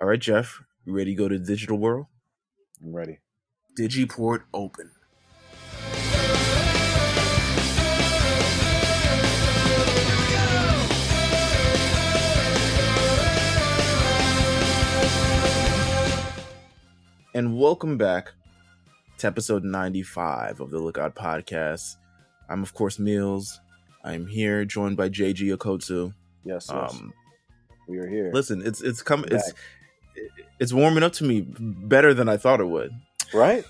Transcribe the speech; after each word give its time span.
All 0.00 0.06
right, 0.06 0.20
Jeff, 0.20 0.62
you 0.84 0.92
ready 0.92 1.10
to 1.10 1.16
go 1.16 1.26
to 1.26 1.36
the 1.36 1.44
digital 1.44 1.76
world? 1.76 2.06
I'm 2.80 2.94
ready. 2.94 3.18
Digiport 3.76 4.42
open. 4.54 4.92
And 17.34 17.58
welcome 17.58 17.98
back 17.98 18.34
to 19.18 19.26
episode 19.26 19.64
95 19.64 20.60
of 20.60 20.70
the 20.70 20.78
Lookout 20.78 21.16
Podcast. 21.16 21.96
I'm, 22.48 22.62
of 22.62 22.72
course, 22.72 22.98
Meelz. 22.98 23.58
I'm 24.04 24.28
here 24.28 24.64
joined 24.64 24.96
by 24.96 25.08
JG 25.08 25.56
Okotsu. 25.56 26.14
Yes, 26.44 26.70
yes. 26.72 26.92
Um, 26.94 27.12
we 27.88 27.98
are 27.98 28.06
here. 28.06 28.30
listen, 28.32 28.62
it's 28.64 28.80
it's 28.80 29.02
coming. 29.02 29.30
It's 29.32 29.52
it's 30.58 30.72
warming 30.72 31.02
up 31.02 31.12
to 31.14 31.24
me 31.24 31.46
better 31.46 32.14
than 32.14 32.28
I 32.28 32.36
thought 32.36 32.60
it 32.60 32.66
would. 32.66 32.92
right? 33.32 33.64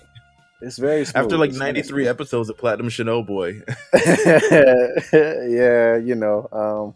It's 0.61 0.77
very 0.77 1.05
smooth. 1.05 1.23
After 1.23 1.37
like 1.37 1.53
93 1.53 2.03
very 2.03 2.07
episodes 2.09 2.49
of 2.49 2.57
Platinum 2.57 2.89
Chanel 2.89 3.23
Boy. 3.23 3.61
yeah, 3.93 5.95
you 5.95 6.15
know, 6.15 6.47
um, 6.51 6.95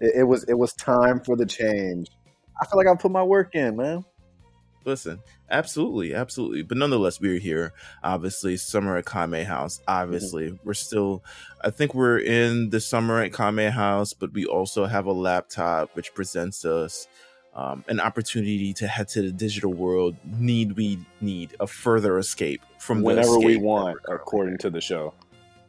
it, 0.00 0.16
it 0.16 0.24
was 0.24 0.44
it 0.44 0.54
was 0.54 0.72
time 0.74 1.20
for 1.20 1.36
the 1.36 1.46
change. 1.46 2.08
I 2.60 2.66
feel 2.66 2.76
like 2.76 2.86
I 2.86 2.94
put 2.96 3.10
my 3.10 3.22
work 3.22 3.54
in, 3.54 3.76
man. 3.76 4.04
Listen, 4.84 5.20
absolutely, 5.50 6.14
absolutely. 6.14 6.62
But 6.62 6.78
nonetheless, 6.78 7.20
we're 7.20 7.38
here. 7.38 7.72
Obviously, 8.02 8.56
summer 8.56 8.96
at 8.96 9.06
Kame 9.06 9.44
House. 9.44 9.80
Obviously, 9.86 10.58
we're 10.64 10.74
still. 10.74 11.22
I 11.62 11.70
think 11.70 11.94
we're 11.94 12.18
in 12.18 12.70
the 12.70 12.80
summer 12.80 13.20
at 13.20 13.34
Kame 13.34 13.70
House, 13.70 14.12
but 14.12 14.32
we 14.32 14.44
also 14.44 14.86
have 14.86 15.06
a 15.06 15.12
laptop 15.12 15.94
which 15.94 16.14
presents 16.14 16.64
us 16.64 17.06
um, 17.54 17.84
an 17.88 17.98
opportunity 18.00 18.72
to 18.74 18.86
head 18.86 19.08
to 19.08 19.22
the 19.22 19.32
digital 19.32 19.72
world. 19.72 20.16
Need 20.24 20.72
we 20.76 20.98
need 21.20 21.56
a 21.60 21.66
further 21.66 22.18
escape 22.18 22.62
from 22.78 23.00
the 23.00 23.04
Whenever 23.06 23.38
we 23.38 23.46
escape 23.46 23.60
that 23.60 23.66
want, 23.66 23.98
according 24.08 24.52
in. 24.54 24.58
to 24.58 24.70
the 24.70 24.80
show. 24.80 25.14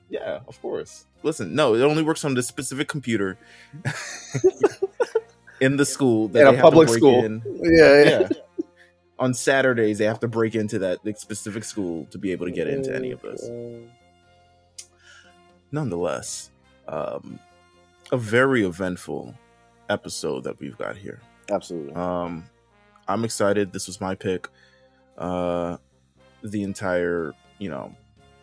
Yeah, 0.09 0.39
of 0.47 0.61
course. 0.61 1.05
Listen, 1.23 1.53
no, 1.55 1.75
it 1.75 1.81
only 1.81 2.01
works 2.03 2.23
on 2.25 2.33
this 2.33 2.47
specific 2.47 2.87
computer 2.87 3.37
in 5.61 5.77
the 5.77 5.85
school 5.85 6.27
that 6.29 6.41
In 6.41 6.47
a 6.47 6.51
they 6.51 6.57
have 6.57 6.65
to 6.65 6.71
public 6.71 6.89
school. 6.89 7.23
in. 7.25 7.41
Yeah, 7.61 8.03
Yeah. 8.21 8.29
on 9.19 9.33
Saturdays, 9.33 9.97
they 9.97 10.05
have 10.05 10.19
to 10.21 10.27
break 10.27 10.55
into 10.55 10.79
that 10.79 10.99
specific 11.19 11.63
school 11.63 12.05
to 12.11 12.17
be 12.17 12.31
able 12.31 12.45
to 12.45 12.51
get 12.51 12.67
into 12.67 12.95
any 12.95 13.11
of 13.11 13.21
this. 13.21 13.47
Nonetheless, 15.71 16.49
um, 16.87 17.39
a 18.11 18.17
very 18.17 18.63
eventful 18.65 19.35
episode 19.89 20.43
that 20.45 20.59
we've 20.59 20.77
got 20.77 20.97
here. 20.97 21.19
Absolutely. 21.49 21.93
Um, 21.93 22.45
I'm 23.07 23.23
excited. 23.25 23.73
This 23.73 23.87
was 23.87 23.99
my 23.99 24.15
pick. 24.15 24.47
Uh, 25.17 25.77
the 26.43 26.63
entire, 26.63 27.33
you 27.57 27.69
know, 27.69 27.93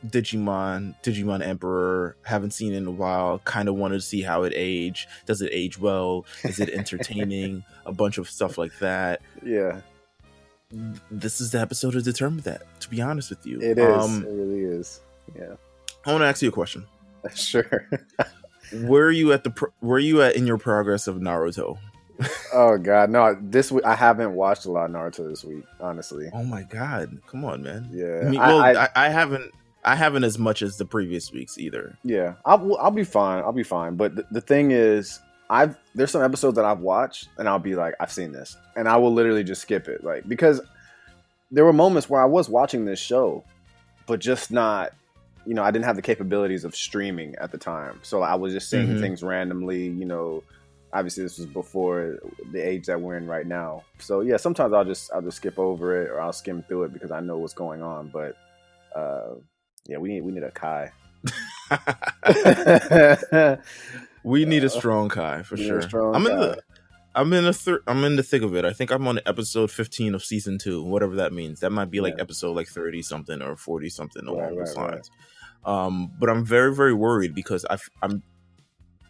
Digimon, 0.07 0.95
Digimon 1.03 1.45
Emperor. 1.45 2.17
Haven't 2.23 2.51
seen 2.53 2.73
it 2.73 2.77
in 2.77 2.87
a 2.87 2.91
while. 2.91 3.39
Kind 3.41 3.69
of 3.69 3.77
wanted 3.77 3.97
to 3.97 4.01
see 4.03 4.23
how 4.23 4.43
it 4.43 4.53
age. 4.55 5.09
Does 5.25 5.41
it 5.43 5.51
age 5.53 5.79
well? 5.79 6.27
Is 6.45 6.61
it 6.61 6.71
entertaining? 6.71 7.65
a 7.87 7.93
bunch 7.93 8.19
of 8.19 8.29
stuff 8.29 8.59
like 8.59 8.77
that. 8.81 9.23
yeah, 9.45 9.81
This 11.11 11.41
is 11.41 11.53
the 11.53 11.61
episode 11.61 11.93
to 11.93 12.03
determine 12.03 12.41
that. 12.41 12.63
To 12.81 12.91
be 12.91 13.01
honest 13.01 13.31
with 13.31 13.47
you, 13.47 13.61
it 13.61 13.79
is. 13.79 14.05
Um, 14.05 14.25
it 14.25 14.31
really 14.31 14.61
is. 14.65 15.01
Yeah, 15.35 15.55
I 16.05 16.11
want 16.11 16.23
to 16.23 16.27
ask 16.27 16.43
you 16.43 16.49
a 16.49 16.53
question. 16.53 16.87
sure. 17.35 17.89
Where 18.73 19.05
are 19.05 19.13
you 19.13 19.33
at 19.33 19.45
the? 19.45 19.51
Pro- 19.51 19.73
where 19.79 19.97
are 19.97 20.01
you 20.01 20.23
at 20.23 20.35
in 20.35 20.45
your 20.45 20.59
progress 20.59 21.07
of 21.07 21.17
Naruto? 21.17 21.79
Oh 22.55 22.79
God, 22.79 23.11
no! 23.11 23.37
This 23.41 23.71
week 23.71 23.85
I 23.85 23.95
haven't 23.95 24.33
watched 24.35 24.65
a 24.67 24.71
lot 24.71 24.89
of 24.89 24.95
Naruto 24.97 25.29
this 25.29 25.45
week. 25.45 25.65
Honestly, 25.81 26.29
Oh 26.33 26.45
my 26.45 26.63
god! 26.63 27.19
Come 27.29 27.45
on, 27.45 27.63
man. 27.63 27.89
yeah. 27.93 28.21
I 28.27 28.31
mean, 28.31 28.41
well, 28.41 28.61
I- 28.61 28.73
I, 28.73 28.89
I 28.97 29.09
haven't. 29.09 29.53
I 29.85 29.95
haven't 29.95 30.25
as 30.25 30.37
much 30.37 30.63
as 30.63 30.79
the 30.79 30.85
previous 30.85 31.31
weeks 31.31 31.59
either. 31.59 31.97
Yeah, 32.03 32.35
I'll 32.45 32.77
I'll 32.79 32.91
be 32.91 33.05
fine. 33.05 33.45
I'll 33.45 33.53
be 33.53 33.63
fine. 33.63 33.95
But 33.97 34.17
th- 34.17 34.27
the 34.33 34.41
thing 34.41 34.73
is, 34.73 35.21
I've 35.49 35.77
there's 35.95 36.11
some 36.11 36.23
episodes 36.25 36.57
that 36.57 36.65
I've 36.65 36.81
watched, 36.81 37.29
and 37.39 37.49
I'll 37.49 37.61
be 37.61 37.77
like, 37.77 37.95
I've 38.01 38.11
seen 38.11 38.33
this, 38.33 38.57
and 38.75 38.89
I 38.89 38.97
will 38.97 39.13
literally 39.13 39.45
just 39.45 39.63
skip 39.63 39.87
it, 39.87 40.03
like 40.03 40.29
because 40.29 40.61
there 41.53 41.65
were 41.65 41.73
moments 41.73 42.11
where 42.11 42.21
I 42.21 42.25
was 42.25 42.49
watching 42.49 42.85
this 42.85 42.99
show, 42.99 43.45
but 44.07 44.19
just 44.19 44.51
not, 44.51 44.93
you 45.47 45.55
know, 45.55 45.63
I 45.63 45.71
didn't 45.71 45.85
have 45.85 45.95
the 45.95 46.03
capabilities 46.03 46.65
of 46.65 46.75
streaming 46.75 47.37
at 47.37 47.53
the 47.53 47.59
time, 47.59 48.01
so 48.03 48.23
I 48.23 48.35
was 48.35 48.53
just 48.53 48.69
seeing 48.69 48.89
Mhm. 48.89 49.01
things 49.01 49.23
randomly. 49.23 49.85
You 49.87 50.05
know, 50.07 50.43
obviously 50.97 51.23
this 51.25 51.39
was 51.39 51.47
before 51.47 52.19
the 52.53 52.59
age 52.61 52.87
that 52.87 53.01
we're 53.01 53.17
in 53.17 53.27
right 53.27 53.47
now. 53.47 53.83
So 53.99 54.21
yeah, 54.23 54.37
sometimes 54.39 54.73
I'll 54.73 54.85
just 54.85 55.13
I'll 55.13 55.23
just 55.23 55.37
skip 55.39 55.59
over 55.59 56.03
it 56.03 56.11
or 56.11 56.21
I'll 56.21 56.33
skim 56.33 56.63
through 56.63 56.85
it 56.85 56.93
because 56.93 57.11
I 57.11 57.21
know 57.21 57.39
what's 57.39 57.55
going 57.55 57.83
on, 57.83 58.09
but. 58.09 58.37
uh 58.95 59.35
yeah, 59.89 59.99
we 59.99 60.09
need 60.09 60.23
we 60.23 60.33
need 60.33 60.43
a 60.43 60.51
Kai. 60.51 60.91
we 64.25 64.45
need 64.45 64.65
a 64.65 64.69
strong 64.71 65.09
Kai 65.09 65.43
for 65.43 65.55
We 65.57 65.63
need 65.63 65.71
a 65.77 65.89
sure. 65.89 66.15
I'm 66.15 66.27
in 66.27 66.33
Kai. 66.33 66.39
the. 66.41 66.63
I'm 67.15 67.33
in 67.33 67.45
the 67.45 67.53
thir- 67.55 67.83
I'm 67.87 68.05
in 68.05 68.17
the 68.17 68.23
thick 68.23 68.43
of 68.43 68.55
it. 68.57 68.65
I 68.67 68.73
think 68.75 68.91
I'm 68.91 69.07
on 69.09 69.21
episode 69.25 69.71
15 69.71 70.15
of 70.15 70.23
season 70.23 70.59
two, 70.59 70.83
whatever 70.83 71.15
that 71.17 71.33
means. 71.33 71.61
That 71.61 71.71
might 71.71 71.91
be 71.91 72.01
like 72.01 72.15
Yeah. 72.17 72.23
episode 72.23 72.55
like 72.57 72.69
30 72.69 73.01
something 73.03 73.41
or 73.41 73.57
40 73.57 73.89
something 73.89 74.27
along 74.27 74.57
Right, 74.57 74.67
those 74.67 74.77
right, 74.77 74.91
right. 74.91 75.09
Um, 75.87 76.11
but 76.21 76.29
I'm 76.29 76.45
very 76.45 76.75
very 76.75 76.93
worried 76.93 77.35
because 77.35 77.65
I 77.71 77.75
I 78.03 78.07
am 78.07 78.23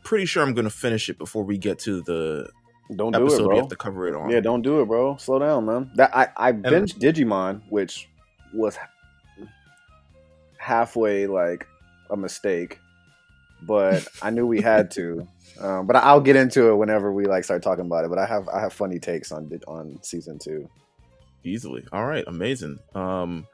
pretty 0.06 0.24
sure 0.24 0.42
I'm 0.42 0.54
going 0.54 0.64
to 0.64 0.70
finish 0.70 1.08
it 1.08 1.18
before 1.18 1.42
we 1.42 1.58
get 1.58 1.80
to 1.80 2.00
the 2.02 2.48
Don't 2.94 3.12
do 3.12 3.26
it, 3.26 3.42
bro. 3.42 3.56
have 3.56 3.68
to 3.68 3.76
cover 3.76 4.06
it 4.06 4.14
on. 4.14 4.30
Yeah, 4.30 4.40
don't 4.40 4.62
do 4.62 4.80
it, 4.80 4.86
bro. 4.86 5.16
Slow 5.16 5.40
down, 5.40 5.66
man. 5.66 5.90
That 5.96 6.16
I 6.16 6.28
I 6.36 6.52
binged 6.52 6.98
Digimon, 7.00 7.60
which 7.68 8.08
was 8.54 8.78
halfway 10.58 11.26
like 11.26 11.66
a 12.10 12.16
mistake, 12.16 12.78
but 13.62 14.06
I 14.22 14.30
knew 14.30 14.46
we 14.46 14.62
had 14.62 14.90
to. 14.92 15.26
Um, 15.58 15.86
but 15.86 15.96
I'll 15.96 16.20
get 16.20 16.36
into 16.36 16.68
it 16.68 16.76
whenever 16.76 17.10
we 17.10 17.24
like 17.24 17.42
start 17.42 17.62
talking 17.62 17.86
about 17.86 18.04
it. 18.04 18.10
But 18.10 18.18
I 18.18 18.26
have 18.26 18.46
I 18.50 18.60
have 18.60 18.74
funny 18.74 18.98
takes 18.98 19.32
on 19.32 19.50
on 19.66 19.98
season 20.02 20.38
two. 20.38 20.68
easily. 21.44 21.82
All 21.92 22.04
right, 22.04 22.24
amazing. 22.26 22.78
Um, 22.94 23.46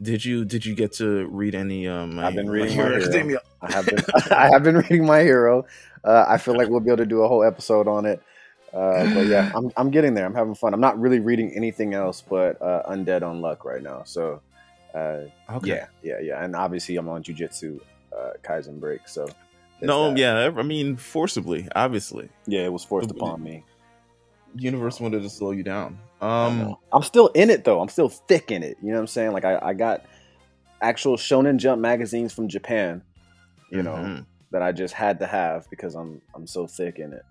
did 0.00 0.24
you 0.24 0.44
did 0.44 0.64
you 0.66 0.74
get 0.74 0.92
to 0.94 1.26
read 1.26 1.54
any? 1.54 1.88
Um, 1.88 2.18
I've 2.18 2.34
been 2.34 2.46
My 2.46 2.52
reading 2.52 2.72
Hero 2.72 2.98
My 2.98 3.04
Hero. 3.22 3.38
I 3.62 3.72
have 3.72 3.86
been 3.86 4.04
I 4.30 4.48
have 4.52 4.62
been 4.62 4.76
reading 4.76 5.06
My 5.06 5.20
Hero. 5.22 5.64
Uh, 6.04 6.24
I 6.28 6.38
feel 6.38 6.56
like 6.56 6.68
we'll 6.68 6.80
be 6.80 6.90
able 6.90 6.98
to 6.98 7.06
do 7.06 7.22
a 7.22 7.28
whole 7.28 7.42
episode 7.42 7.88
on 7.88 8.06
it. 8.06 8.22
Uh, 8.72 9.14
but 9.14 9.26
yeah, 9.26 9.50
I'm 9.54 9.70
I'm 9.76 9.90
getting 9.90 10.14
there. 10.14 10.26
I'm 10.26 10.34
having 10.34 10.54
fun. 10.54 10.74
I'm 10.74 10.80
not 10.80 10.98
really 11.00 11.20
reading 11.20 11.52
anything 11.56 11.94
else 11.94 12.20
but 12.28 12.60
uh, 12.60 12.82
Undead 12.90 13.22
Unluck 13.22 13.64
right 13.64 13.82
now. 13.82 14.02
So 14.04 14.42
uh, 14.94 15.22
Okay. 15.50 15.68
yeah, 15.68 15.86
yeah, 16.02 16.20
yeah. 16.20 16.44
And 16.44 16.54
obviously 16.54 16.96
I'm 16.96 17.08
on 17.08 17.22
Jujutsu 17.22 17.80
uh, 18.16 18.30
Kaizen 18.42 18.78
break. 18.80 19.08
So 19.08 19.26
No, 19.80 20.10
that. 20.10 20.18
yeah. 20.18 20.50
I 20.56 20.62
mean, 20.62 20.96
forcibly, 20.96 21.68
obviously, 21.74 22.28
yeah, 22.46 22.62
it 22.64 22.72
was 22.72 22.84
forced 22.84 23.10
upon 23.10 23.42
me. 23.42 23.64
Universe 24.58 25.00
wanted 25.00 25.22
to 25.22 25.30
slow 25.30 25.50
you 25.52 25.62
down. 25.62 25.98
Um. 26.20 26.76
I'm 26.92 27.02
still 27.02 27.28
in 27.28 27.50
it 27.50 27.64
though. 27.64 27.80
I'm 27.80 27.88
still 27.88 28.08
thick 28.08 28.50
in 28.50 28.62
it. 28.62 28.76
You 28.82 28.88
know 28.88 28.94
what 28.96 29.00
I'm 29.02 29.06
saying? 29.06 29.32
Like 29.32 29.44
I, 29.44 29.58
I 29.62 29.74
got 29.74 30.04
actual 30.80 31.16
Shonen 31.16 31.58
Jump 31.58 31.80
magazines 31.80 32.32
from 32.32 32.48
Japan. 32.48 33.02
You 33.70 33.82
know 33.82 33.94
mhm. 33.94 34.26
that 34.52 34.62
I 34.62 34.72
just 34.72 34.94
had 34.94 35.18
to 35.20 35.26
have 35.26 35.68
because 35.70 35.94
I'm 35.94 36.22
I'm 36.34 36.46
so 36.46 36.66
thick 36.66 36.98
in 36.98 37.12
it. 37.12 37.22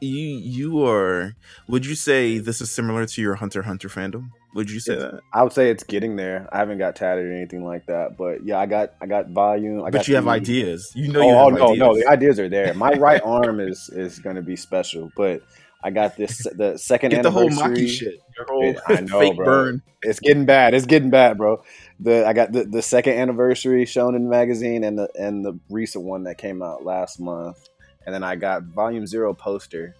you 0.00 0.10
you 0.38 0.84
are. 0.84 1.34
Would 1.68 1.86
you 1.86 1.94
say 1.94 2.38
this 2.38 2.60
is 2.60 2.70
similar 2.70 3.06
to 3.06 3.22
your 3.22 3.34
Hunter 3.36 3.62
Hunter 3.62 3.88
fandom? 3.88 4.30
Would 4.54 4.70
you 4.70 4.80
say 4.80 4.94
It's- 4.94 5.10
that? 5.12 5.20
I 5.34 5.42
would 5.42 5.52
say 5.52 5.70
it's 5.70 5.84
getting 5.84 6.16
there. 6.16 6.48
I 6.50 6.58
haven't 6.58 6.78
got 6.78 6.96
tatted 6.96 7.26
or 7.26 7.32
anything 7.32 7.64
like 7.64 7.86
that, 7.86 8.16
but 8.16 8.44
yeah, 8.44 8.58
I 8.58 8.66
got 8.66 8.94
I 9.00 9.06
got 9.06 9.28
volume. 9.28 9.80
I 9.80 9.90
But 9.90 9.92
got 9.98 10.08
you 10.08 10.14
have 10.16 10.26
ideas. 10.28 10.90
You 10.94 11.08
know 11.12 11.20
oh, 11.20 11.24
you 11.24 11.34
oh, 11.34 11.48
no, 11.50 11.64
ideas. 11.66 11.78
no, 11.78 11.94
the 11.96 12.06
ideas 12.08 12.40
are 12.40 12.48
there. 12.48 12.72
My 12.74 12.92
right 12.92 13.20
arm 13.24 13.60
is 13.60 13.90
is 13.92 14.18
going 14.18 14.36
to 14.36 14.42
be 14.42 14.56
special, 14.56 15.10
but 15.16 15.42
I 15.84 15.90
got 15.90 16.16
this 16.16 16.46
the 16.54 16.76
second 16.78 17.10
Get 17.10 17.22
the 17.22 17.30
whole 17.30 17.44
anniversary. 17.50 17.86
Maki 17.86 17.88
shit. 17.88 18.20
Your 18.36 18.46
whole 18.48 18.64
It- 18.64 18.78
I 18.86 19.00
know, 19.02 19.18
fake 19.20 19.36
bro. 19.36 19.44
burn. 19.44 19.82
It's 20.02 20.20
getting 20.20 20.44
bad. 20.44 20.74
It's 20.74 20.86
getting 20.86 21.10
bad, 21.10 21.38
bro. 21.38 21.62
The 22.00 22.26
I 22.26 22.32
got 22.32 22.52
the, 22.52 22.64
the 22.64 22.82
second 22.82 23.14
anniversary 23.14 23.84
shown 23.86 24.14
Shonen 24.14 24.28
magazine 24.28 24.84
and 24.84 24.98
the 24.98 25.08
and 25.18 25.44
the 25.44 25.58
recent 25.70 26.04
one 26.04 26.24
that 26.24 26.38
came 26.38 26.62
out 26.62 26.84
last 26.84 27.20
month, 27.20 27.68
and 28.04 28.14
then 28.14 28.22
I 28.22 28.36
got 28.36 28.62
Volume 28.64 29.06
Zero 29.06 29.32
poster 29.34 29.94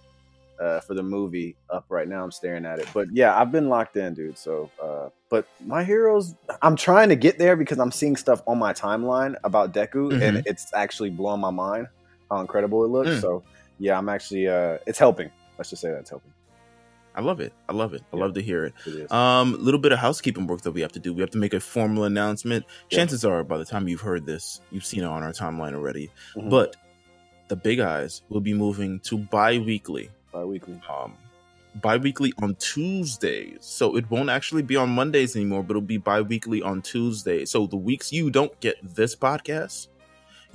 uh, 0.59 0.79
for 0.81 0.93
the 0.93 1.03
movie 1.03 1.55
up 1.69 1.85
right 1.89 2.07
now. 2.07 2.23
I'm 2.23 2.31
staring 2.31 2.65
at 2.65 2.79
it, 2.79 2.87
but 2.93 3.07
yeah, 3.11 3.39
I've 3.39 3.51
been 3.51 3.69
locked 3.69 3.97
in, 3.97 4.13
dude. 4.13 4.37
So, 4.37 4.69
uh, 4.81 5.09
but 5.29 5.47
my 5.65 5.83
heroes, 5.83 6.35
I'm 6.61 6.75
trying 6.75 7.09
to 7.09 7.15
get 7.15 7.37
there 7.37 7.55
because 7.55 7.79
I'm 7.79 7.91
seeing 7.91 8.15
stuff 8.15 8.41
on 8.47 8.57
my 8.57 8.73
timeline 8.73 9.35
about 9.43 9.73
Deku, 9.73 10.21
and 10.21 10.43
it's 10.45 10.73
actually 10.73 11.09
blowing 11.11 11.41
my 11.41 11.51
mind 11.51 11.87
how 12.29 12.39
incredible 12.39 12.83
it 12.83 12.89
looks. 12.89 13.09
Mm. 13.09 13.21
So, 13.21 13.43
yeah, 13.79 13.97
I'm 13.97 14.09
actually 14.09 14.47
uh, 14.47 14.77
it's 14.85 14.99
helping. 14.99 15.31
Let's 15.57 15.69
just 15.69 15.81
say 15.81 15.91
that's 15.91 16.09
helping. 16.09 16.33
I 17.15 17.21
love 17.21 17.39
it. 17.39 17.51
I 17.67 17.73
love 17.73 17.93
it. 17.95 18.03
I 18.13 18.15
Yeah. 18.17 18.23
love 18.23 18.33
to 18.35 18.41
hear 18.41 18.65
it. 18.65 18.73
It 18.85 18.93
is. 18.93 19.11
Um, 19.11 19.55
a 19.55 19.57
little 19.57 19.79
bit 19.79 19.91
of 19.91 19.97
housekeeping 19.97 20.45
work 20.45 20.61
that 20.61 20.71
we 20.71 20.81
have 20.81 20.91
to 20.91 20.99
do. 20.99 21.13
We 21.13 21.21
have 21.21 21.31
to 21.31 21.39
make 21.39 21.53
a 21.55 21.59
formal 21.59 22.03
announcement. 22.03 22.65
Yeah. 22.91 22.97
Chances 22.99 23.25
are, 23.25 23.43
by 23.43 23.57
the 23.57 23.65
time 23.65 23.87
you've 23.87 24.01
heard 24.01 24.25
this, 24.27 24.61
you've 24.71 24.85
seen 24.85 25.01
it 25.01 25.07
on 25.07 25.23
our 25.23 25.31
timeline 25.31 25.73
already. 25.73 26.11
Mhm. 26.35 26.51
But 26.51 26.75
the 27.47 27.55
Big 27.55 27.79
Eyes 27.79 28.21
will 28.29 28.41
be 28.41 28.53
moving 28.53 28.99
to 29.01 29.17
bi-weekly. 29.17 30.11
bi-weekly. 30.31 30.79
Um, 30.87 31.13
bi-weekly 31.81 32.33
on 32.41 32.53
Tuesdays. 32.55 33.57
So 33.61 33.95
it 33.97 34.09
won't 34.11 34.29
actually 34.29 34.61
be 34.61 34.75
on 34.75 34.89
Mondays 34.89 35.35
anymore, 35.35 35.63
but 35.63 35.71
it'll 35.71 35.81
be 35.81 35.97
bi-weekly 35.97 36.61
on 36.61 36.83
Tuesdays. 36.83 37.49
So 37.49 37.65
the 37.65 37.77
weeks 37.77 38.11
you 38.13 38.29
don't 38.29 38.57
get 38.59 38.75
this 38.83 39.15
podcast, 39.15 39.87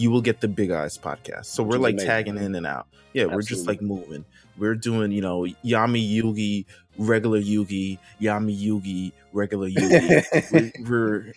you 0.02 0.10
will 0.10 0.20
get 0.20 0.40
the 0.40 0.48
Big 0.48 0.72
Eyes 0.72 0.98
podcast. 0.98 1.46
So 1.46 1.62
we're 1.62 1.78
like 1.78 1.96
tagging 1.96 2.36
in 2.36 2.56
and 2.56 2.66
out. 2.66 2.88
Yeah, 3.12 3.22
Absolutely. 3.22 3.34
we're 3.36 3.42
just 3.42 3.66
like 3.68 3.80
moving. 3.80 4.24
We're 4.58 4.74
doing, 4.74 5.12
you 5.12 5.22
know, 5.22 5.42
Yami 5.64 6.20
Yugi, 6.20 6.66
regular 6.98 7.40
Yugi, 7.40 7.98
Yami 8.20 8.60
Yugi, 8.60 9.12
regular 9.32 9.68
Yugi. 9.68 10.72
we're, 10.88 11.32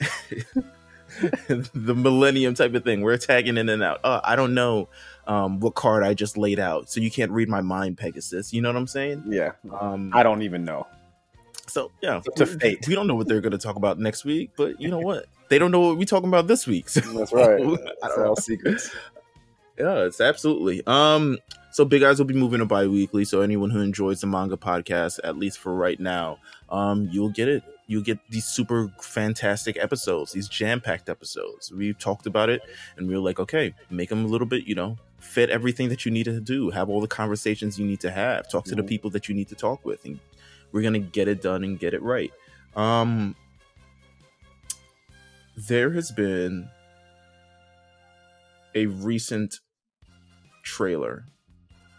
we're 0.55 1.57
the 1.73 1.95
millennium 1.95 2.55
type 2.55 2.73
of 2.73 2.83
thing. 2.83 3.01
We're 3.01 3.17
tagging 3.17 3.57
in 3.57 3.69
and 3.69 3.83
out. 3.83 3.99
Uh, 4.03 4.21
I 4.23 4.35
don't 4.35 4.55
know 4.55 4.89
um, 5.27 5.59
what 5.59 5.75
card 5.75 6.03
I 6.03 6.15
just 6.15 6.35
laid 6.35 6.59
out, 6.59 6.89
so 6.89 6.99
you 6.99 7.11
can't 7.11 7.31
read 7.31 7.47
my 7.47 7.61
mind, 7.61 7.99
Pegasus. 7.99 8.51
You 8.51 8.63
know 8.63 8.69
what 8.69 8.77
I'm 8.77 8.87
saying? 8.87 9.25
Yeah. 9.27 9.51
Um, 9.79 10.11
I 10.11 10.23
don't 10.23 10.41
even 10.41 10.65
know. 10.65 10.87
So 11.67 11.91
yeah, 12.01 12.21
to 12.35 12.45
fate. 12.45 12.87
We 12.87 12.95
don't 12.95 13.07
know 13.07 13.15
what 13.15 13.27
they're 13.27 13.41
going 13.41 13.51
to 13.51 13.57
talk 13.57 13.75
about 13.75 13.99
next 13.99 14.25
week, 14.25 14.51
but 14.57 14.79
you 14.81 14.89
know 14.89 14.99
what? 15.01 15.27
They 15.49 15.59
don't 15.59 15.71
know 15.71 15.81
what 15.81 15.97
we're 15.97 16.05
talking 16.05 16.29
about 16.29 16.47
this 16.47 16.67
week. 16.67 16.89
So. 16.95 17.01
That's 17.01 17.33
right. 17.33 17.79
That's 18.01 18.17
all 18.17 18.35
secrets. 18.35 18.89
Yeah, 19.77 20.05
it's 20.05 20.21
absolutely. 20.21 20.81
Um, 20.87 21.37
so 21.71 21.83
Big 21.83 22.01
Eyes 22.01 22.17
will 22.17 22.25
be 22.25 22.33
moving 22.33 22.59
to 22.59 22.65
bi-weekly. 22.65 23.25
So 23.25 23.41
anyone 23.41 23.69
who 23.69 23.81
enjoys 23.81 24.21
the 24.21 24.27
manga 24.27 24.55
podcast, 24.55 25.19
at 25.23 25.37
least 25.37 25.59
for 25.59 25.75
right 25.75 25.99
now, 25.99 26.39
um, 26.69 27.09
you'll 27.11 27.31
get 27.31 27.49
it. 27.49 27.61
You'll 27.87 28.01
get 28.01 28.17
these 28.29 28.45
super 28.45 28.89
fantastic 29.01 29.77
episodes, 29.77 30.31
these 30.31 30.47
jam-packed 30.47 31.09
episodes. 31.09 31.73
We've 31.73 31.99
talked 31.99 32.25
about 32.25 32.49
it, 32.49 32.61
and 32.95 33.05
we 33.05 33.15
are 33.15 33.19
like, 33.19 33.37
okay, 33.39 33.75
make 33.89 34.07
them 34.07 34.23
a 34.23 34.27
little 34.29 34.47
bit, 34.47 34.65
you 34.65 34.75
know, 34.75 34.97
fit 35.19 35.49
everything 35.49 35.89
that 35.89 36.05
you 36.05 36.11
need 36.11 36.23
to 36.23 36.39
do. 36.39 36.69
Have 36.69 36.89
all 36.89 37.01
the 37.01 37.07
conversations 37.07 37.77
you 37.77 37.85
need 37.85 37.99
to 37.99 38.11
have. 38.11 38.49
Talk 38.49 38.63
to 38.63 38.71
mm-hmm. 38.71 38.77
the 38.77 38.87
people 38.87 39.09
that 39.09 39.27
you 39.27 39.35
need 39.35 39.49
to 39.49 39.55
talk 39.55 39.83
with, 39.83 40.05
and 40.05 40.19
we're 40.71 40.83
gonna 40.83 40.99
get 40.99 41.27
it 41.27 41.41
done 41.41 41.65
and 41.65 41.77
get 41.77 41.93
it 41.93 42.01
right. 42.01 42.31
Um, 42.75 43.35
there 45.55 45.91
has 45.91 46.11
been 46.11 46.69
a 48.73 48.87
recent 48.87 49.59
trailer 50.63 51.25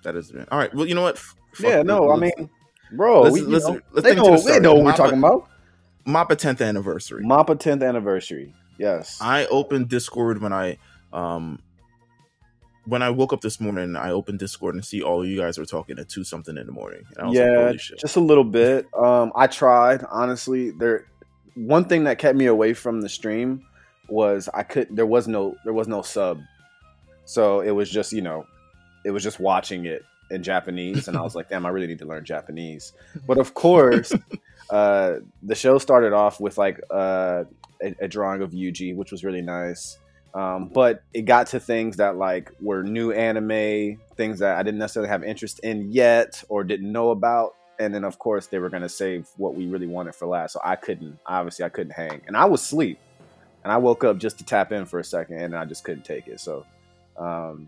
that 0.04 0.14
has 0.14 0.30
been 0.30 0.46
all 0.50 0.58
right. 0.58 0.72
Well, 0.74 0.86
you 0.86 0.94
know 0.94 1.02
what? 1.02 1.18
Fuck 1.18 1.34
yeah, 1.60 1.82
no, 1.82 2.10
I 2.10 2.16
mean, 2.16 2.50
bro, 2.92 3.22
let's, 3.22 3.34
we, 3.34 3.40
let's, 3.42 3.66
know, 3.66 3.80
let's 3.92 4.06
they, 4.06 4.14
know, 4.14 4.38
they 4.38 4.60
know 4.60 4.74
what 4.74 4.84
we're 4.84 4.96
talking 4.96 5.18
about. 5.18 5.48
Mappa 6.06 6.36
10th 6.36 6.64
anniversary. 6.64 7.24
Mappa 7.24 7.56
10th 7.56 7.86
anniversary. 7.86 8.54
Yes. 8.78 9.18
I 9.20 9.46
opened 9.46 9.88
Discord 9.88 10.40
when 10.40 10.52
I 10.52 10.78
um 11.12 11.60
when 12.84 13.02
I 13.02 13.10
woke 13.10 13.32
up 13.32 13.40
this 13.40 13.60
morning, 13.60 13.96
I 13.96 14.12
opened 14.12 14.38
Discord 14.38 14.76
and 14.76 14.84
see 14.84 15.02
all 15.02 15.22
of 15.22 15.28
you 15.28 15.36
guys 15.40 15.58
were 15.58 15.64
talking 15.64 15.98
at 15.98 16.08
two 16.08 16.22
something 16.22 16.56
in 16.56 16.66
the 16.66 16.72
morning. 16.72 17.02
yeah, 17.30 17.70
like, 17.70 17.80
just 17.80 18.16
a 18.16 18.20
little 18.20 18.44
bit. 18.44 18.86
Um, 18.94 19.32
I 19.34 19.48
tried 19.48 20.04
honestly. 20.08 20.70
There, 20.70 21.06
one 21.56 21.86
thing 21.86 22.04
that 22.04 22.18
kept 22.18 22.36
me 22.36 22.46
away 22.46 22.74
from 22.74 23.00
the 23.00 23.08
stream 23.08 23.66
was 24.08 24.48
I 24.54 24.62
couldn't. 24.62 24.94
There 24.94 25.06
was 25.06 25.26
no. 25.26 25.56
There 25.64 25.72
was 25.72 25.88
no 25.88 26.02
sub, 26.02 26.40
so 27.24 27.60
it 27.60 27.72
was 27.72 27.90
just 27.90 28.12
you 28.12 28.22
know 28.22 28.46
it 29.04 29.10
was 29.10 29.22
just 29.22 29.40
watching 29.40 29.86
it 29.86 30.04
in 30.30 30.42
Japanese, 30.42 31.08
and 31.08 31.16
I 31.16 31.22
was 31.22 31.34
like, 31.34 31.48
damn, 31.50 31.66
I 31.66 31.70
really 31.70 31.86
need 31.86 31.98
to 32.00 32.06
learn 32.06 32.24
Japanese. 32.24 32.92
But 33.26 33.38
of 33.38 33.54
course, 33.54 34.12
uh, 34.70 35.16
the 35.42 35.54
show 35.54 35.78
started 35.78 36.12
off 36.12 36.40
with 36.40 36.58
like 36.58 36.80
uh, 36.90 37.44
a, 37.82 37.94
a, 38.00 38.08
drawing 38.08 38.42
of 38.42 38.50
Yuji, 38.52 38.94
which 38.94 39.12
was 39.12 39.24
really 39.24 39.42
nice. 39.42 39.98
Um, 40.34 40.68
but 40.68 41.02
it 41.14 41.22
got 41.22 41.46
to 41.48 41.60
things 41.60 41.96
that 41.96 42.16
like 42.16 42.52
were 42.60 42.82
new 42.82 43.12
anime, 43.12 43.98
things 44.16 44.40
that 44.40 44.58
I 44.58 44.62
didn't 44.62 44.78
necessarily 44.78 45.08
have 45.08 45.24
interest 45.24 45.60
in 45.60 45.90
yet 45.92 46.42
or 46.48 46.62
didn't 46.62 46.92
know 46.92 47.10
about. 47.10 47.54
And 47.78 47.94
then 47.94 48.04
of 48.04 48.18
course 48.18 48.46
they 48.46 48.58
were 48.58 48.68
gonna 48.68 48.88
save 48.88 49.28
what 49.36 49.54
we 49.54 49.66
really 49.66 49.86
wanted 49.86 50.14
for 50.14 50.26
last. 50.26 50.52
So 50.52 50.60
I 50.64 50.76
couldn't 50.76 51.18
obviously 51.26 51.64
I 51.64 51.68
couldn't 51.68 51.92
hang. 51.92 52.22
And 52.26 52.36
I 52.36 52.44
was 52.44 52.62
asleep. 52.62 52.98
And 53.64 53.72
I 53.72 53.76
woke 53.76 54.04
up 54.04 54.18
just 54.18 54.38
to 54.38 54.44
tap 54.44 54.70
in 54.72 54.84
for 54.84 55.00
a 55.00 55.04
second 55.04 55.38
and 55.38 55.56
I 55.56 55.64
just 55.64 55.84
couldn't 55.84 56.04
take 56.04 56.28
it. 56.28 56.40
So 56.40 56.64
um, 57.18 57.66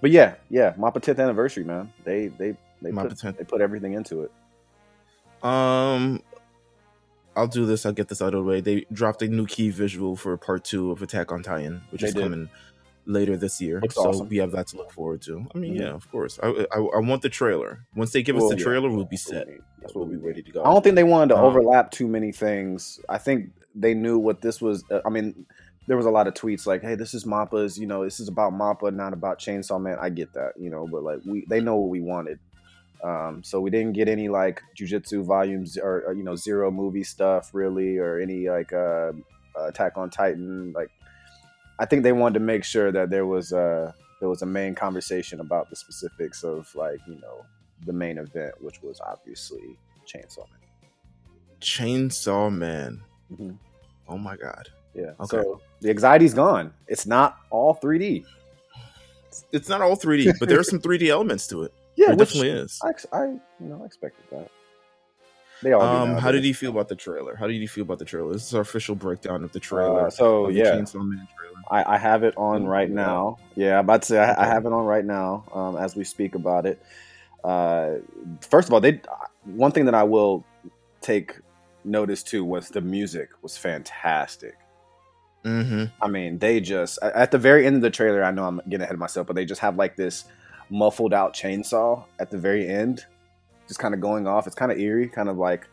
but 0.00 0.10
yeah, 0.10 0.34
yeah, 0.50 0.72
Mappa 0.74 1.00
10th 1.00 1.20
anniversary, 1.20 1.64
man. 1.64 1.92
They 2.04 2.28
they 2.28 2.56
they 2.80 2.92
put, 2.92 3.12
10th. 3.12 3.36
they 3.36 3.44
put 3.44 3.60
everything 3.60 3.94
into 3.94 4.22
it. 4.22 4.32
Um, 5.42 6.22
I'll 7.36 7.48
do 7.48 7.66
this. 7.66 7.86
I'll 7.86 7.92
get 7.92 8.08
this 8.08 8.22
out 8.22 8.34
of 8.34 8.40
the 8.40 8.42
way. 8.42 8.60
They 8.60 8.84
dropped 8.92 9.22
a 9.22 9.28
new 9.28 9.46
key 9.46 9.70
visual 9.70 10.16
for 10.16 10.36
part 10.36 10.64
two 10.64 10.90
of 10.90 11.02
Attack 11.02 11.32
on 11.32 11.42
Titan, 11.42 11.82
which 11.90 12.02
they 12.02 12.08
is 12.08 12.14
did. 12.14 12.22
coming 12.22 12.48
later 13.08 13.36
this 13.36 13.60
year. 13.60 13.80
Looks 13.80 13.96
so 13.96 14.10
awesome. 14.10 14.28
we 14.28 14.36
have 14.36 14.52
that 14.52 14.68
to 14.68 14.76
look 14.76 14.92
forward 14.92 15.22
to. 15.22 15.46
I 15.54 15.58
mean, 15.58 15.74
mm-hmm. 15.74 15.82
yeah, 15.82 15.88
of 15.88 16.08
course. 16.10 16.38
I, 16.42 16.66
I, 16.70 16.78
I 16.78 16.98
want 16.98 17.22
the 17.22 17.28
trailer. 17.28 17.80
Once 17.96 18.12
they 18.12 18.22
give 18.22 18.36
well, 18.36 18.44
us 18.44 18.50
the 18.50 18.62
trailer, 18.62 18.88
yeah. 18.88 18.96
we'll 18.96 19.06
be 19.06 19.16
set. 19.16 19.48
That's 19.80 19.94
what 19.94 20.06
we'll 20.06 20.18
be 20.18 20.24
ready 20.24 20.42
to 20.42 20.52
go. 20.52 20.62
I 20.62 20.72
don't 20.72 20.84
think 20.84 20.94
they 20.94 21.04
wanted 21.04 21.30
to 21.30 21.38
um, 21.38 21.44
overlap 21.44 21.90
too 21.90 22.06
many 22.06 22.30
things. 22.30 23.00
I 23.08 23.18
think 23.18 23.50
they 23.74 23.94
knew 23.94 24.18
what 24.18 24.42
this 24.42 24.60
was. 24.60 24.84
Uh, 24.90 25.00
I 25.04 25.10
mean, 25.10 25.46
there 25.86 25.96
was 25.96 26.06
a 26.06 26.10
lot 26.10 26.28
of 26.28 26.34
tweets 26.34 26.66
like, 26.66 26.82
"Hey, 26.82 26.94
this 26.94 27.14
is 27.14 27.24
Mappa's. 27.24 27.78
You 27.78 27.86
know, 27.86 28.04
this 28.04 28.20
is 28.20 28.28
about 28.28 28.52
Mappa, 28.52 28.94
not 28.94 29.12
about 29.12 29.38
Chainsaw 29.38 29.80
Man." 29.80 29.96
I 30.00 30.10
get 30.10 30.34
that, 30.34 30.52
you 30.58 30.70
know, 30.70 30.86
but 30.86 31.02
like 31.02 31.20
we, 31.26 31.44
they 31.48 31.60
know 31.60 31.76
what 31.76 31.88
we 31.88 32.00
wanted. 32.00 32.38
Um, 33.02 33.42
so 33.44 33.60
we 33.60 33.70
didn't 33.70 33.92
get 33.92 34.08
any 34.08 34.28
like 34.28 34.60
Jujutsu 34.76 35.24
volumes 35.24 35.78
or, 35.78 36.02
or, 36.04 36.14
you 36.14 36.24
know 36.24 36.34
zero 36.34 36.68
movie 36.70 37.04
stuff 37.04 37.50
really, 37.54 37.96
or 37.96 38.18
any 38.18 38.48
like 38.48 38.72
uh, 38.72 39.12
Attack 39.56 39.96
on 39.96 40.10
Titan. 40.10 40.72
Like, 40.72 40.90
I 41.78 41.86
think 41.86 42.02
they 42.02 42.12
wanted 42.12 42.34
to 42.34 42.44
make 42.44 42.64
sure 42.64 42.90
that 42.92 43.10
there 43.10 43.26
was 43.26 43.52
a 43.52 43.94
there 44.20 44.28
was 44.28 44.42
a 44.42 44.46
main 44.46 44.74
conversation 44.74 45.40
about 45.40 45.70
the 45.70 45.76
specifics 45.76 46.42
of 46.42 46.72
like 46.74 46.98
you 47.06 47.20
know 47.20 47.44
the 47.86 47.92
main 47.92 48.18
event, 48.18 48.54
which 48.60 48.82
was 48.82 49.00
obviously 49.00 49.78
Chainsaw 50.06 50.44
Man. 50.50 50.90
Chainsaw 51.60 52.52
Man. 52.52 53.00
Mm-hmm. 53.32 53.52
Oh 54.08 54.18
my 54.18 54.36
god. 54.36 54.68
Yeah. 54.94 55.12
Okay. 55.20 55.36
So 55.36 55.60
the 55.80 55.90
anxiety's 55.90 56.34
gone. 56.34 56.72
It's 56.88 57.06
not 57.06 57.38
all 57.50 57.74
3D. 57.76 58.24
It's 59.52 59.68
not 59.68 59.80
all 59.80 59.96
3D, 59.96 60.34
but 60.40 60.48
there 60.48 60.58
are 60.58 60.64
some 60.64 60.80
3D 60.80 61.08
elements 61.08 61.46
to 61.48 61.62
it. 61.62 61.72
Yeah, 61.96 62.12
it 62.12 62.18
definitely 62.18 62.50
is. 62.50 62.80
I, 62.82 62.92
I, 63.16 63.24
you 63.26 63.40
know, 63.60 63.80
I 63.82 63.86
expected 63.86 64.24
that. 64.30 64.50
They 65.62 65.72
all. 65.72 65.82
Um, 65.82 66.16
how 66.16 66.30
did 66.30 66.44
you 66.44 66.54
feel 66.54 66.70
about 66.70 66.88
the 66.88 66.96
trailer? 66.96 67.34
How 67.34 67.46
did 67.46 67.54
you 67.54 67.68
feel 67.68 67.82
about 67.82 67.98
the 67.98 68.04
trailer? 68.04 68.32
This 68.32 68.46
is 68.46 68.54
our 68.54 68.60
official 68.60 68.94
breakdown 68.94 69.42
of 69.42 69.52
the 69.52 69.60
trailer. 69.60 70.06
Uh, 70.06 70.10
so 70.10 70.48
yeah, 70.48 70.84
I, 71.70 71.94
I, 71.94 71.98
have 71.98 72.22
it 72.22 72.34
on 72.36 72.66
right 72.66 72.90
now. 72.90 73.38
Yeah, 73.56 73.78
I'm 73.78 73.84
about 73.84 74.02
to 74.02 74.08
say 74.08 74.18
I, 74.18 74.32
okay. 74.32 74.40
I 74.42 74.46
have 74.46 74.66
it 74.66 74.72
on 74.72 74.84
right 74.84 75.04
now 75.04 75.44
um, 75.52 75.76
as 75.76 75.96
we 75.96 76.04
speak 76.04 76.34
about 76.34 76.64
it. 76.64 76.80
Uh, 77.42 77.94
first 78.40 78.68
of 78.68 78.74
all, 78.74 78.80
they 78.80 79.00
one 79.44 79.72
thing 79.72 79.86
that 79.86 79.94
I 79.94 80.04
will 80.04 80.44
take 81.00 81.38
notice 81.84 82.22
to 82.24 82.44
was 82.44 82.68
the 82.68 82.80
music 82.80 83.30
was 83.42 83.56
fantastic. 83.56 84.56
Mm-hmm. 85.44 85.84
I 86.02 86.08
mean, 86.08 86.38
they 86.38 86.60
just 86.60 86.98
at 87.02 87.30
the 87.30 87.38
very 87.38 87.66
end 87.66 87.76
of 87.76 87.82
the 87.82 87.90
trailer. 87.90 88.22
I 88.22 88.30
know 88.30 88.44
I'm 88.44 88.60
getting 88.68 88.82
ahead 88.82 88.94
of 88.94 89.00
myself, 89.00 89.26
but 89.26 89.36
they 89.36 89.44
just 89.44 89.60
have 89.60 89.76
like 89.76 89.96
this 89.96 90.24
muffled 90.70 91.14
out 91.14 91.34
chainsaw 91.34 92.04
at 92.18 92.30
the 92.30 92.38
very 92.38 92.68
end, 92.68 93.06
just 93.68 93.78
kind 93.78 93.94
of 93.94 94.00
going 94.00 94.26
off. 94.26 94.46
It's 94.46 94.56
kind 94.56 94.72
of 94.72 94.78
eerie, 94.78 95.08
kind 95.08 95.28
of 95.28 95.36
like 95.36 95.68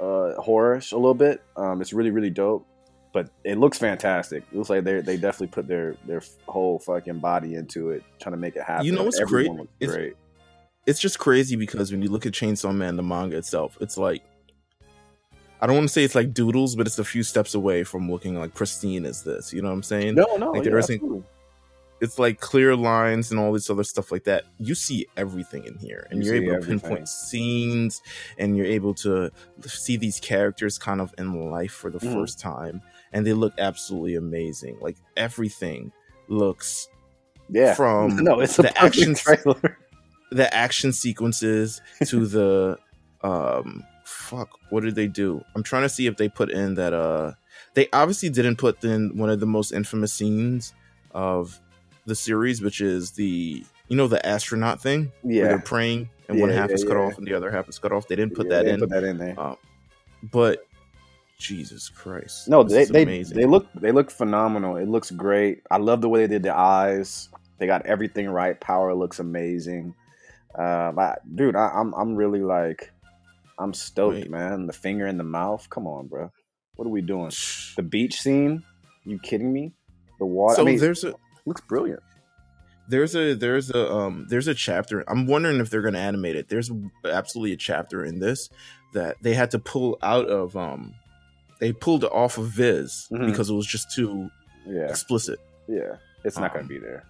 uh, 0.00 0.34
horrorish 0.38 0.92
a 0.92 0.96
little 0.96 1.14
bit. 1.14 1.42
Um, 1.56 1.80
it's 1.80 1.92
really 1.92 2.10
really 2.10 2.30
dope, 2.30 2.66
but 3.12 3.30
it 3.44 3.58
looks 3.58 3.78
fantastic. 3.78 4.44
It 4.50 4.56
looks 4.56 4.70
like 4.70 4.84
they 4.84 5.00
they 5.00 5.16
definitely 5.16 5.48
put 5.48 5.68
their 5.68 5.94
their 6.06 6.22
whole 6.48 6.78
fucking 6.80 7.18
body 7.18 7.54
into 7.54 7.90
it, 7.90 8.02
trying 8.20 8.32
to 8.32 8.38
make 8.38 8.56
it 8.56 8.62
happen. 8.62 8.86
You 8.86 8.92
know 8.92 9.04
what's 9.04 9.20
great? 9.20 9.50
It's, 9.78 9.92
great? 9.92 10.14
It's 10.86 10.98
just 10.98 11.18
crazy 11.18 11.54
because 11.54 11.92
when 11.92 12.02
you 12.02 12.08
look 12.08 12.26
at 12.26 12.32
Chainsaw 12.32 12.74
Man, 12.74 12.96
the 12.96 13.02
manga 13.02 13.36
itself, 13.36 13.78
it's 13.80 13.96
like 13.96 14.22
I 15.62 15.66
don't 15.68 15.76
want 15.76 15.88
to 15.88 15.92
say 15.92 16.02
it's 16.02 16.16
like 16.16 16.34
doodles, 16.34 16.74
but 16.74 16.88
it's 16.88 16.98
a 16.98 17.04
few 17.04 17.22
steps 17.22 17.54
away 17.54 17.84
from 17.84 18.10
looking 18.10 18.36
like 18.36 18.52
pristine 18.52 19.06
as 19.06 19.22
this. 19.22 19.52
You 19.52 19.62
know 19.62 19.68
what 19.68 19.74
I'm 19.74 19.82
saying? 19.84 20.16
No, 20.16 20.36
no. 20.36 20.50
Like 20.50 20.64
there 20.64 20.76
isn't. 20.76 21.24
It's 22.02 22.18
like 22.18 22.40
clear 22.40 22.74
lines 22.74 23.30
and 23.30 23.38
all 23.38 23.52
this 23.52 23.70
other 23.70 23.84
stuff 23.84 24.10
like 24.10 24.24
that. 24.24 24.42
You 24.58 24.74
see 24.74 25.06
everything 25.16 25.64
in 25.64 25.78
here, 25.78 26.08
and 26.10 26.24
you 26.24 26.32
are 26.32 26.34
able 26.34 26.52
everything. 26.54 26.80
to 26.80 26.84
pinpoint 26.84 27.08
scenes, 27.08 28.02
and 28.38 28.56
you're 28.56 28.66
able 28.66 28.92
to 28.94 29.30
see 29.64 29.96
these 29.96 30.18
characters 30.18 30.78
kind 30.78 31.00
of 31.00 31.14
in 31.16 31.48
life 31.48 31.70
for 31.70 31.90
the 31.90 32.00
mm. 32.00 32.12
first 32.12 32.40
time, 32.40 32.82
and 33.12 33.24
they 33.24 33.32
look 33.32 33.52
absolutely 33.56 34.16
amazing. 34.16 34.78
Like 34.80 34.96
everything 35.16 35.92
looks, 36.26 36.88
yeah. 37.48 37.74
From 37.74 38.16
no, 38.24 38.40
it's 38.40 38.56
the 38.56 38.76
action 38.76 39.14
trailer, 39.14 39.78
the 40.32 40.52
action 40.52 40.92
sequences 40.92 41.80
to 42.06 42.26
the 42.26 42.78
um 43.22 43.84
fuck, 44.04 44.50
what 44.70 44.82
did 44.82 44.96
they 44.96 45.06
do? 45.06 45.40
I'm 45.54 45.62
trying 45.62 45.82
to 45.82 45.88
see 45.88 46.08
if 46.08 46.16
they 46.16 46.28
put 46.28 46.50
in 46.50 46.74
that 46.74 46.92
uh 46.92 47.34
they 47.74 47.86
obviously 47.92 48.28
didn't 48.28 48.56
put 48.56 48.82
in 48.82 49.16
one 49.16 49.30
of 49.30 49.38
the 49.38 49.46
most 49.46 49.70
infamous 49.70 50.12
scenes 50.12 50.74
of 51.12 51.60
the 52.06 52.14
series, 52.14 52.62
which 52.62 52.80
is 52.80 53.12
the 53.12 53.64
you 53.88 53.96
know 53.96 54.08
the 54.08 54.24
astronaut 54.26 54.80
thing. 54.80 55.12
Yeah. 55.22 55.48
they're 55.48 55.58
praying 55.58 56.08
and 56.28 56.38
yeah, 56.38 56.46
one 56.46 56.50
half 56.50 56.70
yeah, 56.70 56.74
is 56.74 56.84
cut 56.84 56.96
off 56.96 57.18
and 57.18 57.26
the 57.26 57.34
other 57.34 57.50
half 57.50 57.68
is 57.68 57.78
cut 57.78 57.92
off. 57.92 58.08
They 58.08 58.16
didn't 58.16 58.34
put 58.34 58.48
that 58.48 58.66
in. 58.66 58.80
Put 58.80 58.90
that 58.90 59.04
in 59.04 59.18
there. 59.18 59.38
Um, 59.38 59.56
but 60.22 60.66
Jesus 61.38 61.88
Christ. 61.88 62.48
No, 62.48 62.62
they 62.62 62.84
they, 62.84 63.22
they 63.22 63.44
look 63.44 63.66
they 63.74 63.92
look 63.92 64.10
phenomenal. 64.10 64.76
It 64.76 64.88
looks 64.88 65.10
great. 65.10 65.62
I 65.70 65.78
love 65.78 66.00
the 66.00 66.08
way 66.08 66.20
they 66.20 66.34
did 66.34 66.44
the 66.44 66.56
eyes. 66.56 67.28
They 67.58 67.66
got 67.66 67.84
everything 67.86 68.28
right. 68.28 68.58
Power 68.60 68.94
looks 68.94 69.18
amazing. 69.18 69.94
Um, 70.54 70.98
I, 70.98 71.16
dude, 71.34 71.56
I, 71.56 71.68
I'm 71.74 71.92
I'm 71.94 72.14
really 72.14 72.42
like, 72.42 72.92
I'm 73.58 73.74
stoked, 73.74 74.16
Wait. 74.16 74.30
man. 74.30 74.66
The 74.66 74.72
finger 74.72 75.06
in 75.06 75.18
the 75.18 75.24
mouth. 75.24 75.68
Come 75.70 75.86
on, 75.86 76.06
bro. 76.06 76.30
What 76.76 76.86
are 76.86 76.90
we 76.90 77.02
doing? 77.02 77.30
The 77.76 77.82
beach 77.82 78.20
scene? 78.20 78.62
You 79.04 79.18
kidding 79.18 79.52
me? 79.52 79.72
The 80.18 80.26
water. 80.26 80.56
So 80.56 80.62
I 80.62 80.64
mean, 80.64 80.78
there's 80.78 81.04
a 81.04 81.14
looks 81.46 81.60
brilliant. 81.62 82.02
there's 82.88 83.14
a 83.16 83.34
there's 83.34 83.70
a 83.70 83.92
um 83.92 84.26
there's 84.28 84.48
a 84.48 84.54
chapter. 84.54 85.04
I'm 85.08 85.26
wondering 85.26 85.60
if 85.60 85.70
they're 85.70 85.82
gonna 85.82 85.98
animate 85.98 86.36
it. 86.36 86.48
There's 86.48 86.70
absolutely 87.04 87.52
a 87.52 87.56
chapter 87.56 88.04
in 88.04 88.18
this 88.18 88.50
that 88.94 89.16
they 89.22 89.34
had 89.34 89.50
to 89.52 89.58
pull 89.58 89.98
out 90.02 90.28
of 90.28 90.56
um 90.56 90.94
they 91.60 91.72
pulled 91.72 92.04
it 92.04 92.12
off 92.12 92.38
of 92.38 92.46
Viz 92.48 93.06
Mhm. 93.12 93.26
because 93.26 93.48
it 93.50 93.54
was 93.54 93.66
just 93.66 93.92
too 93.94 94.28
Yeah, 94.66 94.88
explicit. 94.88 95.38
yeah. 95.68 95.96
It's 96.24 96.36
not 96.38 96.50
Um, 96.50 96.56
gonna 96.58 96.68
be 96.68 96.78
there. 96.78 97.04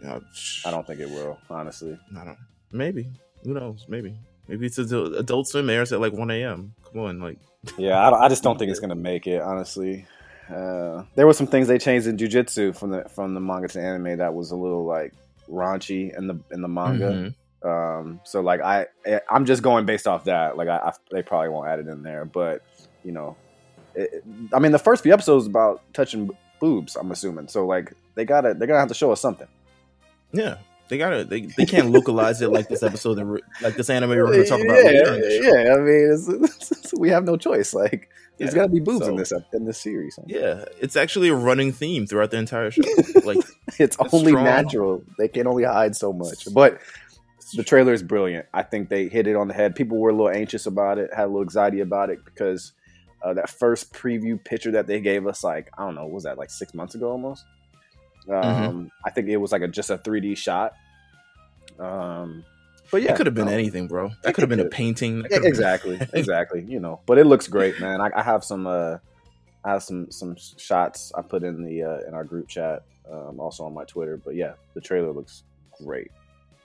You 0.00 0.04
know, 0.08 0.20
I 0.64 0.70
don't 0.70 0.86
think 0.86 1.00
it 1.00 1.08
will. 1.10 1.38
Honestly. 1.50 1.98
I 2.16 2.24
don't. 2.24 2.38
Maybe. 2.72 3.08
Who 3.44 3.52
knows? 3.54 3.84
Maybe. 3.88 4.16
Maybe 4.48 4.66
it's 4.66 4.78
adult, 4.78 5.14
adult 5.14 5.46
Swim 5.48 5.68
airs 5.70 5.92
at 5.92 6.00
like 6.00 6.12
1 6.12 6.30
a.m. 6.30 6.72
Come 6.90 7.02
on, 7.02 7.20
like 7.20 7.38
Yeah, 7.76 8.04
I, 8.06 8.10
don't- 8.10 8.22
I 8.22 8.28
just 8.28 8.42
don't 8.42 8.58
think 8.58 8.70
it's 8.70 8.80
gonna 8.80 8.94
make 8.94 9.26
it. 9.26 9.40
Honestly, 9.42 10.06
uh, 10.50 11.04
there 11.14 11.26
were 11.26 11.32
some 11.32 11.46
things 11.46 11.68
they 11.68 11.78
changed 11.78 12.06
in 12.06 12.16
jujitsu 12.16 12.76
from 12.76 12.90
the 12.90 13.04
from 13.08 13.34
the 13.34 13.40
manga 13.40 13.68
to 13.68 13.80
anime 13.80 14.18
that 14.18 14.34
was 14.34 14.50
a 14.50 14.56
little 14.56 14.84
like 14.84 15.12
raunchy 15.48 16.16
in 16.16 16.26
the 16.26 16.38
in 16.50 16.60
the 16.62 16.68
manga. 16.68 17.10
mhm. 17.12 17.34
Um, 17.62 18.20
so 18.24 18.40
like 18.40 18.60
I 18.62 18.86
I'm 19.30 19.44
just 19.44 19.62
going 19.62 19.84
based 19.86 20.06
off 20.06 20.24
that. 20.24 20.56
Like 20.56 20.68
I, 20.68 20.76
I 20.78 20.92
they 21.10 21.22
probably 21.22 21.50
won't 21.50 21.68
add 21.68 21.78
it 21.78 21.88
in 21.88 22.02
there, 22.02 22.24
but 22.24 22.62
you 23.04 23.12
know, 23.12 23.36
it- 23.94 24.24
I 24.54 24.58
mean 24.58 24.72
the 24.72 24.78
first 24.78 25.02
few 25.02 25.12
episodes 25.12 25.46
about 25.46 25.82
touching 25.92 26.30
boobs. 26.58 26.96
I'm 26.96 27.10
assuming. 27.10 27.48
So 27.48 27.66
like 27.66 27.92
they 28.14 28.24
gotta 28.24 28.54
they're 28.54 28.66
gonna 28.66 28.80
have 28.80 28.88
to 28.88 28.94
show 28.94 29.12
us 29.12 29.20
something. 29.20 29.48
yeah, 30.32 30.56
they 30.90 30.98
gotta. 30.98 31.24
They, 31.24 31.40
they 31.56 31.64
can't 31.64 31.90
localize 31.90 32.42
it 32.42 32.50
like 32.50 32.68
this 32.68 32.82
episode, 32.82 33.18
we're, 33.18 33.38
like 33.62 33.76
this 33.76 33.88
anime 33.88 34.10
we're 34.10 34.26
going 34.26 34.42
to 34.42 34.48
talk 34.48 34.60
about 34.60 34.84
yeah, 34.84 34.92
yeah. 35.64 35.74
I 35.74 35.78
mean, 35.78 36.12
it's, 36.12 36.92
we 36.98 37.08
have 37.08 37.24
no 37.24 37.36
choice. 37.38 37.72
Like 37.72 38.10
there's 38.38 38.52
Yeah, 38.52 38.60
got 38.60 38.66
to 38.66 38.72
be 38.72 38.80
boobs 38.80 39.04
so- 39.06 39.10
in 39.10 39.16
this 39.16 39.32
in 39.54 39.64
this 39.64 39.78
series. 39.80 40.18
Yeah, 40.26 40.66
it's 40.80 40.96
actually 40.96 41.28
a 41.30 41.34
running 41.34 41.72
theme 41.72 42.06
throughout 42.06 42.30
the 42.30 42.36
entire 42.38 42.70
show. 42.70 42.82
Like 43.24 43.38
it's 43.78 43.96
only 44.12 44.32
strong. 44.32 44.44
natural. 44.44 45.02
They 45.18 45.28
can 45.28 45.46
only 45.46 45.64
hide 45.64 45.94
so 45.96 46.12
much. 46.12 46.46
But 46.52 46.80
the 47.54 47.62
trailer 47.64 47.92
is 47.92 48.02
brilliant. 48.02 48.46
I 48.52 48.62
think 48.62 48.88
they 48.88 49.08
hit 49.08 49.26
it 49.26 49.36
on 49.36 49.48
the 49.48 49.54
head. 49.54 49.74
People 49.74 49.98
were 49.98 50.10
a 50.10 50.12
little 50.12 50.30
anxious 50.30 50.66
about 50.66 50.98
it, 50.98 51.10
had 51.14 51.24
a 51.24 51.26
little 51.26 51.42
anxiety 51.42 51.80
about 51.80 52.10
it 52.10 52.24
because 52.24 52.72
uh, 53.22 53.34
that 53.34 53.50
first 53.50 53.92
preview 53.92 54.42
picture 54.42 54.70
that 54.72 54.86
they 54.86 55.00
gave 55.00 55.26
us, 55.26 55.44
like 55.44 55.68
I 55.76 55.84
don't 55.84 55.94
know, 55.94 56.06
was 56.06 56.24
that 56.24 56.38
like 56.38 56.50
six 56.50 56.72
months 56.74 56.94
ago 56.94 57.10
almost? 57.10 57.44
Um, 58.28 58.34
Mm-hmm. 58.44 58.86
I 59.04 59.10
think 59.10 59.28
it 59.28 59.36
was 59.38 59.52
like 59.52 59.62
a 59.62 59.68
just 59.68 59.90
a 59.90 59.98
3D 59.98 60.36
shot. 60.36 60.72
Um, 61.78 62.44
but 62.90 63.02
yeah, 63.02 63.12
it 63.12 63.16
could 63.16 63.26
have 63.26 63.34
been 63.34 63.48
um, 63.48 63.54
anything, 63.54 63.86
bro. 63.86 64.06
it 64.06 64.12
That 64.22 64.34
could 64.34 64.42
have 64.42 64.48
been 64.48 64.60
a 64.60 64.64
painting. 64.68 65.18
Yeah, 65.18 65.22
could've 65.28 65.42
been- 65.42 65.48
exactly, 65.48 66.00
exactly. 66.12 66.64
You 66.66 66.80
know, 66.80 67.00
but 67.06 67.18
it 67.18 67.26
looks 67.26 67.46
great, 67.46 67.80
man. 67.80 68.00
I, 68.00 68.10
I 68.14 68.22
have 68.22 68.44
some, 68.44 68.66
uh, 68.66 68.96
I 69.64 69.70
have 69.72 69.82
some 69.82 70.10
some 70.10 70.36
shots 70.36 71.12
I 71.14 71.22
put 71.22 71.42
in 71.44 71.62
the 71.64 71.82
uh, 71.82 71.98
in 72.08 72.14
our 72.14 72.24
group 72.24 72.48
chat, 72.48 72.82
um, 73.10 73.38
also 73.40 73.64
on 73.64 73.72
my 73.74 73.84
Twitter. 73.84 74.16
But 74.16 74.34
yeah, 74.34 74.54
the 74.74 74.80
trailer 74.80 75.12
looks 75.12 75.44
great, 75.84 76.10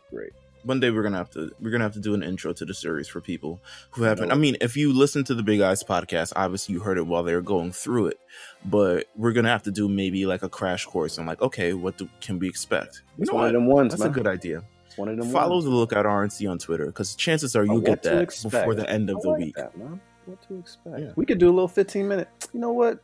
great. 0.09 0.33
One 0.65 0.79
day 0.79 0.89
we're 0.89 1.03
gonna 1.03 1.17
have 1.17 1.29
to 1.31 1.51
we're 1.61 1.69
gonna 1.69 1.83
have 1.83 1.93
to 1.93 1.99
do 1.99 2.13
an 2.15 2.23
intro 2.23 2.51
to 2.51 2.65
the 2.65 2.73
series 2.73 3.07
for 3.07 3.21
people 3.21 3.61
who 3.91 4.01
haven't. 4.03 4.31
I 4.31 4.35
mean, 4.35 4.57
if 4.61 4.75
you 4.75 4.91
listen 4.91 5.23
to 5.25 5.35
the 5.35 5.43
Big 5.43 5.61
Eyes 5.61 5.83
podcast, 5.83 6.33
obviously 6.35 6.73
you 6.73 6.79
heard 6.81 6.97
it 6.97 7.05
while 7.05 7.21
they 7.21 7.35
were 7.35 7.41
going 7.41 7.71
through 7.71 8.07
it. 8.07 8.19
But 8.65 9.05
we're 9.15 9.31
gonna 9.31 9.49
have 9.49 9.61
to 9.63 9.71
do 9.71 9.87
maybe 9.87 10.25
like 10.25 10.41
a 10.41 10.49
crash 10.49 10.85
course 10.85 11.19
on 11.19 11.27
like, 11.27 11.41
okay, 11.41 11.73
what 11.73 11.97
do, 11.97 12.09
can 12.19 12.39
we 12.39 12.49
expect? 12.49 13.03
You 13.17 13.21
It's 13.21 13.29
know 13.31 13.35
one 13.35 13.43
what? 13.43 13.47
of 13.49 13.53
them 13.53 13.65
ones, 13.67 13.91
That's 13.93 14.01
man. 14.01 14.09
a 14.09 14.13
good 14.13 14.27
idea. 14.27 14.63
It's 14.87 14.97
one 14.97 15.07
of 15.09 15.17
them. 15.17 15.29
Follow 15.31 15.53
ones. 15.57 15.65
the 15.65 15.69
Lookout 15.71 16.05
RNC 16.05 16.49
on 16.49 16.57
Twitter 16.57 16.87
because 16.87 17.15
chances 17.15 17.55
are 17.55 17.63
you'll 17.63 17.79
get 17.81 18.01
that 18.01 18.27
before 18.41 18.73
the 18.73 18.89
end 18.89 19.11
of 19.11 19.17
I 19.17 19.19
the 19.21 19.29
like 19.29 19.39
week. 19.39 19.55
that, 19.57 19.77
man. 19.77 20.01
What 20.25 20.41
to 20.47 20.57
expect? 20.57 20.99
Yeah. 20.99 21.11
We 21.15 21.27
could 21.27 21.37
do 21.37 21.47
a 21.47 21.53
little 21.53 21.67
fifteen 21.67 22.07
minute. 22.07 22.27
You 22.53 22.59
know 22.59 22.71
what? 22.71 22.99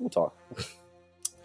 We'll 0.00 0.10
talk. 0.10 0.36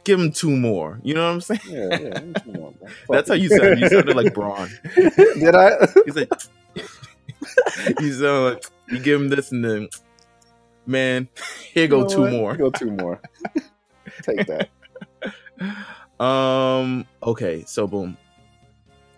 Give 0.03 0.19
him 0.19 0.31
two 0.31 0.55
more. 0.55 0.99
You 1.03 1.13
know 1.13 1.25
what 1.25 1.33
I'm 1.33 1.41
saying? 1.41 1.59
Yeah, 1.67 1.99
yeah. 1.99 2.19
on. 2.63 2.75
That's 3.09 3.29
how 3.29 3.35
you 3.35 3.49
sound. 3.49 3.79
You 3.79 3.89
sounded 3.89 4.15
like 4.15 4.33
Braun. 4.39 4.69
Did 4.95 5.55
I? 5.55 5.71
He's 6.05 6.15
like, 6.15 6.31
you 7.99 8.13
sound 8.13 8.45
like 8.45 8.63
you 8.89 8.99
give 8.99 9.19
him 9.21 9.29
this 9.29 9.51
and 9.51 9.63
then, 9.63 9.89
man, 10.85 11.27
here 11.73 11.87
go 11.87 11.97
You 11.97 12.03
know 12.03 12.09
two 12.09 12.21
what? 12.21 12.31
more. 12.31 12.55
Go 12.57 12.69
two 12.71 12.91
more. 12.91 13.21
Take 14.23 14.47
that. 14.47 14.69
Um. 16.23 17.05
Okay. 17.23 17.63
So 17.67 17.87
boom. 17.87 18.17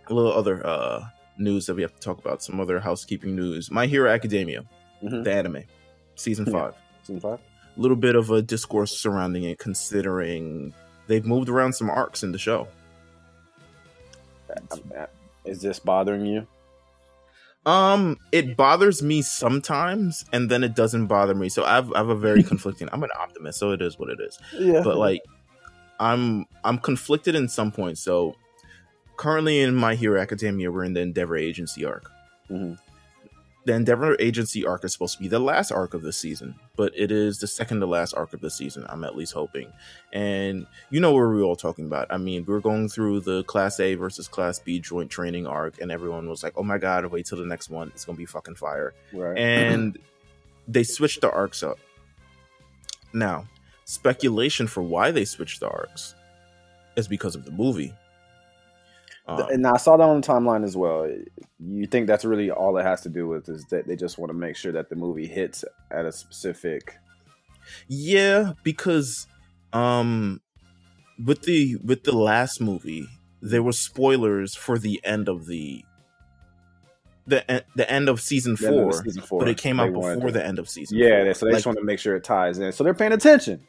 A 0.07 0.13
little 0.13 0.33
other 0.33 0.65
uh 0.65 1.03
news 1.37 1.65
that 1.67 1.75
we 1.75 1.81
have 1.83 1.93
to 1.93 1.99
talk 2.01 2.19
about. 2.19 2.43
Some 2.43 2.59
other 2.59 2.79
housekeeping 2.79 3.35
news. 3.35 3.71
My 3.71 3.85
Hero 3.87 4.09
Academia, 4.11 4.63
Mhm. 5.03 5.23
the 5.23 5.33
anime, 5.33 5.63
season 6.15 6.45
Yeah. 6.47 6.51
five. 6.51 6.73
Season 7.03 7.19
five. 7.21 7.39
A 7.77 7.79
little 7.79 7.97
bit 7.97 8.15
of 8.15 8.29
a 8.31 8.41
discourse 8.41 8.91
surrounding 8.97 9.43
it, 9.43 9.57
considering 9.59 10.73
they've 11.07 11.25
moved 11.25 11.49
around 11.49 11.73
some 11.73 11.89
arcs 11.89 12.23
in 12.23 12.31
the 12.31 12.37
show. 12.37 12.67
Is 15.45 15.61
this 15.61 15.79
bothering 15.79 16.25
you? 16.25 16.45
Um, 17.65 18.17
it 18.31 18.57
bothers 18.57 19.01
me 19.03 19.21
sometimes, 19.21 20.25
and 20.33 20.49
then 20.49 20.63
it 20.63 20.75
doesn't 20.75 21.05
bother 21.07 21.35
me. 21.35 21.47
So 21.49 21.63
I've 21.63 21.91
I 21.93 21.99
have 21.99 22.09
a 22.09 22.15
very 22.15 22.43
conflicting. 22.51 22.89
I'm 22.91 23.03
an 23.03 23.09
optimist, 23.17 23.59
so 23.59 23.71
it 23.71 23.81
is 23.81 23.97
what 23.99 24.09
it 24.09 24.19
is. 24.19 24.37
Yeah. 24.57 24.81
but 24.83 24.97
like 24.97 25.21
i'm 25.99 26.47
i'm 26.63 26.79
conflicted 26.79 27.35
in 27.35 27.47
some 27.47 27.71
points 27.71 28.01
so 28.01 28.35
currently 29.17 29.59
in 29.61 29.75
my 29.75 29.93
hero 29.93 30.19
academia 30.19 30.71
we're 30.71 30.83
in 30.83 30.93
the 30.93 30.99
endeavor 30.99 31.37
agency 31.37 31.85
arc 31.85 32.09
Mhm. 32.49 32.79
The 33.65 33.73
endeavor 33.73 34.15
agency 34.19 34.65
arc 34.65 34.83
is 34.83 34.93
supposed 34.93 35.15
to 35.15 35.21
be 35.21 35.27
the 35.27 35.39
last 35.39 35.71
arc 35.71 35.93
of 35.93 36.01
the 36.01 36.11
season 36.11 36.55
but 36.75 36.91
it 36.95 37.11
is 37.11 37.39
the 37.39 37.47
second 37.47 37.79
to 37.79 37.85
last 37.85 38.13
arc 38.13 38.33
of 38.33 38.41
the 38.41 38.49
season 38.49 38.85
i'm 38.89 39.03
at 39.03 39.15
least 39.15 39.33
hoping 39.33 39.71
and 40.13 40.65
you 40.89 40.99
know 40.99 41.11
what 41.11 41.19
we're 41.19 41.41
all 41.43 41.55
talking 41.55 41.85
about 41.85 42.07
i 42.09 42.17
mean 42.17 42.43
we're 42.47 42.59
going 42.59 42.89
through 42.89 43.19
the 43.19 43.43
class 43.43 43.79
a 43.79 43.95
versus 43.95 44.27
class 44.27 44.59
b 44.59 44.79
joint 44.79 45.09
training 45.09 45.45
arc 45.45 45.79
and 45.79 45.91
everyone 45.91 46.27
was 46.27 46.43
like 46.43 46.53
oh 46.55 46.63
my 46.63 46.77
god 46.77 47.05
wait 47.05 47.25
till 47.25 47.37
the 47.37 47.45
next 47.45 47.69
one 47.69 47.89
it's 47.89 48.05
gonna 48.05 48.17
be 48.17 48.25
fucking 48.25 48.55
fire 48.55 48.93
right. 49.13 49.37
and 49.37 49.97
they 50.67 50.83
switched 50.83 51.21
the 51.21 51.31
arcs 51.31 51.63
up. 51.63 51.79
Now, 53.13 53.45
speculation 53.85 54.67
for 54.67 54.81
why 54.81 55.11
they 55.11 55.25
switched 55.25 55.59
the 55.59 55.69
arcs 55.69 56.15
is 56.95 57.07
because 57.07 57.35
of 57.35 57.45
the 57.45 57.51
movie. 57.51 57.93
Um, 59.39 59.49
and 59.51 59.67
I 59.67 59.77
saw 59.77 59.97
that 59.97 60.03
on 60.03 60.21
the 60.21 60.27
timeline 60.27 60.63
as 60.63 60.75
well. 60.75 61.09
You 61.59 61.85
think 61.87 62.07
that's 62.07 62.25
really 62.25 62.49
all 62.51 62.77
it 62.77 62.83
has 62.83 63.01
to 63.01 63.09
do 63.09 63.27
with 63.27 63.47
is 63.49 63.65
that 63.71 63.87
they 63.87 63.95
just 63.95 64.17
want 64.17 64.29
to 64.31 64.37
make 64.37 64.55
sure 64.55 64.71
that 64.71 64.89
the 64.89 64.95
movie 64.95 65.27
hits 65.27 65.63
at 65.89 66.05
a 66.05 66.11
specific. 66.11 66.97
yeah, 67.87 68.53
because 68.63 69.27
um, 69.73 70.41
with 71.23 71.43
the 71.43 71.77
with 71.83 72.03
the 72.03 72.15
last 72.15 72.59
movie, 72.61 73.07
there 73.41 73.63
were 73.63 73.71
spoilers 73.73 74.55
for 74.55 74.77
the 74.79 74.99
end 75.03 75.29
of 75.29 75.45
the 75.47 75.83
the 77.27 77.63
the 77.75 77.89
end 77.91 78.09
of 78.09 78.19
season 78.19 78.57
end 78.63 78.75
of 78.75 78.91
four, 78.93 79.03
season 79.03 79.21
four. 79.21 79.39
but 79.39 79.47
it 79.47 79.57
came 79.57 79.77
They 79.77 79.83
out 79.83 79.93
before 79.93 80.15
to- 80.15 80.31
the 80.31 80.45
end 80.45 80.59
of 80.59 80.67
season. 80.67 80.97
Yeah, 80.97 81.23
four. 81.25 81.33
so 81.35 81.45
they 81.45 81.51
Like, 81.51 81.57
just 81.57 81.65
want 81.67 81.77
to 81.77 81.83
make 81.85 81.99
sure 81.99 82.15
it 82.15 82.23
ties 82.23 82.57
in. 82.57 82.71
So 82.71 82.83
they're 82.83 82.93
paying 82.93 83.13
attention. 83.13 83.61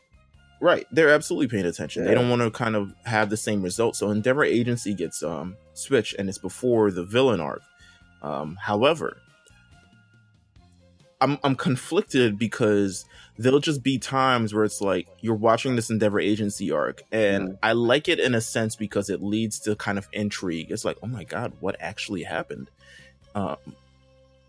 Right. 0.62 0.86
They're 0.92 1.10
absolutely 1.10 1.48
paying 1.48 1.66
attention. 1.66 2.04
They 2.04 2.14
don't 2.14 2.30
want 2.30 2.40
to 2.40 2.48
kind 2.52 2.76
of 2.76 2.94
have 3.04 3.30
the 3.30 3.36
same 3.36 3.62
result. 3.62 3.96
So 3.96 4.10
Endeavor 4.10 4.44
Agency 4.44 4.94
gets 4.94 5.20
um 5.20 5.56
switched 5.74 6.14
and 6.14 6.28
it's 6.28 6.38
before 6.38 6.92
the 6.92 7.02
villain 7.02 7.40
arc. 7.40 7.62
Um, 8.22 8.56
however, 8.62 9.16
I'm 11.20 11.36
I'm 11.42 11.56
conflicted 11.56 12.38
because 12.38 13.04
there'll 13.38 13.58
just 13.58 13.82
be 13.82 13.98
times 13.98 14.54
where 14.54 14.62
it's 14.62 14.80
like 14.80 15.08
you're 15.20 15.34
watching 15.34 15.74
this 15.74 15.90
Endeavor 15.90 16.20
Agency 16.20 16.70
arc, 16.70 17.02
and 17.10 17.48
Mhm. 17.48 17.58
I 17.60 17.72
like 17.72 18.08
it 18.08 18.20
in 18.20 18.36
a 18.36 18.40
sense 18.40 18.76
because 18.76 19.10
it 19.10 19.20
leads 19.20 19.58
to 19.60 19.74
kind 19.74 19.98
of 19.98 20.06
intrigue. 20.12 20.70
It's 20.70 20.84
like, 20.84 20.96
oh 21.02 21.08
my 21.08 21.24
god, 21.24 21.54
what 21.58 21.74
actually 21.80 22.22
happened? 22.22 22.70
Um, 23.34 23.56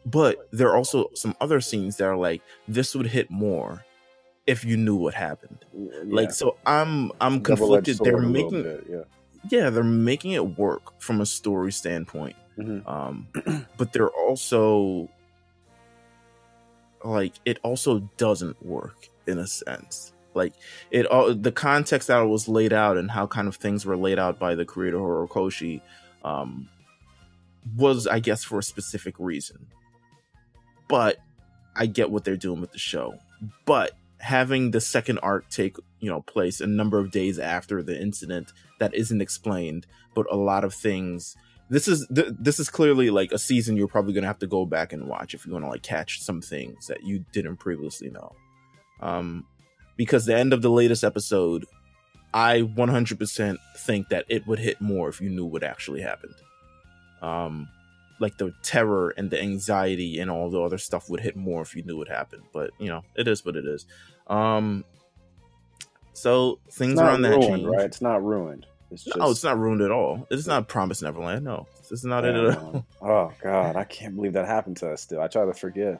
but 0.05 0.47
there 0.51 0.69
are 0.69 0.77
also 0.77 1.09
some 1.15 1.35
other 1.41 1.59
scenes 1.59 1.97
that 1.97 2.05
are 2.05 2.17
like 2.17 2.43
this 2.67 2.93
would 2.93 3.07
hit 3.07 3.31
more 3.31 3.83
if 4.45 4.65
you 4.65 4.77
knew 4.77 4.95
what 4.95 5.13
happened. 5.13 5.65
Like 6.05 6.31
so, 6.31 6.57
I'm 6.65 7.11
I'm 7.21 7.41
conflicted. 7.41 7.99
They're 7.99 8.13
sword 8.13 8.23
a 8.23 8.27
little 8.27 8.51
making 8.51 8.63
bit, 8.63 8.85
yeah. 8.89 9.03
yeah, 9.49 9.69
they're 9.69 9.83
making 9.83 10.31
it 10.31 10.57
work 10.57 10.99
from 11.01 11.21
a 11.21 11.25
story 11.25 11.71
standpoint. 11.71 12.35
Mhm. 12.57 12.87
Um, 12.87 13.27
but 13.77 13.93
they're 13.93 14.09
also 14.09 15.09
like 17.03 17.33
it 17.45 17.59
also 17.63 17.99
doesn't 18.17 18.63
work 18.65 19.09
in 19.27 19.39
a 19.39 19.47
sense. 19.47 20.13
Like 20.33 20.53
it 20.91 21.05
all 21.05 21.33
the 21.33 21.51
context 21.51 22.07
that 22.07 22.21
it 22.21 22.27
was 22.27 22.47
laid 22.47 22.73
out 22.73 22.97
and 22.97 23.09
how 23.09 23.27
kind 23.27 23.47
of 23.47 23.55
things 23.55 23.85
were 23.85 23.97
laid 23.97 24.19
out 24.19 24.39
by 24.39 24.55
the 24.55 24.65
creator 24.65 24.97
Horikoshi 24.97 25.81
um 26.23 26.67
was 27.77 28.07
I 28.07 28.19
guess 28.19 28.43
for 28.43 28.59
a 28.59 28.63
specific 28.63 29.15
reason. 29.19 29.67
But 30.89 31.17
I 31.75 31.85
get 31.85 32.11
what 32.11 32.23
they're 32.23 32.37
doing 32.37 32.61
with 32.61 32.71
the 32.71 32.79
show. 32.79 33.15
But 33.65 33.91
having 34.23 34.71
the 34.71 34.79
second 34.79 35.19
arc 35.19 35.49
take, 35.49 35.75
you 35.99 36.09
know, 36.09 36.21
place 36.21 36.61
a 36.61 36.67
number 36.67 36.97
of 36.97 37.11
days 37.11 37.37
after 37.37 37.83
the 37.83 37.99
incident 37.99 38.53
that 38.79 38.95
isn't 38.95 39.21
explained, 39.21 39.85
but 40.15 40.25
a 40.31 40.37
lot 40.37 40.63
of 40.63 40.73
things 40.73 41.35
this 41.69 41.87
is 41.87 42.07
th- 42.13 42.33
this 42.39 42.59
is 42.59 42.69
clearly 42.69 43.09
like 43.09 43.31
a 43.31 43.39
season 43.39 43.75
you're 43.75 43.87
probably 43.87 44.13
gonna 44.13 44.27
have 44.27 44.39
to 44.39 44.47
go 44.47 44.65
back 44.65 44.93
and 44.93 45.07
watch 45.07 45.33
if 45.33 45.45
you 45.45 45.53
want 45.53 45.65
to 45.65 45.69
like 45.69 45.81
catch 45.81 46.21
some 46.21 46.41
things 46.41 46.87
that 46.87 47.03
you 47.03 47.25
didn't 47.33 47.57
previously 47.57 48.09
know. 48.09 48.35
Um, 49.01 49.45
because 49.97 50.25
the 50.25 50.37
end 50.37 50.53
of 50.53 50.61
the 50.61 50.69
latest 50.69 51.03
episode, 51.03 51.65
I 52.33 52.61
100% 52.61 53.57
think 53.77 54.09
that 54.09 54.25
it 54.29 54.47
would 54.47 54.59
hit 54.59 54.81
more 54.81 55.09
if 55.09 55.19
you 55.19 55.29
knew 55.29 55.45
what 55.45 55.63
actually 55.63 56.01
happened. 56.01 56.35
Um, 57.21 57.67
like 58.19 58.37
the 58.37 58.53
terror 58.63 59.13
and 59.17 59.29
the 59.29 59.41
anxiety 59.41 60.19
and 60.19 60.29
all 60.31 60.49
the 60.49 60.61
other 60.61 60.77
stuff 60.77 61.09
would 61.09 61.19
hit 61.19 61.35
more 61.35 61.61
if 61.61 61.75
you 61.75 61.83
knew 61.83 61.97
what 61.97 62.07
happened. 62.07 62.43
But 62.53 62.71
you 62.79 62.87
know, 62.87 63.03
it 63.15 63.27
is 63.27 63.43
what 63.43 63.55
it 63.55 63.65
is. 63.65 63.85
Um, 64.27 64.83
so 66.13 66.59
things 66.71 66.93
It's 66.93 67.01
around 67.01 67.21
that 67.23 67.29
ruined, 67.31 67.43
change. 67.47 67.65
right? 67.65 67.85
It's 67.85 68.01
not 68.01 68.23
ruined. 68.23 68.65
It's 68.91 69.03
just 69.03 69.17
No, 69.17 69.31
it's 69.31 69.43
not 69.43 69.57
ruined 69.57 69.81
at 69.81 69.91
all. 69.91 70.27
It's 70.29 70.47
not 70.47 70.67
Promise 70.67 71.01
Neverland. 71.01 71.43
No, 71.45 71.67
this 71.89 71.91
is 71.91 72.05
not 72.05 72.25
it 72.25 72.35
at 72.35 72.57
all. 72.57 72.85
Oh 73.01 73.31
god, 73.41 73.75
I 73.75 73.83
can't 73.83 74.15
believe 74.15 74.33
that 74.33 74.45
happened 74.45 74.77
to 74.77 74.91
us. 74.91 75.01
Still, 75.01 75.21
I 75.21 75.27
try 75.27 75.45
to 75.45 75.53
forget. 75.53 75.99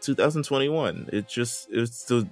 2021. 0.00 1.10
It 1.12 1.28
just 1.28 1.68
it's 1.70 1.96
still. 1.98 2.24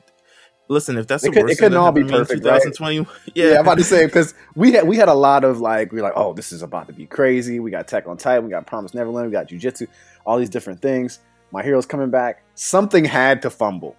Listen, 0.69 0.97
if 0.99 1.09
that's 1.09 1.25
It 1.25 1.31
the 1.31 1.33
could- 1.33 1.39
it 1.41 1.43
worst 1.43 1.59
thing 1.59 1.67
couldn't 1.67 1.79
all 1.79 1.91
be 1.91 2.03
happened 2.03 2.09
to 2.11 2.15
me 2.15 2.19
in 2.21 2.27
perfect, 2.27 2.45
right? 2.47 2.63
2020, 2.63 3.07
Yeah, 3.35 3.45
yeah, 3.47 3.55
I'm 3.57 3.61
about 3.63 3.79
to 3.79 3.85
say 3.85 4.07
because 4.07 4.35
we 4.55 4.71
had 4.73 4.87
we 4.87 4.97
had 4.97 5.09
a 5.09 5.15
lot 5.15 5.43
of 5.43 5.61
like 5.61 5.91
we 5.91 5.99
are 5.99 6.03
like, 6.03 6.13
oh, 6.15 6.33
this 6.33 6.53
is 6.53 6.63
about 6.63 6.87
to 6.87 6.93
be 6.93 7.07
crazy. 7.07 7.59
We 7.59 7.73
got 7.73 7.89
Tech 7.89 8.07
on 8.07 8.17
Titan, 8.17 8.45
we 8.45 8.51
got 8.51 8.67
Promise 8.67 8.95
Neverland, 8.95 9.27
we 9.27 9.33
got 9.33 9.49
Jujitsu, 9.49 9.89
all 10.25 10.39
these 10.39 10.49
different 10.51 10.81
things. 10.81 11.19
My 11.51 11.65
hero's 11.65 11.87
coming 11.87 12.11
back. 12.11 12.45
Something 12.55 13.05
had 13.05 13.43
to 13.43 13.51
fumble, 13.51 13.97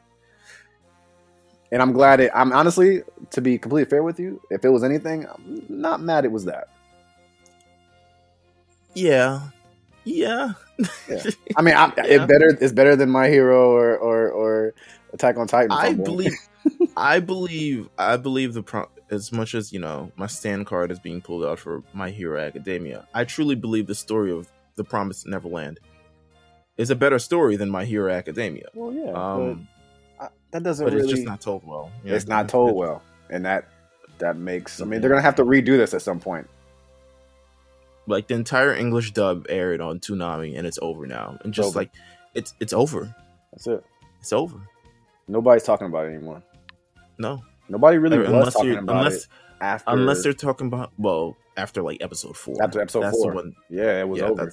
and 1.71 1.81
I'm 1.81 1.93
glad 1.93 2.19
it. 2.19 2.31
I'm 2.33 2.51
honestly, 2.51 3.03
to 3.31 3.41
be 3.41 3.57
completely 3.57 3.89
fair 3.89 4.03
with 4.03 4.19
you, 4.19 4.41
if 4.49 4.63
it 4.65 4.69
was 4.69 4.83
anything, 4.83 5.25
I'm 5.27 5.63
not 5.69 6.01
mad. 6.01 6.25
It 6.25 6.31
was 6.31 6.45
that. 6.45 6.67
yeah, 8.93 9.49
yeah. 10.03 10.53
I 11.57 11.61
mean, 11.61 11.75
I, 11.75 11.93
Yeah. 11.97 12.03
it 12.05 12.27
better 12.27 12.57
it's 12.59 12.73
better 12.73 12.95
than 12.95 13.09
My 13.09 13.27
Hero 13.29 13.71
or 13.71 13.97
or, 13.97 14.29
or 14.29 14.73
Attack 15.13 15.37
on 15.37 15.47
Titan. 15.47 15.71
I 15.71 15.93
believe, 15.93 16.33
I 16.97 17.19
believe, 17.19 17.89
I 17.97 18.17
believe 18.17 18.53
the 18.53 18.63
pro- 18.63 18.89
as 19.09 19.31
much 19.31 19.53
as 19.55 19.71
you 19.73 19.79
know, 19.79 20.11
my 20.15 20.27
stand 20.27 20.65
card 20.65 20.89
is 20.91 20.99
being 20.99 21.21
pulled 21.21 21.43
out 21.43 21.59
for 21.59 21.83
My 21.93 22.09
Hero 22.09 22.39
Academia. 22.39 23.07
I 23.13 23.25
truly 23.25 23.55
believe 23.55 23.87
the 23.87 23.95
story 23.95 24.31
of 24.31 24.49
the 24.75 24.83
Promised 24.85 25.27
Neverland 25.27 25.79
is 26.77 26.89
a 26.89 26.95
better 26.95 27.19
story 27.19 27.57
than 27.57 27.69
My 27.69 27.83
Hero 27.85 28.11
Academia. 28.11 28.67
Well, 28.73 28.93
yeah, 28.93 29.11
Um, 29.11 29.67
but 29.67 29.80
that 30.51 30.63
doesn't 30.63 30.85
but 30.85 30.93
really. 30.93 31.03
it's 31.05 31.13
just 31.13 31.25
not 31.27 31.41
told 31.41 31.65
well. 31.65 31.91
Yeah. 32.03 32.15
it's 32.15 32.27
not 32.27 32.49
told 32.49 32.75
well, 32.75 33.01
and 33.29 33.45
that 33.45 33.67
that 34.19 34.37
makes. 34.37 34.81
I 34.81 34.85
mean, 34.85 35.01
they're 35.01 35.09
gonna 35.09 35.21
have 35.21 35.35
to 35.35 35.43
redo 35.45 35.77
this 35.77 35.93
at 35.93 36.01
some 36.01 36.19
point. 36.19 36.47
like 38.07 38.27
the 38.27 38.33
entire 38.33 38.73
English 38.73 39.11
dub 39.13 39.45
aired 39.49 39.79
on 39.81 39.99
Toonami 39.99 40.57
and 40.57 40.67
it's 40.67 40.79
over 40.81 41.05
now. 41.07 41.37
And 41.43 41.53
just 41.53 41.69
over. 41.69 41.79
like 41.79 41.91
it's 42.33 42.53
it's 42.59 42.73
over. 42.73 43.15
That's 43.51 43.67
it. 43.67 43.83
It's 44.19 44.33
over. 44.33 44.57
Nobody's 45.27 45.63
talking 45.63 45.87
about 45.87 46.05
it 46.05 46.09
anymore. 46.15 46.41
No. 47.17 47.43
Nobody 47.69 47.97
really 47.99 48.17
Or 48.17 48.21
was 48.21 48.29
unless 48.29 48.53
talking 48.53 48.69
you're 48.71 48.79
about 48.79 48.97
unless 48.97 49.23
it 49.23 49.27
after. 49.61 49.91
unless 49.91 50.23
they're 50.23 50.33
talking 50.33 50.67
about 50.67 50.91
well, 50.97 51.37
after 51.55 51.81
like 51.81 52.01
episode 52.01 52.35
four. 52.35 52.55
After 52.61 52.81
episode 52.81 53.01
that's 53.03 53.17
four. 53.17 53.31
the 53.31 53.35
one 53.35 53.55
yeah, 53.69 54.01
it 54.01 54.09
was 54.09 54.19
yeah, 54.19 54.25
over. 54.27 54.51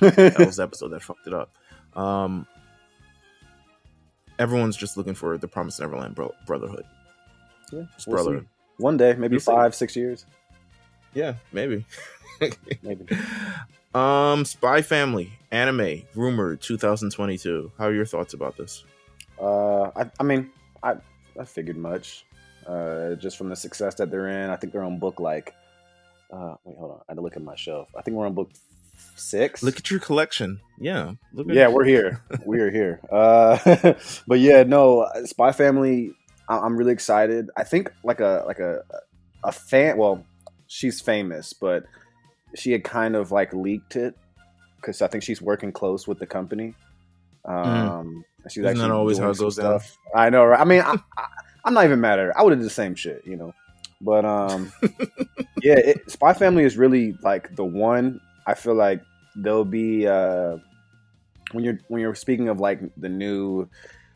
that 0.00 0.38
was 0.38 0.56
the 0.56 0.62
episode 0.62 0.88
that 0.88 1.02
fucked 1.02 1.26
it 1.26 1.34
up. 1.34 1.50
Um 1.94 2.46
everyone's 4.38 4.76
just 4.76 4.96
looking 4.96 5.14
for 5.14 5.36
the 5.38 5.48
Promised 5.48 5.80
Neverland 5.80 6.14
bro- 6.14 6.34
Brotherhood. 6.46 6.84
Yeah, 7.72 7.84
we'll 8.06 8.16
brotherhood. 8.16 8.42
see. 8.44 8.82
One 8.82 8.96
day, 8.96 9.14
maybe 9.14 9.34
We'll 9.34 9.40
see. 9.40 9.52
five, 9.52 9.74
six 9.74 9.96
years, 9.96 10.24
Yeah, 11.14 11.34
maybe. 11.52 11.84
maybe. 12.82 13.06
um 13.94 14.44
Spy 14.44 14.82
Family 14.82 15.32
anime 15.50 16.02
rumored 16.14 16.60
2022. 16.60 17.72
How 17.78 17.86
are 17.86 17.92
your 17.94 18.04
thoughts 18.06 18.34
about 18.34 18.56
this? 18.56 18.84
Uh, 19.40 19.84
I, 19.96 20.10
I 20.20 20.22
mean, 20.22 20.50
I 20.82 20.94
I 21.38 21.44
figured 21.44 21.76
much. 21.76 22.24
Uh, 22.66 23.14
just 23.14 23.38
from 23.38 23.48
the 23.48 23.56
success 23.56 23.94
that 23.94 24.10
they're 24.10 24.28
in, 24.28 24.50
I 24.50 24.56
think 24.56 24.72
they're 24.72 24.82
on 24.84 24.98
book 24.98 25.20
like. 25.20 25.54
Uh, 26.30 26.54
wait, 26.64 26.76
hold 26.76 26.90
on. 26.92 26.98
I 27.08 27.12
had 27.12 27.14
to 27.16 27.22
look 27.22 27.36
at 27.36 27.42
my 27.42 27.56
shelf. 27.56 27.88
I 27.96 28.02
think 28.02 28.16
we're 28.16 28.26
on 28.26 28.34
book 28.34 28.50
six. 29.16 29.62
Look 29.62 29.76
at 29.78 29.90
your 29.90 30.00
collection. 30.00 30.60
Yeah. 30.78 31.12
Look 31.32 31.48
at 31.48 31.54
yeah, 31.54 31.68
we're 31.68 31.84
here. 31.84 32.22
we 32.46 32.60
are 32.60 32.70
here. 32.70 33.00
Uh, 33.10 33.58
but 34.26 34.38
yeah, 34.40 34.62
no, 34.62 35.08
Spy 35.24 35.52
Family. 35.52 36.12
I- 36.48 36.58
I'm 36.58 36.76
really 36.76 36.92
excited. 36.92 37.50
I 37.56 37.64
think 37.64 37.92
like 38.04 38.20
a 38.20 38.44
like 38.46 38.58
a 38.58 38.82
a 39.44 39.52
fan. 39.52 39.96
Well, 39.98 40.24
she's 40.66 41.00
famous, 41.00 41.52
but 41.52 41.84
she 42.54 42.72
had 42.72 42.84
kind 42.84 43.16
of 43.16 43.30
like 43.32 43.52
leaked 43.52 43.96
it 43.96 44.14
because 44.76 45.02
I 45.02 45.08
think 45.08 45.22
she's 45.24 45.42
working 45.42 45.72
close 45.72 46.06
with 46.08 46.18
the 46.18 46.26
company. 46.26 46.74
Um, 47.44 48.24
She's 48.48 48.62
Mm-hmm. 48.62 48.66
Isn't 48.66 48.66
actually 48.66 48.90
always 48.92 49.18
how 49.18 49.30
it 49.30 49.38
goes 49.38 49.56
down? 49.56 49.80
stuff. 49.80 49.98
I 50.14 50.30
know, 50.30 50.44
right? 50.44 50.60
I 50.60 50.64
mean, 50.64 50.80
I, 50.80 50.96
I'm 51.64 51.74
not 51.74 51.84
even 51.84 52.00
mad 52.00 52.18
at 52.18 52.26
her. 52.26 52.38
I 52.38 52.42
would 52.42 52.52
have 52.52 52.60
did 52.60 52.66
the 52.66 52.70
same 52.70 52.94
shit, 52.94 53.22
you 53.26 53.36
know. 53.36 53.52
But 54.00 54.24
um, 54.24 54.72
yeah, 55.62 55.74
it, 55.74 56.10
Spy 56.10 56.32
Family 56.32 56.64
is 56.64 56.76
really 56.78 57.14
like 57.22 57.54
the 57.56 57.64
one. 57.64 58.20
I 58.48 58.54
feel 58.54 58.74
like 58.74 59.02
there'll 59.36 59.66
be 59.66 60.06
uh, 60.08 60.56
when 61.52 61.64
you're 61.64 61.78
when 61.88 62.00
you're 62.00 62.14
speaking 62.14 62.48
of 62.48 62.60
like 62.60 62.80
the 62.96 63.10
new 63.10 63.68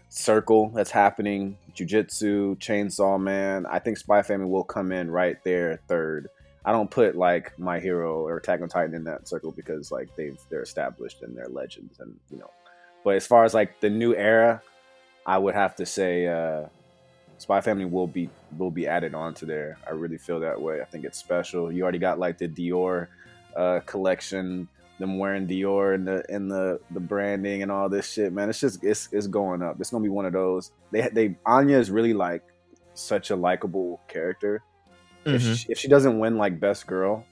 circle 0.08 0.70
that's 0.74 0.90
happening, 0.90 1.58
Jujitsu, 1.74 2.56
Chainsaw 2.58 3.20
Man. 3.20 3.66
I 3.66 3.78
think 3.78 3.98
Spy 3.98 4.22
Family 4.22 4.46
will 4.46 4.64
come 4.64 4.90
in 4.90 5.10
right 5.10 5.36
there 5.44 5.80
third. 5.86 6.30
I 6.64 6.72
don't 6.72 6.90
put 6.90 7.14
like 7.14 7.58
My 7.58 7.78
Hero 7.78 8.26
or 8.26 8.38
Attack 8.38 8.62
on 8.62 8.70
Titan 8.70 8.94
in 8.94 9.04
that 9.04 9.28
circle 9.28 9.52
because 9.52 9.92
like 9.92 10.08
they've 10.16 10.38
they're 10.48 10.62
established 10.62 11.20
and 11.20 11.36
they're 11.36 11.48
legends 11.48 12.00
and 12.00 12.18
you 12.30 12.38
know. 12.38 12.50
But 13.04 13.16
as 13.16 13.26
far 13.26 13.44
as 13.44 13.52
like 13.52 13.80
the 13.80 13.90
new 13.90 14.14
era, 14.14 14.62
I 15.26 15.36
would 15.36 15.54
have 15.54 15.76
to 15.76 15.84
say 15.84 16.26
uh, 16.26 16.68
Spy 17.36 17.60
Family 17.60 17.84
will 17.84 18.06
be 18.06 18.30
will 18.56 18.70
be 18.70 18.86
added 18.86 19.14
onto 19.14 19.44
there. 19.44 19.76
I 19.86 19.90
really 19.90 20.16
feel 20.16 20.40
that 20.40 20.58
way. 20.58 20.80
I 20.80 20.86
think 20.86 21.04
it's 21.04 21.18
special. 21.18 21.70
You 21.70 21.82
already 21.82 21.98
got 21.98 22.18
like 22.18 22.38
the 22.38 22.48
Dior 22.48 23.08
uh, 23.56 23.80
collection, 23.86 24.68
them 24.98 25.18
wearing 25.18 25.46
Dior 25.46 25.94
and 25.94 26.06
the 26.06 26.24
and 26.28 26.50
the 26.50 26.80
the 26.92 27.00
branding 27.00 27.62
and 27.62 27.70
all 27.72 27.88
this 27.88 28.10
shit, 28.12 28.32
man. 28.32 28.48
It's 28.50 28.60
just 28.60 28.82
it's 28.84 29.08
it's 29.12 29.26
going 29.26 29.62
up. 29.62 29.76
It's 29.80 29.90
gonna 29.90 30.02
be 30.02 30.08
one 30.08 30.26
of 30.26 30.32
those. 30.32 30.72
They 30.90 31.08
they 31.12 31.36
Anya 31.46 31.78
is 31.78 31.90
really 31.90 32.12
like 32.14 32.42
such 32.94 33.30
a 33.30 33.36
likable 33.36 34.00
character. 34.08 34.62
If, 35.24 35.40
Mhm. 35.42 35.56
she, 35.56 35.66
if 35.72 35.78
she 35.78 35.88
doesn't 35.88 36.18
win 36.18 36.36
like 36.36 36.58
best 36.60 36.86
girl, 36.86 37.24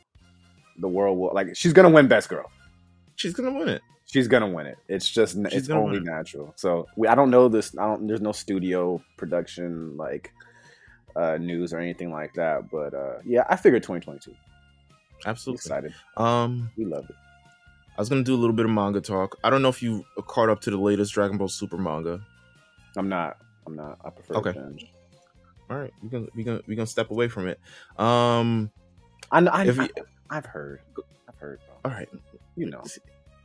the 0.79 0.89
world 0.89 1.19
will 1.19 1.33
like 1.35 1.55
she's 1.57 1.73
gonna 1.73 1.91
win 1.91 2.09
best 2.09 2.29
girl. 2.29 2.51
She's 3.17 3.35
gonna 3.35 3.53
win 3.53 3.69
it. 3.69 3.83
She's 4.07 4.27
gonna 4.29 4.49
win 4.49 4.67
it. 4.67 4.77
It's 4.89 5.09
just 5.09 5.35
She's 5.51 5.53
it's 5.53 5.71
only 5.71 5.99
it. 5.99 6.05
natural. 6.05 6.53
So 6.57 6.87
we, 6.97 7.07
I 7.09 7.15
don't 7.15 7.31
know 7.31 7.49
this. 7.49 7.77
I 7.79 7.87
don't. 7.87 8.07
There's 8.09 8.21
no 8.21 8.33
studio 8.33 9.01
production 9.17 9.97
like 9.97 10.33
uh, 11.15 11.37
news 11.39 11.73
or 11.73 11.79
anything 11.79 12.11
like 12.11 12.35
that. 12.35 12.71
But 12.71 12.95
uh, 12.95 13.19
yeah, 13.25 13.45
I 13.49 13.57
figured 13.57 13.83
2022. 13.83 14.35
Absolutely. 15.27 15.59
excited. 15.59 15.95
Um, 16.17 16.71
We 16.77 16.85
love 16.85 17.05
it. 17.09 17.17
I 17.97 18.01
was 18.01 18.09
gonna 18.09 18.23
do 18.23 18.35
a 18.35 18.37
little 18.39 18.55
bit 18.57 18.65
of 18.65 18.71
manga 18.71 19.01
talk. 19.01 19.37
I 19.45 19.51
don't 19.51 19.61
know 19.63 19.69
if 19.69 19.83
you 19.83 20.05
caught 20.27 20.49
up 20.49 20.61
to 20.63 20.71
the 20.71 20.79
latest 20.79 21.13
Dragon 21.13 21.37
Ball 21.37 21.49
Super 21.49 21.77
manga. 21.77 22.21
I'm 22.97 23.09
not. 23.09 23.37
I'm 23.67 23.77
not. 23.77 23.99
I 24.05 24.11
prefer 24.11 24.35
Okay. 24.37 24.53
binge. 24.53 24.87
All 25.69 25.77
right, 25.79 25.93
we 26.03 26.09
gonna 26.09 26.27
we 26.35 26.43
gonna 26.43 26.61
we 26.67 26.75
gonna 26.75 26.87
step 26.87 27.11
away 27.11 27.29
from 27.29 27.47
it. 27.47 27.61
Um, 27.99 28.71
I, 29.31 29.41
I, 29.47 29.65
If 29.67 29.79
I 29.79 29.89
I've 30.31 30.47
heard. 30.47 30.81
I've 31.29 31.37
heard. 31.39 31.61
All 31.85 31.91
right, 31.93 32.09
You 32.57 32.67
know. 32.71 32.83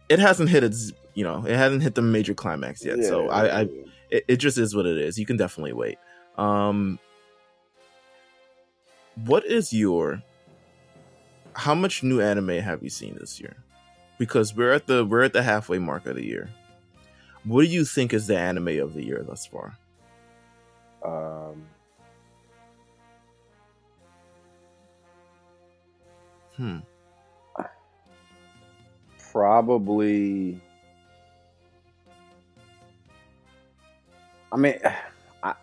it 0.10 0.20
hasn't 0.20 0.50
hit 0.50 0.64
its 0.64 0.92
you 1.14 1.24
know 1.24 1.46
it 1.46 1.56
hasn't 1.56 1.84
hit 1.84 1.94
the 1.96 2.02
major 2.02 2.34
climax 2.34 2.84
yet. 2.84 3.04
so 3.04 3.26
Yeah, 3.26 3.30
I, 3.30 3.42
I 3.48 3.62
yeah. 3.62 3.68
it, 4.10 4.26
it 4.28 4.38
just 4.38 4.58
is 4.58 4.74
what 4.76 4.86
it 4.86 4.98
is. 4.98 5.20
You 5.20 5.26
can 5.26 5.38
definitely 5.38 5.74
wait. 5.74 5.98
Um, 6.38 6.98
what 9.26 9.46
is 9.46 9.72
your? 9.74 10.22
How 11.56 11.74
much 11.74 12.04
new 12.04 12.22
anime 12.22 12.50
have 12.62 12.84
you 12.84 12.90
seen 12.90 13.16
this 13.20 13.40
year? 13.40 13.56
Because 14.18 14.56
we're 14.56 14.74
at 14.74 14.88
the 14.88 15.06
we're 15.06 15.24
at 15.24 15.34
the 15.34 15.44
halfway 15.44 15.80
mark 15.80 16.06
of 16.06 16.16
the 16.16 16.26
year. 16.26 16.50
What 17.44 17.62
do 17.64 17.68
you 17.68 17.86
think 17.86 18.14
is 18.14 18.28
the 18.28 18.38
anime 18.38 18.80
of 18.80 18.94
the 18.94 19.04
year 19.04 19.24
thus 19.28 19.46
far? 19.46 19.78
Um, 21.04 21.66
Hmm. 26.56 26.78
probably. 29.32 30.62
I 34.52 34.58
mean, 34.58 34.80
I, 35.44 35.54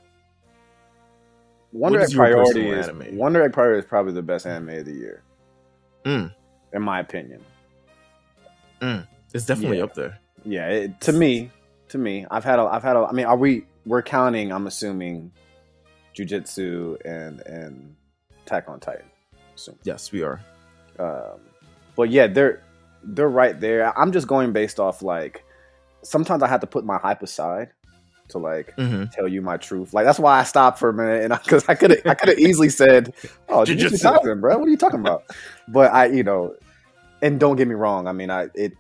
Wonder 1.73 2.01
Egg 2.01 2.13
Priority 2.13 2.69
is 2.69 2.89
anime? 2.89 3.17
Wonder 3.17 3.43
Egg 3.43 3.55
Priority 3.55 3.79
is 3.79 3.87
probably 3.87 4.13
the 4.13 4.21
best 4.23 4.47
anime 4.47 4.69
of 4.71 4.85
the 4.85 4.93
year, 4.93 5.22
Mm. 6.05 6.33
in 6.73 6.83
my 6.83 7.01
opinion. 7.01 7.45
It's 9.35 9.47
definitely 9.47 9.79
Yeah. 9.79 9.85
up 9.85 9.95
there. 9.95 10.19
Yeah, 10.45 10.69
it, 10.69 11.01
to 11.03 11.13
me, 11.13 11.51
to 11.89 11.99
me, 11.99 12.27
I've 12.31 12.45
had 12.45 12.59
a, 12.59 12.63
I've 12.65 12.83
had 12.83 12.97
a. 12.97 13.01
I 13.01 13.13
mean, 13.13 13.27
are 13.27 13.37
we? 13.37 13.65
We're 13.87 14.03
counting. 14.03 14.53
I'm 14.53 14.67
assuming, 14.67 15.31
Jujitsu 16.17 16.99
and 17.05 17.41
and 17.41 17.95
Attack 18.45 18.69
on 18.69 18.81
Titan. 18.81 19.07
Assume. 19.55 19.79
Yes, 19.85 20.11
we 20.13 20.23
are. 20.23 20.41
Um, 20.99 21.41
but 21.97 22.11
yeah, 22.11 22.27
they're 22.27 22.63
they're 23.05 23.29
right 23.29 23.59
there. 23.59 23.97
I'm 23.97 24.11
just 24.13 24.27
going 24.27 24.53
based 24.53 24.81
off 24.81 25.01
like 25.03 25.45
sometimes 26.03 26.43
I 26.43 26.49
have 26.49 26.61
to 26.61 26.67
put 26.67 26.85
my 26.85 26.99
hype 26.99 27.23
aside 27.23 27.71
to 28.33 28.39
like 28.39 28.77
Mm-hmm. 28.77 29.05
tell 29.13 29.27
you 29.29 29.41
my 29.41 29.57
truth. 29.57 29.95
Like 29.95 30.05
that's 30.05 30.19
why 30.19 30.39
I 30.41 30.45
stopped 30.45 30.79
for 30.79 30.89
a 30.91 30.93
minute, 30.93 31.25
and 31.31 31.43
because 31.43 31.65
I, 31.69 31.75
could 31.75 31.91
have 31.91 32.01
I 32.07 32.15
could 32.15 32.29
have 32.29 32.39
easily 32.39 32.69
said, 32.69 33.15
"Oh, 33.49 33.65
Jujutsu. 33.65 33.91
Jujutsu 33.91 34.19
Kaisen, 34.21 34.41
bro. 34.41 34.59
What 34.59 34.67
are 34.69 34.71
you 34.71 34.77
talking 34.77 35.01
about?" 35.01 35.25
But 35.69 35.93
I, 35.93 36.07
you 36.07 36.23
know, 36.23 36.55
and 37.23 37.39
don't 37.41 37.57
get 37.57 37.69
me 37.69 37.75
wrong. 37.75 38.07
I 38.07 38.13
mean, 38.13 38.31
I 38.31 38.49
it 38.55 38.73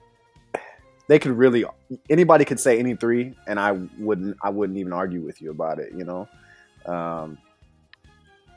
they 1.08 1.18
could 1.18 1.32
really 1.32 1.64
anybody 2.10 2.44
could 2.44 2.60
say 2.60 2.78
any 2.78 2.94
three, 2.94 3.34
and 3.46 3.58
I 3.60 3.72
wouldn't 3.98 4.36
I 4.42 4.50
wouldn't 4.50 4.78
even 4.78 4.92
argue 4.92 5.20
with 5.20 5.40
you 5.42 5.50
about 5.50 5.78
it. 5.78 5.92
You 5.96 6.04
know, 6.04 6.28
um, 6.86 7.38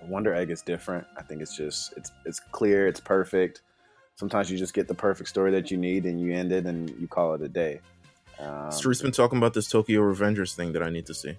Wonder 0.08 0.34
Egg 0.34 0.52
is 0.52 0.62
different. 0.62 1.06
I 1.18 1.24
think 1.24 1.42
it's 1.42 1.56
just 1.56 1.94
it's 1.98 2.12
it's 2.26 2.40
clear, 2.40 2.88
it's 2.88 3.00
perfect. 3.00 3.62
Sometimes 4.18 4.50
you 4.50 4.58
just 4.58 4.74
get 4.74 4.88
the 4.88 4.94
perfect 4.96 5.28
story 5.28 5.52
that 5.52 5.70
you 5.72 5.78
need, 5.78 6.06
and 6.06 6.22
you 6.22 6.34
end 6.34 6.52
it, 6.54 6.66
and 6.66 6.90
you 7.00 7.08
call 7.08 7.34
it 7.34 7.42
a 7.42 7.50
day. 7.50 7.82
Um, 8.40 8.72
Street's 8.72 9.02
been 9.02 9.12
talking 9.12 9.38
about 9.38 9.54
this 9.54 9.70
Tokyo 9.70 10.02
Revengers 10.02 10.56
thing 10.56 10.74
that 10.74 10.84
I 10.84 10.90
need 10.90 11.06
to 11.08 11.14
see. 11.14 11.38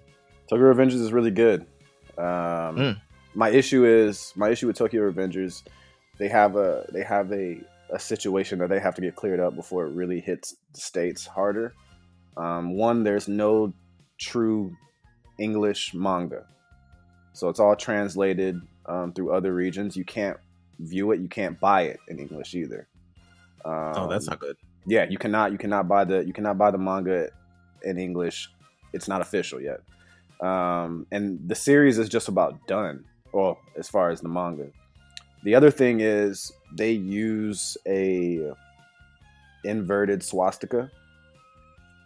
Tokyo 0.49 0.73
Revengers 0.73 1.01
is 1.01 1.11
really 1.13 1.31
good. 1.31 1.61
Um, 2.17 2.77
Mm. 2.77 3.01
My 3.35 3.49
issue 3.49 3.85
is 3.85 4.33
my 4.35 4.49
issue 4.49 4.65
with 4.65 4.77
Tokyo 4.77 5.11
Revengers. 5.11 5.61
They 6.17 6.27
have 6.27 6.55
a 6.55 6.85
they 6.91 7.03
have 7.03 7.31
a, 7.31 7.57
a 7.91 7.99
situation 7.99 8.57
that 8.59 8.69
they 8.69 8.79
have 8.79 8.95
to 8.95 9.01
get 9.01 9.15
cleared 9.15 9.39
up 9.39 9.55
before 9.55 9.85
it 9.85 9.93
really 9.93 10.19
hits 10.19 10.55
the 10.73 10.81
states 10.81 11.27
harder. 11.27 11.75
Um, 12.35 12.75
one, 12.75 13.03
there's 13.03 13.27
no 13.27 13.73
true 14.17 14.75
English 15.37 15.93
manga, 15.93 16.47
so 17.33 17.49
it's 17.49 17.59
all 17.59 17.75
translated 17.75 18.59
um, 18.87 19.13
through 19.13 19.33
other 19.33 19.53
regions. 19.53 19.95
You 19.95 20.05
can't 20.05 20.37
view 20.79 21.11
it. 21.11 21.19
You 21.19 21.27
can't 21.27 21.59
buy 21.59 21.83
it 21.83 21.99
in 22.07 22.17
English 22.17 22.55
either. 22.55 22.87
Um, 23.63 23.93
oh, 23.95 24.07
that's 24.09 24.27
not 24.27 24.39
good. 24.39 24.57
Yeah 24.87 25.05
you 25.09 25.17
cannot 25.17 25.51
you 25.51 25.57
cannot 25.57 25.87
buy 25.87 26.03
the 26.03 26.25
you 26.25 26.33
cannot 26.33 26.57
buy 26.57 26.71
the 26.71 26.77
manga 26.77 27.29
in 27.83 27.97
english 27.97 28.49
it's 28.93 29.07
not 29.07 29.21
official 29.21 29.59
yet 29.61 29.81
um 30.41 31.05
and 31.11 31.39
the 31.47 31.55
series 31.55 31.97
is 31.97 32.09
just 32.09 32.27
about 32.27 32.65
done 32.67 33.03
well 33.33 33.59
as 33.77 33.87
far 33.89 34.09
as 34.09 34.21
the 34.21 34.29
manga 34.29 34.67
the 35.43 35.53
other 35.53 35.69
thing 35.69 35.99
is 35.99 36.51
they 36.75 36.91
use 36.91 37.77
a 37.87 38.51
inverted 39.63 40.23
swastika 40.23 40.89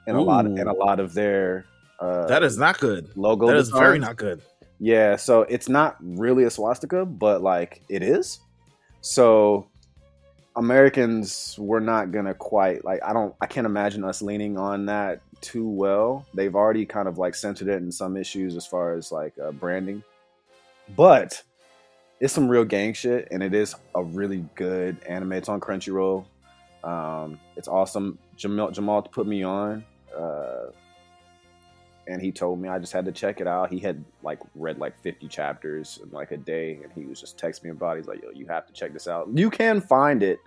in 0.07 0.15
a 0.15 0.21
lot 0.21 0.45
in 0.45 0.67
a 0.67 0.73
lot 0.73 0.99
of 0.99 1.13
their 1.13 1.65
uh 1.99 2.25
That 2.27 2.43
is 2.43 2.57
not 2.57 2.79
good. 2.79 3.09
logo 3.15 3.47
That 3.47 3.57
is 3.57 3.69
very 3.69 3.99
not 3.99 4.17
good. 4.17 4.41
Yeah, 4.79 5.15
so 5.15 5.43
it's 5.43 5.69
not 5.69 5.97
really 6.01 6.43
a 6.45 6.49
swastika, 6.49 7.05
but 7.05 7.43
like 7.43 7.83
it 7.87 8.01
is. 8.01 8.39
So 9.01 9.69
Americans 10.55 11.55
were 11.57 11.79
not 11.79 12.11
gonna 12.11 12.33
quite 12.33 12.83
like 12.83 13.01
I 13.03 13.13
don't 13.13 13.33
I 13.41 13.45
can't 13.45 13.65
imagine 13.65 14.03
us 14.03 14.21
leaning 14.21 14.57
on 14.57 14.85
that 14.87 15.21
too 15.39 15.67
well. 15.67 16.25
They've 16.33 16.55
already 16.55 16.85
kind 16.85 17.07
of 17.07 17.17
like 17.17 17.35
centered 17.35 17.67
it 17.67 17.81
in 17.81 17.91
some 17.91 18.17
issues 18.17 18.55
as 18.55 18.65
far 18.65 18.93
as 18.93 19.11
like 19.11 19.33
uh, 19.39 19.51
branding, 19.51 20.03
but 20.95 21.41
it's 22.19 22.33
some 22.33 22.47
real 22.47 22.65
gang 22.65 22.93
shit, 22.93 23.27
and 23.31 23.41
it 23.41 23.53
is 23.53 23.75
a 23.95 24.03
really 24.03 24.45
good 24.55 24.97
anime. 25.07 25.33
It's 25.33 25.49
on 25.49 25.59
Crunchyroll. 25.59 26.25
Um, 26.83 27.39
it's 27.55 27.67
awesome. 27.67 28.19
Jamal 28.35 28.71
Jamal 28.71 29.01
put 29.01 29.25
me 29.25 29.43
on. 29.43 29.83
Uh, 30.15 30.67
and 32.07 32.21
he 32.21 32.31
told 32.31 32.59
me 32.59 32.67
I 32.69 32.79
just 32.79 32.93
had 32.93 33.05
to 33.05 33.11
check 33.11 33.41
it 33.41 33.47
out. 33.47 33.71
He 33.71 33.79
had 33.79 34.03
like 34.23 34.39
read 34.55 34.77
like 34.79 34.97
50 35.01 35.27
chapters 35.27 35.99
in 36.03 36.09
like 36.11 36.31
a 36.31 36.37
day, 36.37 36.79
and 36.83 36.91
he 36.93 37.05
was 37.05 37.19
just 37.19 37.37
texting 37.37 37.65
me 37.65 37.69
about. 37.71 37.97
it. 37.97 38.01
He's 38.01 38.07
like, 38.07 38.21
"Yo, 38.23 38.29
you 38.31 38.47
have 38.47 38.65
to 38.67 38.73
check 38.73 38.93
this 38.93 39.07
out. 39.07 39.27
You 39.33 39.49
can 39.49 39.81
find 39.81 40.23
it, 40.23 40.39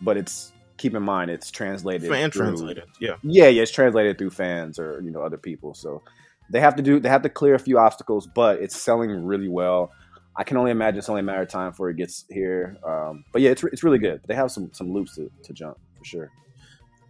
but 0.00 0.16
it's 0.16 0.52
keep 0.76 0.94
in 0.94 1.02
mind 1.02 1.30
it's 1.30 1.50
translated 1.50 2.10
Fan 2.10 2.30
through- 2.30 2.46
translated. 2.46 2.84
Yeah. 3.00 3.14
Yeah, 3.22 3.46
yeah, 3.48 3.62
it's 3.62 3.70
translated 3.70 4.18
through 4.18 4.30
fans 4.30 4.78
or 4.78 5.00
you 5.02 5.10
know 5.10 5.22
other 5.22 5.38
people. 5.38 5.74
So 5.74 6.02
they 6.50 6.60
have 6.60 6.76
to 6.76 6.82
do 6.82 7.00
they 7.00 7.08
have 7.08 7.22
to 7.22 7.28
clear 7.28 7.54
a 7.54 7.58
few 7.58 7.78
obstacles, 7.78 8.26
but 8.26 8.60
it's 8.60 8.76
selling 8.76 9.24
really 9.24 9.48
well. 9.48 9.92
I 10.36 10.42
can 10.42 10.56
only 10.56 10.72
imagine 10.72 10.98
it's 10.98 11.08
only 11.08 11.20
a 11.20 11.24
matter 11.24 11.42
of 11.42 11.48
time 11.48 11.70
before 11.70 11.90
it 11.90 11.96
gets 11.96 12.24
here. 12.28 12.76
Um, 12.84 13.24
but 13.32 13.40
yeah, 13.40 13.50
it's 13.50 13.62
it's 13.64 13.84
really 13.84 13.98
good. 13.98 14.20
They 14.26 14.34
have 14.34 14.50
some 14.50 14.70
some 14.72 14.92
loops 14.92 15.14
to, 15.16 15.30
to 15.44 15.52
jump 15.52 15.78
for 15.96 16.04
sure. 16.04 16.30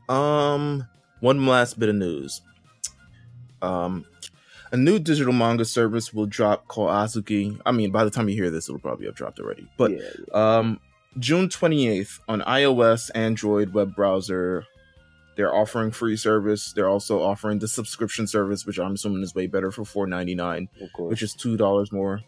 Um, 0.09 0.87
one 1.21 1.47
last 1.47 1.79
bit 1.79 1.89
of 1.89 1.95
news. 1.95 2.43
Um, 3.65 4.05
a 4.73 4.77
new 4.77 4.99
digital 4.99 5.33
manga 5.33 5.65
service 5.65 6.13
will 6.13 6.27
drop 6.27 6.67
called 6.69 6.91
Azuki. 6.91 7.61
I 7.65 7.73
mean, 7.73 7.93
by 7.93 8.05
the 8.05 8.11
time 8.11 8.29
you 8.29 8.35
hear 8.35 8.51
this, 8.51 8.69
it'll 8.69 8.81
probably 8.81 9.07
have 9.07 9.15
dropped 9.15 9.39
already. 9.39 9.69
But 9.79 9.93
yeah, 9.93 9.99
yeah. 10.29 10.59
um, 10.59 10.81
June 11.19 11.49
28th 11.49 12.19
on 12.29 12.41
iOS, 12.41 13.11
Android 13.15 13.73
web 13.73 13.95
browser, 13.95 14.65
they're 15.37 15.55
offering 15.55 15.91
free 15.91 16.17
service. 16.17 16.73
They're 16.73 16.89
also 16.89 17.23
offering 17.23 17.59
the 17.59 17.69
subscription 17.69 18.27
service, 18.27 18.67
which 18.67 18.79
I'm 18.79 18.95
assuming 18.95 19.23
is 19.23 19.35
way 19.35 19.47
better 19.47 19.71
for 19.71 19.83
$4.99, 19.83 20.69
of 20.81 21.09
which 21.09 21.23
is 21.23 21.35
two 21.35 21.57
dollars 21.57 21.93
more 21.93 22.21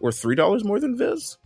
or 0.00 0.12
three 0.12 0.34
dollars 0.34 0.64
more 0.64 0.80
than 0.80 0.96
Viz. 0.96 1.38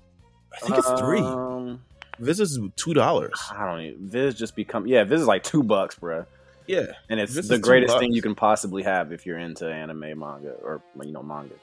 I 0.53 0.59
think 0.59 0.79
it's 0.79 1.01
three. 1.01 1.21
Um, 1.21 1.83
Viz 2.19 2.41
is 2.41 2.59
two 2.77 2.95
dollars. 2.95 3.41
I 3.53 3.67
don't 3.67 3.81
even. 3.81 4.09
Viz 4.09 4.35
just 4.35 4.57
become 4.57 4.87
yeah. 4.87 5.05
Viz 5.05 5.23
is 5.23 5.27
like 5.27 5.45
two 5.45 5.63
bucks, 5.63 5.97
bruh. 5.97 6.27
Yeah. 6.69 6.93
and 7.09 7.19
it's 7.19 7.33
Viz 7.35 7.49
the 7.49 7.59
greatest 7.59 7.99
thing 7.99 8.13
you 8.13 8.23
can 8.23 8.35
possibly 8.37 8.83
have 8.85 9.11
if 9.13 9.27
you're 9.27 9.39
into 9.39 9.67
anime, 9.67 10.19
manga, 10.19 10.53
or 10.63 10.81
you 11.03 11.11
know 11.11 11.23
manga. 11.23 11.55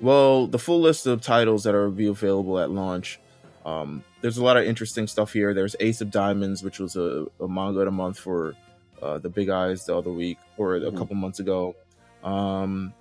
Well, 0.00 0.46
the 0.46 0.58
full 0.58 0.80
list 0.80 1.06
of 1.06 1.20
titles 1.20 1.62
that 1.64 1.74
are 1.74 1.88
be 1.90 2.06
available 2.06 2.58
at 2.58 2.70
launch. 2.70 3.20
Um, 3.66 4.02
there's 4.22 4.38
a 4.38 4.44
lot 4.44 4.56
of 4.56 4.64
interesting 4.64 5.06
stuff 5.06 5.32
here. 5.34 5.52
There's 5.52 5.76
Ace 5.80 6.00
of 6.00 6.10
Diamonds, 6.10 6.62
which 6.62 6.78
was 6.78 6.96
a, 6.96 7.26
a 7.38 7.46
manga 7.46 7.80
of 7.80 7.84
the 7.84 7.90
month 7.90 8.18
for 8.18 8.54
uh, 9.02 9.18
the 9.18 9.28
Big 9.28 9.50
Eyes 9.50 9.84
the 9.84 9.94
other 9.96 10.10
week 10.10 10.38
or 10.56 10.76
a 10.76 10.80
Mhm. 10.80 10.96
couple 10.96 11.14
months 11.16 11.38
ago. 11.40 11.76
Um, 12.24 12.92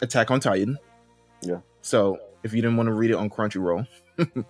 Attack 0.00 0.30
on 0.30 0.40
Titan. 0.40 0.78
Yeah. 1.42 1.60
So 1.82 2.18
if 2.42 2.52
you 2.54 2.62
didn't 2.62 2.76
want 2.78 2.86
to 2.88 2.92
read 2.94 3.10
it 3.10 3.14
on 3.16 3.28
Crunchyroll, 3.30 3.86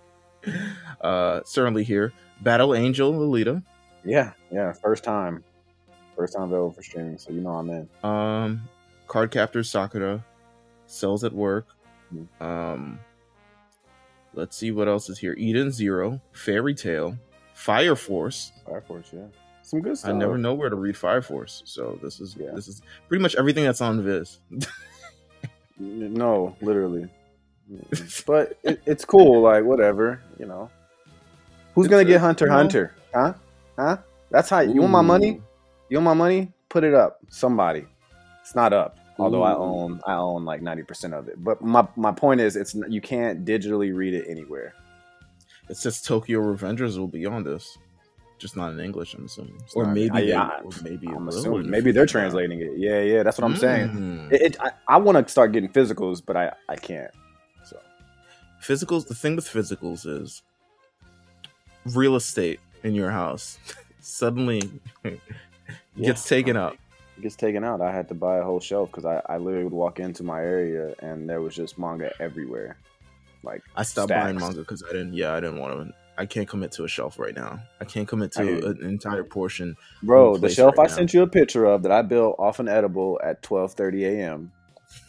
uh, 1.01 1.41
certainly 1.45 1.83
here. 1.83 2.13
Battle 2.41 2.73
Angel 2.75 3.11
Alita. 3.13 3.63
Yeah, 4.03 4.31
yeah. 4.51 4.73
First 4.73 5.03
time, 5.03 5.43
first 6.15 6.33
time 6.33 6.43
available 6.43 6.71
for 6.71 6.83
streaming, 6.83 7.17
so 7.17 7.31
you 7.31 7.41
know 7.41 7.51
I'm 7.51 7.69
in. 7.69 7.89
Um, 8.03 8.67
Card 9.07 9.31
Captor 9.31 9.63
Sakura. 9.63 10.23
Cells 10.85 11.23
at 11.23 11.33
Work. 11.33 11.67
Mhm. 12.13 12.27
Um, 12.41 12.99
let's 14.33 14.55
see 14.55 14.71
what 14.71 14.87
else 14.87 15.09
is 15.09 15.17
here. 15.17 15.33
Eden 15.37 15.71
Zero, 15.71 16.21
Fairy 16.33 16.75
Tail, 16.75 17.17
Fire 17.53 17.95
Force. 17.95 18.51
Fire 18.65 18.81
Force, 18.81 19.09
yeah, 19.13 19.25
some 19.63 19.81
good 19.81 19.97
stuff. 19.97 20.11
I 20.11 20.13
never 20.13 20.37
know 20.37 20.53
where 20.53 20.69
to 20.69 20.75
read 20.75 20.95
Fire 20.97 21.21
Force, 21.21 21.63
so 21.65 21.97
this 22.03 22.19
is 22.19 22.35
Yeah. 22.35 22.51
this 22.53 22.67
is 22.67 22.81
pretty 23.07 23.21
much 23.21 23.35
everything 23.35 23.63
that's 23.63 23.81
on 23.81 24.01
Viz. 24.03 24.39
No, 25.79 26.55
literally. 26.61 27.09
but 28.27 28.57
it, 28.63 28.81
it's 28.85 29.03
cool. 29.05 29.41
Like 29.41 29.63
whatever, 29.63 30.21
you 30.37 30.45
know. 30.45 30.69
Who's 31.73 31.85
It's 31.87 31.91
gonna 31.91 32.03
a- 32.03 32.05
get 32.05 32.21
Hunter 32.21 32.45
you 32.45 32.51
know- 32.51 32.57
Hunter? 32.57 32.91
Huh? 33.13 33.33
Huh? 33.77 33.97
That's 34.29 34.49
how 34.49 34.59
you 34.59 34.81
want 34.81 34.91
my 34.93 35.01
money. 35.01 35.41
Ooh. 35.93 35.99
You 35.99 36.03
want 36.03 36.17
my 36.17 36.25
money? 36.25 36.51
Put 36.69 36.83
it 36.83 36.93
up. 36.93 37.19
Somebody. 37.29 37.85
It's 38.41 38.55
not 38.55 38.73
up. 38.73 38.97
Although 39.19 39.43
I 39.43 39.53
own 39.53 40.01
I 40.07 40.13
own 40.13 40.43
like 40.43 40.61
ninety 40.61 40.83
percent 40.83 41.13
of 41.13 41.27
it. 41.27 41.43
But 41.43 41.61
my 41.61 41.87
my 41.95 42.11
point 42.11 42.41
is, 42.41 42.55
it's 42.55 42.73
you 42.89 42.99
can't 42.99 43.45
digitally 43.45 43.93
read 43.95 44.15
it 44.15 44.25
anywhere. 44.27 44.73
It 45.69 45.77
says 45.77 46.01
Tokyo 46.01 46.41
Revengers 46.41 46.97
will 46.97 47.07
be 47.07 47.25
on 47.27 47.43
this, 47.43 47.77
just 48.39 48.57
not 48.57 48.71
in 48.71 48.79
English. 48.79 49.13
I'm 49.13 49.25
assuming, 49.25 49.55
It's 49.63 49.75
or 49.75 49.85
maybe 49.85 50.09
I- 50.09 50.21
they, 50.21 50.33
I, 50.33 50.59
or 50.61 50.71
maybe 50.83 51.07
I'm 51.07 51.27
assuming 51.27 51.69
maybe 51.69 51.91
they're 51.91 52.07
translating 52.07 52.59
it. 52.59 52.71
Yeah, 52.75 53.01
yeah, 53.01 53.23
that's 53.23 53.37
what 53.37 53.45
I'm 53.45 53.55
saying. 53.55 53.89
Mm. 53.89 54.31
It, 54.33 54.41
it, 54.41 54.57
I, 54.59 54.71
I 54.87 54.97
want 54.97 55.25
to 55.25 55.31
start 55.31 55.51
getting 55.51 55.69
physicals, 55.69 56.21
but 56.25 56.35
I 56.35 56.51
I 56.67 56.75
can't. 56.75 57.11
So 57.63 57.79
physicals 58.61 59.07
the 59.07 59.15
thing 59.15 59.35
with 59.35 59.45
physicals 59.45 60.07
is 60.07 60.41
real 61.85 62.15
estate 62.15 62.59
in 62.83 62.95
your 62.95 63.11
house 63.11 63.59
suddenly 63.99 64.69
gets 66.01 66.27
taken 66.27 66.55
up 66.57 66.75
It 67.17 67.21
gets 67.21 67.35
taken 67.35 67.63
out. 67.63 67.81
I 67.81 67.91
had 67.91 68.07
to 68.09 68.15
buy 68.15 68.37
a 68.37 68.43
whole 68.43 68.59
shelf 68.59 68.89
because 68.91 69.05
I, 69.05 69.21
I 69.27 69.37
literally 69.37 69.65
would 69.65 69.73
walk 69.73 69.99
into 69.99 70.23
my 70.23 70.41
area 70.41 70.95
and 70.99 71.29
there 71.29 71.41
was 71.41 71.55
just 71.55 71.77
manga 71.77 72.11
everywhere. 72.19 72.77
Like 73.43 73.61
i 73.75 73.83
stopped 73.83 74.07
Stacks. 74.07 74.23
buying 74.23 74.39
manga 74.39 74.59
because 74.59 74.83
i 74.89 74.91
didn't 74.93 75.13
yeah 75.13 75.33
i 75.33 75.39
didn't 75.41 75.59
want 75.59 75.73
to 75.89 75.93
i 76.17 76.25
can't 76.25 76.47
commit 76.47 76.71
to 76.71 76.85
a 76.85 76.87
shelf 76.87 77.19
right 77.19 77.35
now 77.35 77.59
i 77.81 77.83
can't 77.85 78.07
commit 78.07 78.31
to 78.31 78.45
you. 78.45 78.65
an 78.65 78.83
entire 78.85 79.23
portion 79.25 79.75
Bro, 80.01 80.37
the 80.37 80.47
shelf 80.49 80.77
right 80.77 80.87
I 80.87 80.89
now. 80.89 80.95
sent 80.95 81.13
you 81.13 81.23
a 81.23 81.27
picture 81.27 81.65
of 81.65 81.83
that 81.83 81.91
I 81.91 82.03
built 82.03 82.37
off 82.39 82.59
an 82.59 82.69
edible 82.69 83.19
at 83.23 83.41
12:30 83.43 84.03
a.m. 84.13 84.51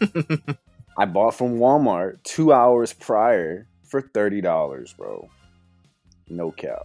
I 0.99 1.05
bought 1.07 1.35
from 1.35 1.59
Walmart 1.59 2.23
2 2.25 2.53
hours 2.53 2.92
prior 2.92 3.66
for 3.85 4.01
$30, 4.03 4.97
bro. 4.97 5.29
No 6.29 6.51
cap. 6.53 6.83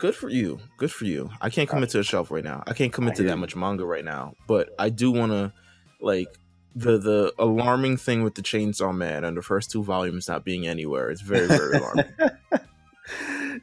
Good 0.00 0.14
for 0.16 0.28
you 0.28 0.58
good 0.78 0.90
for 0.90 1.04
you 1.04 1.30
i 1.40 1.48
can't 1.50 1.68
commit 1.68 1.90
to 1.90 1.98
a 2.00 2.02
shelf 2.02 2.30
right 2.30 2.42
now 2.44 2.62
i 2.66 2.72
can't 2.72 2.92
commit 2.92 3.12
I 3.12 3.16
to 3.16 3.22
that 3.24 3.36
much 3.36 3.54
manga 3.54 3.84
right 3.86 4.04
now 4.04 4.34
but 4.48 4.70
i 4.78 4.88
do 4.88 5.10
want 5.12 5.30
to 5.32 5.52
like 6.00 6.28
the 6.74 6.98
the 6.98 7.32
alarming 7.38 7.96
thing 7.98 8.22
with 8.24 8.34
the 8.34 8.42
chainsaw 8.42 8.94
man 8.96 9.24
and 9.24 9.36
the 9.36 9.42
first 9.42 9.70
two 9.70 9.82
volumes 9.84 10.26
not 10.28 10.44
being 10.44 10.66
anywhere 10.66 11.10
it's 11.10 11.20
very 11.20 11.46
very 11.46 11.76
alarming 11.78 12.06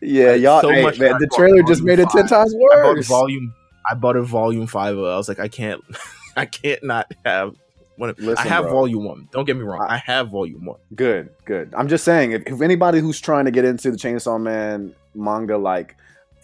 Yeah, 0.01 0.33
y'all. 0.33 0.61
so 0.61 0.69
hey, 0.69 0.83
much 0.83 0.99
man, 0.99 1.15
I 1.15 1.17
the 1.19 1.27
trailer 1.35 1.63
just 1.63 1.81
made 1.81 1.99
it 1.99 2.09
ten 2.09 2.27
times 2.27 2.53
I 2.53 2.57
bought 2.57 2.95
worse. 2.95 3.07
volume. 3.07 3.53
I 3.89 3.95
bought 3.95 4.15
a 4.17 4.21
volume 4.21 4.67
five. 4.67 4.97
Of 4.97 5.05
I 5.05 5.17
was 5.17 5.27
like, 5.29 5.39
I 5.39 5.47
can't, 5.47 5.81
I 6.35 6.45
can't 6.45 6.83
not 6.83 7.11
have 7.25 7.55
one. 7.95 8.09
of- 8.09 8.19
I 8.37 8.41
have 8.43 8.65
bro. 8.65 8.73
volume 8.73 9.05
one. 9.05 9.27
Don't 9.31 9.45
get 9.45 9.55
me 9.55 9.63
wrong. 9.63 9.81
I- 9.89 9.95
I 9.95 9.97
have 9.97 10.29
volume 10.29 10.65
one. 10.65 10.79
Good, 10.93 11.29
good. 11.45 11.73
I'm 11.75 11.87
just 11.87 12.03
saying, 12.03 12.33
if, 12.33 12.43
if 12.45 12.61
anybody 12.61 12.99
who's 12.99 13.19
trying 13.19 13.45
to 13.45 13.51
get 13.51 13.63
into 13.65 13.89
the 13.89 13.97
Chainsaw 13.97 14.39
Man 14.39 14.93
manga, 15.15 15.57
like 15.57 15.95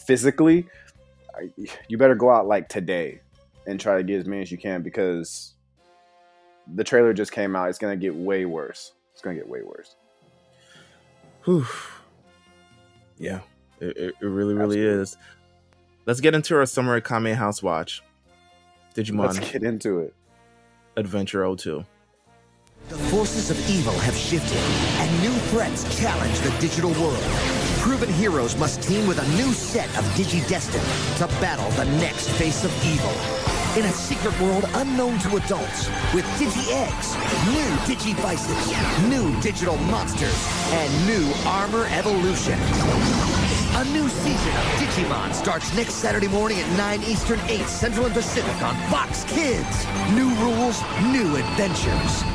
physically, 0.05 0.67
you 1.87 1.97
better 1.97 2.15
go 2.15 2.29
out 2.29 2.47
like 2.47 2.69
today 2.69 3.21
and 3.65 3.79
try 3.79 3.97
to 3.97 4.03
get 4.03 4.19
as 4.19 4.27
many 4.27 4.41
as 4.41 4.51
you 4.51 4.57
can 4.57 4.81
because 4.81 5.53
the 6.75 6.83
trailer 6.83 7.13
just 7.13 7.31
came 7.31 7.55
out. 7.55 7.69
It's 7.69 7.79
gonna 7.79 7.95
get 7.95 8.15
way 8.15 8.45
worse. 8.45 8.93
It's 9.13 9.21
gonna 9.21 9.35
get 9.35 9.47
way 9.47 9.61
worse. 9.63 9.95
Whew. 11.45 11.65
Yeah, 13.17 13.41
it, 13.79 13.97
it, 13.97 14.15
it 14.21 14.25
really, 14.25 14.53
really 14.53 14.79
Absolutely. 14.79 15.01
is. 15.01 15.17
Let's 16.05 16.19
get 16.19 16.35
into 16.35 16.55
our 16.55 16.65
Summer 16.65 16.95
at 16.95 17.05
Kame 17.05 17.33
House 17.33 17.63
watch. 17.63 18.01
Digimon 18.95 19.33
Let's 19.33 19.51
get 19.51 19.63
into 19.63 19.99
it. 19.99 20.13
Adventure 20.97 21.55
02. 21.55 21.83
The 22.89 22.97
forces 22.97 23.49
of 23.49 23.69
evil 23.69 23.93
have 23.93 24.15
shifted, 24.15 24.57
and 24.57 25.21
new 25.21 25.33
threats 25.49 25.99
challenge 25.99 26.39
the 26.39 26.49
digital 26.59 26.91
world. 26.91 27.62
Proven 27.83 28.07
heroes 28.07 28.55
must 28.55 28.81
team 28.81 29.05
with 29.07 29.19
a 29.19 29.27
new 29.35 29.51
set 29.51 29.89
of 29.97 30.05
Digi-Destined 30.15 31.17
to 31.17 31.27
battle 31.41 31.69
the 31.71 31.83
next 31.99 32.29
face 32.29 32.63
of 32.63 32.71
evil. 32.85 33.11
In 33.77 33.83
a 33.83 33.91
secret 33.91 34.39
world 34.39 34.63
unknown 34.75 35.19
to 35.19 35.35
adults, 35.35 35.89
with 36.13 36.23
Digi-Eggs, 36.39 37.13
new 37.51 37.69
Digi-Vices, 37.83 39.09
new 39.09 39.37
digital 39.41 39.75
monsters, 39.91 40.47
and 40.71 41.05
new 41.05 41.29
armor 41.45 41.85
evolution. 41.87 42.57
A 43.75 43.83
new 43.91 44.07
season 44.07 44.55
of 44.55 44.63
Digimon 44.79 45.33
starts 45.33 45.75
next 45.75 45.95
Saturday 45.95 46.29
morning 46.29 46.61
at 46.61 46.77
9 46.77 47.03
Eastern, 47.03 47.39
8 47.49 47.67
Central 47.67 48.05
and 48.05 48.15
Pacific 48.15 48.61
on 48.61 48.77
Fox 48.89 49.25
Kids. 49.25 49.85
New 50.13 50.33
rules, 50.35 50.81
new 51.11 51.35
adventures. 51.35 52.32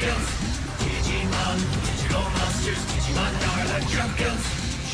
champions. 0.00 0.28
Digimon, 0.80 1.60
digital 1.84 2.24
monsters, 2.36 2.80
Digimon 2.88 3.34
are 3.50 3.66
the 3.68 3.80
champions. 3.92 4.42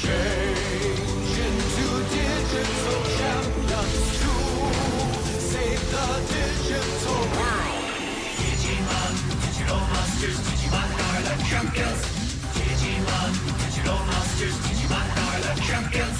Change 0.03 1.37
into 1.47 1.87
digital 2.11 3.01
champions 3.14 4.03
to 4.19 4.33
save 5.38 5.83
the 5.95 6.07
digital 6.35 7.23
world. 7.38 7.87
Digimon, 8.40 9.12
digital 9.47 9.83
monsters, 9.95 10.38
Digimon 10.49 10.90
are 11.07 11.23
the 11.23 11.35
champions. 11.47 12.01
Digimon, 12.57 13.31
digital 13.62 14.01
monsters, 14.11 14.57
Digimon 14.66 15.07
are 15.23 15.38
the 15.47 15.53
champions. 15.62 16.19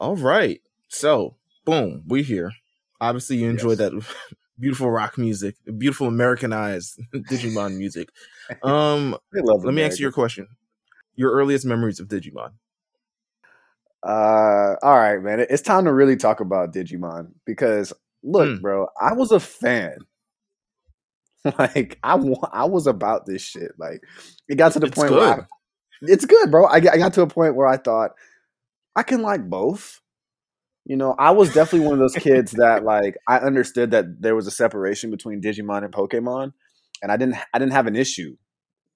All 0.00 0.16
right. 0.16 0.60
So, 0.88 1.36
boom, 1.64 2.02
we 2.08 2.22
here. 2.24 2.52
Obviously, 3.00 3.36
you 3.36 3.50
enjoyed 3.50 3.78
that 3.78 3.92
beautiful 4.58 4.90
rock 4.90 5.16
music, 5.16 5.54
beautiful 5.78 6.08
Americanized 6.08 6.98
Digimon 7.14 7.76
music. 7.76 8.08
Um, 8.64 9.16
let 9.32 9.72
me 9.72 9.84
ask 9.84 10.00
you 10.00 10.02
your 10.02 10.10
question. 10.10 10.48
Your 11.14 11.30
earliest 11.30 11.64
memories 11.64 12.00
of 12.00 12.08
Digimon. 12.08 12.54
Uh, 14.02 14.74
all 14.82 14.98
right, 14.98 15.22
man. 15.22 15.38
It's 15.48 15.62
time 15.62 15.84
to 15.84 15.92
really 15.92 16.16
talk 16.16 16.40
about 16.40 16.74
Digimon 16.74 17.28
because 17.46 17.92
look, 18.22 18.48
Mm. 18.48 18.60
bro, 18.62 18.86
I 19.00 19.14
was 19.14 19.32
a 19.32 19.40
fan. 19.40 19.96
Like 21.58 21.98
I, 22.02 22.18
I 22.52 22.66
was 22.66 22.86
about 22.86 23.24
this 23.24 23.40
shit. 23.42 23.72
Like 23.78 24.02
it 24.48 24.56
got 24.56 24.72
to 24.72 24.78
the 24.78 24.88
It's 24.88 24.94
point 24.94 25.12
where 25.12 25.20
I, 25.40 25.46
it's 26.02 26.26
good, 26.26 26.50
bro. 26.50 26.66
I, 26.66 26.80
got- 26.80 26.94
I 26.94 26.98
got 26.98 27.14
to 27.14 27.22
a 27.22 27.26
point 27.26 27.56
where 27.56 27.66
I 27.66 27.78
thought 27.78 28.10
I 28.94 29.02
can 29.02 29.22
like 29.22 29.48
both. 29.48 30.00
You 30.84 30.96
know, 30.96 31.14
I 31.18 31.30
was 31.30 31.52
definitely 31.54 31.86
one 31.88 31.94
of 31.94 31.98
those 32.00 32.14
kids 32.22 32.52
that 32.52 32.84
like 32.84 33.16
I 33.26 33.38
understood 33.38 33.92
that 33.92 34.20
there 34.20 34.34
was 34.34 34.46
a 34.46 34.50
separation 34.50 35.10
between 35.10 35.40
Digimon 35.40 35.82
and 35.84 35.92
Pokemon, 35.94 36.52
and 37.02 37.10
I 37.10 37.16
didn't 37.16 37.36
I 37.54 37.58
didn't 37.58 37.72
have 37.72 37.86
an 37.86 37.96
issue 37.96 38.36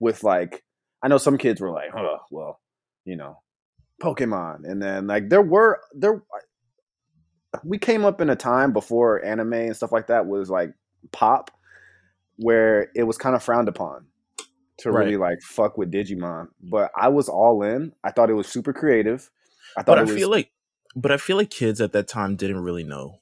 with 0.01 0.23
like 0.23 0.63
I 1.03 1.09
know 1.09 1.19
some 1.19 1.39
kids 1.39 1.63
were 1.63 1.71
like, 1.71 1.97
oh, 1.97 2.19
well, 2.31 2.61
you 3.07 3.17
know, 3.17 3.39
Pokemon, 4.03 4.65
and 4.71 4.83
then 4.83 5.07
like 5.07 5.31
there 5.31 5.43
were 5.43 5.81
there 5.95 6.23
we 7.65 7.79
came 7.79 8.05
up 8.05 8.21
in 8.21 8.31
a 8.31 8.37
time 8.37 8.73
before 8.73 9.25
anime 9.25 9.53
and 9.53 9.77
stuff 9.77 9.93
like 9.93 10.07
that 10.09 10.27
was 10.27 10.51
like 10.51 10.73
pop, 11.13 11.51
where 12.37 12.89
it 12.95 13.05
was 13.05 13.17
kind 13.19 13.37
of 13.37 13.43
frowned 13.43 13.69
upon 13.69 14.07
to 14.79 14.91
Right. 14.91 15.05
really 15.05 15.17
like 15.17 15.41
fuck 15.43 15.79
with 15.79 15.93
Digimon. 15.93 16.49
But 16.61 16.91
I 16.97 17.09
was 17.09 17.29
all 17.29 17.63
in. 17.63 17.93
I 18.03 18.11
thought 18.11 18.31
it 18.31 18.35
was 18.35 18.49
super 18.49 18.73
creative. 18.73 19.31
I 19.77 19.81
thought 19.83 19.87
But 19.93 19.99
I 19.99 20.03
was 20.03 20.15
feel 20.15 20.31
like, 20.31 20.51
but 20.97 21.11
I 21.13 21.17
feel 21.17 21.37
like 21.37 21.51
kids 21.51 21.81
at 21.81 21.93
that 21.93 22.09
time 22.09 22.37
didn't 22.37 22.61
really 22.61 22.85
know, 22.85 23.21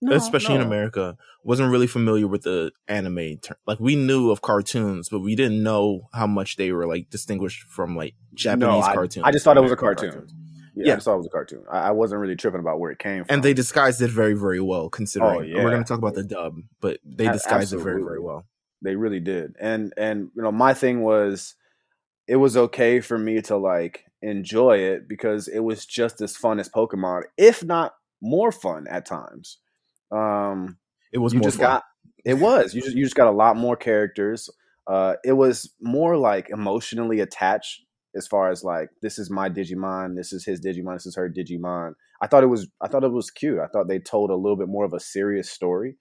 No, 0.00 0.12
especially 0.14 0.56
in. 0.56 0.60
America, 0.62 1.16
wasn't 1.44 1.70
really 1.70 1.86
familiar 1.86 2.26
with 2.28 2.42
the 2.42 2.72
anime. 2.88 3.38
Ter- 3.42 3.56
like 3.66 3.80
we 3.80 3.96
knew 3.96 4.30
of 4.30 4.42
cartoons, 4.42 5.08
but 5.08 5.20
we 5.20 5.34
didn't 5.34 5.62
know 5.62 6.08
how 6.12 6.26
much 6.26 6.56
they 6.56 6.70
were 6.72 6.86
like 6.86 7.08
distinguished 7.10 7.62
from 7.64 7.96
like 7.96 8.14
Japanese 8.34 8.84
I, 8.84 8.94
cartoons. 8.94 9.24
I 9.24 9.32
just 9.32 9.44
thought 9.44 9.56
it 9.56 9.62
was 9.62 9.72
a 9.72 9.76
cartoon. 9.76 10.10
cartoons. 10.10 10.34
Yeah, 10.74 10.86
Yeah. 10.88 10.94
I 10.94 10.98
thought 10.98 11.14
it 11.14 11.18
was 11.18 11.26
a 11.26 11.30
cartoon. 11.30 11.64
I, 11.70 11.78
I 11.88 11.90
wasn't 11.90 12.20
really 12.20 12.36
tripping 12.36 12.60
about 12.60 12.78
where 12.80 12.90
it 12.90 12.98
came 12.98 13.24
from. 13.24 13.34
and 13.34 13.42
they 13.42 13.54
disguised 13.54 14.00
it 14.02 14.08
very, 14.10 14.34
very 14.34 14.60
well. 14.60 14.88
Considering 14.90 15.36
Oh, 15.36 15.40
yeah. 15.40 15.62
we're 15.64 15.70
going 15.70 15.82
to 15.82 15.88
talk 15.88 15.98
about 15.98 16.14
the 16.14 16.24
dub, 16.24 16.56
but 16.80 16.98
they 17.04 17.28
disguised 17.28 17.72
it 17.72 17.78
very, 17.78 18.02
very 18.02 18.20
well. 18.20 18.44
They 18.82 18.96
really 18.96 19.20
did. 19.20 19.56
And 19.60 19.92
and 19.96 20.30
you 20.34 20.42
know, 20.42 20.52
my 20.52 20.72
thing 20.74 21.02
was 21.02 21.54
it 22.26 22.36
was 22.36 22.56
okay 22.56 23.00
for 23.00 23.18
me 23.18 23.42
to 23.42 23.56
like 23.56 24.04
enjoy 24.22 24.78
it 24.78 25.08
because 25.08 25.48
it 25.48 25.60
was 25.60 25.84
just 25.84 26.20
as 26.20 26.36
fun 26.36 26.58
as 26.60 26.68
Pokemon, 26.68 27.22
if 27.36 27.62
not 27.64 27.94
more 28.22 28.52
fun 28.52 28.86
at 28.88 29.04
times. 29.06 29.58
Um 30.10 30.78
It 31.12 31.18
was 31.18 31.32
you 31.32 31.40
more 31.40 31.48
just 31.48 31.58
fun. 31.58 31.66
got 31.66 31.84
it 32.24 32.34
was. 32.34 32.74
You 32.74 32.82
just 32.82 32.96
you 32.96 33.04
just 33.04 33.14
got 33.16 33.26
a 33.28 33.32
lot 33.32 33.56
more 33.56 33.76
characters. 33.76 34.48
Uh 34.86 35.16
it 35.24 35.32
was 35.32 35.72
more 35.80 36.16
like 36.16 36.48
emotionally 36.50 37.20
attached 37.20 37.82
as 38.14 38.26
far 38.26 38.50
as 38.50 38.64
like 38.64 38.88
this 39.02 39.18
is 39.18 39.30
my 39.30 39.48
Digimon, 39.48 40.16
this 40.16 40.32
is 40.32 40.44
his 40.44 40.60
Digimon, 40.60 40.94
this 40.96 41.06
is 41.06 41.16
her 41.16 41.28
Digimon. 41.30 41.92
I 42.22 42.26
thought 42.26 42.42
it 42.42 42.48
was 42.48 42.68
I 42.80 42.88
thought 42.88 43.04
it 43.04 43.12
was 43.12 43.30
cute. 43.30 43.58
I 43.58 43.66
thought 43.66 43.88
they 43.88 43.98
told 43.98 44.30
a 44.30 44.34
little 44.36 44.56
bit 44.56 44.68
more 44.68 44.84
of 44.84 44.92
a 44.92 45.00
serious 45.00 45.50
story 45.50 45.96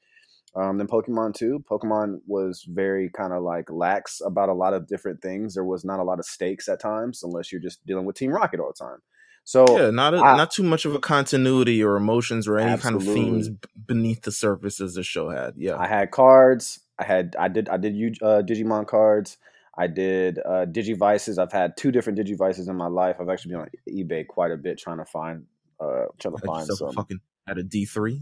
um, 0.56 0.78
than 0.78 0.88
Pokemon 0.88 1.36
2. 1.36 1.64
Pokemon 1.70 2.20
was 2.28 2.66
very 2.68 3.10
kind 3.10 3.34
of 3.34 3.44
like 3.44 3.70
lax 3.72 4.22
about 4.26 4.50
a 4.50 4.54
lot 4.54 4.74
of 4.74 4.88
different 4.88 5.22
things. 5.22 5.54
There 5.54 5.64
was 5.64 5.86
not 5.86 6.00
a 6.00 6.04
lot 6.04 6.20
of 6.20 6.26
stakes 6.26 6.68
at 6.68 6.82
times, 6.82 7.22
unless 7.24 7.52
you're 7.52 7.62
just 7.62 7.86
dealing 7.86 8.06
with 8.06 8.16
Team 8.16 8.32
Rocket 8.32 8.60
all 8.60 8.74
the 8.78 8.84
time. 8.86 8.98
So 9.46 9.66
yeah, 9.80 9.90
not 9.90 10.14
a, 10.14 10.18
I- 10.18 10.38
not 10.38 10.52
too 10.52 10.64
much 10.64 10.86
of 10.86 10.94
a 10.94 11.00
continuity 11.00 11.84
or 11.84 11.96
emotions 11.96 12.48
or 12.48 12.58
any 12.60 12.78
kind 12.80 12.96
of 12.96 13.04
themes 13.04 13.50
beneath 13.88 14.22
the 14.24 14.32
surface 14.32 14.80
as 14.82 14.94
the 14.96 15.04
show 15.04 15.30
had. 15.30 15.54
Yeah, 15.58 15.78
I 15.78 15.88
had 15.88 16.12
cards. 16.12 16.80
I 17.00 17.06
had 17.06 17.36
I 17.40 17.48
did 17.48 17.70
I 17.70 17.78
did 17.78 17.96
uh, 18.22 18.42
Digimon 18.46 18.86
cards. 18.86 19.38
I 19.80 19.88
did 19.88 20.40
uh, 20.40 20.66
Digivices. 20.66 21.38
I've 21.40 21.52
had 21.54 21.78
two 21.78 21.92
different 21.92 22.20
Digivices 22.20 22.68
in 22.70 22.76
my 22.76 22.88
life. 22.88 23.16
I've 23.20 23.30
actually 23.30 23.54
been 23.54 23.62
on 23.62 23.70
eBay 23.90 24.28
quite 24.28 24.52
a 24.52 24.58
bit 24.58 24.78
trying 24.78 24.98
to 24.98 25.06
find 25.06 25.46
uh, 25.80 26.06
trying 26.20 26.36
to 26.36 26.46
find 26.46 26.68
some 26.68 26.94
fucking 26.94 27.20
at 27.48 27.58
a 27.58 27.64
D 27.64 27.86
three. 27.86 28.22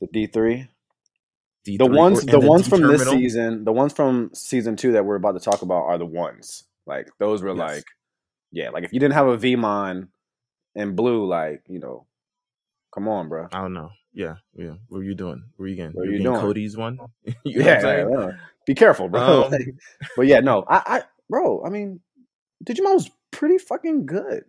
the 0.00 0.06
D 0.06 0.26
three. 0.26 0.68
D3 1.66 1.78
the 1.78 1.86
ones 1.86 2.22
or- 2.22 2.26
the 2.26 2.38
and 2.38 2.48
ones 2.48 2.68
from 2.68 2.80
this 2.86 3.06
season 3.06 3.64
the 3.64 3.72
ones 3.72 3.92
from 3.92 4.30
season 4.32 4.76
two 4.76 4.92
that 4.92 5.04
we're 5.04 5.16
about 5.16 5.32
to 5.32 5.40
talk 5.40 5.60
about 5.60 5.82
are 5.84 5.98
the 5.98 6.06
ones 6.06 6.64
like 6.86 7.08
those 7.18 7.42
were 7.42 7.50
Yes. 7.50 7.58
like 7.58 7.84
yeah 8.50 8.70
like 8.70 8.84
if 8.84 8.94
you 8.94 8.98
didn't 9.00 9.12
have 9.12 9.26
a 9.26 9.36
Veemon 9.36 10.08
in 10.74 10.94
blue 10.96 11.26
like 11.26 11.62
you 11.68 11.78
know 11.78 12.06
come 12.94 13.08
on 13.08 13.28
bro 13.28 13.46
I 13.52 13.60
don't 13.60 13.74
know. 13.74 13.90
Yeah, 14.12 14.36
yeah. 14.54 14.74
What 14.88 15.00
are 15.00 15.04
you 15.04 15.14
doing? 15.14 15.42
What 15.56 15.66
are 15.66 15.68
you 15.68 15.76
getting? 15.76 15.92
What 15.92 16.06
you 16.06 16.12
getting 16.12 16.26
doing? 16.26 16.40
Cody's 16.40 16.76
one. 16.76 16.98
you 17.44 17.60
know 17.60 17.64
yeah, 17.64 17.64
what 17.64 17.74
I'm 17.74 17.80
saying? 17.82 18.08
yeah, 18.10 18.30
be 18.70 18.74
careful 18.74 19.08
bro. 19.08 19.44
Um, 19.44 19.50
Like, 19.52 19.74
but 20.16 20.26
yeah 20.26 20.40
no 20.40 20.64
I, 20.68 20.82
I 20.86 21.02
bro 21.28 21.62
i 21.64 21.70
mean 21.70 22.00
digimon 22.64 22.94
was 22.94 23.10
pretty 23.30 23.58
fucking 23.58 24.06
good. 24.06 24.44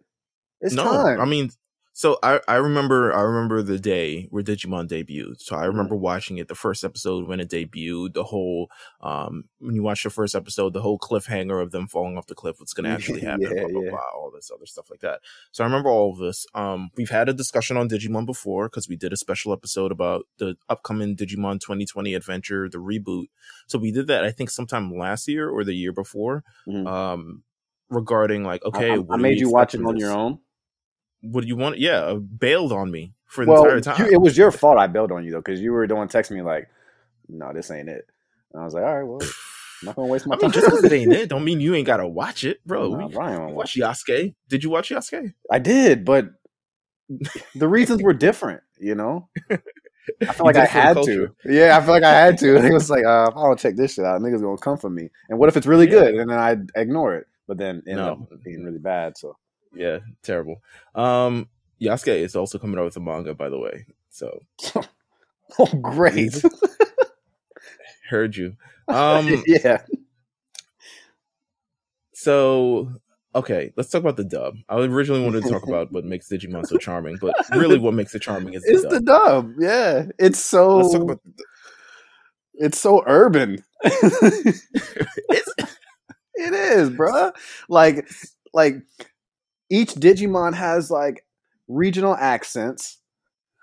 It's 0.59 0.75
no, 0.75 0.83
time. 0.83 1.19
I 1.19 1.25
mean, 1.25 1.49
So 1.93 2.17
I, 2.23 2.39
I 2.47 2.55
remember 2.55 3.13
I 3.13 3.21
remember 3.21 3.61
the 3.61 3.77
day 3.77 4.27
where 4.29 4.41
Digimon 4.41 4.87
debuted. 4.87 5.41
So 5.41 5.57
I 5.57 5.65
remember 5.65 5.95
watching 5.95 6.37
it 6.37 6.47
the 6.47 6.55
first 6.55 6.85
episode 6.85 7.27
when 7.27 7.41
it 7.41 7.49
debuted. 7.49 8.13
The 8.13 8.23
whole 8.23 8.69
um 9.01 9.43
when 9.59 9.75
you 9.75 9.83
watch 9.83 10.03
the 10.03 10.09
first 10.09 10.33
episode, 10.33 10.71
the 10.73 10.81
whole 10.81 10.97
cliffhanger 10.97 11.61
of 11.61 11.71
them 11.71 11.87
falling 11.87 12.17
off 12.17 12.27
the 12.27 12.35
cliff, 12.35 12.59
what's 12.59 12.73
going 12.73 12.85
to 12.89 12.91
actually 12.91 13.21
happen, 13.21 13.41
Yeah, 13.41 13.63
blah 13.63 13.67
blah 13.69 13.81
yeah. 13.83 13.89
blah, 13.91 13.99
all 14.15 14.31
this 14.33 14.49
other 14.53 14.65
stuff 14.65 14.89
like 14.89 15.01
that. 15.01 15.19
So 15.51 15.63
I 15.63 15.67
remember 15.67 15.89
all 15.89 16.11
of 16.11 16.17
this. 16.17 16.45
Um, 16.55 16.91
we've 16.95 17.09
had 17.09 17.27
a 17.27 17.33
discussion 17.33 17.75
on 17.75 17.89
Digimon 17.89 18.25
before 18.25 18.69
because 18.69 18.87
we 18.87 18.95
did 18.95 19.11
a 19.11 19.17
special 19.17 19.51
episode 19.51 19.91
about 19.91 20.25
the 20.37 20.55
upcoming 20.69 21.15
Digimon 21.17 21.59
2020 21.59 22.13
adventure, 22.13 22.69
the 22.69 22.77
reboot. 22.77 23.25
So 23.67 23.77
we 23.77 23.91
did 23.91 24.07
that 24.07 24.23
I 24.23 24.31
think 24.31 24.49
sometime 24.49 24.95
last 24.95 25.27
year 25.27 25.49
or 25.49 25.65
the 25.65 25.73
year 25.73 25.91
before. 25.91 26.45
Mhm. 26.67 26.87
Um, 26.87 27.43
regarding 27.89 28.45
like 28.45 28.63
okay, 28.63 28.91
I, 28.91 29.03
I 29.11 29.17
made 29.17 29.39
you 29.39 29.51
watch 29.51 29.75
it 29.75 29.83
on 29.85 29.95
this? 29.95 30.01
your 30.03 30.13
own. 30.13 30.39
What 31.21 31.41
do 31.41 31.47
you 31.47 31.55
want? 31.55 31.77
Yeah, 31.79 31.99
uh, 32.01 32.15
bailed 32.15 32.71
on 32.73 32.91
me 32.91 33.13
for 33.27 33.45
the 33.45 33.51
Well, 33.51 33.63
entire 33.65 33.81
time. 33.81 34.05
you, 34.05 34.11
it 34.13 34.21
was 34.21 34.37
your 34.37 34.51
fault. 34.51 34.77
I 34.77 34.87
bailed 34.87 35.11
on 35.11 35.23
you 35.23 35.31
though, 35.31 35.39
because 35.39 35.61
you 35.61 35.71
were 35.71 35.87
the 35.87 35.95
one 35.95 36.07
texting 36.07 36.31
me 36.31 36.41
like, 36.41 36.69
"No, 37.29 37.51
this 37.53 37.71
ain't 37.71 37.89
it." 37.89 38.07
And 38.53 38.61
I 38.61 38.65
was 38.65 38.73
like, 38.73 38.83
"All 38.83 38.95
right, 38.95 39.03
well, 39.03 39.19
I'm 39.21 39.27
not 39.83 39.95
gonna 39.95 40.07
waste 40.07 40.27
my 40.27 40.35
I 40.35 40.37
mean, 40.37 40.51
time." 40.51 40.51
just 40.51 40.65
because 40.67 40.83
it 40.83 40.91
ain't 40.91 41.13
it, 41.13 41.29
don't 41.29 41.43
mean 41.43 41.59
you 41.61 41.73
ain't 41.75 41.87
gotta 41.87 42.07
watch 42.07 42.43
it, 42.43 42.65
bro. 42.65 42.89
Nah, 42.89 43.07
We- 43.07 43.13
Brian 43.13 43.33
you 43.35 43.39
won't 43.41 43.55
watch 43.55 43.75
Yasuke. 43.75 44.33
Did 44.49 44.63
you 44.63 44.69
watch 44.69 44.89
Yasuke? 44.89 45.33
I 45.51 45.59
did, 45.59 46.05
but 46.05 46.29
the 47.55 47.67
reasons 47.67 48.01
were 48.03 48.13
different. 48.27 48.61
You 48.79 48.95
know, 48.95 49.29
I 49.49 50.33
feel 50.33 50.45
like 50.47 50.55
I 50.55 50.63
it 50.63 50.69
for 50.69 50.73
the 50.73 50.81
had 50.81 51.03
to. 51.03 51.35
Yeah, 51.45 51.77
I 51.77 51.81
feel 51.85 51.93
like 51.93 52.03
I 52.03 52.13
had 52.19 52.37
to. 52.39 52.55
It 52.65 52.73
was 52.73 52.89
like, 52.89 53.05
uh, 53.05 53.27
if 53.29 53.37
I 53.37 53.41
don't 53.43 53.59
check 53.59 53.75
this 53.75 53.93
shit 53.93 54.05
out, 54.05 54.19
niggas 54.21 54.41
gonna 54.41 54.57
come 54.57 54.77
for 54.77 54.89
me. 54.89 55.09
And 55.29 55.37
what 55.37 55.47
if 55.49 55.55
it's 55.55 55.67
really 55.67 55.85
Yeah. 55.85 55.99
good? 55.99 56.15
And 56.15 56.29
then 56.31 56.37
I 56.39 56.57
ignore 56.79 57.15
it, 57.15 57.27
but 57.47 57.57
then 57.59 57.83
ended 57.87 57.97
No. 57.97 58.11
up 58.31 58.43
being 58.43 58.63
really 58.63 58.79
bad. 58.79 59.17
So 59.17 59.37
Yeah, 59.73 59.99
terrible. 60.23 60.61
Um, 60.95 61.49
Yasuke 61.81 62.15
is 62.15 62.35
also 62.35 62.57
coming 62.57 62.79
out 62.79 62.85
with 62.85 62.97
a 62.97 62.99
manga, 62.99 63.33
by 63.33 63.49
the 63.49 63.59
way. 63.59 63.85
So 64.09 64.41
oh, 65.59 65.65
great. 65.81 66.41
heard 68.09 68.35
you. 68.35 68.55
Um, 68.87 69.43
yeah, 69.47 69.83
so 72.13 72.91
okay, 73.33 73.73
let's 73.77 73.89
talk 73.89 74.01
about 74.01 74.17
the 74.17 74.23
dub. 74.23 74.55
I 74.69 74.77
originally 74.77 75.23
wanted 75.23 75.43
to 75.43 75.49
talk 75.49 75.67
about 75.67 75.91
what 75.91 76.05
makes 76.05 76.29
Digimon 76.29 76.67
so 76.67 76.77
charming, 76.77 77.17
but 77.19 77.33
really, 77.55 77.79
what 77.79 77.93
makes 77.93 78.13
it 78.13 78.21
charming 78.21 78.53
is 78.53 78.63
the 78.63 78.71
it's 78.71 78.83
dub. 78.83 78.91
the 78.91 79.01
dub. 79.01 79.51
Yeah, 79.57 80.05
it's 80.19 80.39
so 80.39 80.77
Let's 80.77 80.93
talk 80.93 81.01
about. 81.01 81.19
The, 81.23 81.43
it's 82.53 82.79
so 82.79 83.03
urban. 83.07 83.63
it's, 83.83 84.67
It 86.35 86.53
is, 86.53 86.89
bruh. 86.89 87.33
Like, 87.69 88.07
like 88.53 88.83
each 89.71 89.93
Digimon 89.93 90.53
has 90.53 90.91
like 90.91 91.25
regional 91.67 92.15
accents. 92.15 92.97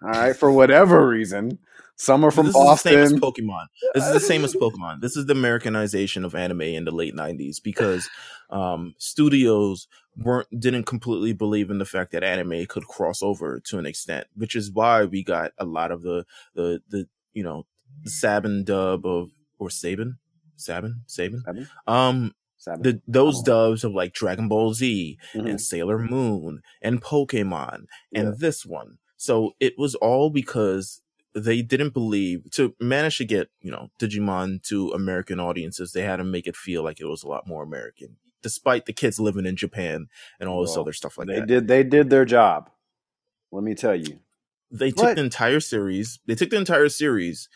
All 0.03 0.11
right, 0.11 0.37
for 0.37 0.51
whatever 0.51 1.07
reason. 1.07 1.59
Some 1.97 2.25
are 2.25 2.31
from 2.31 2.47
this 2.47 2.55
is 2.55 2.63
the 2.63 2.77
same 2.77 2.99
as 3.01 3.13
Pokemon. 3.13 3.67
This 3.93 4.07
is 4.07 4.13
the 4.13 4.21
same 4.21 4.45
as 4.45 4.55
Pokemon. 4.55 5.01
This 5.01 5.17
is 5.17 5.27
the 5.27 5.33
Americanization 5.33 6.25
of 6.25 6.37
anime 6.37 6.63
in 6.63 6.85
the 6.85 6.93
late 6.93 7.15
'90s 7.15 7.61
because 7.61 8.09
um, 8.51 8.95
studios 8.99 9.89
weren't 10.17 10.47
didn't 10.57 10.85
completely 10.85 11.33
believe 11.33 11.71
in 11.71 11.79
the 11.79 11.85
fact 11.85 12.13
that 12.13 12.23
anime 12.23 12.67
could 12.67 12.87
cross 12.87 13.21
over 13.21 13.59
to 13.67 13.79
an 13.79 13.87
extent, 13.87 14.29
which 14.37 14.55
is 14.55 14.71
why 14.71 15.05
we 15.05 15.25
got 15.25 15.51
a 15.59 15.65
lot 15.65 15.91
of 15.91 16.03
the 16.03 16.25
the 16.55 16.81
the 16.89 17.09
you 17.33 17.43
know 17.43 17.67
the 18.05 18.11
Saban 18.11 18.65
dub 18.65 19.05
of 19.05 19.31
or 19.59 19.69
Saban, 19.69 20.19
Saban, 20.57 21.01
Saban. 21.09 21.43
Saban? 21.43 21.69
Um, 21.93 22.35
Saban. 22.59 22.83
the 22.83 23.01
those 23.07 23.37
Oh. 23.41 23.45
dubs 23.45 23.85
of 23.85 23.93
like 23.93 24.13
Dragon 24.13 24.49
Ball 24.49 24.75
Z 24.75 25.19
Mhm. 25.35 25.49
and 25.51 25.61
Sailor 25.61 25.99
Moon 25.99 26.63
and 26.83 27.01
Pokemon 27.03 27.87
and 28.15 28.29
Yeah. 28.29 28.35
this 28.37 28.67
one. 28.67 28.99
So 29.17 29.55
it 29.61 29.79
was 29.79 29.95
all 29.97 30.31
because 30.31 31.03
they 31.35 31.63
didn't 31.63 31.93
believe 31.95 32.51
to 32.53 32.75
manage 32.81 33.19
to 33.19 33.25
get, 33.25 33.51
you 33.61 33.71
know, 33.71 33.91
Digimon 34.01 34.63
to 34.65 34.91
American 34.91 35.39
audiences, 35.39 35.93
they 35.93 36.03
had 36.03 36.17
to 36.17 36.25
make 36.25 36.47
it 36.49 36.57
feel 36.57 36.83
like 36.83 37.01
it 37.01 37.05
was 37.07 37.23
a 37.23 37.29
lot 37.29 37.47
more 37.47 37.63
American. 37.63 38.17
Despite 38.43 38.87
the 38.87 38.93
kids 38.93 39.21
living 39.21 39.47
in 39.47 39.55
Japan 39.57 40.09
and 40.41 40.49
all 40.49 40.63
this 40.63 40.73
Well, 40.73 40.81
other 40.83 40.93
stuff 40.93 41.17
like 41.19 41.29
they 41.29 41.41
that. 41.41 41.47
did 41.47 41.69
they 41.69 41.83
did 41.85 42.11
their 42.11 42.25
job. 42.25 42.71
Let 43.53 43.63
me 43.65 43.75
tell 43.75 43.95
you. 43.95 44.19
They 44.71 44.91
took 44.91 45.15
the 45.17 45.23
entire 45.23 45.61
series, 45.61 46.19
they 46.27 46.35
took 46.35 46.51
the 46.51 46.57
entire 46.59 46.89
series 46.89 47.49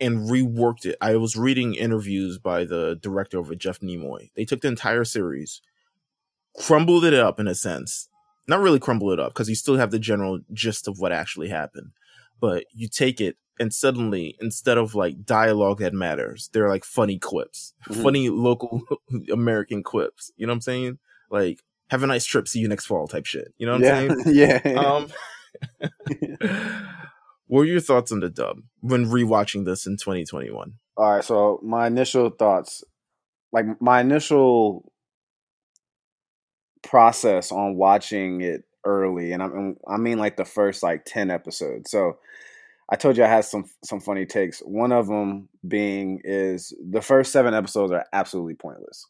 and 0.00 0.28
reworked 0.28 0.84
it. 0.86 0.96
I 1.00 1.16
was 1.16 1.36
reading 1.36 1.74
interviews 1.74 2.38
by 2.38 2.64
the 2.64 2.96
director 3.00 3.38
of 3.38 3.50
it, 3.50 3.58
Jeff 3.58 3.80
Nimoy. 3.80 4.30
They 4.36 4.44
took 4.44 4.60
the 4.60 4.68
entire 4.68 5.04
series, 5.04 5.60
crumbled 6.56 7.04
it 7.04 7.14
up 7.14 7.38
in 7.40 7.48
a 7.48 7.54
sense. 7.54 8.08
Not 8.46 8.60
really 8.60 8.78
crumble 8.80 9.12
it 9.12 9.20
up 9.20 9.32
because 9.34 9.48
you 9.48 9.54
still 9.54 9.76
have 9.76 9.90
the 9.90 9.98
general 9.98 10.40
gist 10.52 10.88
of 10.88 10.98
what 10.98 11.12
actually 11.12 11.48
happened. 11.48 11.90
But 12.40 12.64
you 12.72 12.88
take 12.88 13.20
it 13.20 13.36
and 13.60 13.74
suddenly, 13.74 14.36
instead 14.40 14.78
of 14.78 14.94
like 14.94 15.24
dialogue 15.26 15.80
that 15.80 15.92
matters, 15.92 16.48
they're 16.52 16.68
like 16.68 16.84
funny 16.84 17.18
quips, 17.18 17.74
Mhm. 17.88 18.02
funny 18.02 18.28
local 18.28 18.82
American 19.32 19.82
quips. 19.82 20.30
You 20.36 20.46
know 20.46 20.52
what 20.52 20.58
I'm 20.58 20.60
saying? 20.62 20.98
Like, 21.30 21.62
have 21.90 22.02
a 22.02 22.06
nice 22.06 22.24
trip, 22.24 22.46
see 22.46 22.60
you 22.60 22.68
next 22.68 22.86
fall 22.86 23.08
type 23.08 23.26
shit. 23.26 23.52
You 23.58 23.66
know 23.66 23.72
what 23.78 23.84
I'm 23.84 24.08
saying? 24.08 24.22
yeah. 24.34 24.60
Um, 24.78 25.08
what 27.48 27.60
were 27.60 27.64
your 27.64 27.80
thoughts 27.80 28.12
on 28.12 28.20
the 28.20 28.28
dub 28.28 28.62
when 28.80 29.06
rewatching 29.06 29.64
this 29.64 29.86
in 29.86 29.96
2021? 29.96 30.74
All 30.96 31.14
right, 31.14 31.24
so 31.24 31.60
my 31.62 31.86
initial 31.86 32.30
thoughts, 32.30 32.84
like 33.52 33.64
my 33.80 34.00
initial 34.00 34.92
process 36.82 37.50
on 37.50 37.76
watching 37.76 38.42
it 38.42 38.64
early, 38.84 39.32
and 39.32 39.42
I 39.42 39.48
mean, 39.48 39.76
I 39.88 39.96
mean 39.96 40.18
like 40.18 40.36
the 40.36 40.44
first 40.44 40.82
like 40.82 41.04
ten 41.04 41.30
episodes. 41.30 41.90
So 41.90 42.18
I 42.90 42.96
told 42.96 43.16
you 43.16 43.24
I 43.24 43.28
had 43.28 43.44
some 43.44 43.64
some 43.82 44.00
funny 44.00 44.26
takes. 44.26 44.60
One 44.60 44.92
of 44.92 45.06
them 45.06 45.48
being 45.66 46.20
is 46.24 46.74
the 46.90 47.00
first 47.02 47.32
seven 47.32 47.54
episodes 47.54 47.92
are 47.92 48.04
absolutely 48.12 48.54
pointless, 48.54 49.06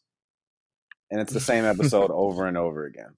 and 1.11 1.19
it's 1.19 1.33
the 1.33 1.39
same 1.39 1.65
episode 1.65 2.11
over 2.11 2.45
and 2.45 2.57
over 2.57 2.85
again. 2.85 3.15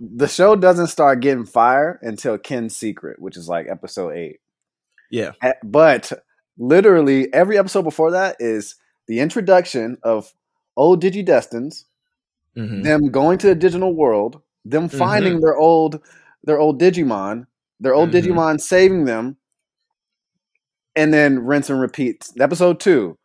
The 0.00 0.28
show 0.28 0.56
doesn't 0.56 0.88
start 0.88 1.20
getting 1.20 1.44
fire 1.46 1.98
until 2.02 2.38
Ken's 2.38 2.76
Secret, 2.76 3.20
which 3.20 3.36
is 3.36 3.48
like 3.48 3.66
episode 3.68 4.10
eight. 4.16 4.40
Yeah, 5.10 5.32
But 5.62 6.12
literally 6.58 7.32
every 7.34 7.58
episode 7.58 7.82
before 7.82 8.10
that 8.12 8.36
is 8.40 8.76
the 9.08 9.20
introduction 9.20 9.98
of 10.02 10.32
old 10.76 11.02
Digidestins, 11.02 11.84
Mhm. 12.56 12.82
them 12.82 13.10
going 13.10 13.38
to 13.38 13.46
the 13.48 13.54
digital 13.54 13.94
world, 13.94 14.40
them 14.64 14.88
Mm-hmm. 14.88 14.98
finding 14.98 15.40
their 15.40 15.56
old 15.56 16.00
their 16.44 16.58
old 16.58 16.80
Digimon, 16.80 17.46
their 17.80 17.94
old 17.94 18.10
Mhm. 18.10 18.14
Digimon 18.24 18.60
saving 18.60 19.04
them, 19.04 19.36
and 20.96 21.12
then 21.14 21.44
rinse 21.44 21.70
and 21.70 21.80
repeat. 21.80 22.28
Episode 22.38 22.80
two, 22.80 23.16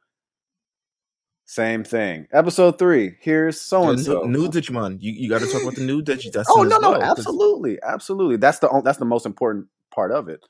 same 1.48 1.86
thing. 1.86 2.28
Episode 2.34 2.78
three, 2.78 3.16
here's 3.22 3.60
so 3.60 3.90
and 3.90 4.00
so. 4.00 4.24
new, 4.24 4.50
Digimon. 4.50 4.98
You 5.00 5.14
you 5.14 5.30
got 5.30 5.40
to 5.40 5.48
talk 5.48 5.62
about 5.62 5.76
the 5.76 5.86
new 5.86 6.02
Digidestin. 6.04 6.44
Oh 6.50 6.64
no, 6.64 6.78
no, 6.78 6.92
well, 6.92 7.02
absolutely, 7.02 7.80
absolutely. 7.82 8.36
That's 8.36 8.60
the 8.60 8.82
that's 8.84 8.98
the 8.98 9.06
most 9.06 9.26
important 9.26 9.68
part 9.96 10.12
of 10.12 10.28
it. 10.28 10.46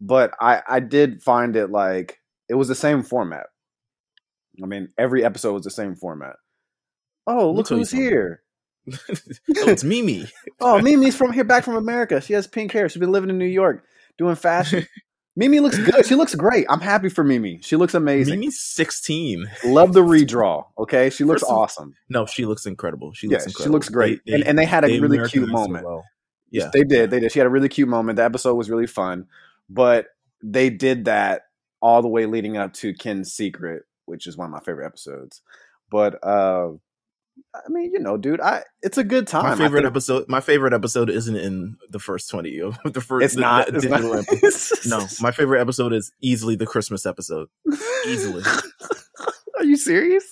But 0.00 0.32
I 0.40 0.62
I 0.66 0.80
did 0.80 1.22
find 1.22 1.54
it 1.54 1.70
like 1.70 2.18
it 2.48 2.54
was 2.54 2.66
the 2.66 2.74
same 2.74 3.02
format. 3.02 3.46
I 4.62 4.66
mean, 4.66 4.88
every 4.96 5.22
episode 5.22 5.52
was 5.52 5.64
the 5.64 5.70
same 5.70 5.94
format. 5.94 6.36
Oh, 7.26 7.50
look 7.50 7.68
who's 7.68 7.90
here! 7.90 8.42
oh, 8.90 8.94
it's 9.48 9.84
Mimi. 9.84 10.26
Oh, 10.60 10.80
Mimi's 10.80 11.14
from 11.14 11.32
here, 11.32 11.44
back 11.44 11.64
from 11.64 11.76
America. 11.76 12.22
She 12.22 12.32
has 12.32 12.46
pink 12.46 12.72
hair. 12.72 12.88
She's 12.88 12.98
been 13.00 13.12
living 13.12 13.28
in 13.28 13.36
New 13.36 13.44
York 13.44 13.84
doing 14.16 14.36
fashion. 14.36 14.86
Mimi 15.38 15.60
looks 15.60 15.78
good. 15.78 16.06
She 16.06 16.14
looks 16.14 16.34
great. 16.34 16.66
I'm 16.70 16.80
happy 16.80 17.10
for 17.10 17.22
Mimi. 17.22 17.60
She 17.62 17.76
looks 17.76 17.92
amazing. 17.94 18.40
Mimi's 18.40 18.58
16. 18.60 19.46
Love 19.64 19.92
the 19.92 20.00
redraw. 20.00 20.64
Okay, 20.78 21.10
she 21.10 21.24
looks 21.24 21.42
First 21.42 21.52
awesome. 21.52 21.94
No, 22.08 22.24
she 22.24 22.46
looks 22.46 22.64
incredible. 22.64 23.12
She 23.12 23.28
Yeah, 23.28 23.38
looks 23.38 23.62
she 23.62 23.68
looks 23.68 23.88
great. 23.90 24.20
They- 24.26 24.32
and 24.32 24.44
and 24.44 24.58
they 24.58 24.64
had 24.64 24.84
a 24.84 24.88
they 24.88 24.98
really 24.98 25.28
cute 25.28 25.48
moment. 25.48 25.84
well. 25.84 26.04
Yeah, 26.50 26.70
They 26.72 26.84
did. 26.84 27.10
They 27.10 27.20
did. 27.20 27.32
She 27.32 27.38
had 27.38 27.46
a 27.46 27.50
really 27.50 27.68
cute 27.68 27.88
moment. 27.88 28.16
The 28.16 28.24
episode 28.24 28.54
was 28.54 28.70
really 28.70 28.86
fun, 28.86 29.26
but 29.68 30.06
they 30.42 30.70
did 30.70 31.04
that 31.04 31.42
all 31.82 32.00
the 32.02 32.08
way 32.08 32.24
leading 32.24 32.56
up 32.56 32.72
to 32.74 32.94
Ken's 32.94 33.32
Secret, 33.32 33.82
which 34.06 34.26
is 34.26 34.36
one 34.36 34.46
of 34.46 34.52
my 34.52 34.60
favorite 34.60 34.86
episodes. 34.86 35.42
But 35.90 36.18
uh 36.24 36.70
I 37.54 37.68
mean, 37.68 37.92
you 37.92 37.98
know, 38.00 38.16
dude, 38.16 38.40
I 38.40 38.64
it's 38.82 38.98
a 38.98 39.04
good 39.04 39.26
time. 39.26 39.44
My 39.44 39.56
favorite 39.56 39.84
episode. 39.84 40.26
My 40.28 40.40
favorite 40.40 40.72
episode 40.72 41.08
isn't 41.10 41.36
in 41.36 41.76
the 41.90 41.98
first 41.98 42.28
twenty 42.30 42.60
of 42.60 42.78
the 42.84 43.00
first. 43.00 43.24
It's 43.24 43.34
the- 43.34 43.40
not. 43.40 43.66
the 43.68 44.26
It's 44.42 44.86
not. 44.86 45.00
No, 45.00 45.06
my 45.20 45.30
favorite 45.32 45.60
episode 45.60 45.92
is 45.92 46.12
easily 46.20 46.56
the 46.56 46.66
Christmas 46.66 47.06
episode. 47.06 47.48
Easily. 48.06 48.42
Are 49.58 49.64
you 49.64 49.76
serious? 49.76 50.24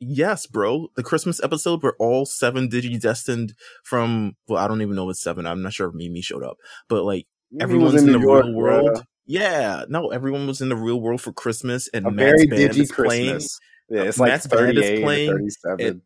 Yes, 0.00 0.46
bro. 0.46 0.88
The 0.96 1.02
Christmas 1.02 1.42
episode 1.42 1.82
where 1.82 1.94
all 1.98 2.26
seven 2.26 2.68
digi 2.68 3.00
destined 3.00 3.54
from 3.84 4.36
well, 4.48 4.62
I 4.62 4.68
don't 4.68 4.82
even 4.82 4.94
know 4.96 5.04
what 5.06 5.16
seven. 5.16 5.46
I'm 5.46 5.62
not 5.62 5.72
sure 5.72 5.88
if 5.88 5.94
Mimi 5.94 6.20
showed 6.22 6.42
up, 6.42 6.56
but 6.88 7.04
like 7.04 7.26
Mimi 7.50 7.62
everyone's 7.62 7.92
was 7.94 8.02
in, 8.04 8.12
the 8.12 8.18
York, 8.18 8.44
real 8.46 8.54
world. 8.54 9.04
Yeah, 9.26 9.84
no, 9.88 10.08
everyone 10.08 10.46
was 10.46 10.60
in 10.60 10.68
the 10.68 10.76
real 10.76 11.00
world 11.00 11.20
for 11.20 11.32
Christmas, 11.32 11.88
and 11.94 12.06
A 12.06 12.10
Matt's 12.10 12.44
very 12.44 12.66
band 12.66 12.76
is 12.76 12.92
playing. 12.92 13.40
Yeah, 13.88 14.00
uh, 14.00 14.04
it's 14.04 14.18
like 14.18 14.30
Matt's 14.32 14.46
band 14.46 14.76
is 14.78 15.00
playing, 15.00 15.30
37. 15.30 15.86
and- 15.86 16.02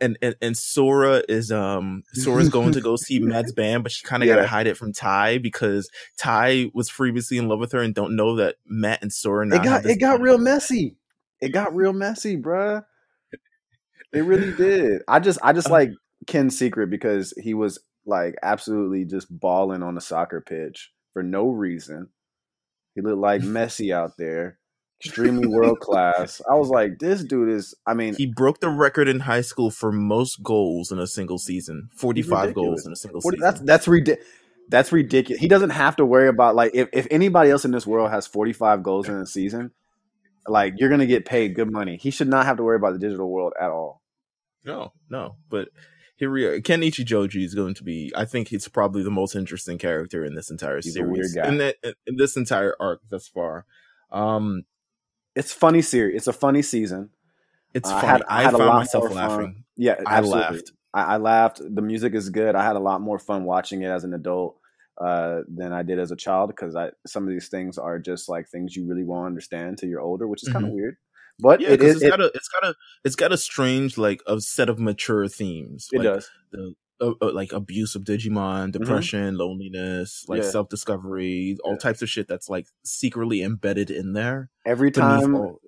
and, 0.00 0.18
and 0.22 0.34
and 0.40 0.56
Sora 0.56 1.22
is 1.28 1.50
um 1.52 2.02
Sora's 2.14 2.48
going 2.48 2.72
to 2.72 2.80
go 2.80 2.96
see 3.00 3.18
Matt's 3.20 3.52
band, 3.52 3.82
but 3.82 3.92
she 3.92 4.04
kind 4.06 4.22
of 4.22 4.28
Yeah. 4.28 4.36
got 4.36 4.42
to 4.42 4.48
hide 4.48 4.66
it 4.66 4.76
from 4.76 4.92
Tai 4.92 5.38
because 5.38 5.88
Tai 6.18 6.70
was 6.74 6.90
previously 6.90 7.38
in 7.38 7.48
love 7.48 7.60
with 7.60 7.72
her 7.72 7.80
and 7.80 7.94
don't 7.94 8.16
know 8.16 8.36
that 8.36 8.56
Matt 8.66 9.02
and 9.02 9.12
Sora 9.12 9.46
now 9.46 9.56
it 9.56 9.64
got 9.64 9.84
it 9.86 10.00
got 10.00 10.20
real 10.20 10.38
messy. 10.38 10.96
It 11.40 11.50
got 11.50 11.74
real 11.74 11.92
messy, 11.92 12.36
bruh. 12.36 12.84
It 14.12 14.20
really 14.24 14.52
did. 14.56 15.02
I 15.08 15.20
just 15.20 15.38
I 15.42 15.52
just 15.52 15.68
Uh, 15.68 15.72
like 15.72 15.90
Ken's 16.26 16.58
secret 16.58 16.90
because 16.90 17.32
he 17.42 17.54
was 17.54 17.78
like 18.06 18.34
absolutely 18.42 19.04
just 19.04 19.26
balling 19.30 19.82
on 19.82 19.94
the 19.94 20.00
soccer 20.00 20.40
pitch 20.40 20.90
for 21.12 21.22
no 21.22 21.48
reason. 21.48 22.08
He 22.94 23.00
looked 23.00 23.18
like 23.18 23.42
Messi 23.42 23.92
out 23.92 24.12
there, 24.18 24.58
extremely 25.04 25.46
world 25.46 25.80
class. 25.80 26.40
I 26.50 26.54
was 26.54 26.68
like, 26.68 26.98
this 26.98 27.22
dude 27.24 27.48
is. 27.50 27.74
I 27.86 27.94
mean, 27.94 28.14
He 28.16 28.26
broke 28.26 28.60
the 28.60 28.68
record 28.70 29.08
in 29.08 29.20
high 29.20 29.40
school 29.42 29.70
for 29.70 29.92
most 29.92 30.42
goals 30.42 30.90
in 30.92 30.98
a 30.98 31.06
single 31.06 31.38
season. 31.38 31.88
Forty 31.96 32.22
five 32.22 32.54
goals 32.54 32.86
in 32.86 32.92
a 32.92 32.96
single 32.96 33.20
Forty- 33.20 33.36
season. 33.38 33.44
that's 33.50 33.60
that's 33.60 33.88
ridiculous. 33.88 34.28
That's 34.70 34.92
ridiculous. 34.92 35.40
He 35.40 35.48
doesn't 35.48 35.70
have 35.70 35.96
to 35.96 36.06
worry 36.06 36.28
about 36.28 36.54
like 36.54 36.70
if, 36.74 36.88
if 36.92 37.06
anybody 37.10 37.50
else 37.50 37.66
in 37.66 37.70
this 37.70 37.86
world 37.86 38.10
has 38.10 38.26
45 38.26 38.82
goals 38.82 39.08
in 39.10 39.14
a 39.16 39.26
season, 39.26 39.72
like 40.48 40.72
you're 40.78 40.88
gonna 40.88 41.04
get 41.04 41.26
paid 41.26 41.54
good 41.54 41.70
money. 41.70 41.98
He 41.98 42.10
should 42.10 42.28
not 42.28 42.46
have 42.46 42.56
to 42.56 42.62
worry 42.62 42.76
about 42.76 42.94
the 42.94 42.98
digital 42.98 43.30
world 43.30 43.52
at 43.60 43.68
all. 43.70 44.00
No, 44.64 44.92
no. 45.10 45.36
But 45.50 45.68
here 46.16 46.30
we 46.30 46.46
are. 46.46 46.58
Ken 46.62 46.80
Ichijoji 46.80 47.44
is 47.44 47.54
going 47.54 47.74
to 47.74 47.84
be. 47.84 48.10
I 48.16 48.24
think 48.24 48.48
he's 48.48 48.66
probably 48.68 49.02
the 49.02 49.10
most 49.10 49.34
interesting 49.36 49.76
character 49.76 50.24
in 50.24 50.34
this 50.34 50.50
entire 50.50 50.76
He's 50.80 50.96
a 50.96 51.02
weird 51.02 51.26
series. 51.26 51.34
guy. 51.34 51.48
In, 51.48 51.58
the, 51.58 51.94
in 52.06 52.16
this 52.16 52.34
entire 52.36 52.74
arc 52.80 53.00
thus 53.10 53.28
far. 53.28 53.66
Um, 54.10 54.62
It's 55.34 55.52
funny 55.52 55.82
series. 55.82 56.16
It's 56.16 56.26
a 56.26 56.32
funny 56.32 56.62
season. 56.62 57.10
it's 57.72 57.88
I 57.90 58.00
funny. 58.00 58.06
had- 58.12 58.22
I, 58.28 58.38
I 58.38 58.42
had 58.42 58.54
a 58.54 58.58
found 58.58 58.68
lot 58.70 58.76
myself 58.76 59.04
more 59.04 59.08
fun. 59.14 59.28
laughing. 59.28 59.64
Yeah, 59.76 59.96
I 60.06 60.18
absolutely. 60.18 60.42
laughed. 60.42 60.72
I, 60.94 61.02
I 61.02 61.16
laughed. 61.16 61.60
The 61.74 61.82
music 61.82 62.14
is 62.14 62.30
good. 62.30 62.54
I 62.54 62.62
had 62.64 62.76
a 62.76 62.80
lot 62.80 63.00
more 63.00 63.18
fun 63.18 63.44
watching 63.44 63.82
it 63.82 63.88
as 63.88 64.04
an 64.04 64.14
adult 64.14 64.56
uh, 65.04 65.40
than 65.48 65.72
I 65.72 65.82
did 65.82 65.98
as 65.98 66.12
a 66.12 66.16
child 66.16 66.50
because 66.50 66.76
I 66.76 66.90
some 67.06 67.24
of 67.24 67.30
these 67.30 67.48
things 67.48 67.78
are 67.78 67.98
just 67.98 68.28
like 68.28 68.48
things 68.48 68.76
you 68.76 68.86
really 68.86 69.02
won't 69.02 69.26
understand 69.26 69.70
until 69.70 69.88
you're 69.88 70.00
older, 70.00 70.28
which 70.28 70.44
is 70.44 70.50
kind 70.52 70.64
of 70.66 70.70
weird. 70.72 70.96
But 71.40 71.60
Yeah, 71.60 71.70
it 71.70 71.82
is. 71.82 71.96
it's 71.96 72.04
It, 72.04 72.10
got 72.10 72.20
a 72.20 72.26
it's 72.32 72.46
got 72.48 72.68
a 72.70 72.74
it's 73.04 73.16
got 73.16 73.32
a 73.32 73.36
strange 73.36 73.98
like 73.98 74.22
a 74.28 74.40
set 74.40 74.68
of 74.68 74.78
mature 74.78 75.26
themes. 75.26 75.88
it 75.92 75.98
like 75.98 76.04
does. 76.04 76.30
the 76.52 76.74
uh, 77.08 77.12
uh, 77.26 77.32
like 77.32 77.52
abuse 77.52 77.94
of 77.94 78.02
Digimon, 78.04 78.72
depression, 78.72 79.36
loneliness, 79.36 80.24
like 80.28 80.38
Mm-hmm. 80.40 80.46
Yeah. 80.46 80.50
self 80.50 80.68
discovery, 80.68 81.56
all 81.64 81.72
Yeah. 81.72 81.78
types 81.78 82.02
of 82.02 82.08
shit 82.08 82.28
that's 82.28 82.48
like 82.48 82.66
secretly 82.84 83.42
embedded 83.42 83.90
in 83.90 84.12
there. 84.12 84.50
Every 84.64 84.90
time 84.90 85.34
all- 85.34 85.60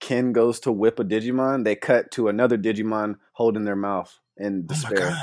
Ken 0.00 0.32
goes 0.32 0.60
to 0.60 0.72
whip 0.72 0.98
a 0.98 1.04
Digimon, 1.04 1.64
they 1.64 1.76
cut 1.76 2.10
to 2.12 2.28
another 2.28 2.56
Digimon 2.56 3.16
holding 3.32 3.64
their 3.64 3.76
mouth 3.76 4.18
in 4.38 4.66
Oh 4.70 4.74
my 4.74 4.90
despair. 4.90 5.16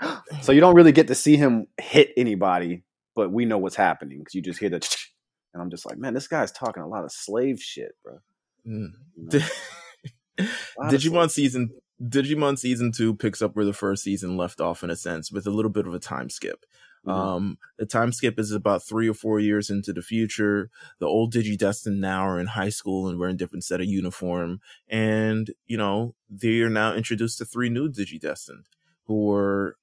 god! 0.00 0.20
so 0.42 0.52
you 0.52 0.60
don't 0.60 0.74
really 0.74 0.92
get 0.92 1.08
to 1.08 1.14
see 1.14 1.36
him 1.36 1.66
hit 1.78 2.10
anybody, 2.16 2.84
but 3.14 3.30
we 3.32 3.44
know 3.44 3.58
what's 3.58 3.76
happening 3.76 4.18
because 4.20 4.34
you 4.34 4.42
just 4.42 4.60
hear 4.60 4.70
the. 4.70 4.96
And 5.54 5.62
I'm 5.62 5.70
just 5.70 5.86
like, 5.86 5.96
man, 5.96 6.12
this 6.12 6.28
guy's 6.28 6.52
talking 6.52 6.82
a 6.82 6.86
lot 6.86 7.04
of 7.04 7.10
slave 7.10 7.58
shit, 7.60 7.92
bro. 8.04 8.18
Mm. 8.66 8.88
You 9.16 9.40
know? 10.38 10.46
Digimon 10.90 11.30
season 11.30 11.70
Digimon 12.02 12.58
season 12.58 12.92
two 12.92 13.14
picks 13.14 13.42
up 13.42 13.56
where 13.56 13.64
the 13.64 13.72
first 13.72 14.04
season 14.04 14.36
left 14.36 14.60
off 14.60 14.82
in 14.84 14.90
a 14.90 14.96
sense, 14.96 15.32
with 15.32 15.46
a 15.46 15.50
little 15.50 15.70
bit 15.70 15.86
of 15.86 15.94
a 15.94 15.98
time 15.98 16.30
skip. 16.30 16.64
Mhm. 17.06 17.12
Um, 17.12 17.58
the 17.76 17.86
time 17.86 18.12
skip 18.12 18.38
is 18.38 18.52
about 18.52 18.82
three 18.82 19.08
or 19.08 19.14
four 19.14 19.40
years 19.40 19.70
into 19.70 19.92
the 19.92 20.02
future. 20.02 20.70
The 20.98 21.06
old 21.06 21.32
Digidestin 21.32 21.98
now 21.98 22.22
are 22.26 22.38
in 22.40 22.48
high 22.48 22.68
school 22.68 23.08
and 23.08 23.18
wearing 23.18 23.36
different 23.36 23.64
set 23.64 23.80
of 23.80 23.86
uniform. 23.86 24.60
And, 24.88 25.50
you 25.66 25.76
know, 25.76 26.14
they 26.28 26.60
are 26.60 26.70
now 26.70 26.94
introduced 26.94 27.38
to 27.38 27.44
three 27.44 27.68
new 27.68 27.88
Digidestined 27.88 28.64
who 29.04 29.24
were, 29.26 29.76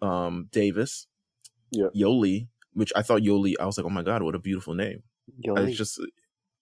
um, 0.00 0.48
Davis, 0.50 1.06
Yep. 1.70 1.92
Yolei, 1.94 2.48
which 2.74 2.92
I 2.96 3.02
thought 3.02 3.22
Yolei, 3.22 3.54
I 3.60 3.64
was 3.66 3.78
like, 3.78 3.86
oh 3.86 3.90
my 3.90 4.02
God, 4.02 4.22
what 4.22 4.34
a 4.34 4.38
beautiful 4.38 4.74
name. 4.74 5.02
Yo, 5.38 5.54
I 5.56 5.72
just, 5.72 6.00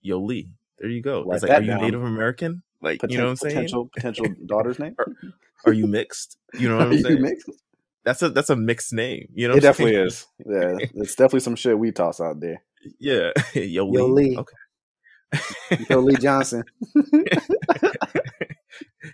Yolei. 0.05 0.51
There 0.79 0.89
you 0.91 1.03
go. 1.03 1.25
Write 1.25 1.35
it's 1.37 1.43
like, 1.43 1.53
are 1.53 1.61
you 1.63 1.69
down. 1.69 1.81
Native 1.83 2.03
American? 2.03 2.63
Like, 2.83 3.01
poten- 3.01 3.11
you 3.11 3.19
know 3.19 3.25
what 3.25 3.31
I'm 3.31 3.37
saying? 3.37 3.55
potential 3.55 3.91
potential 3.95 4.27
daughter's 4.47 4.79
name. 4.79 4.97
Are 5.67 5.73
you 5.73 5.87
mixed? 5.87 6.39
You 6.55 6.69
know 6.69 6.77
what 6.79 6.87
I'm 6.87 6.93
You 6.95 7.03
saying? 7.03 7.23
mixed? 7.23 7.51
That's 8.05 8.23
a 8.23 8.31
that's 8.31 8.49
a 8.51 8.57
mixed 8.57 8.93
name. 8.95 9.29
You 9.35 9.49
know, 9.49 9.53
It 9.55 9.57
what 9.57 9.63
definitely 9.63 9.95
saying? 9.95 10.07
is. 10.07 10.27
Yeah, 10.47 11.03
it's 11.03 11.15
definitely 11.15 11.41
some 11.41 11.57
shit 11.57 11.79
we 11.79 11.93
toss 11.93 12.21
out 12.21 12.41
there. 12.41 12.63
Yeah, 12.99 13.33
Yo 13.55 13.93
Yo 13.93 14.07
Lee. 14.07 14.31
Lee. 14.31 14.37
Okay. 14.39 15.85
Yo, 15.91 15.99
Lee 16.01 16.17
Johnson. 16.21 16.65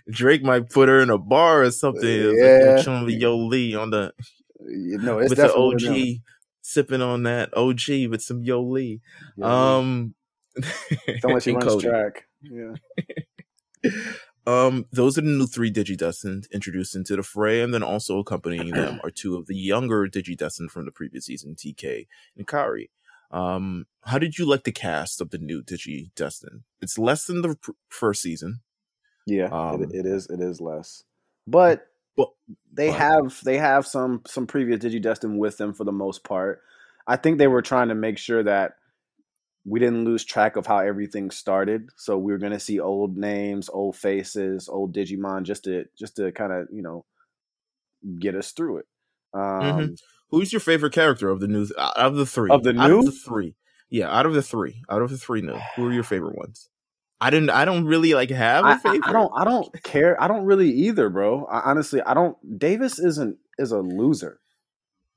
Drake 0.09 0.43
might 0.43 0.69
put 0.69 0.89
her 0.89 1.01
in 1.01 1.09
a 1.09 1.17
bar 1.17 1.63
or 1.63 1.71
something. 1.71 2.03
It's 2.03 2.85
Yeah. 2.87 2.91
Like 2.93 3.05
with 3.05 3.15
Yo 3.15 3.37
Lee 3.37 3.75
on 3.75 3.89
the 3.89 4.13
You 4.65 4.97
know, 4.99 5.19
it's 5.19 5.29
with 5.29 5.37
the 5.37 5.47
definitely 5.47 5.65
one 5.75 5.77
them. 5.83 5.93
OG, 5.93 6.21
sipping 6.61 7.01
on 7.01 7.23
that 7.23 7.55
OG 7.55 8.09
with 8.09 8.21
some 8.21 8.41
Yo 8.43 8.61
Lee. 8.61 9.01
Yo 9.37 9.45
Lee. 9.45 9.51
Um, 9.51 10.13
Sound 11.21 11.33
like 11.33 11.43
she 11.43 11.51
and 11.51 11.61
runs 11.63 11.73
Cody. 11.73 11.87
track. 11.87 12.23
Yeah. 12.41 12.73
Um, 14.45 14.85
those 14.93 15.17
are 15.17 15.21
the 15.21 15.27
new 15.27 15.45
three 15.45 15.71
Digidestined 15.71 16.49
introduced 16.51 16.95
into 16.95 17.17
the 17.17 17.23
fray, 17.23 17.61
and 17.61 17.73
then 17.73 17.83
also 17.83 18.19
accompanying 18.19 18.71
them 18.71 18.99
are 19.03 19.09
two 19.11 19.35
of 19.35 19.45
the 19.47 19.55
younger 19.55 20.07
Digidestined 20.07 20.69
from 20.71 20.85
the 20.85 20.91
previous 20.91 21.25
season, 21.25 21.55
TK 21.55 22.07
and 22.37 22.47
Kari. 22.47 22.89
Um, 23.29 23.87
how 24.05 24.17
did 24.19 24.37
you 24.37 24.45
like 24.45 24.63
the 24.63 24.71
cast 24.71 25.19
of 25.19 25.31
the 25.31 25.37
new 25.37 25.61
Digidestined? 25.61 26.63
It's 26.81 26.97
less 26.97 27.25
than 27.25 27.41
the 27.41 27.55
pr- 27.55 27.71
first 27.89 28.21
season. 28.21 28.61
Yeah, 29.25 29.47
Um, 29.51 29.83
it, 29.83 29.89
it 29.93 30.05
is. 30.05 30.29
It 30.29 30.39
is 30.39 30.61
less, 30.61 31.03
but 31.45 31.87
Well, 32.15 32.35
they 32.71 32.87
but- 32.87 32.99
have 32.99 33.41
they 33.43 33.57
have 33.57 33.85
some 33.85 34.21
some 34.25 34.47
previous 34.47 34.79
Digidestin 34.79 35.37
with 35.37 35.57
them 35.57 35.73
for 35.73 35.83
the 35.83 35.91
most 35.91 36.23
part. 36.23 36.61
I 37.05 37.17
think 37.17 37.37
they 37.37 37.47
were 37.47 37.61
trying 37.61 37.89
to 37.89 37.95
make 37.95 38.17
sure 38.17 38.43
that 38.43 38.75
we 39.69 39.79
didn't 39.81 40.05
lose 40.05 40.23
track 40.23 40.55
of 40.55 40.65
how 40.65 40.77
everything 40.79 41.29
started. 41.29 41.89
So 41.97 42.17
we 42.17 42.31
were 42.31 42.37
going 42.37 42.53
to 42.53 42.59
see 42.59 42.79
old 42.79 43.17
names, 43.17 43.67
old 43.69 43.97
faces, 43.97 44.69
old 44.69 44.95
Digimon, 44.95 45.43
just 45.43 45.65
to 45.65 45.85
just 45.99 46.15
to 46.15 46.31
kind 46.31 46.53
of 46.53 46.67
you 46.71 46.81
know 46.81 47.03
get 48.19 48.33
us 48.35 48.51
through 48.51 48.77
it. 48.77 48.85
Um, 49.33 49.41
Mhm. 49.41 49.97
Who's 50.29 50.51
your 50.53 50.59
favorite 50.59 50.93
character 50.93 51.29
of 51.29 51.39
the 51.39 51.47
new 51.47 51.67
out 51.77 51.95
of 51.97 52.15
the 52.15 52.25
three? 52.25 52.49
Of 52.49 52.63
the 52.63 52.69
out 52.79 52.89
new? 52.89 52.99
of 52.99 53.05
the 53.05 53.11
three, 53.11 53.55
yeah, 53.89 54.09
out 54.09 54.25
of 54.25 54.33
the 54.33 54.41
three, 54.41 54.83
out 54.89 55.01
of 55.01 55.09
the 55.09 55.17
three 55.17 55.41
new, 55.41 55.57
who 55.75 55.87
are 55.87 55.93
your 55.93 56.03
favorite 56.13 56.35
ones? 56.37 56.69
I 57.19 57.29
didn't. 57.31 57.49
I 57.49 57.65
don't 57.65 57.85
really 57.85 58.13
like 58.13 58.29
have 58.29 58.63
a 58.63 58.67
I, 58.67 58.71
I, 58.73 58.77
favorite. 58.77 59.09
I 59.09 59.11
don't 59.13 59.31
I 59.35 59.43
don't 59.43 59.83
care. 59.83 60.21
I 60.21 60.27
don't 60.27 60.45
really 60.45 60.69
either, 60.71 61.09
bro. 61.09 61.45
I, 61.45 61.71
honestly, 61.71 62.01
I 62.01 62.13
don't. 62.13 62.37
Davis 62.59 62.99
isn't 62.99 63.37
is 63.57 63.71
a 63.71 63.79
loser. 63.79 64.39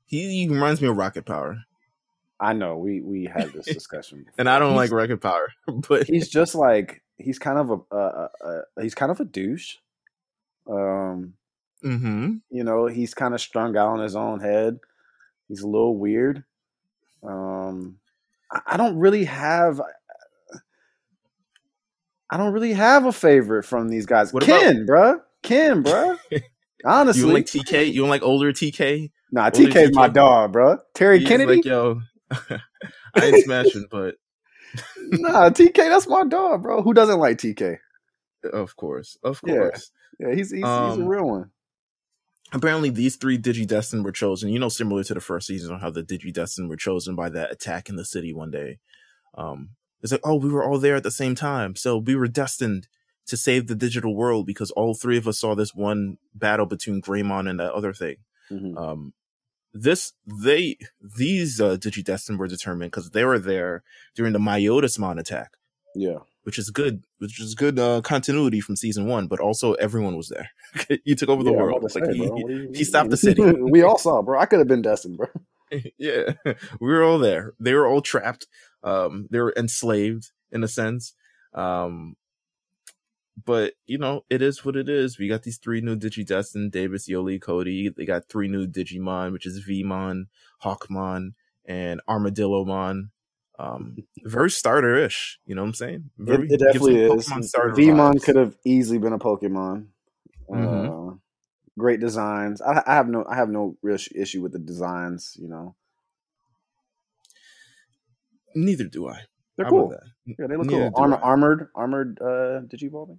He, 0.05 0.43
he 0.43 0.49
reminds 0.49 0.81
me 0.81 0.87
of 0.87 0.97
Rocket 0.97 1.25
Power, 1.25 1.57
I 2.41 2.53
know 2.53 2.75
we 2.77 3.01
we 3.01 3.25
had 3.25 3.53
this 3.53 3.65
discussion, 3.73 4.25
and 4.37 4.49
I 4.49 4.57
don't 4.59 4.69
He's- 4.71 4.89
like 4.89 4.91
Rocket 4.91 5.21
Power, 5.21 5.53
but 5.89 6.07
he's 6.07 6.27
just 6.27 6.55
like 6.55 7.03
he's 7.17 7.37
kind 7.39 7.59
of 7.59 7.69
a, 7.69 7.95
a, 7.95 7.99
a, 8.43 8.61
a 8.77 8.81
he's 8.83 8.95
kind 8.95 9.11
of 9.11 9.19
a 9.19 9.25
douche. 9.25 9.75
Um, 10.67 11.33
hmm 11.83 12.35
you 12.49 12.63
know, 12.63 12.87
he's 12.87 13.13
kind 13.13 13.33
of 13.33 13.41
strung 13.41 13.77
out 13.77 13.89
on 13.89 13.99
his 13.99 14.15
own 14.15 14.39
head. 14.39 14.79
He's 15.47 15.61
a 15.61 15.67
little 15.67 15.95
weird. 15.97 16.43
Um, 17.23 17.97
I, 18.51 18.61
I 18.67 18.77
don't 18.77 18.97
really 18.97 19.25
have. 19.25 19.79
I 22.29 22.37
don't 22.37 22.53
really 22.53 22.73
have 22.73 23.05
a 23.05 23.11
favorite 23.11 23.63
from 23.63 23.89
these 23.89 24.05
guys. 24.05 24.31
What 24.33 24.43
about- 24.43 24.61
Ken, 24.61 24.85
bruh. 24.87 25.21
Ken, 25.43 25.83
bruh. 25.83 26.17
Honestly, 26.85 27.19
you 27.21 27.27
don't 27.27 27.33
like 27.35 27.45
TK? 27.45 27.93
You 27.93 28.01
don't 28.01 28.09
like 28.09 28.23
older 28.23 28.53
TK? 28.53 29.11
nah, 29.31 29.49
TK's 29.49 29.93
my 29.93 30.07
dog, 30.07 30.53
bruh. 30.53 30.79
Terry 30.93 31.23
Kennedy. 31.25 31.57
like, 31.57 31.65
yo, 31.65 32.01
I 33.15 33.25
ain't 33.25 33.43
smashing, 33.43 33.87
but 33.91 34.15
nah, 34.97 35.49
TK, 35.49 35.75
that's 35.75 36.07
my 36.07 36.23
dog, 36.25 36.63
bro. 36.63 36.81
Who 36.81 36.93
doesn't 36.93 37.19
like 37.19 37.37
TK? 37.37 37.77
of 38.53 38.75
course, 38.75 39.17
of 39.23 39.41
course. 39.41 39.91
Yeah, 40.19 40.29
he's 40.33 40.49
he's, 40.51 40.59
he's 40.59 40.63
a 40.63 40.67
Um, 40.67 41.05
real 41.07 41.27
one. 41.27 41.51
apparently 42.53 42.89
these 42.89 43.15
three 43.15 43.37
Digidestin 43.37 44.03
were 44.03 44.11
chosen, 44.11 44.49
you 44.49 44.59
know, 44.59 44.69
similar 44.69 45.03
to 45.03 45.13
the 45.13 45.21
first 45.21 45.47
season, 45.47 45.73
on 45.73 45.79
how 45.79 45.89
the 45.89 46.03
Digidestin 46.03 46.67
were 46.69 46.75
chosen 46.77 47.15
by 47.15 47.29
that 47.29 47.51
attack 47.51 47.89
in 47.89 47.95
the 47.95 48.05
city 48.05 48.33
one 48.33 48.51
day. 48.51 48.79
Um, 49.37 49.69
it's 50.01 50.11
like, 50.11 50.21
oh, 50.23 50.35
we 50.35 50.49
were 50.49 50.63
all 50.63 50.79
there 50.79 50.95
at 50.95 51.03
the 51.03 51.11
same 51.11 51.35
time. 51.35 51.75
So 51.75 51.97
we 51.97 52.15
were 52.15 52.27
destined 52.27 52.87
to 53.27 53.37
save 53.37 53.67
the 53.67 53.75
digital 53.75 54.15
world 54.15 54.45
because 54.47 54.71
all 54.71 54.93
three 54.95 55.17
of 55.17 55.27
us 55.27 55.39
saw 55.39 55.53
this 55.53 55.75
one 55.75 56.17
battle 56.33 56.65
between 56.65 57.01
Greymon 57.01 57.47
and 57.49 57.59
that 57.59 57.73
other 57.73 57.93
thing. 57.93 58.17
Mhm. 58.51 58.75
Um, 58.77 59.13
this, 59.73 60.13
they, 60.25 60.77
these, 61.17 61.61
uh, 61.61 61.77
Digidestin 61.77 62.37
were 62.37 62.47
determined 62.47 62.91
because 62.91 63.11
they 63.11 63.23
were 63.25 63.39
there 63.39 63.83
during 64.15 64.33
the 64.33 64.39
Myotismon 64.39 65.19
attack, 65.19 65.51
Yeah. 65.95 66.19
which 66.43 66.57
is 66.59 66.69
good, 66.69 67.05
which 67.19 67.39
is 67.39 67.55
good, 67.55 67.79
uh, 67.79 68.01
continuity 68.01 68.59
from 68.61 68.75
season 68.75 69.05
one, 69.07 69.27
but 69.27 69.39
also 69.39 69.73
everyone 69.75 70.17
was 70.17 70.29
there. 70.29 70.49
you 71.05 71.15
took 71.15 71.29
over 71.29 71.43
the 71.43 71.51
Yeah, 71.51 71.57
world. 71.57 71.77
about 71.77 71.91
to 71.91 71.99
Like, 71.99 72.05
say, 72.11 72.17
he- 72.17 72.27
bro, 72.27 72.35
what 72.35 72.47
do 72.47 72.53
you- 72.63 72.71
he 72.73 72.83
stopped 72.83 73.09
the 73.09 73.17
city. 73.17 73.41
we 73.61 73.81
all 73.81 73.97
saw, 73.97 74.21
bro. 74.21 74.39
I 74.39 74.45
could 74.45 74.59
have 74.59 74.67
been 74.67 74.81
destined, 74.81 75.17
bro. 75.17 75.27
yeah, 75.97 76.33
we 76.45 76.87
were 76.91 77.03
all 77.03 77.17
there. 77.19 77.53
They 77.59 77.73
were 77.73 77.87
all 77.87 78.01
trapped. 78.01 78.47
Um, 78.83 79.27
they 79.31 79.39
were 79.39 79.53
enslaved 79.55 80.31
in 80.51 80.63
a 80.63 80.67
sense. 80.67 81.13
Um, 81.53 82.15
but 83.43 83.73
you 83.85 83.97
know, 83.97 84.25
it 84.29 84.41
is 84.41 84.63
what 84.65 84.75
it 84.75 84.89
is. 84.89 85.17
We 85.17 85.27
got 85.27 85.43
these 85.43 85.57
three 85.57 85.81
new 85.81 85.95
Digidestin, 85.95 86.71
Davis, 86.71 87.07
Yolei, 87.07 87.41
Cody. 87.41 87.89
They 87.89 88.05
got 88.05 88.27
three 88.27 88.47
new 88.47 88.67
Digimon, 88.67 89.31
which 89.31 89.45
is 89.45 89.63
Veemon, 89.65 90.25
Hawkmon, 90.63 91.33
and 91.65 92.01
Armadillomon. 92.07 93.09
Um, 93.57 93.97
very 94.23 94.51
starter-ish. 94.51 95.39
You 95.45 95.55
know 95.55 95.61
what 95.61 95.69
I'm 95.69 95.73
saying? 95.75 96.09
Very, 96.17 96.47
it, 96.47 96.53
it 96.53 96.59
definitely 96.59 97.01
is. 97.01 97.27
Veemon 97.29 98.15
vibes. 98.15 98.23
could 98.23 98.35
have 98.35 98.55
easily 98.65 98.97
been 98.97 99.13
a 99.13 99.19
Pokemon. 99.19 99.87
Mhm. 100.49 101.13
Uh, 101.13 101.15
great 101.77 101.99
designs. 101.99 102.61
I, 102.61 102.83
I 102.85 102.95
have 102.95 103.07
no, 103.07 103.25
I 103.29 103.35
have 103.35 103.49
no 103.49 103.77
real 103.81 103.97
issue 104.15 104.41
with 104.41 104.51
the 104.51 104.59
designs. 104.59 105.37
You 105.39 105.47
know, 105.47 105.75
Neither 108.55 108.85
do 108.85 109.07
I. 109.07 109.21
they're 109.57 109.65
cool. 109.67 109.93
Yeah, 110.25 110.35
they 110.47 110.55
look 110.57 110.67
Neither 110.67 110.89
cool. 110.89 110.89
do 110.91 110.95
Armor, 110.95 111.17
armored, 111.17 111.67
armored, 111.75 112.19
uh, 112.21 112.61
Digivolving. 112.67 113.17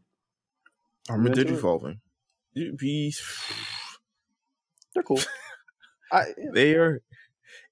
Armor 1.09 1.29
into 1.29 1.41
it? 1.43 1.49
Digivolving. 1.49 1.99
You 2.55 2.73
be- 2.75 3.15
They're 4.95 5.03
cool. 5.03 5.21
I, 6.13 6.27
They 6.55 6.75
are. 6.75 7.01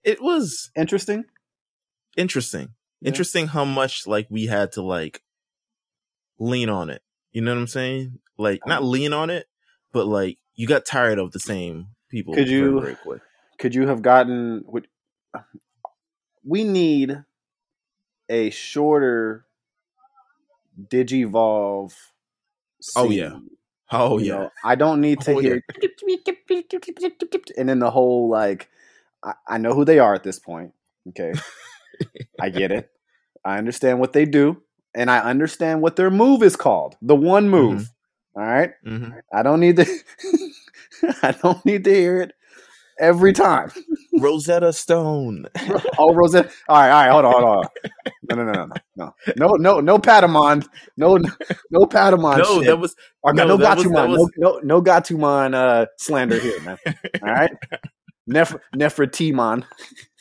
It 0.03 0.23
was 0.23 0.71
interesting. 0.77 1.25
interesting. 2.17 2.75
Yeah. 3.01 3.09
Interesting 3.09 3.47
how 3.49 3.65
much 3.65 4.07
like 4.07 4.27
we 4.31 4.47
had 4.47 4.73
to 4.73 4.83
like 4.83 5.23
lean 6.39 6.69
on 6.69 6.91
it. 6.91 7.03
You 7.33 7.43
know 7.43 7.53
what 7.55 7.61
I'm 7.61 7.67
saying? 7.67 8.19
Like 8.39 8.61
not 8.67 8.83
lean 8.83 9.13
on 9.13 9.31
it, 9.31 9.47
but 9.93 10.07
like 10.07 10.39
you 10.55 10.67
got 10.67 10.85
tired 10.87 11.19
of 11.19 11.33
the 11.33 11.39
same 11.41 11.89
people. 12.11 12.35
Could 12.35 12.49
you- 12.49 12.81
very 12.81 12.97
quick. 12.97 13.21
Could 13.59 13.75
you 13.75 13.87
have 13.89 14.01
gotten? 14.01 14.63
Would, 14.67 14.89
we 16.45 16.65
need 16.65 17.23
a 18.31 18.51
shorter 18.51 19.47
Digivolve. 20.91 21.95
Oh, 22.97 23.11
yeah. 23.11 23.39
Oh 23.93 24.18
You 24.18 24.26
yeah. 24.26 24.35
know, 24.35 24.51
I 24.64 24.76
don't 24.76 25.01
need 25.01 25.22
to 25.22 25.35
Oh, 25.35 25.41
yeah. 25.41 25.51
hear 25.51 25.62
and 27.59 27.68
then 27.68 27.81
the 27.81 27.91
whole 27.91 28.28
like 28.28 28.68
I, 29.24 29.35
I 29.49 29.59
know 29.59 29.74
who 29.74 29.85
they 29.85 29.99
are 30.01 30.14
at 30.14 30.24
this 30.24 30.39
point. 30.41 30.72
Okay. 31.11 31.33
I 32.41 32.51
get 32.51 32.72
it. 32.72 32.91
I 33.45 33.59
understand 33.59 34.01
what 34.01 34.12
they 34.12 34.26
do, 34.26 34.62
and 34.95 35.11
I 35.11 35.20
understand 35.20 35.83
what 35.83 35.97
their 35.97 36.11
move 36.11 36.43
is 36.43 36.57
called. 36.57 36.97
The 37.03 37.16
one 37.16 37.49
move. 37.49 37.91
Mm-hmm. 38.37 38.41
All 38.41 38.47
right. 38.47 38.72
hmm 38.85 39.11
I 39.33 39.43
don't 39.43 39.61
need 39.61 39.76
to 39.76 39.87
I 41.22 41.33
don't 41.33 41.64
need 41.66 41.85
to 41.85 41.95
hear 41.95 42.22
it 42.22 42.33
every 43.01 43.33
time. 43.33 43.72
Rosetta 44.19 44.73
Stone. 44.73 45.47
Oh, 45.99 46.15
Rosetta. 46.15 46.51
All 46.69 46.81
right, 46.81 46.91
all 46.91 47.03
right, 47.03 47.11
hold 47.13 47.25
on, 47.25 47.33
hold 47.33 47.45
on. 47.65 47.71
No, 48.31 48.37
no, 48.37 48.45
no, 48.53 48.53
no, 48.65 48.75
no, 48.97 49.15
no, 49.37 49.57
no, 49.57 49.81
no, 49.81 49.99
Patamon, 49.99 50.67
no, 50.97 51.19
no 51.71 51.81
Patamon. 51.87 52.39
no, 52.39 52.45
shit. 52.59 52.67
that 52.67 52.79
was 52.79 52.97
Or 53.23 53.35
no, 53.35 53.43
no, 53.45 53.49
no 53.49 53.57
that 53.59 53.77
was- 53.77 53.85
that 53.85 53.93
Gatomon, 53.93 54.09
was- 54.11 54.31
no, 54.37 54.51
no, 54.53 54.59
no 54.63 54.83
Gatomon 54.83 55.55
uh, 55.55 55.87
slander 55.99 56.39
here, 56.39 56.61
man. 56.63 56.79
All 57.23 57.29
right, 57.33 57.53
Nef- 58.27 58.57
Nefertimon. 58.75 59.65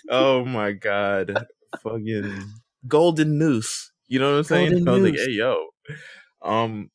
oh 0.10 0.44
my 0.46 0.72
god. 0.74 1.46
Fucking 1.84 2.44
golden 2.88 3.38
noose. 3.38 3.92
You 4.08 4.20
know 4.20 4.32
what 4.32 4.38
I'm 4.40 4.44
saying? 4.44 4.84
Golden 4.84 4.88
I 4.88 4.92
was 4.92 5.04
like, 5.04 5.14
noose. 5.14 5.26
hey 5.26 5.32
yo. 5.34 5.68
Um 6.42 6.90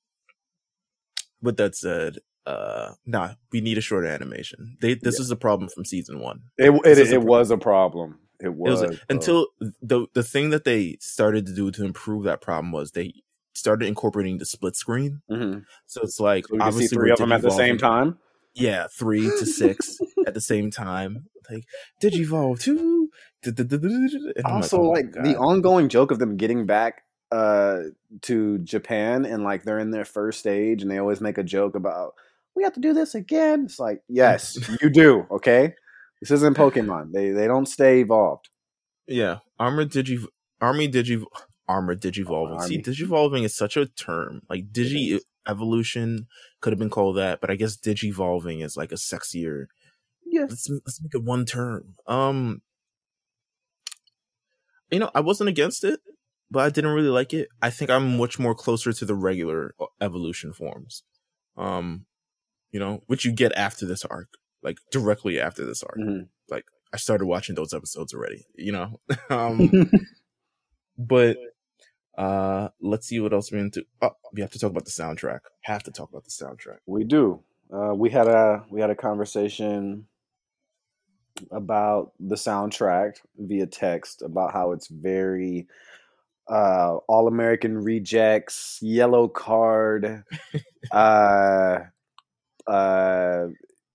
with 1.41 1.57
that 1.59 1.77
said, 1.77 2.19
uh 2.47 2.93
nah, 3.07 3.35
we 3.53 3.61
need 3.61 3.79
a 3.79 3.81
shorter 3.81 4.07
animation. 4.07 4.77
They 4.81 4.95
this 4.95 5.19
is 5.19 5.31
a 5.31 5.37
problem 5.37 5.69
from 5.69 5.85
season 5.85 6.21
one. 6.21 6.43
It 6.59 6.71
This 6.85 6.99
it, 6.99 7.03
is 7.03 7.13
a 7.13 7.15
it 7.17 7.23
was 7.23 7.51
a 7.51 7.57
problem. 7.59 8.19
It 8.41 8.47
It 8.47 8.55
was, 8.55 8.81
was 8.81 8.91
bro. 8.91 8.99
until 9.09 9.47
the 9.81 10.07
the 10.13 10.23
thing 10.23 10.51
that 10.51 10.65
they 10.65 10.97
started 11.01 11.47
to 11.47 11.55
do 11.55 11.71
to 11.71 11.85
improve 11.85 12.25
that 12.25 12.41
problem 12.41 12.73
was 12.73 12.91
they 12.91 13.15
started 13.55 13.87
incorporating 13.87 14.39
the 14.39 14.45
split 14.47 14.77
screen. 14.77 15.23
Mhm. 15.31 15.65
So 15.87 16.03
it's 16.03 16.21
like 16.21 16.47
So 16.49 16.55
we 16.55 16.61
see 16.61 16.65
obviously 16.67 16.97
three 16.97 17.11
of 17.13 17.19
them 17.19 17.33
at 17.33 17.43
the 17.43 17.51
same 17.51 17.79
time. 17.79 18.19
Yeah, 18.55 18.87
three 18.89 19.23
to 19.23 19.47
six 19.47 19.99
at 20.27 20.35
the 20.35 20.41
same 20.41 20.71
time. 20.71 21.27
Like 21.51 21.65
Digivolve 22.03 22.61
two. 22.61 23.11
And 23.47 23.59
I'm 24.45 24.55
also 24.57 24.79
oh 24.81 24.91
like 24.91 25.13
the 25.13 25.37
ongoing 25.37 25.89
joke 25.89 26.11
of 26.11 26.19
them 26.19 26.37
getting 26.37 26.67
back 26.67 27.03
uh 27.31 27.81
to 28.23 28.59
Japan 28.59 29.25
and 29.25 29.45
like 29.45 29.65
they're 29.65 29.79
in 29.79 29.91
their 29.91 30.05
first 30.05 30.39
stage 30.41 30.83
and 30.83 30.91
they 30.91 30.99
always 30.99 31.21
make 31.21 31.37
a 31.39 31.43
joke 31.43 31.75
about 31.75 32.15
we 32.55 32.63
have 32.63 32.73
to 32.75 32.81
do 32.81 32.93
this 32.93 33.15
again. 33.15 33.65
It's 33.65 33.79
like, 33.79 34.03
yes, 34.09 34.59
you 34.83 34.91
do, 34.91 35.27
okay? 35.31 35.75
This 36.21 36.31
isn't 36.31 36.57
Pokemon. 36.57 37.13
They 37.13 37.31
they 37.31 37.47
don't 37.47 37.67
stay 37.67 38.01
evolved. 38.01 38.49
yeah, 39.07 39.39
armor 39.59 39.85
digi 39.85 40.25
army 40.61 40.89
digi 40.89 41.23
armor 41.69 41.95
digivolving. 41.97 42.61
See, 42.63 42.77
Army. 42.77 42.83
digivolving 42.83 43.45
is 43.45 43.55
such 43.55 43.77
a 43.77 43.87
term. 43.87 44.43
Like 44.49 44.73
digi 44.73 45.21
evolution 45.47 46.27
could 46.61 46.73
have 46.73 46.79
been 46.79 46.91
called 46.91 47.17
that, 47.19 47.41
but 47.41 47.51
I 47.51 47.57
guess 47.57 47.77
digivolving 47.77 48.65
is 48.65 48.77
like 48.77 48.93
a 48.93 48.97
sexier 48.97 49.67
Yes. 50.27 50.51
let's 50.51 50.69
let's 50.71 51.03
make 51.03 51.15
it 51.15 51.23
one 51.23 51.45
term. 51.45 51.95
Um, 52.07 52.63
you 54.91 54.99
know, 54.99 55.11
I 55.15 55.21
wasn't 55.21 55.49
against 55.49 55.85
it, 55.85 56.01
but 56.51 56.61
I 56.61 56.71
didn't 56.71 56.93
really 56.93 57.09
like 57.09 57.33
it. 57.35 57.49
I 57.63 57.71
think 57.71 57.91
I'm 57.91 58.17
much 58.17 58.39
more 58.39 58.55
closer 58.55 58.93
to 58.93 59.05
the 59.05 59.15
regular 59.15 59.75
uh, 59.81 59.87
evolution 60.01 60.53
forms. 60.53 61.03
Um, 61.57 62.07
you 62.75 62.81
know, 62.81 63.05
which 63.07 63.25
you 63.25 63.31
get 63.31 63.53
after 63.57 63.87
this 63.87 64.05
arc, 64.05 64.27
like 64.61 64.79
directly 64.91 65.41
after 65.41 65.65
this 65.65 65.85
arc. 65.85 65.97
Mhm. 65.97 66.27
Like 66.51 66.65
I 66.93 66.97
started 66.97 67.27
watching 67.27 67.55
those 67.55 67.73
episodes 67.73 68.13
already. 68.13 68.47
You 68.57 68.73
know, 68.73 69.01
um, 69.31 69.71
but 70.99 71.37
uh, 72.19 72.71
let's 72.81 73.07
see 73.07 73.21
what 73.21 73.33
else 73.33 73.53
we're 73.53 73.59
into. 73.59 73.87
Oh, 74.03 74.11
we 74.33 74.41
have 74.41 74.51
to 74.51 74.59
talk 74.59 74.73
about 74.73 74.87
the 74.87 74.91
soundtrack. 74.91 75.41
Have 75.63 75.85
to 75.85 75.93
talk 75.93 76.11
about 76.11 76.25
the 76.25 76.31
soundtrack. 76.31 76.79
We 76.87 77.05
do. 77.05 77.45
Uh, 77.73 77.95
we 77.95 78.11
had 78.11 78.27
a 78.27 78.65
we 78.69 78.81
had 78.81 78.91
a 78.91 78.97
conversation 78.97 80.09
about 81.53 82.11
the 82.19 82.37
soundtrack 82.37 83.15
via 83.39 83.67
text 83.67 84.21
about 84.21 84.53
how 84.53 84.73
it's 84.73 84.89
very 84.89 85.69
uh, 86.49 86.97
all 87.09 87.29
American 87.29 87.79
rejects, 87.79 88.81
Yellowcard. 88.83 90.25
uh, 90.91 91.79
uh, 92.67 93.47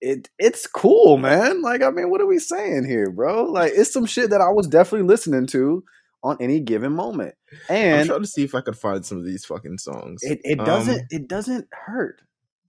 it 0.01 0.29
it's 0.39 0.65
cool, 0.67 1.17
man. 1.17 1.61
Like, 1.61 1.81
I 1.81 1.89
mean, 1.89 2.09
what 2.09 2.21
are 2.21 2.25
we 2.25 2.39
saying 2.39 2.85
here, 2.85 3.09
bro? 3.11 3.45
Like, 3.45 3.73
it's 3.75 3.91
some 3.93 4.05
shit 4.05 4.29
that 4.29 4.41
I 4.41 4.49
was 4.49 4.67
definitely 4.67 5.07
listening 5.07 5.47
to 5.47 5.83
on 6.23 6.37
any 6.41 6.59
given 6.59 6.91
moment, 6.93 7.33
And 7.69 8.01
I'm 8.01 8.07
trying 8.07 8.21
to 8.21 8.27
see 8.27 8.43
if 8.43 8.53
I 8.53 8.59
could 8.61 8.77
find 8.77 9.05
some 9.05 9.17
of 9.19 9.25
these 9.25 9.45
fucking 9.45 9.77
songs. 9.77 10.21
it, 10.23 10.41
it 10.43 10.59
Um, 10.59 10.65
doesn't 10.65 11.01
it 11.11 11.27
doesn't 11.27 11.67
hurt 11.71 12.21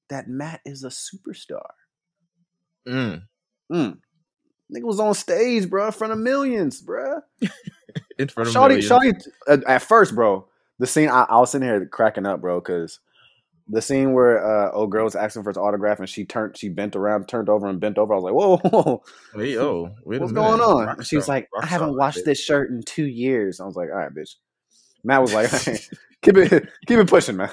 that 0.09 0.29
Matt 0.29 0.61
is 0.65 0.85
a 0.85 0.89
superstar. 0.89 1.67
mm. 2.87 3.23
Mm. 3.73 3.99
Nigga 4.75 4.85
was 4.85 5.01
on 5.01 5.15
stage, 5.15 5.69
bro, 5.69 5.87
in 5.87 5.93
front 5.93 6.13
of 6.13 6.19
millions, 6.21 6.81
bro. 6.81 7.21
in 8.19 8.29
front 8.29 8.49
of 8.49 8.55
Shawty, 8.55 8.69
millions. 8.89 8.89
Shawty, 8.89 9.29
at, 9.49 9.65
at 9.65 9.83
first, 9.83 10.15
bro, 10.15 10.47
the 10.79 10.87
scene, 10.87 11.09
I, 11.09 11.27
I 11.29 11.39
was 11.41 11.51
sitting 11.51 11.67
here 11.67 11.85
cracking 11.87 12.27
up, 12.27 12.41
bro, 12.41 12.61
because 12.61 13.01
the 13.71 13.81
scene 13.81 14.13
where 14.13 14.45
uh, 14.45 14.73
old 14.73 14.91
girl 14.91 15.05
was 15.05 15.15
asking 15.15 15.43
for 15.45 15.51
his 15.51 15.57
autograph 15.57 16.01
and 16.01 16.09
she 16.09 16.25
turned, 16.25 16.57
she 16.57 16.69
bent 16.69 16.97
around, 16.97 17.29
turned 17.29 17.49
over 17.49 17.69
and 17.69 17.81
bent 17.81 17.99
over. 17.99 18.13
I 18.13 18.17
was 18.17 18.25
like, 18.25 18.35
whoa, 18.35 18.57
whoa, 18.69 18.71
whoa, 18.71 19.03
oh, 19.03 19.03
wait 19.35 19.57
a 19.57 20.21
what's 20.21 20.33
going 20.33 20.61
on? 20.61 20.87
Rock 20.87 21.05
she 21.05 21.17
was 21.17 21.29
like, 21.29 21.49
I 21.61 21.67
haven't 21.67 21.97
washed 21.97 22.19
bitch. 22.19 22.25
this 22.25 22.41
shirt 22.41 22.71
in 22.71 22.83
two 22.83 23.07
years. 23.07 23.61
I 23.61 23.67
was 23.67 23.77
like, 23.77 23.89
all 23.91 23.97
right, 23.97 24.13
bitch. 24.13 24.35
Matt 25.05 25.23
was 25.23 25.33
like, 25.33 25.51
keep 26.23 26.37
it, 26.37 26.69
keep 26.87 26.99
it 26.99 27.09
pushing, 27.09 27.37
man. 27.37 27.51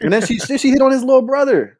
And 0.00 0.12
then 0.12 0.24
she, 0.24 0.38
she, 0.38 0.70
hit 0.70 0.80
on 0.80 0.92
his 0.92 1.02
little 1.02 1.22
brother. 1.22 1.78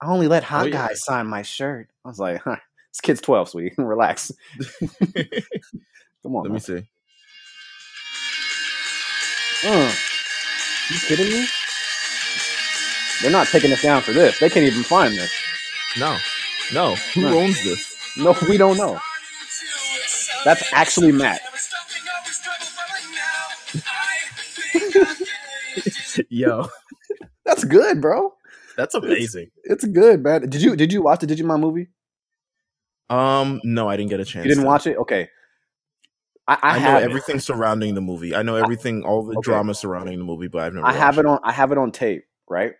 I 0.00 0.06
only 0.06 0.26
let 0.26 0.42
hot 0.42 0.64
Oh, 0.64 0.66
yeah. 0.66 0.88
guys 0.88 1.04
sign 1.04 1.26
my 1.26 1.42
shirt. 1.42 1.88
I 2.04 2.08
was 2.08 2.18
like, 2.18 2.42
huh, 2.42 2.56
this 2.92 3.00
kid's 3.00 3.20
12, 3.20 3.50
sweetie. 3.50 3.74
Relax. 3.78 4.32
Come 6.22 6.36
on, 6.36 6.42
Let 6.42 6.44
man. 6.44 6.52
me 6.52 6.60
see. 6.60 6.82
Uh, 9.64 9.94
you 10.90 10.98
kidding 11.06 11.30
me? 11.30 11.46
They're 13.22 13.30
not 13.30 13.46
taking 13.46 13.72
us 13.72 13.82
down 13.82 14.02
for 14.02 14.12
this. 14.12 14.38
They 14.40 14.50
can't 14.50 14.66
even 14.66 14.82
find 14.82 15.14
this. 15.14 15.32
No, 15.98 16.16
no. 16.74 16.94
Who 17.14 17.22
No. 17.22 17.38
owns 17.38 17.62
this? 17.64 17.96
No, 18.18 18.36
we 18.48 18.58
don't 18.58 18.76
know. 18.76 18.98
That's 20.44 20.62
actually 20.72 21.12
Matt. 21.12 21.40
Yo, 26.28 26.66
That's 27.44 27.64
good, 27.64 28.00
bro. 28.00 28.34
that's 28.76 28.94
amazing. 28.94 29.50
It's 29.64 29.84
good, 29.84 30.22
man. 30.22 30.42
Did 30.48 30.60
you 30.62 30.76
did 30.76 30.92
you 30.92 31.02
watch 31.02 31.20
the 31.20 31.26
Digimon 31.26 31.60
movie? 31.60 31.88
Um, 33.08 33.60
no, 33.64 33.88
I 33.88 33.96
didn't 33.96 34.10
get 34.10 34.20
a 34.20 34.24
chance. 34.24 34.44
You 34.44 34.50
didn't 34.50 34.64
to. 34.64 34.68
watch 34.68 34.86
it? 34.86 34.96
Okay. 34.98 35.28
I, 36.48 36.54
I, 36.54 36.58
I, 36.62 36.72
know 36.74 36.80
have 36.80 37.02
everything 37.02 37.38
surrounding 37.38 37.94
the 37.94 38.00
movie. 38.00 38.34
I 38.34 38.42
know 38.42 38.56
everything, 38.56 39.04
all 39.04 39.22
the 39.22 39.32
Okay. 39.38 39.42
drama 39.42 39.74
surrounding 39.74 40.18
the 40.18 40.24
movie, 40.24 40.48
but 40.48 40.62
I've 40.62 40.74
never. 40.74 40.86
I 40.86 40.92
have 40.92 41.16
watched 41.16 41.26
it 41.26 41.26
on. 41.26 41.38
I 41.44 41.52
have 41.52 41.72
it 41.72 41.78
on 41.78 41.92
tape, 41.92 42.24
right? 42.48 42.72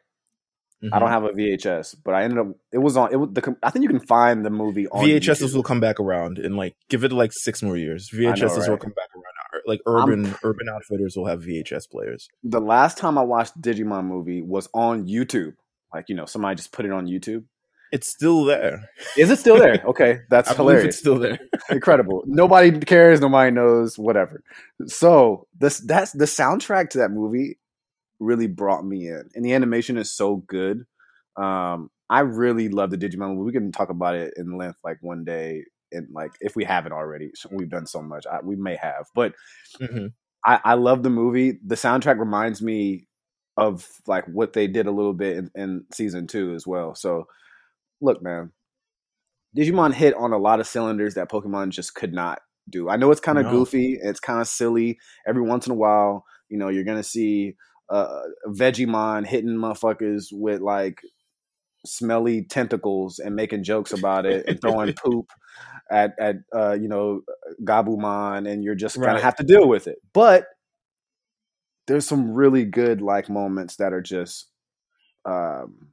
I 0.93 0.99
don't 0.99 1.09
Mhm. 1.09 1.13
have 1.13 1.25
a 1.25 1.33
VHS, 1.33 1.95
but 2.03 2.15
I 2.15 2.25
ended 2.25 2.39
up. 2.39 2.49
It 2.73 2.79
was 2.79 2.97
on. 2.97 3.13
It 3.13 3.17
was 3.17 3.29
the. 3.33 3.57
I 3.63 3.71
think 3.71 3.85
you 3.85 3.89
can 3.89 4.01
find 4.01 4.45
the 4.45 4.51
movie 4.51 4.89
on 4.89 5.05
VHSs 5.05 5.41
YouTube. 5.53 5.55
will 5.55 5.63
come 5.63 5.79
back 5.81 6.01
around 6.01 6.39
and 6.39 6.57
like 6.57 6.75
give 6.89 7.05
it 7.05 7.13
like 7.13 7.33
six 7.33 7.63
more 7.63 7.77
years. 7.77 8.11
know, 8.13 8.19
VHSs 8.33 8.69
will 8.69 8.77
come 8.79 8.93
back 8.93 9.09
around. 9.15 9.63
like 9.67 9.81
urban 9.87 10.35
urban 10.43 10.69
outfitters 10.69 11.17
will 11.17 11.27
have 11.27 11.43
VHS 11.43 11.87
players. 11.89 12.29
The 12.43 12.61
last 12.61 12.99
time 12.99 13.17
I 13.19 13.23
watched 13.23 13.61
Digimon 13.61 14.07
movie 14.07 14.43
was 14.43 14.69
on 14.75 15.07
YouTube. 15.07 15.55
Like 15.95 16.09
you 16.09 16.17
know, 16.17 16.25
somebody 16.27 16.57
just 16.57 16.73
put 16.73 16.85
it 16.87 16.91
on 16.91 17.07
YouTube. 17.07 17.45
It's 17.93 18.09
still 18.09 18.45
there. 18.45 18.89
Is 19.19 19.31
it 19.31 19.39
still 19.39 19.59
there? 19.59 19.83
Okay, 19.87 20.21
that's 20.31 20.51
I 20.51 20.55
hilarious. 20.55 20.87
it's 20.87 20.99
still 20.99 21.19
there. 21.19 21.39
Incredible. 21.71 22.25
Nobody 22.27 22.73
cares. 22.81 23.21
Nobody 23.21 23.51
knows. 23.51 23.99
Whatever. 23.99 24.43
So 24.87 25.47
this 25.61 25.79
that's 25.81 26.13
the 26.13 26.25
soundtrack 26.25 26.89
to 26.91 26.99
that 26.99 27.11
movie 27.11 27.59
really 28.23 28.47
brought 28.47 28.85
me 28.87 29.09
in, 29.09 29.29
and 29.35 29.45
the 29.45 29.55
animation 29.55 29.99
is 29.99 30.11
so 30.13 30.37
good. 30.49 30.85
Um, 31.37 31.91
I 32.11 32.21
really 32.21 32.69
love 32.69 32.91
the 32.91 32.99
Digimon 32.99 33.35
movie. 33.37 33.47
We 33.47 33.53
can 33.53 33.73
talk 33.73 33.91
about 33.91 34.15
it 34.17 34.35
in 34.37 34.59
length 34.59 34.79
like 34.85 34.99
one 35.03 35.25
day, 35.25 35.65
and 35.93 36.09
like 36.13 36.33
if 36.41 36.57
we 36.57 36.65
haven't 36.65 36.93
already, 36.93 37.33
we've 37.51 37.71
done 37.71 37.87
so 37.87 38.03
much. 38.03 38.27
I, 38.27 38.41
we 38.43 38.57
may 38.57 38.77
have, 38.77 39.07
but 39.15 39.35
hmm 39.81 40.07
I, 40.45 40.61
I 40.65 40.75
love 40.75 41.03
the 41.03 41.11
movie. 41.11 41.59
The 41.65 41.75
soundtrack 41.77 42.19
reminds 42.19 42.63
me 42.63 43.07
of 43.57 43.89
like 44.07 44.25
what 44.27 44.53
they 44.55 44.67
did 44.67 44.87
a 44.87 44.91
little 44.91 45.13
bit 45.13 45.37
in, 45.37 45.51
in 45.55 45.85
season 45.93 46.27
two 46.27 46.55
as 46.55 46.67
well. 46.67 46.95
So, 46.95 47.27
look, 48.01 48.23
man, 48.23 48.53
Digimon 49.57 49.93
hit 49.93 50.15
on 50.15 50.33
a 50.33 50.39
lot 50.39 50.61
of 50.61 50.67
cylinders 50.67 51.15
that 51.15 51.31
Pokemon 51.31 51.71
just 51.71 51.95
could 51.95 52.13
not 52.13 52.41
do. 52.71 52.89
I 52.89 52.97
know 52.97 53.11
it's 53.11 53.21
kind 53.21 53.39
of 53.39 53.49
No. 53.49 53.49
goofy, 53.49 53.99
it's 54.03 54.21
kind 54.21 54.41
of 54.41 54.49
silly. 54.49 54.99
Every 55.27 55.43
once 55.43 55.67
in 55.67 55.73
a 55.73 55.77
while, 55.77 56.25
you 56.49 56.57
know, 56.59 56.69
you're 56.69 56.85
gonna 56.85 57.03
see 57.03 57.57
uh, 57.93 58.23
Vegemon 58.49 59.27
hitting 59.27 59.51
motherfuckers 59.51 60.29
with 60.33 60.61
like 60.61 61.01
smelly 61.85 62.45
tentacles 62.45 63.19
and 63.19 63.35
making 63.37 63.65
jokes 63.65 63.93
about 63.93 64.25
it 64.27 64.47
and 64.47 64.61
throwing 64.61 64.93
poop 65.05 65.27
at 65.91 66.15
at 66.19 66.37
uh, 66.55 66.73
you 66.73 66.89
know 66.89 67.21
Gabumon, 67.65 68.51
and 68.51 68.65
you're 68.65 68.75
just 68.75 69.01
gonna 69.01 69.15
Right. 69.15 69.23
have 69.23 69.37
to 69.37 69.45
deal 69.45 69.69
with 69.69 69.87
it. 69.87 69.99
But 70.13 70.47
there's 71.87 72.07
some 72.07 72.33
really 72.33 72.65
good 72.65 73.03
like 73.03 73.29
moments 73.29 73.77
that 73.77 73.93
are 73.93 74.01
just 74.03 74.49
um 75.25 75.89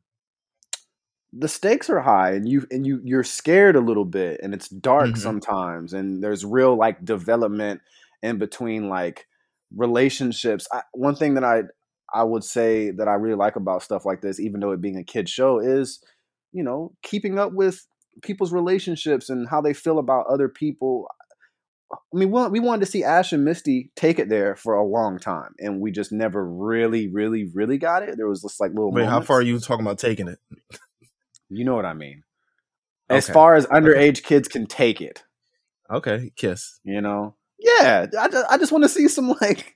the 1.33 1.47
stakes 1.47 1.89
are 1.89 1.99
high 2.01 2.31
and 2.31 2.47
you 2.49 2.65
and 2.71 2.85
you 2.87 3.01
you're 3.03 3.23
scared 3.23 3.75
a 3.75 3.81
little 3.81 4.05
bit 4.05 4.39
and 4.41 4.53
it's 4.53 4.67
dark 4.69 5.11
Mhm. 5.11 5.17
sometimes 5.17 5.93
and 5.93 6.23
there's 6.23 6.43
real 6.43 6.75
like 6.75 7.03
development 7.05 7.81
in 8.23 8.37
between 8.39 8.89
like 8.89 9.27
relationships 9.75 10.67
I, 10.71 10.81
one 10.93 11.15
thing 11.15 11.35
that 11.35 11.43
i 11.43 11.63
i 12.13 12.23
would 12.23 12.43
say 12.43 12.91
that 12.91 13.07
i 13.07 13.13
really 13.13 13.35
like 13.35 13.55
about 13.55 13.83
stuff 13.83 14.05
like 14.05 14.21
this 14.21 14.39
even 14.39 14.59
though 14.59 14.71
it 14.71 14.81
being 14.81 14.97
a 14.97 15.03
kid 15.03 15.27
show 15.29 15.59
is 15.59 16.03
you 16.51 16.63
know 16.63 16.91
keeping 17.03 17.37
up 17.39 17.53
with 17.53 17.85
people's 18.21 18.51
relationships 18.51 19.29
and 19.29 19.47
how 19.49 19.61
they 19.61 19.73
feel 19.73 19.99
about 19.99 20.25
other 20.27 20.49
people 20.49 21.07
I 21.91 22.17
mean, 22.17 22.29
we, 22.29 22.47
we 22.49 22.59
wanted 22.59 22.85
to 22.85 22.91
see 22.91 23.03
Ash 23.03 23.33
and 23.33 23.43
Misty 23.43 23.91
take 23.95 24.19
it 24.19 24.29
there 24.29 24.55
for 24.55 24.75
a 24.75 24.85
long 24.85 25.17
time, 25.17 25.55
and 25.57 25.81
we 25.81 25.91
just 25.91 26.11
never 26.11 26.47
really, 26.47 27.07
really, 27.07 27.49
really 27.51 27.79
got 27.79 28.03
it. 28.03 28.15
There 28.15 28.27
was 28.27 28.43
just 28.43 28.59
like 28.59 28.69
little. 28.71 28.91
Wait, 28.91 29.07
how 29.07 29.21
far 29.21 29.39
are 29.39 29.41
you 29.41 29.59
talking 29.59 29.83
about 29.83 29.97
taking 29.97 30.27
it? 30.27 30.37
You 31.49 31.65
know 31.65 31.73
what 31.73 31.85
I 31.85 31.93
mean. 31.93 32.21
As 33.09 33.27
far 33.27 33.55
as 33.55 33.65
underage 33.65 34.21
kids 34.21 34.47
can 34.47 34.67
take 34.67 35.01
it, 35.01 35.23
Okay, 35.89 36.31
kiss. 36.35 36.79
you 36.83 37.01
know. 37.01 37.35
Yeah, 37.57 38.05
I 38.19 38.27
just, 38.29 38.51
I 38.51 38.57
just 38.57 38.71
want 38.71 38.83
to 38.83 38.89
see 38.89 39.07
some 39.07 39.35
like. 39.41 39.75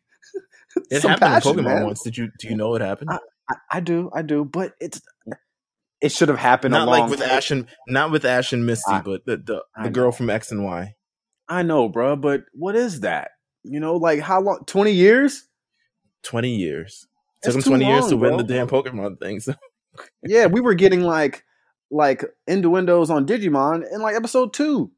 It 0.89 1.01
some 1.01 1.11
happened 1.11 1.27
passion, 1.33 1.59
in 1.59 1.65
Pokemon 1.65 1.75
man. 1.75 1.85
once. 1.85 2.03
Did 2.03 2.17
you 2.17 2.29
do 2.39 2.47
you 2.47 2.55
know 2.55 2.75
it 2.75 2.81
happened? 2.81 3.09
I, 3.11 3.55
I 3.71 3.79
do, 3.79 4.09
I 4.13 4.21
do, 4.21 4.43
but 4.45 4.73
it's 4.79 5.01
it 6.01 6.11
should 6.11 6.29
have 6.29 6.37
happened. 6.39 6.73
not 6.73 6.87
like 6.87 7.09
with 7.09 7.19
time- 7.19 7.29
Ash 7.29 7.51
and 7.51 7.67
not 7.87 8.11
with 8.11 8.25
Ash 8.25 8.53
and 8.53 8.65
Misty, 8.65 8.91
I- 8.91 9.01
but 9.01 9.25
the 9.25 9.37
the, 9.37 9.63
I 9.75 9.83
the 9.83 9.89
girl 9.89 10.11
from 10.11 10.29
X 10.29 10.51
and 10.51 10.63
Y. 10.63 10.95
I 11.49 11.61
know, 11.63 11.89
bro, 11.89 12.15
but 12.15 12.41
what 12.53 12.75
is 12.75 13.01
that? 13.01 13.31
You 13.63 13.79
know, 13.79 13.95
like 13.97 14.19
how 14.19 14.41
long? 14.41 14.63
Twenty 14.65 14.91
years? 14.93 15.47
Twenty 16.23 16.55
years. 16.55 17.05
That's 17.41 17.55
Took 17.55 17.59
him 17.59 17.63
too 17.63 17.69
twenty 17.71 17.85
years 17.85 18.01
long, 18.03 18.09
to 18.11 18.17
win 18.17 18.37
the 18.37 18.43
damn 18.43 18.67
Pokemon 18.67 19.19
things. 19.19 19.47
Yeah, 20.25 20.47
we 20.47 20.59
were 20.61 20.73
getting 20.73 21.01
like 21.01 21.43
like 21.91 22.23
innuendos 22.47 23.09
on 23.11 23.27
Digimon 23.27 23.83
in 23.93 24.01
like 24.01 24.15
episode 24.15 24.53
two 24.53 24.91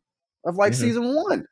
of 0.46 0.56
like 0.56 0.72
Mhm. 0.72 0.76
season 0.76 1.16
one. 1.16 1.46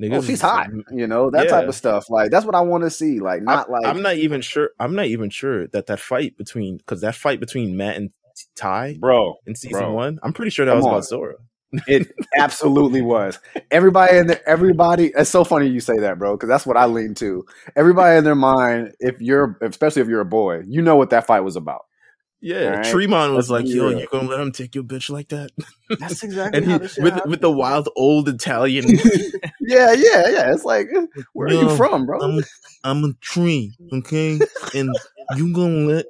Niggas 0.00 0.18
Oh, 0.18 0.22
she's 0.22 0.40
hot. 0.40 0.68
You 0.90 1.06
know 1.06 1.30
that 1.30 1.48
type 1.48 1.68
of 1.68 1.74
stuff. 1.74 2.08
Like 2.08 2.30
that's 2.30 2.46
what 2.46 2.54
I 2.54 2.60
want 2.60 2.84
to 2.84 2.90
see. 2.90 3.20
Like 3.20 3.42
not 3.42 3.68
I, 3.68 3.72
like 3.72 3.86
I'm 3.86 4.02
not 4.02 4.16
even 4.16 4.40
sure. 4.40 4.70
I'm 4.78 4.94
not 4.94 5.06
even 5.06 5.30
sure 5.30 5.66
that 5.68 5.86
that 5.86 6.00
fight 6.00 6.36
between 6.36 6.78
because 6.78 7.02
that 7.02 7.14
fight 7.14 7.40
between 7.40 7.76
Matt 7.76 7.96
and 7.96 8.10
Tai 8.56 8.96
bro. 8.98 9.36
in 9.46 9.54
season 9.54 9.80
bro. 9.80 9.92
one. 9.92 10.18
I'm 10.22 10.32
pretty 10.32 10.50
sure 10.50 10.64
that 10.64 10.72
Come 10.72 10.78
was 10.78 10.86
on. 10.86 10.92
about 10.92 11.04
Sora. 11.04 11.34
It 11.86 12.12
absolutely 12.36 13.02
was. 13.02 13.38
Everybody 13.70 14.16
in 14.18 14.26
there, 14.26 14.48
everybody. 14.48 15.12
It's 15.16 15.30
so 15.30 15.44
funny 15.44 15.68
you 15.68 15.80
say 15.80 15.98
that, 15.98 16.18
bro, 16.18 16.36
because 16.36 16.48
that's 16.48 16.66
what 16.66 16.76
I 16.76 16.86
lean 16.86 17.14
to. 17.16 17.44
Everybody 17.76 18.18
in 18.18 18.24
their 18.24 18.34
mind, 18.34 18.92
if 18.98 19.20
you're, 19.20 19.56
especially 19.60 20.02
if 20.02 20.08
you're 20.08 20.20
a 20.20 20.24
boy, 20.24 20.62
you 20.66 20.82
know 20.82 20.96
what 20.96 21.10
that 21.10 21.26
fight 21.26 21.40
was 21.40 21.54
about. 21.56 21.82
Yeah, 22.42 22.70
Alright, 22.70 22.86
Tremon 22.86 23.36
was 23.36 23.50
let's 23.50 23.66
like, 23.66 23.74
"Yo, 23.74 23.90
you 23.90 24.06
gonna 24.10 24.28
let 24.28 24.40
him 24.40 24.50
take 24.50 24.74
your 24.74 24.84
bitch 24.84 25.10
like 25.10 25.28
that?" 25.28 25.50
That's 26.00 26.22
exactly 26.22 26.62
and 26.62 26.66
he 26.66 26.78
with 26.78 27.12
happened. 27.12 27.30
with 27.30 27.40
the 27.42 27.50
wild 27.50 27.88
old 27.96 28.28
Italian. 28.30 28.88
yeah, 29.60 29.92
yeah, 29.92 30.28
yeah. 30.28 30.52
It's 30.52 30.64
like, 30.64 30.88
eh, 30.94 31.06
where 31.34 31.48
are 31.48 31.52
you 31.52 31.76
from, 31.76 32.06
bro? 32.06 32.18
I'm 32.18 32.42
I'm 32.82 33.04
a 33.04 33.12
tree, 33.20 33.76
okay, 33.92 34.38
and 34.74 34.88
you 35.36 35.52
gonna 35.52 35.86
let 35.86 36.06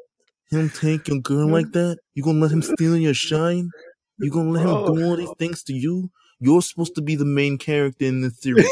him 0.53 0.71
take 0.71 1.09
your 1.09 1.19
girl 1.19 1.49
like 1.49 1.73
that? 1.73 1.99
You 2.15 2.23
gonna 2.23 2.39
let 2.39 2.53
him 2.53 2.63
steal 2.63 2.97
your 2.97 3.15
shine? 3.15 3.69
You 4.19 4.31
gonna 4.31 4.51
let 4.51 4.63
him 4.67 4.73
Bro. 4.73 4.95
do 4.95 5.05
all 5.07 5.17
these 5.17 5.33
things 5.39 5.65
to 5.65 5.73
you? 5.73 6.11
You're 6.39 6.63
supposed 6.63 6.95
to 6.95 7.03
be 7.03 7.17
the 7.17 7.25
main 7.25 7.59
character 7.59 8.05
in 8.05 8.21
this 8.21 8.41
series, 8.41 8.67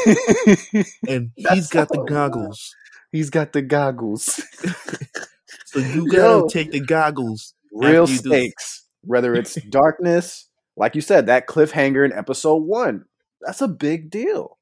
and 1.07 1.31
he's 1.35 1.45
That's 1.45 1.69
got 1.69 1.89
the 1.89 2.03
goggles. 2.07 2.73
He's 3.11 3.29
got 3.29 3.51
the 3.51 3.61
goggles. 3.61 4.41
So 5.71 5.79
you 5.79 6.07
gotta 6.07 6.39
Yo. 6.39 6.47
take 6.47 6.71
the 6.71 6.79
goggles. 6.79 7.53
Real 7.71 8.07
stakes. 8.07 8.85
Whether 9.01 9.35
it's 9.35 9.55
darkness, 9.69 10.49
like 10.75 10.95
you 10.95 11.01
said, 11.01 11.27
that 11.27 11.47
cliffhanger 11.47 12.03
in 12.05 12.11
episode 12.11 12.63
one, 12.63 13.05
that's 13.41 13.61
a 13.61 13.67
big 13.67 14.09
deal. 14.09 14.57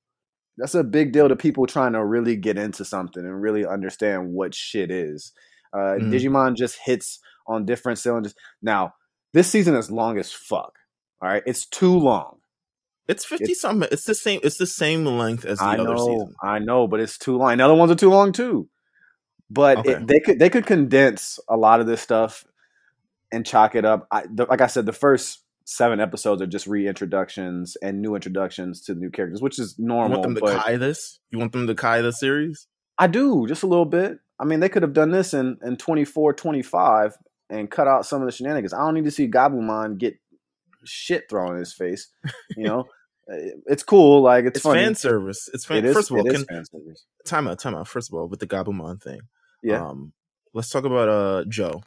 That's 0.58 0.76
a 0.76 0.84
big 0.84 1.14
deal 1.14 1.30
to 1.30 1.36
people 1.36 1.66
trying 1.68 1.94
to 1.94 2.04
really 2.04 2.36
get 2.36 2.58
into 2.58 2.84
something 2.84 3.24
and 3.24 3.42
really 3.42 3.66
understand 3.66 4.34
what 4.34 4.54
shit 4.56 4.90
is. 4.92 5.32
Uh, 5.74 5.98
Mhm. 6.00 6.12
Digimon 6.12 6.56
just 6.56 6.78
hits 6.84 7.20
on 7.48 7.66
different 7.66 8.00
cylinders. 8.00 8.34
Now, 8.62 8.94
this 9.34 9.48
season 9.50 9.76
is 9.76 9.92
long 9.92 10.18
as 10.18 10.32
fuck. 10.32 10.74
All 11.22 11.30
right, 11.30 11.44
it's 11.46 11.66
too 11.68 11.98
long. 11.98 12.40
It's 13.08 13.24
fifty 13.26 13.46
It's- 13.46 13.62
something. 13.62 13.88
It's 13.92 14.06
the 14.06 14.16
same. 14.16 14.40
It's 14.44 14.58
the 14.58 14.68
same 14.68 15.06
length 15.06 15.46
as 15.46 15.60
the 15.60 15.64
I 15.66 15.78
other 15.78 15.94
know, 15.96 16.06
season. 16.06 16.36
I 16.44 16.60
know, 16.60 16.88
but 16.88 17.00
it's 17.00 17.18
too 17.18 17.38
long. 17.38 17.52
And 17.52 17.60
the 17.62 17.66
other 17.66 17.74
ones 17.76 17.92
are 17.92 17.96
too 17.96 18.10
long 18.10 18.32
too. 18.34 18.68
But 19.50 19.80
Okay. 19.80 19.94
it, 19.94 20.08
they 20.08 20.20
could 20.20 20.40
they 20.40 20.50
could 20.50 20.66
condense 20.66 21.40
a 21.48 21.56
lot 21.58 21.80
of 21.80 21.88
this 21.88 22.02
stuff 22.02 22.46
and 23.32 23.46
chalk 23.46 23.76
it 23.76 23.86
up. 23.86 24.08
I, 24.12 24.24
the, 24.34 24.46
like 24.46 24.62
I 24.62 24.68
said, 24.68 24.86
the 24.86 24.94
first 24.94 25.44
seven 25.66 26.00
episodes 26.00 26.42
are 26.42 26.48
just 26.48 26.68
reintroductions 26.68 27.76
and 27.82 28.02
new 28.02 28.16
introductions 28.16 28.82
to 28.84 28.96
new 28.96 29.10
characters, 29.10 29.42
which 29.42 29.60
is 29.60 29.76
normal. 29.78 30.18
You 30.18 30.22
want 30.24 30.36
them 30.36 30.48
to 30.48 30.60
kai 30.60 30.78
this? 30.78 31.20
You 31.32 31.40
want 31.40 31.52
them 31.52 31.68
to 31.68 31.76
kai 31.76 32.02
the 32.02 32.12
series? 32.12 32.68
I 32.98 33.08
do 33.08 33.46
just 33.48 33.64
a 33.64 33.68
little 33.68 33.86
bit. 33.86 34.18
I 34.40 34.46
mean, 34.46 34.60
they 34.60 34.70
could 34.70 34.84
have 34.84 34.94
done 34.94 35.12
this 35.12 35.34
in 35.34 35.58
in 35.64 35.78
24, 35.78 36.34
25 36.34 37.18
and 37.50 37.72
cut 37.72 37.88
out 37.88 38.06
some 38.06 38.22
of 38.22 38.28
the 38.28 38.32
shenanigans. 38.32 38.74
I 38.74 38.80
don't 38.80 38.94
need 38.94 39.06
to 39.06 39.12
see 39.12 39.30
Gabumon 39.30 39.98
get 39.98 40.16
shit 40.84 41.30
thrown 41.30 41.54
in 41.54 41.60
his 41.60 41.74
face. 41.74 42.10
You 42.56 42.64
know, 42.64 42.86
Uh, 43.30 43.36
it's 43.66 43.84
cool. 43.84 44.22
Like 44.22 44.46
it's, 44.46 44.56
It's, 44.56 44.64
funny. 44.64 44.82
fan 44.86 44.96
service. 44.96 45.50
It's 45.54 45.66
fan. 45.66 45.80
It 45.80 45.86
is. 45.88 45.94
First 45.94 46.12
of 46.12 46.16
all, 46.16 46.26
it 46.26 46.32
is 46.34 46.46
can 46.46 46.56
fan 46.56 46.64
service. 46.66 47.06
time 47.26 47.46
out, 47.50 47.60
time 47.60 47.76
out. 47.76 47.86
First 47.86 48.10
of 48.10 48.14
all, 48.18 48.30
with 48.30 48.40
the 48.40 48.48
Gabumon 48.48 49.04
thing. 49.04 49.20
Yeah. 49.64 49.86
Um, 49.88 50.14
let's 50.54 50.70
talk 50.70 50.86
about 50.86 51.10
uh 51.10 51.44
Joe. 51.50 51.82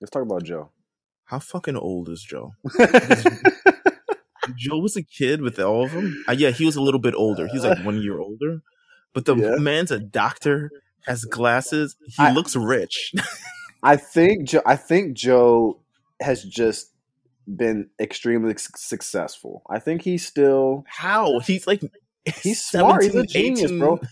Let's 0.00 0.10
talk 0.10 0.22
about 0.22 0.42
Joe. 0.44 0.70
How 1.24 1.38
fucking 1.38 1.76
old 1.76 2.08
is 2.08 2.22
Joe? 2.22 2.52
Joe 4.56 4.78
was 4.78 4.96
a 4.96 5.02
kid 5.02 5.40
with 5.40 5.58
all 5.60 5.84
of 5.84 5.92
them. 5.92 6.24
Uh, 6.28 6.32
yeah, 6.32 6.50
he 6.50 6.64
was 6.64 6.74
a 6.76 6.82
little 6.82 6.98
bit 7.00 7.14
older. 7.14 7.46
He's 7.46 7.64
like 7.64 7.78
one 7.84 8.02
year 8.02 8.18
older, 8.18 8.60
but 9.14 9.24
the 9.24 9.36
Yeah. 9.36 9.56
man's 9.56 9.90
a 9.92 9.98
doctor, 10.00 10.70
has 11.06 11.24
glasses. 11.24 11.96
He 12.06 12.22
I- 12.22 12.32
looks 12.32 12.56
rich. 12.56 13.12
I 13.84 13.96
think 13.96 14.48
Joe, 14.48 14.62
I 14.66 14.76
think 14.76 15.16
Joe 15.16 15.80
has 16.20 16.42
just 16.44 16.90
been 17.48 17.88
extremely 18.00 18.54
successful. 18.56 19.62
I 19.70 19.78
think 19.80 20.02
he's 20.02 20.24
still 20.26 20.84
How? 20.88 21.38
He's 21.40 21.66
like 21.66 21.82
He's 22.42 22.62
smart. 22.64 23.02
He's 23.04 23.14
a 23.16 23.26
genius, 23.26 23.64
18. 23.70 23.78
bro. 23.78 23.96
He's 23.96 24.08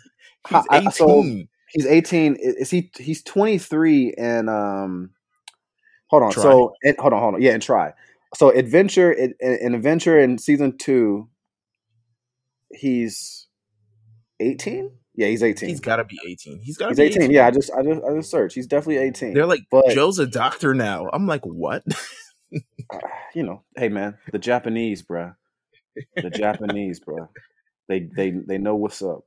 I- 0.57 0.65
I- 0.71 0.79
eighteen. 0.79 0.91
so- 0.93 1.45
he's 1.73 1.87
18 1.87 2.37
is 2.41 2.71
he 2.71 2.91
he's 2.99 3.23
23 3.23 4.15
and 4.19 4.51
um 4.51 5.11
hold 6.09 6.23
on 6.23 6.33
Try. 6.33 6.43
so 6.43 6.75
and, 6.83 6.97
hold 6.99 7.13
on 7.13 7.21
hold 7.21 7.35
on 7.37 7.43
yeah 7.43 7.53
and 7.53 7.63
try 7.63 7.93
so 8.35 8.51
adventure 8.51 9.11
in, 9.13 9.35
in 9.41 9.75
adventure 9.75 10.19
in 10.19 10.39
season 10.39 10.77
2 10.79 11.29
he's 12.73 13.47
18 14.41 14.91
yeah 15.15 15.27
he's 15.29 15.43
18 15.43 15.69
He's 15.69 15.81
got 15.81 15.97
to 15.97 16.05
be 16.05 16.19
eighteen. 16.27 16.61
He's 16.63 16.77
got 16.77 16.91
to 16.91 16.95
be 16.95 17.03
18 17.03 17.23
18. 17.23 17.31
yeah 17.35 17.47
i 17.47 17.51
just 17.51 17.71
i 17.73 17.83
just 17.83 18.01
i 18.05 18.15
just 18.15 18.31
searched 18.31 18.55
he's 18.55 18.67
definitely 18.67 18.99
18 18.99 19.35
They're 19.35 19.47
like, 19.47 19.63
But- 19.71 19.91
Joe's 19.91 20.19
a 20.19 20.27
doctor 20.27 20.75
now. 20.75 21.09
I'm 21.13 21.27
like, 21.27 21.45
what? 21.45 21.83
you 23.35 23.45
know 23.45 23.63
hey 23.77 23.89
man 23.89 24.19
the 24.33 24.39
japanese 24.41 25.05
bruh 25.05 25.37
the 26.17 26.31
japanese 26.31 26.99
bruh 26.99 27.29
they 27.89 28.01
they 28.01 28.31
they 28.31 28.59
know 28.59 28.75
what's 28.75 29.03
up 29.03 29.21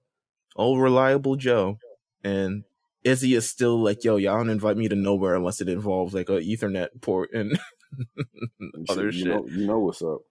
old 0.58 0.82
reliable 0.82 1.36
Joe, 1.38 1.78
and 2.24 2.64
Izzy 3.04 3.36
is 3.36 3.50
still 3.50 3.82
like, 3.82 4.04
yo, 4.04 4.18
y'all 4.18 4.38
don't 4.38 4.50
invite 4.50 4.78
me 4.78 4.88
to 4.88 4.96
nowhere 4.96 5.36
unless 5.36 5.62
it 5.62 5.70
involves 5.70 6.14
like 6.14 6.30
a 6.30 6.40
Ethernet 6.40 6.90
port 7.02 7.32
and 7.34 7.60
other 8.90 9.06
you 9.06 9.12
shit. 9.12 9.28
Know, 9.28 9.46
you 9.48 9.68
know 9.68 9.80
what's 9.80 10.02
up. 10.02 10.22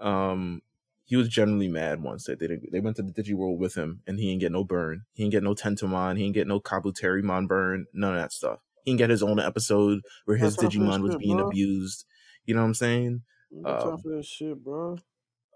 Um, 0.00 0.62
he 1.04 1.16
was 1.16 1.28
generally 1.28 1.68
mad 1.68 2.02
once 2.02 2.24
that 2.24 2.40
they 2.40 2.48
they 2.70 2.80
went 2.80 2.96
to 2.96 3.02
the 3.02 3.12
Digi 3.12 3.34
World 3.34 3.60
with 3.60 3.74
him 3.76 4.02
and 4.06 4.18
he 4.18 4.26
didn't 4.26 4.40
get 4.40 4.52
no 4.52 4.64
burn. 4.64 5.02
He 5.12 5.22
didn't 5.22 5.32
get 5.32 5.42
no 5.42 5.54
Tentomon. 5.54 6.16
He 6.16 6.24
didn't 6.24 6.34
get 6.34 6.48
no 6.48 6.60
Kabuterimon 6.60 7.46
burn. 7.46 7.86
None 7.92 8.14
of 8.14 8.20
that 8.20 8.32
stuff. 8.32 8.60
He 8.82 8.90
didn't 8.90 8.98
get 8.98 9.10
his 9.10 9.22
own 9.22 9.38
episode 9.38 10.00
where 10.24 10.36
his 10.36 10.56
That's 10.56 10.74
Digimon 10.74 11.02
was 11.02 11.12
shit, 11.12 11.20
being 11.20 11.36
bro. 11.36 11.46
abused. 11.46 12.04
You 12.44 12.54
know 12.54 12.62
what 12.62 12.68
I'm 12.68 12.74
saying? 12.74 13.22
No 13.50 13.70
Um, 13.70 14.00
that 14.04 14.24
shit, 14.24 14.62
bro. 14.62 14.98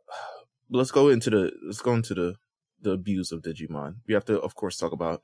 let's 0.70 0.90
go 0.90 1.08
into 1.08 1.30
the 1.30 1.52
let's 1.64 1.80
go 1.80 1.94
into 1.94 2.14
the 2.14 2.34
the 2.80 2.92
abuse 2.92 3.32
of 3.32 3.42
Digimon. 3.42 3.96
We 4.06 4.14
have 4.14 4.24
to, 4.26 4.40
of 4.40 4.54
course, 4.54 4.76
talk 4.76 4.92
about 4.92 5.20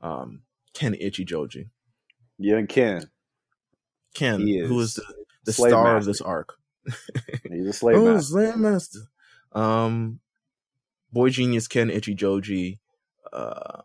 um 0.00 0.42
Ken 0.74 0.94
Ichijoji. 0.94 1.68
Yeah, 2.38 2.62
Ken. 2.62 3.10
Ken, 4.14 4.40
He 4.40 4.58
who 4.58 4.78
is 4.80 4.90
is 4.90 4.94
the, 4.94 5.14
the 5.46 5.52
star 5.52 5.96
of 5.96 6.04
this 6.04 6.20
arc. 6.20 6.54
He's 7.50 7.66
a 7.66 7.72
slave 7.72 7.96
oh, 7.96 8.14
master. 8.14 8.26
Slave 8.26 8.56
Master. 8.56 8.98
Um, 9.52 10.20
Boy 11.12 11.30
Genius 11.30 11.68
Ken 11.68 11.88
Ichijoji, 11.88 12.78
uh, 13.32 13.82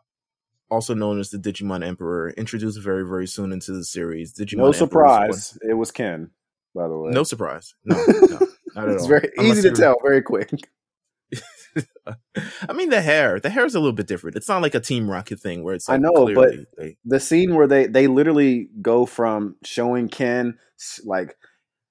also 0.69 0.93
known 0.93 1.19
as 1.19 1.29
the 1.29 1.37
Digimon 1.37 1.85
Emperor, 1.85 2.31
introduced 2.31 2.79
very 2.81 3.07
very 3.07 3.27
soon 3.27 3.51
into 3.51 3.71
the 3.71 3.83
series. 3.83 4.33
Digimon 4.33 4.57
No 4.57 4.65
Emperor 4.65 4.73
is 4.73 4.77
surprise. 4.77 5.57
It 5.67 5.75
was 5.75 5.91
Ken, 5.91 6.31
by 6.75 6.87
the 6.87 6.97
way. 6.97 7.11
no 7.11 7.23
surprise. 7.23 7.75
No, 7.85 7.95
no 8.07 8.47
not 8.75 8.89
at 8.89 8.95
it's 8.95 9.03
all. 9.03 9.09
very 9.09 9.29
Unless 9.37 9.59
easy 9.59 9.69
to 9.69 9.75
tell, 9.75 9.95
very 10.03 10.21
quick. 10.21 10.49
I 12.67 12.73
mean, 12.73 12.89
the 12.89 13.01
hair. 13.01 13.39
The 13.39 13.49
hair 13.49 13.65
is 13.65 13.75
a 13.75 13.79
little 13.79 13.93
bit 13.93 14.07
different. 14.07 14.35
It's 14.35 14.47
not 14.47 14.61
like 14.61 14.75
a 14.75 14.79
Team 14.79 15.09
Rocket 15.09 15.39
thing 15.39 15.63
where 15.63 15.75
it's. 15.75 15.87
I 15.89 15.93
Like 15.93 16.01
know, 16.01 16.33
but- 16.33 16.53
they- 16.77 16.97
The 17.05 17.19
scene 17.19 17.55
where 17.55 17.67
they 17.67 17.87
they 17.87 18.07
literally 18.07 18.69
go 18.81 19.05
from 19.05 19.55
showing 19.63 20.07
Ken 20.09 20.57
like, 21.05 21.35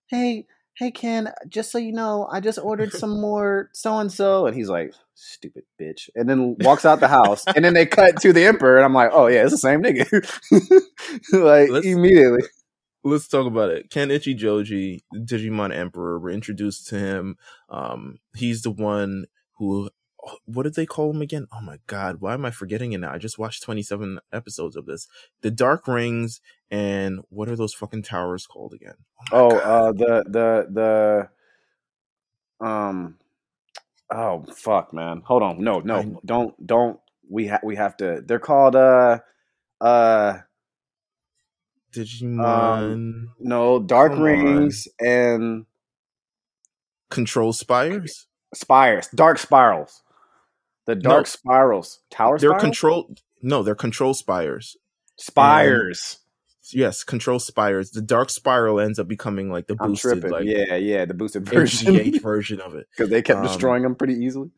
"Hey, 0.09 0.47
hey 0.77 0.91
Ken, 0.91 1.33
just 1.49 1.71
so 1.71 1.79
you 1.79 1.93
know, 1.93 2.29
I 2.31 2.41
just 2.41 2.59
ordered 2.59 2.93
some 3.03 3.21
more 3.21 3.71
so 3.73 3.99
and 3.99 4.11
so," 4.13 4.47
and 4.47 4.57
he's 4.57 4.69
like, 4.69 4.95
"Stupid 5.15 5.65
bitch," 5.81 6.09
and 6.15 6.29
then 6.29 6.57
walks 6.61 6.85
out 6.85 7.01
the 7.01 7.09
house, 7.09 7.45
and 7.55 7.65
then 7.65 7.75
they 7.75 7.87
cut 7.99 8.21
to 8.23 8.33
the 8.33 8.45
Emperor, 8.45 8.77
and 8.77 8.85
I'm 8.85 8.95
like, 8.95 9.11
"Oh 9.13 9.27
yeah, 9.27 9.43
it's 9.43 9.53
the 9.53 9.59
same 9.59 9.83
nigga." 9.83 10.07
like 11.33 11.71
Let's- 11.71 11.87
immediately. 11.87 12.43
let's 13.05 13.29
talk 13.29 13.47
about 13.47 13.71
it. 13.71 13.91
Ken 13.91 14.09
Ichijoji, 14.09 15.01
Digimon 15.15 15.75
Emperor, 15.75 16.19
we're 16.19 16.31
introduced 16.31 16.89
to 16.89 16.99
him. 16.99 17.37
Um, 17.71 18.19
he's 18.37 18.63
the 18.63 18.71
one 18.71 19.27
who, 19.59 19.91
what 20.45 20.65
did 20.65 20.75
they 20.75 20.87
call 20.87 21.11
him 21.11 21.23
again? 21.23 21.47
Oh 21.53 21.61
my 21.61 21.79
god, 21.87 22.21
why 22.21 22.35
am 22.35 22.45
I 22.45 22.51
forgetting 22.51 22.93
it 22.93 22.99
now? 22.99 23.13
I 23.13 23.19
just 23.19 23.39
watched 23.39 23.63
27 23.63 24.19
episodes 24.33 24.77
of 24.77 24.87
this. 24.87 25.07
The 25.43 25.51
Dark 25.51 25.87
Rings 25.89 26.41
and 26.71 27.21
what 27.31 27.49
are 27.49 27.57
those 27.57 27.75
fucking 27.75 28.03
towers 28.03 28.47
called 28.47 28.75
again? 28.75 28.95
my 29.33 29.39
Oh, 29.39 29.57
uh, 29.59 29.93
the 29.93 30.25
the 30.29 31.29
the 32.61 32.67
um, 32.67 33.19
oh 34.13 34.45
fuck, 34.55 34.93
man, 34.93 35.23
hold 35.25 35.43
on, 35.43 35.63
no, 35.63 35.79
I- 35.81 35.83
no, 35.85 36.21
don't 36.25 36.67
don't. 36.67 37.01
We 37.31 37.47
ha- 37.49 37.61
we 37.63 37.77
have 37.77 37.97
to. 37.99 38.23
They're 38.25 38.39
called 38.39 38.75
uh 38.75 39.19
uh 39.81 40.39
Digimon 41.93 43.27
no 43.41 43.81
Dark 43.81 44.13
Come 44.13 44.21
on. 44.21 44.25
Rings 44.25 44.89
and 45.01 45.67
Control 47.11 47.53
Spires. 47.53 48.27
Spires, 48.55 49.09
Dark 49.15 49.39
Spirals. 49.39 50.03
The 50.87 50.95
Dark 50.95 51.21
No. 51.21 51.25
Spirals, 51.25 52.01
Tower 52.11 52.39
They're 52.39 52.49
Spirals, 52.51 52.63
control. 52.63 53.15
No, 53.43 53.63
they're 53.63 53.75
Control 53.75 54.15
Spires. 54.15 54.77
Spires. 55.17 56.19
Yes, 56.73 57.03
Control 57.05 57.39
Spires. 57.39 57.91
The 57.91 58.03
Dark 58.03 58.31
Spiral 58.31 58.81
ends 58.81 58.99
up 58.99 59.09
becoming 59.09 59.51
like 59.51 59.67
the 59.67 59.75
boosted, 59.75 60.25
like 60.31 60.45
yeah, 60.47 60.77
yeah, 60.77 61.05
the 61.05 61.15
boosted 61.15 61.45
version 61.47 61.95
HGH 61.95 62.21
version 62.23 62.61
of 62.61 62.75
it. 62.75 62.87
because 62.91 63.11
they 63.11 63.23
kept 63.23 63.41
Um, 63.41 63.47
destroying 63.47 63.83
them 63.83 63.95
pretty 63.95 64.15
easily. 64.15 64.51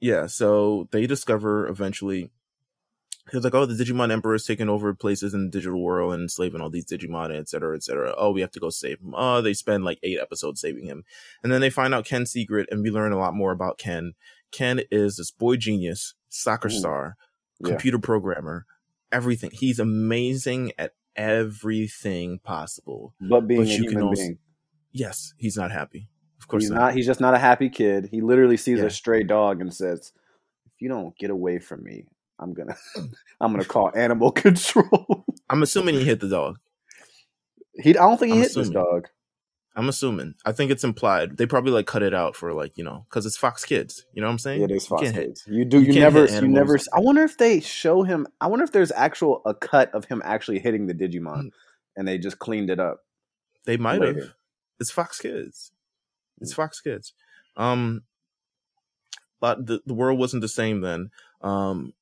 yeah, 0.00 0.26
so 0.26 0.88
they 0.90 1.06
discover 1.06 1.66
eventually. 1.68 2.30
He 3.30 3.36
was 3.38 3.44
like, 3.44 3.54
"Oh, 3.54 3.64
the 3.64 3.72
Digimon 3.82 4.10
Emperor 4.12 4.34
is 4.34 4.44
taking 4.44 4.68
over 4.68 4.92
places 4.94 5.32
in 5.32 5.44
the 5.46 5.50
digital 5.50 5.82
world 5.82 6.12
and 6.12 6.22
enslaving 6.24 6.60
all 6.60 6.68
these 6.68 6.84
Digimon, 6.84 7.34
et 7.34 7.48
cetera, 7.48 7.74
et 7.74 7.82
cetera. 7.82 8.14
Oh, 8.18 8.32
we 8.32 8.42
have 8.42 8.50
to 8.52 8.60
go 8.60 8.68
save 8.70 9.00
him. 9.00 9.14
Oh, 9.16 9.40
they 9.40 9.54
spend 9.54 9.82
like 9.84 9.98
eight 10.02 10.18
episodes 10.20 10.60
saving 10.60 10.84
him, 10.84 11.04
and 11.42 11.50
then 11.50 11.60
they 11.62 11.70
find 11.70 11.94
out 11.94 12.04
Ken's 12.04 12.30
secret, 12.30 12.68
and 12.70 12.82
we 12.82 12.90
learn 12.90 13.12
a 13.12 13.18
lot 13.18 13.34
more 13.34 13.50
about 13.52 13.78
Ken. 13.78 14.12
Ken 14.52 14.82
is 14.90 15.16
this 15.16 15.30
boy 15.30 15.56
genius, 15.56 16.14
soccer 16.28 16.68
Ooh. 16.68 16.70
star, 16.70 17.16
Yeah. 17.60 17.68
computer 17.70 17.98
programmer, 17.98 18.66
everything. 19.10 19.50
He's 19.52 19.78
amazing 19.78 20.72
at 20.78 20.92
everything 21.16 22.40
possible. 22.40 23.14
But 23.20 23.42
being 23.46 23.62
but 23.62 23.68
a 23.68 23.72
you 23.72 23.82
can 23.84 23.90
human 23.92 24.02
also- 24.08 24.22
being, 24.22 24.38
Yes, 24.92 25.34
he's 25.38 25.56
not 25.56 25.72
happy. 25.72 26.08
Of 26.40 26.46
course 26.46 26.64
he's 26.64 26.70
not. 26.70 26.94
He's 26.94 27.06
just 27.06 27.20
not 27.20 27.34
a 27.34 27.38
happy 27.38 27.68
kid. 27.68 28.08
He 28.12 28.20
literally 28.20 28.56
sees 28.56 28.78
Yeah. 28.78 28.84
a 28.84 28.90
stray 28.90 29.24
dog 29.24 29.60
and 29.60 29.74
says, 29.74 30.12
"If 30.66 30.80
you 30.80 30.88
don't 30.88 31.16
get 31.18 31.30
away 31.30 31.58
from 31.58 31.82
me, 31.82 32.06
I'm 32.38 32.52
gonna, 32.54 32.76
I'm 33.40 33.52
gonna 33.52 33.64
call 33.64 33.90
animal 33.94 34.30
control." 34.44 35.24
I'm 35.50 35.62
assuming 35.62 35.94
he 35.96 36.04
hit 36.04 36.20
the 36.20 36.28
dog. 36.28 36.58
he, 37.74 37.90
I 37.90 37.92
don't 37.92 38.18
think 38.18 38.32
he 38.32 38.38
I'm 38.38 38.42
hit 38.42 38.54
this 38.54 38.70
dog. 38.70 39.08
I'm 39.76 39.88
assuming. 39.88 40.34
I 40.44 40.52
think 40.52 40.70
it's 40.70 40.84
implied. 40.84 41.36
They 41.36 41.46
probably 41.46 41.72
like 41.72 41.86
cut 41.86 42.02
it 42.04 42.14
out 42.14 42.36
for 42.36 42.52
like 42.52 42.78
you 42.78 42.84
know 42.84 43.06
because 43.08 43.26
it's 43.26 43.36
Fox 43.36 43.64
Kids. 43.64 44.06
You 44.12 44.20
know 44.22 44.28
what 44.28 44.32
I'm 44.32 44.38
saying? 44.38 44.62
It 44.62 44.70
is 44.70 44.86
Fox 44.86 45.02
hit- 45.02 45.14
Kids. 45.14 45.44
You 45.48 45.64
do. 45.64 45.80
you 45.80 45.92
You, 45.92 46.00
never. 46.00 46.26
You 46.26 46.46
never. 46.48 46.78
I 46.94 47.00
wonder 47.00 47.22
if 47.24 47.36
they 47.38 47.60
show 47.60 48.02
him. 48.04 48.26
I 48.40 48.46
wonder 48.46 48.64
if 48.64 48.70
there's 48.72 48.92
actual 48.92 49.42
a 49.44 49.52
cut 49.54 49.92
of 49.92 50.04
him 50.04 50.22
actually 50.24 50.60
hitting 50.60 50.86
the 50.86 50.94
Digimon, 50.94 51.46
Mm. 51.46 51.50
and 51.96 52.06
they 52.08 52.18
just 52.18 52.38
cleaned 52.38 52.70
it 52.70 52.78
up. 52.78 53.00
They 53.64 53.76
might 53.76 54.00
have. 54.02 54.34
It's 54.78 54.90
Fox 54.92 55.18
Kids. 55.20 55.72
It's 56.40 56.52
Mm. 56.52 56.56
Fox 56.56 56.80
Kids. 56.80 57.12
Um, 57.56 58.02
but 59.40 59.66
the 59.66 59.80
the 59.86 59.94
world 59.94 60.18
wasn't 60.18 60.40
the 60.42 60.48
same 60.48 60.80
then. 60.82 61.10
Um, 61.42 61.92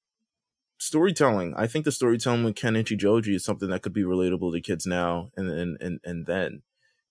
storytelling. 0.82 1.54
I 1.56 1.66
think 1.66 1.84
the 1.84 1.92
storytelling 1.92 2.44
with 2.44 2.56
Ken 2.56 2.74
Ichijoji 2.74 3.34
is 3.34 3.44
something 3.44 3.70
that 3.70 3.82
could 3.82 3.92
be 3.92 4.02
relatable 4.02 4.52
to 4.52 4.60
kids 4.60 4.86
now 4.86 5.30
and 5.36 5.48
and 5.50 5.76
and, 5.80 6.00
and 6.04 6.26
then. 6.26 6.62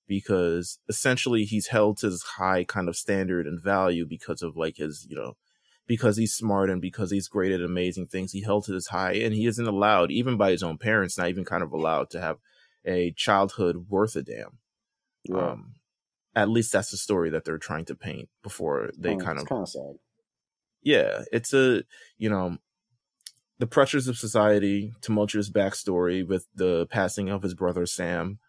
Because 0.07 0.79
essentially 0.89 1.45
he's 1.45 1.67
held 1.67 1.97
to 1.99 2.09
this 2.09 2.23
high 2.23 2.65
kind 2.65 2.89
of 2.89 2.97
standard 2.97 3.47
and 3.47 3.61
value 3.63 4.05
because 4.05 4.41
of 4.41 4.57
like 4.57 4.75
his, 4.75 5.07
you 5.09 5.15
know, 5.15 5.37
because 5.87 6.17
he's 6.17 6.33
smart 6.33 6.69
and 6.69 6.81
because 6.81 7.11
he's 7.11 7.29
great 7.29 7.53
at 7.53 7.61
amazing 7.61 8.07
things. 8.07 8.33
He 8.33 8.41
held 8.41 8.65
to 8.65 8.73
this 8.73 8.87
high 8.87 9.13
and 9.13 9.33
he 9.33 9.45
isn't 9.45 9.65
allowed, 9.67 10.11
even 10.11 10.35
by 10.35 10.51
his 10.51 10.63
own 10.63 10.77
parents, 10.77 11.17
not 11.17 11.29
even 11.29 11.45
kind 11.45 11.63
of 11.63 11.71
allowed 11.71 12.09
to 12.09 12.19
have 12.19 12.37
a 12.83 13.13
childhood 13.15 13.85
worth 13.87 14.17
a 14.17 14.21
damn. 14.21 14.57
Yeah. 15.23 15.51
Um, 15.51 15.75
at 16.35 16.49
least 16.49 16.73
that's 16.73 16.91
the 16.91 16.97
story 16.97 17.29
that 17.29 17.45
they're 17.45 17.57
trying 17.57 17.85
to 17.85 17.95
paint 17.95 18.27
before 18.43 18.91
they 18.97 19.11
Kinda- 19.11 19.25
kind 19.25 19.39
of 19.39 19.47
kind 19.47 19.61
of 19.61 19.69
sad. 19.69 19.95
yeah 20.81 21.23
it's 21.31 21.53
a 21.53 21.83
you 22.17 22.29
know 22.29 22.57
the 23.61 23.67
pressures 23.67 24.07
of 24.09 24.17
society 24.17 24.91
tumultuous 25.01 25.49
backstory 25.49 26.27
with 26.27 26.47
the 26.55 26.85
passing 26.87 27.29
of 27.29 27.41
his 27.43 27.53
brother 27.53 27.85
sam 27.85 28.39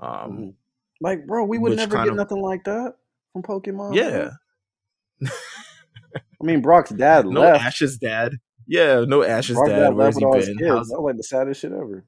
um. 0.00 0.54
Like, 1.00 1.26
bro, 1.26 1.44
we 1.44 1.58
would 1.58 1.76
never 1.76 1.96
get 1.96 2.08
of- 2.08 2.14
nothing 2.16 2.40
like 2.40 2.64
that 2.64 2.94
from 3.32 3.42
Pokemon. 3.42 3.94
yeah. 3.94 4.30
I 5.28 6.44
mean, 6.44 6.60
Brock's 6.60 6.90
dad 6.90 7.26
no 7.26 7.40
left. 7.40 7.64
ash's 7.64 7.98
dad 7.98 8.34
yeah 8.66 9.04
no 9.06 9.22
ash's 9.22 9.56
Brock's 9.56 9.70
dad 9.70 9.94
where's 9.94 10.16
he 10.16 10.24
with 10.24 10.34
all 10.34 10.36
his 10.40 10.46
been 10.48 10.56
That 10.68 10.74
was 10.74 10.90
like 10.90 11.16
the 11.16 11.22
saddest 11.22 11.60
shit 11.60 11.72
ever. 11.72 12.04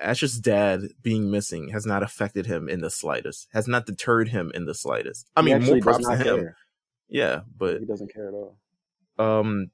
ash's 0.00 0.38
dad 0.38 0.82
being 1.02 1.30
missing 1.30 1.68
has 1.70 1.84
not 1.86 2.02
affected 2.02 2.46
him 2.46 2.68
in 2.68 2.80
the 2.80 2.90
slightest 2.90 3.48
has 3.52 3.66
not 3.68 3.86
deterred 3.86 4.28
him 4.28 4.50
in 4.54 4.64
the 4.66 4.74
slightest 4.74 5.28
i 5.36 5.42
He 5.42 5.52
mean 5.54 5.64
more 5.64 5.78
props 5.80 6.06
to 6.06 6.16
him 6.16 6.24
care. 6.38 6.56
yeah 7.08 7.40
but 7.56 7.80
He 7.80 7.86
doesn't 7.86 8.12
care 8.12 8.28
at 8.28 8.34
all. 8.34 8.56
um 9.18 9.70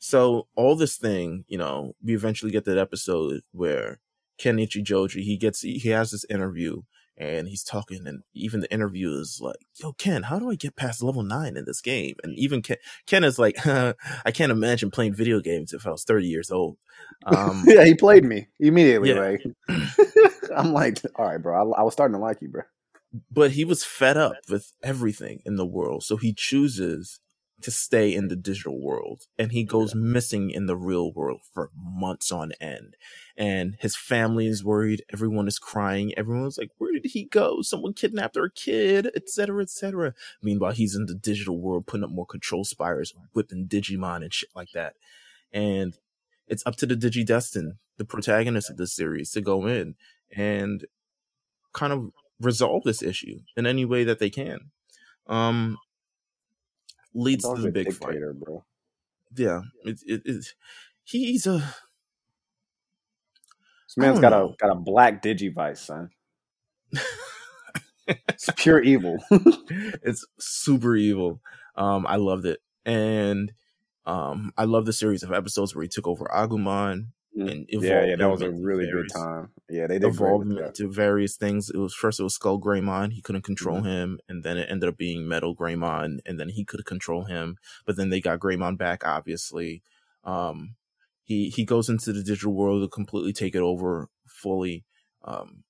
so 0.00 0.48
all 0.56 0.74
this 0.74 0.96
thing 0.96 1.44
you 1.46 1.56
know 1.56 1.94
we 2.02 2.14
eventually 2.14 2.50
get 2.50 2.64
that 2.64 2.78
episode 2.78 3.42
where 3.52 4.00
ken 4.38 4.56
ichijoji 4.56 5.22
he 5.22 5.36
gets 5.36 5.60
he 5.60 5.88
has 5.90 6.10
this 6.10 6.24
interview 6.28 6.82
and 7.16 7.48
he's 7.48 7.62
talking 7.62 8.06
and 8.06 8.22
even 8.34 8.60
the 8.60 8.72
interview 8.72 9.10
is 9.10 9.38
like 9.40 9.66
yo 9.76 9.92
ken 9.92 10.24
how 10.24 10.38
do 10.38 10.50
i 10.50 10.54
get 10.54 10.74
past 10.74 11.02
level 11.02 11.22
9 11.22 11.56
in 11.56 11.64
this 11.66 11.80
game 11.80 12.16
and 12.24 12.36
even 12.38 12.62
ken, 12.62 12.78
ken 13.06 13.22
is 13.22 13.38
like 13.38 13.56
i 13.66 14.30
can't 14.32 14.50
imagine 14.52 14.90
playing 14.90 15.14
video 15.14 15.38
games 15.38 15.72
if 15.72 15.86
i 15.86 15.90
was 15.90 16.04
30 16.04 16.26
years 16.26 16.50
old 16.50 16.76
um 17.26 17.64
yeah, 17.66 17.84
he 17.84 17.94
played 17.94 18.24
me 18.24 18.48
immediately. 18.58 19.10
Yeah. 19.10 19.20
Like, 19.20 19.44
I'm 20.56 20.72
like, 20.72 21.00
all 21.16 21.26
right, 21.26 21.38
bro. 21.38 21.72
I, 21.72 21.80
I 21.80 21.82
was 21.82 21.92
starting 21.92 22.14
to 22.14 22.20
like 22.20 22.40
you, 22.40 22.48
bro. 22.48 22.62
but 23.30 23.52
he 23.52 23.64
was 23.64 23.84
fed 23.84 24.16
up 24.16 24.34
with 24.48 24.72
everything 24.82 25.42
in 25.44 25.56
the 25.56 25.66
world 25.66 26.02
so 26.02 26.16
he 26.16 26.32
chooses 26.32 27.20
to 27.62 27.70
stay 27.70 28.14
in 28.14 28.28
the 28.28 28.36
digital 28.36 28.80
world 28.80 29.26
and 29.38 29.52
he 29.52 29.64
goes 29.64 29.94
missing 29.94 30.50
in 30.50 30.66
the 30.66 30.76
real 30.76 31.12
world 31.12 31.40
for 31.52 31.70
months 31.76 32.30
on 32.30 32.52
end. 32.60 32.96
And 33.36 33.76
his 33.80 33.96
family 33.96 34.46
is 34.46 34.64
worried 34.64 35.02
everyone 35.12 35.48
is 35.48 35.58
crying 35.58 36.12
everyone's 36.16 36.58
like 36.58 36.70
where 36.78 36.92
did 36.92 37.06
he 37.06 37.24
go? 37.24 37.62
Someone 37.62 37.94
kidnapped 37.94 38.36
our 38.36 38.48
kid 38.48 39.10
etc 39.14 39.62
etc 39.62 40.14
meanwhile 40.42 40.72
he's 40.72 40.94
in 40.94 41.06
the 41.06 41.14
digital 41.14 41.58
world 41.58 41.86
putting 41.86 42.04
up 42.04 42.10
more 42.10 42.26
control 42.26 42.64
spires 42.64 43.14
whipping 43.32 43.66
digimon 43.66 44.22
and 44.22 44.32
shit 44.32 44.50
like 44.54 44.72
that. 44.72 44.94
And 45.52 45.96
it's 46.50 46.66
up 46.66 46.76
to 46.76 46.86
the 46.86 46.96
Digidestin, 46.96 47.78
the 47.96 48.04
protagonist 48.04 48.70
of 48.70 48.76
this 48.76 48.92
series, 48.92 49.30
to 49.30 49.40
go 49.40 49.66
in 49.66 49.94
and 50.36 50.84
kind 51.72 51.92
of 51.92 52.10
resolve 52.40 52.82
this 52.84 53.02
issue 53.02 53.38
in 53.56 53.66
any 53.66 53.84
way 53.84 54.04
that 54.04 54.18
they 54.18 54.30
can. 54.30 54.70
Um, 55.28 55.78
leads 57.14 57.44
to 57.44 57.60
the 57.60 57.70
big 57.70 57.86
dictator, 57.86 58.32
fight, 58.32 58.44
bro. 58.44 58.64
Yeah, 59.36 59.62
it, 59.84 60.00
it, 60.06 60.22
it, 60.24 60.54
he's 61.04 61.46
a. 61.46 61.58
This 63.86 63.96
man's 63.96 64.20
got 64.20 64.30
know. 64.30 64.50
a 64.50 64.56
got 64.56 64.70
a 64.70 64.76
black 64.76 65.22
digivice, 65.22 65.78
son. 65.78 66.10
it's 68.06 68.50
pure 68.56 68.80
evil. 68.80 69.18
it's 69.30 70.26
super 70.38 70.96
evil. 70.96 71.40
Um, 71.76 72.06
I 72.06 72.16
loved 72.16 72.46
it, 72.46 72.60
and 72.84 73.52
um, 74.06 74.52
I 74.56 74.64
love 74.64 74.86
the 74.86 74.92
series 74.92 75.22
of 75.22 75.32
episodes 75.32 75.74
where 75.74 75.82
he 75.82 75.88
took 75.88 76.06
over 76.06 76.26
Agumon. 76.26 77.08
And 77.34 77.66
yeah, 77.68 78.04
yeah, 78.04 78.16
that 78.16 78.28
was 78.28 78.42
a 78.42 78.50
really 78.50 78.86
various, 78.86 79.12
good 79.12 79.20
time. 79.20 79.50
Yeah, 79.68 79.86
they 79.86 79.96
evolved 79.96 80.46
him 80.46 80.58
into 80.58 80.90
various 80.90 81.36
things. 81.36 81.70
It 81.70 81.78
was 81.78 81.94
first 81.94 82.18
it 82.18 82.24
was 82.24 82.34
Skull 82.34 82.60
Greymon, 82.60 83.12
he 83.12 83.22
couldn't 83.22 83.42
control 83.42 83.78
mm-hmm. 83.78 83.86
him, 83.86 84.20
and 84.28 84.42
then 84.42 84.56
it 84.56 84.68
ended 84.70 84.88
up 84.88 84.96
being 84.96 85.28
Metal 85.28 85.54
Greymon, 85.54 86.18
and 86.26 86.40
then 86.40 86.48
he 86.48 86.64
could 86.64 86.84
control 86.84 87.24
him. 87.24 87.56
But 87.86 87.96
then 87.96 88.08
they 88.10 88.20
got 88.20 88.40
Greymon 88.40 88.76
back, 88.76 89.06
obviously. 89.06 89.82
Um, 90.24 90.74
he 91.22 91.48
he 91.50 91.64
goes 91.64 91.88
into 91.88 92.12
the 92.12 92.22
digital 92.22 92.52
world 92.52 92.82
to 92.82 92.88
completely 92.88 93.32
take 93.32 93.54
it 93.54 93.62
over 93.62 94.08
fully. 94.26 94.84
Um, 95.24 95.64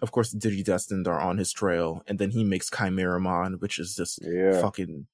of 0.00 0.10
course, 0.10 0.32
the 0.32 0.38
Digidestined 0.38 1.06
are 1.06 1.20
on 1.20 1.38
his 1.38 1.52
trail, 1.52 2.02
and 2.08 2.18
then 2.18 2.30
he 2.30 2.42
makes 2.42 2.70
Chimeramon, 2.70 3.60
which 3.60 3.78
is 3.78 3.94
just 3.94 4.20
yeah. 4.22 4.60
fucking 4.60 5.06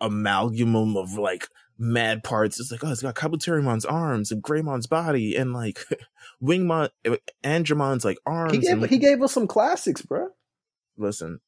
amalgamum 0.00 0.96
of 0.96 1.16
like 1.18 1.48
mad 1.78 2.22
parts. 2.22 2.60
It's 2.60 2.70
like, 2.70 2.84
oh, 2.84 2.90
it's 2.90 3.02
got 3.02 3.14
Kabuterimon's 3.14 3.84
arms 3.84 4.30
and 4.30 4.42
Greymon's 4.42 4.86
body 4.86 5.36
and 5.36 5.52
like 5.52 5.84
Wingmon, 6.42 6.90
Angemon's 7.42 8.04
like 8.04 8.18
arms. 8.26 8.52
He 8.52 8.58
gave, 8.58 8.70
and, 8.70 8.86
he 8.86 8.98
gave 8.98 9.22
us 9.22 9.32
some 9.32 9.46
classics, 9.46 10.02
bro. 10.02 10.28
Listen, 10.96 11.40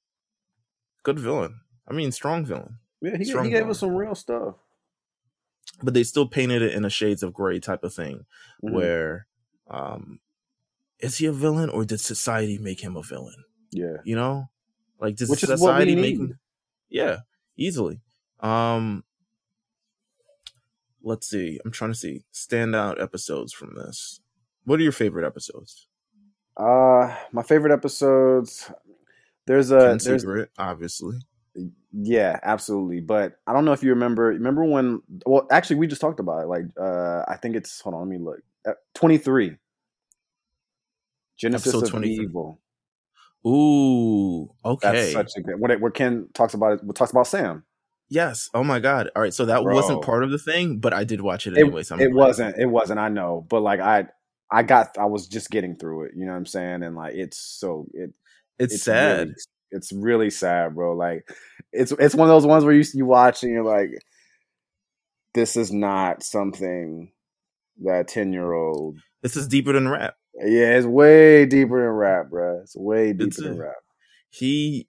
good 1.03 1.19
villain. 1.19 1.61
I 1.89 1.93
mean, 1.93 2.13
strong 2.13 2.45
villain. 2.45 2.79
Yeah, 3.01 3.17
he, 3.17 3.25
he 3.25 3.33
gave 3.33 3.51
villain. 3.51 3.71
us 3.71 3.81
some 3.81 3.95
real 3.95 4.15
stuff. 4.15 4.55
But 5.83 5.95
they 5.95 6.05
still 6.05 6.27
painted 6.27 6.63
it 6.63 6.73
in 6.73 6.85
a 6.85 6.91
shades 6.91 7.23
of 7.23 7.35
gray 7.35 7.61
type 7.61 7.85
of 7.85 7.93
thing, 7.93 8.25
mm-hmm. 8.65 8.75
where 8.75 9.27
um, 9.69 10.21
is 11.01 11.19
he 11.19 11.27
a 11.27 11.33
villain 11.33 11.69
or 11.69 11.85
did 11.85 12.01
society 12.01 12.57
make 12.57 12.83
him 12.83 12.97
a 12.97 13.03
villain? 13.03 13.45
Yeah, 13.73 13.99
you 14.05 14.17
know, 14.17 14.49
like 15.01 15.17
did 15.17 15.29
Which 15.29 15.41
society 15.41 15.97
make 15.97 16.17
him? 16.17 16.39
Yeah, 16.89 17.19
easily. 17.57 18.01
Um, 18.41 19.05
let's 21.07 21.29
see. 21.29 21.59
I'm 21.65 21.71
trying 21.71 21.93
to 21.93 21.99
see 21.99 22.25
standout 22.35 23.01
episodes 23.01 23.53
from 23.53 23.75
this. 23.75 24.21
What 24.65 24.81
are 24.81 24.83
your 24.83 24.93
favorite 24.93 25.27
episodes? 25.27 25.87
Uh, 26.57 27.15
my 27.33 27.43
favorite 27.43 27.73
episodes. 27.73 28.71
There's 29.47 29.71
a 29.71 29.79
Ken 29.79 29.99
there's 30.03 30.23
Secret, 30.23 30.51
obviously. 30.59 31.19
Yeah, 31.93 32.41
absolutely. 32.43 33.01
But 33.01 33.37
I 33.47 33.53
don't 33.53 33.65
know 33.65 33.73
if 33.73 33.83
you 33.83 33.91
remember. 33.91 34.25
Remember 34.25 34.65
when? 34.65 35.01
Well, 35.25 35.47
actually, 35.51 35.77
we 35.77 35.87
just 35.87 36.01
talked 36.01 36.21
about 36.21 36.43
it. 36.43 36.49
Like, 36.49 36.65
uh, 36.79 37.23
I 37.29 37.37
think 37.37 37.55
it's. 37.55 37.81
Hold 37.81 37.95
on, 37.95 38.01
let 38.03 38.09
me 38.09 38.19
look. 38.19 38.41
Uh, 38.67 38.73
Twenty 38.95 39.17
three. 39.17 39.57
Genesis 41.39 41.69
Episode 41.69 41.85
of 41.85 41.91
23. 41.91 42.25
Evil. 42.25 42.61
Ooh, 43.47 44.51
okay. 44.65 45.13
That's 45.13 45.13
such 45.13 45.33
a 45.37 45.41
good. 45.43 45.61
What, 45.61 45.79
what 45.81 45.95
Ken 45.95 46.29
talks 46.35 46.55
about 46.55 46.73
it. 46.73 46.85
What 46.85 46.97
talks 46.97 47.13
about 47.13 47.27
Sam. 47.27 47.63
Yes. 48.09 48.49
Oh 48.55 48.63
my 48.63 48.79
god. 48.79 49.11
All 49.17 49.23
right. 49.23 49.35
So 49.35 49.47
that 49.47 49.63
Bro. 49.63 49.75
wasn't 49.75 50.03
part 50.03 50.23
of 50.23 50.31
the 50.31 50.39
thing, 50.39 50.79
but 50.79 50.93
I 50.93 51.05
did 51.05 51.21
watch 51.21 51.47
it 51.47 51.57
anyway. 51.57 51.83
So 51.83 51.99
it 51.99 52.13
wasn't. 52.13 52.57
It 52.59 52.67
wasn't. 52.67 53.01
I 53.01 53.09
know, 53.09 53.45
but 53.49 53.61
like 53.61 53.81
I, 53.81 54.07
I 54.51 54.63
got. 54.63 54.97
I 54.99 55.07
was 55.07 55.27
just 55.27 55.51
getting 55.51 55.77
through 55.77 56.05
it. 56.05 56.13
You 56.17 56.25
know 56.27 56.33
what 56.33 56.39
I'm 56.39 56.47
saying? 56.47 56.83
And 56.83 56.95
like 56.97 57.15
it's 57.15 57.39
so 57.39 57.87
it. 57.93 58.13
It's, 58.59 58.75
it's 58.75 58.85
sad. 58.85 59.19
Really, 59.19 59.35
it's 59.73 59.93
really 59.93 60.31
sad, 60.31 60.75
bro. 60.75 60.95
Like 60.95 61.29
it's 61.73 61.93
it's 61.93 62.15
one 62.15 62.29
of 62.29 62.35
those 62.35 62.47
ones 62.47 62.65
where 62.65 62.75
you 62.75 62.85
you 62.95 63.07
watch 63.07 63.43
and 63.43 63.53
you're 63.53 63.65
like, 63.65 63.91
this 65.35 65.57
is 65.57 65.73
not 65.73 66.23
something 66.23 67.11
that 67.85 68.09
ten 68.09 68.33
year 68.33 68.53
old. 68.53 68.99
This 69.23 69.37
is 69.37 69.49
deeper 69.49 69.73
than 69.73 69.89
rap. 69.89 70.15
Yeah, 70.39 70.77
it's 70.77 70.87
way 70.87 71.47
deeper 71.47 71.83
than 71.83 71.91
rap, 71.91 72.31
bro. 72.31 72.61
It's 72.61 72.77
way 72.77 73.13
deeper 73.13 73.29
it's 73.29 73.39
a, 73.41 73.43
than 73.43 73.59
rap. 73.59 73.75
He 74.31 74.89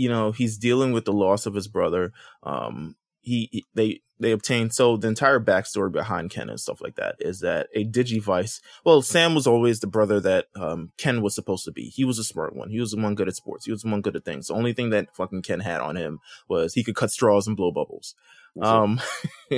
you 0.00 0.08
know 0.08 0.32
he's 0.32 0.56
dealing 0.56 0.92
with 0.92 1.04
the 1.04 1.12
loss 1.12 1.44
of 1.44 1.54
his 1.54 1.68
brother 1.68 2.12
um 2.42 2.96
he 3.20 3.66
they 3.74 4.00
they 4.18 4.32
obtained 4.32 4.72
so 4.72 4.96
the 4.96 5.08
entire 5.08 5.38
backstory 5.38 5.92
behind 5.92 6.30
ken 6.30 6.48
and 6.48 6.58
stuff 6.58 6.80
like 6.80 6.96
that 6.96 7.16
is 7.18 7.40
that 7.40 7.68
a 7.74 7.84
digivice 7.84 8.60
well 8.84 9.02
sam 9.02 9.34
was 9.34 9.46
always 9.46 9.80
the 9.80 9.86
brother 9.86 10.18
that 10.20 10.46
um 10.56 10.90
ken 10.96 11.20
was 11.20 11.34
supposed 11.34 11.64
to 11.64 11.72
be. 11.72 11.84
He 11.84 12.04
was 12.04 12.18
a 12.18 12.24
smart 12.24 12.54
one. 12.56 12.70
He 12.70 12.80
was 12.80 12.92
the 12.92 13.00
one 13.00 13.14
good 13.14 13.28
at 13.28 13.36
sports. 13.36 13.66
He 13.66 13.72
was 13.72 13.82
the 13.82 13.90
one 13.90 14.00
good 14.00 14.16
at 14.16 14.24
things. 14.24 14.46
The 14.46 14.54
only 14.54 14.72
thing 14.72 14.90
that 14.90 15.14
fucking 15.14 15.42
ken 15.42 15.60
had 15.60 15.80
on 15.80 15.96
him 15.96 16.18
was 16.48 16.74
he 16.74 16.84
could 16.84 16.96
cut 16.96 17.10
straws 17.10 17.46
and 17.46 17.56
blow 17.56 17.70
bubbles. 17.70 18.14
Um 18.60 19.00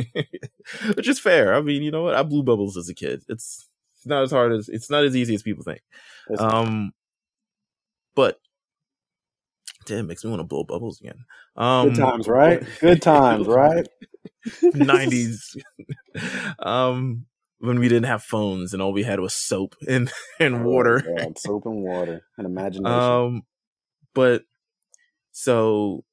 which 0.94 1.08
is 1.08 1.20
fair. 1.20 1.54
I 1.54 1.60
mean 1.60 1.82
you 1.82 1.90
know 1.90 2.02
what? 2.02 2.14
I 2.14 2.22
blew 2.22 2.42
bubbles 2.42 2.76
as 2.76 2.88
a 2.88 2.94
kid. 2.94 3.22
It's 3.28 3.68
it's 3.96 4.06
not 4.06 4.22
as 4.24 4.32
hard 4.32 4.52
as 4.52 4.68
it's 4.68 4.90
not 4.90 5.04
as 5.04 5.14
easy 5.14 5.34
as 5.34 5.42
people 5.42 5.64
think. 5.64 5.82
Um 6.38 6.92
but 8.14 8.38
Damn, 9.84 10.06
makes 10.06 10.24
me 10.24 10.30
want 10.30 10.40
to 10.40 10.44
blow 10.44 10.64
bubbles 10.64 11.00
again. 11.00 11.24
Um, 11.56 11.90
Good 11.90 11.98
times, 11.98 12.28
right? 12.28 12.62
Good 12.80 13.02
times, 13.02 13.46
right? 13.46 13.86
Nineties. 14.74 15.56
um, 16.58 17.26
when 17.58 17.78
we 17.78 17.88
didn't 17.88 18.06
have 18.06 18.22
phones 18.22 18.72
and 18.72 18.82
all 18.82 18.92
we 18.92 19.04
had 19.04 19.20
was 19.20 19.34
soap 19.34 19.76
and 19.88 20.10
and 20.40 20.56
oh, 20.56 20.62
water. 20.62 21.00
God, 21.16 21.38
soap 21.38 21.66
and 21.66 21.82
water 21.82 22.22
and 22.36 22.46
imagination. 22.46 22.86
Um, 22.86 23.42
but 24.14 24.44
so, 25.30 26.04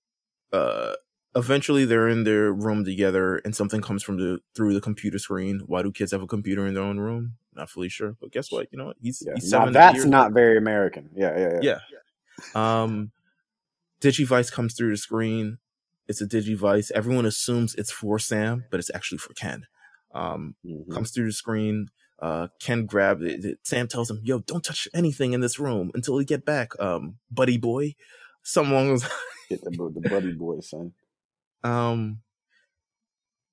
uh, 0.53 0.93
eventually 1.35 1.85
they're 1.85 2.07
in 2.07 2.23
their 2.23 2.51
room 2.51 2.85
together 2.85 3.37
and 3.37 3.55
something 3.55 3.81
comes 3.81 4.03
from 4.03 4.17
the 4.17 4.39
through 4.55 4.73
the 4.73 4.81
computer 4.81 5.19
screen. 5.19 5.61
Why 5.65 5.81
do 5.81 5.91
kids 5.91 6.11
have 6.11 6.21
a 6.21 6.27
computer 6.27 6.65
in 6.65 6.73
their 6.73 6.83
own 6.83 6.99
room? 6.99 7.33
Not 7.55 7.69
fully 7.69 7.89
sure, 7.89 8.15
but 8.21 8.31
guess 8.31 8.51
what? 8.51 8.67
You 8.71 8.77
know 8.77 8.85
what? 8.85 8.97
He's, 9.01 9.23
yeah. 9.25 9.33
he's 9.35 9.49
seven. 9.49 9.73
Now 9.73 9.91
that's 9.91 10.05
not 10.05 10.31
very 10.33 10.57
American. 10.57 11.09
Yeah, 11.15 11.37
yeah, 11.37 11.59
yeah. 11.61 11.79
Yeah. 12.53 12.81
Um, 12.83 13.11
Digivice 14.01 14.51
comes 14.51 14.73
through 14.73 14.91
the 14.91 14.97
screen. 14.97 15.57
It's 16.07 16.21
a 16.21 16.27
Digivice. 16.27 16.91
Everyone 16.91 17.25
assumes 17.25 17.75
it's 17.75 17.91
for 17.91 18.17
Sam, 18.19 18.65
but 18.71 18.79
it's 18.79 18.91
actually 18.93 19.19
for 19.19 19.33
Ken. 19.33 19.65
Um, 20.13 20.55
mm-hmm. 20.65 20.91
Comes 20.91 21.11
through 21.11 21.27
the 21.27 21.33
screen. 21.33 21.87
Uh, 22.21 22.47
Ken 22.59 22.85
grabs 22.85 23.23
it. 23.23 23.59
Sam 23.63 23.87
tells 23.87 24.09
him, 24.09 24.19
"Yo, 24.23 24.39
don't 24.39 24.63
touch 24.63 24.87
anything 24.93 25.33
in 25.33 25.41
this 25.41 25.59
room 25.59 25.91
until 25.93 26.15
we 26.15 26.25
get 26.25 26.45
back." 26.45 26.71
Um, 26.79 27.17
buddy 27.31 27.57
boy, 27.57 27.95
someone 28.43 28.91
was 28.91 29.03
get 29.49 29.61
the, 29.63 29.71
the 29.71 30.09
buddy 30.09 30.33
boy, 30.33 30.59
son. 30.59 30.93
Um, 31.63 32.21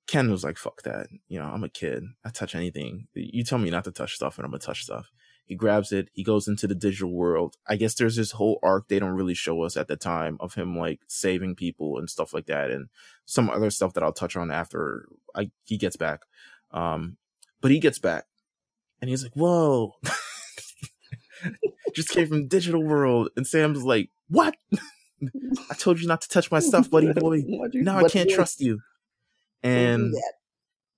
Ken 0.07 0.31
was 0.31 0.43
like, 0.43 0.57
"Fuck 0.57 0.81
that." 0.83 1.07
You 1.27 1.39
know, 1.39 1.45
I'm 1.45 1.63
a 1.63 1.69
kid. 1.69 2.03
I 2.25 2.29
touch 2.29 2.55
anything. 2.55 3.07
You 3.13 3.43
tell 3.43 3.57
me 3.57 3.69
not 3.69 3.85
to 3.85 3.91
touch 3.91 4.15
stuff, 4.15 4.37
and 4.37 4.45
I'm 4.45 4.51
gonna 4.51 4.59
touch 4.59 4.83
stuff. 4.83 5.11
He 5.47 5.55
grabs 5.55 5.93
it. 5.93 6.09
He 6.13 6.23
goes 6.23 6.47
into 6.49 6.67
the 6.67 6.75
digital 6.75 7.11
world. 7.11 7.55
I 7.65 7.77
guess 7.77 7.95
there's 7.95 8.17
this 8.17 8.31
whole 8.31 8.59
arc 8.61 8.89
they 8.89 8.99
don't 8.99 9.15
really 9.15 9.33
show 9.33 9.63
us 9.63 9.77
at 9.77 9.87
the 9.87 9.95
time 9.95 10.35
of 10.41 10.55
him 10.55 10.77
like 10.77 10.99
saving 11.07 11.55
people 11.55 11.97
and 11.97 12.09
stuff 12.09 12.33
like 12.33 12.47
that, 12.47 12.69
and 12.69 12.89
some 13.25 13.49
other 13.49 13.69
stuff 13.69 13.93
that 13.93 14.03
I'll 14.03 14.11
touch 14.11 14.35
on 14.35 14.51
after 14.51 15.07
I, 15.33 15.49
he 15.63 15.77
gets 15.77 15.95
back. 15.95 16.21
Um, 16.71 17.15
but 17.61 17.71
he 17.71 17.79
gets 17.79 17.97
back, 17.97 18.25
and 19.01 19.09
he's 19.09 19.23
like, 19.23 19.33
"Whoa." 19.35 19.93
Just 21.95 22.09
came 22.09 22.27
from 22.27 22.49
digital 22.49 22.83
world, 22.83 23.29
and 23.37 23.47
Sam's 23.47 23.85
like, 23.85 24.09
"What? 24.27 24.57
I 25.71 25.75
told 25.75 26.01
you 26.01 26.07
not 26.07 26.21
to 26.21 26.29
touch 26.29 26.51
my 26.51 26.59
stuff, 26.59 26.91
buddy 26.91 27.13
boy. 27.13 27.43
Now 27.73 27.99
I 27.99 28.09
can't 28.09 28.29
trust 28.29 28.59
you." 28.59 28.79
And 29.63 30.13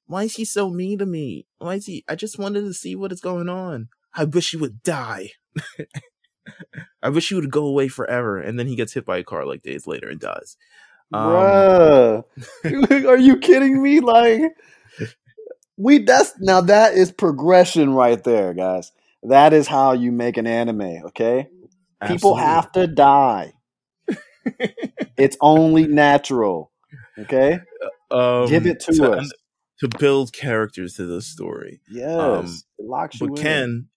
why 0.07 0.23
is 0.23 0.35
he 0.37 0.43
so 0.43 0.71
mean 0.71 0.97
to 0.97 1.05
me? 1.05 1.45
Why 1.59 1.75
is 1.75 1.85
he? 1.85 2.03
I 2.09 2.15
just 2.15 2.39
wanted 2.39 2.61
to 2.61 2.73
see 2.73 2.95
what 2.95 3.11
is 3.11 3.21
going 3.21 3.47
on. 3.47 3.89
I 4.13 4.25
wish 4.25 4.53
you 4.53 4.59
would 4.59 4.83
die. 4.83 5.31
I 7.01 7.09
wish 7.09 7.31
you 7.31 7.37
would 7.37 7.51
go 7.51 7.65
away 7.65 7.87
forever. 7.87 8.39
And 8.39 8.59
then 8.59 8.67
he 8.67 8.75
gets 8.75 8.93
hit 8.93 9.05
by 9.05 9.17
a 9.17 9.23
car 9.23 9.45
like 9.45 9.61
days 9.61 9.87
later 9.87 10.09
and 10.09 10.19
dies. 10.19 10.57
Um, 11.13 11.23
Bruh, 11.23 12.23
are 13.07 13.17
you 13.17 13.37
kidding 13.37 13.81
me? 13.81 13.99
Like, 13.99 14.41
we 15.77 15.99
that's 15.99 16.33
now 16.39 16.61
that 16.61 16.93
is 16.93 17.11
progression 17.11 17.93
right 17.93 18.23
there, 18.23 18.53
guys. 18.53 18.91
That 19.23 19.53
is 19.53 19.67
how 19.67 19.93
you 19.93 20.11
make 20.11 20.37
an 20.37 20.45
anime. 20.45 20.81
Okay, 21.07 21.49
absolutely. 22.01 22.15
people 22.15 22.35
have 22.35 22.71
to 22.73 22.85
die. 22.85 23.53
it's 25.17 25.35
only 25.41 25.87
natural. 25.87 26.71
Okay, 27.17 27.59
um, 28.11 28.47
give 28.47 28.67
it 28.67 28.81
to, 28.81 28.93
to 28.93 29.11
us 29.13 29.31
to 29.79 29.87
build 29.87 30.31
characters 30.31 30.93
to 30.95 31.05
the 31.05 31.21
story. 31.21 31.81
Yes, 31.89 32.19
um, 32.19 32.45
it 32.77 32.85
locks 32.85 33.19
you 33.19 33.29
but 33.29 33.39
in. 33.39 33.43
Ken 33.43 33.87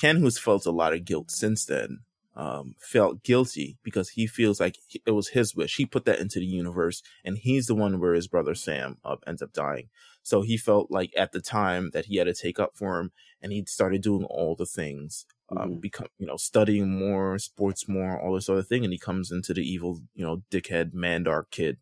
Ken, 0.00 0.16
who's 0.16 0.38
felt 0.38 0.64
a 0.64 0.70
lot 0.70 0.94
of 0.94 1.04
guilt 1.04 1.30
since 1.30 1.66
then, 1.66 2.00
um, 2.34 2.74
felt 2.78 3.22
guilty 3.22 3.76
because 3.82 4.10
he 4.10 4.26
feels 4.26 4.58
like 4.58 4.76
it 5.04 5.10
was 5.10 5.28
his 5.28 5.54
wish. 5.54 5.76
He 5.76 5.84
put 5.84 6.06
that 6.06 6.20
into 6.20 6.38
the 6.38 6.46
universe, 6.46 7.02
and 7.22 7.36
he's 7.36 7.66
the 7.66 7.74
one 7.74 8.00
where 8.00 8.14
his 8.14 8.26
brother 8.26 8.54
Sam 8.54 8.96
uh, 9.04 9.16
ends 9.26 9.42
up 9.42 9.52
dying. 9.52 9.88
So 10.22 10.40
he 10.40 10.56
felt 10.56 10.90
like 10.90 11.12
at 11.18 11.32
the 11.32 11.40
time 11.42 11.90
that 11.92 12.06
he 12.06 12.16
had 12.16 12.24
to 12.28 12.34
take 12.34 12.58
up 12.58 12.72
for 12.74 12.98
him, 12.98 13.12
and 13.42 13.52
he 13.52 13.64
started 13.66 14.00
doing 14.00 14.24
all 14.24 14.54
the 14.56 14.64
things, 14.64 15.26
um, 15.54 15.72
Mm-hmm. 15.72 15.80
become 15.80 16.06
you 16.18 16.26
know 16.26 16.36
studying 16.36 16.98
more, 16.98 17.38
sports 17.38 17.86
more, 17.86 18.18
all 18.18 18.34
this 18.34 18.48
other 18.48 18.62
thing, 18.62 18.84
and 18.84 18.92
he 18.94 18.98
comes 18.98 19.30
into 19.30 19.52
the 19.52 19.62
evil, 19.62 20.00
you 20.14 20.24
know, 20.24 20.42
dickhead 20.50 20.92
Mandark 20.94 21.50
kid 21.50 21.76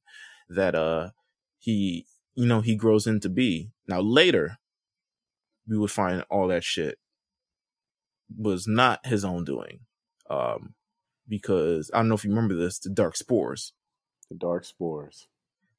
that 0.48 0.74
uh 0.74 1.10
he 1.58 2.06
you 2.34 2.46
know 2.46 2.62
he 2.62 2.74
grows 2.74 3.06
into 3.06 3.28
be. 3.28 3.70
Now 3.86 4.00
later, 4.00 4.58
we 5.68 5.78
would 5.78 5.90
find 5.92 6.24
all 6.30 6.48
that 6.48 6.64
shit 6.64 6.98
was 8.36 8.66
not 8.66 9.06
his 9.06 9.24
own 9.24 9.44
doing 9.44 9.80
um, 10.30 10.74
because 11.28 11.90
I 11.94 11.98
don't 11.98 12.08
know 12.08 12.14
if 12.14 12.24
you 12.24 12.30
remember 12.30 12.54
this, 12.54 12.78
the 12.78 12.90
dark 12.90 13.16
spores. 13.16 13.72
The 14.30 14.36
dark 14.36 14.64
spores. 14.64 15.26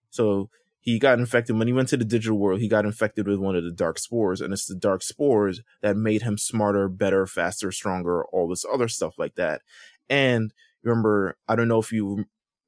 So 0.10 0.50
he 0.80 0.98
got 0.98 1.20
infected 1.20 1.58
when 1.58 1.68
he 1.68 1.74
went 1.74 1.90
to 1.90 1.98
the 1.98 2.06
digital 2.06 2.38
world. 2.38 2.62
He 2.62 2.68
got 2.68 2.86
infected 2.86 3.28
with 3.28 3.38
one 3.40 3.56
of 3.56 3.64
the 3.64 3.72
dark 3.72 4.00
spores, 4.00 4.42
and 4.42 4.54
it's 4.54 4.66
the 4.66 4.76
dark 4.76 5.04
spores 5.04 5.62
that 5.82 5.96
made 5.98 6.24
him 6.24 6.38
smarter, 6.38 6.88
better, 6.88 7.28
faster, 7.28 7.72
stronger, 7.72 8.26
all 8.26 8.48
this 8.48 8.66
other 8.72 8.88
stuff 8.88 9.20
like 9.20 9.36
that. 9.36 9.62
And 10.10 10.52
remember, 10.84 11.38
I 11.48 11.56
don't 11.56 11.68
know 11.68 11.80
if 11.80 11.92
you. 11.92 12.26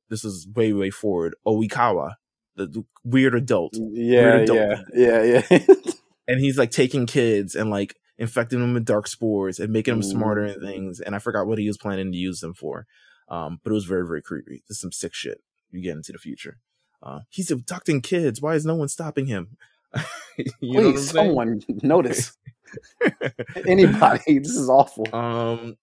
This 0.09 0.25
is 0.25 0.45
way 0.53 0.73
way 0.73 0.89
forward. 0.89 1.35
Oikawa, 1.47 2.15
the, 2.57 2.67
the 2.67 2.85
weird 3.03 3.33
adult, 3.33 3.73
Yeah, 3.77 4.35
adult. 4.39 4.59
yeah, 4.93 5.23
yeah, 5.23 5.41
yeah. 5.49 5.57
and 6.27 6.39
he's 6.41 6.57
like 6.57 6.69
taking 6.71 7.05
kids 7.05 7.55
and 7.55 7.69
like 7.69 7.95
infecting 8.21 8.59
them 8.61 8.73
with 8.73 8.85
dark 8.85 9.07
spores 9.07 9.59
and 9.59 9.73
making 9.73 9.93
them 9.93 10.01
Mhm. 10.01 10.11
smarter 10.11 10.43
and 10.43 10.61
things. 10.61 10.99
And 11.01 11.15
I 11.15 11.19
forgot 11.19 11.47
what 11.47 11.57
he 11.57 11.67
was 11.67 11.77
planning 11.77 12.11
to 12.11 12.17
use 12.17 12.39
them 12.39 12.53
for. 12.53 12.85
Um, 13.27 13.59
but 13.63 13.71
it 13.71 13.73
was 13.73 13.85
very, 13.85 14.05
very 14.05 14.21
creepy. 14.21 14.63
There's 14.67 14.79
some 14.79 14.91
sick 14.91 15.13
shit 15.13 15.41
you 15.71 15.81
get 15.81 15.95
into 15.95 16.11
the 16.11 16.17
future. 16.19 16.57
Uh, 17.03 17.21
he's 17.29 17.49
abducting 17.51 18.01
kids. 18.01 18.41
Why 18.41 18.53
is 18.55 18.65
no 18.65 18.75
one 18.75 18.87
stopping 18.89 19.25
him? 19.25 19.57
you 20.37 20.73
know 20.73 20.79
what 20.81 20.85
I'm 20.85 20.93
Please, 20.93 21.09
someone 21.09 21.61
notice. 21.83 22.37
Anybody. 23.67 24.39
This 24.39 24.55
is 24.55 24.69
awful. 24.69 25.05
Um, 25.13 25.77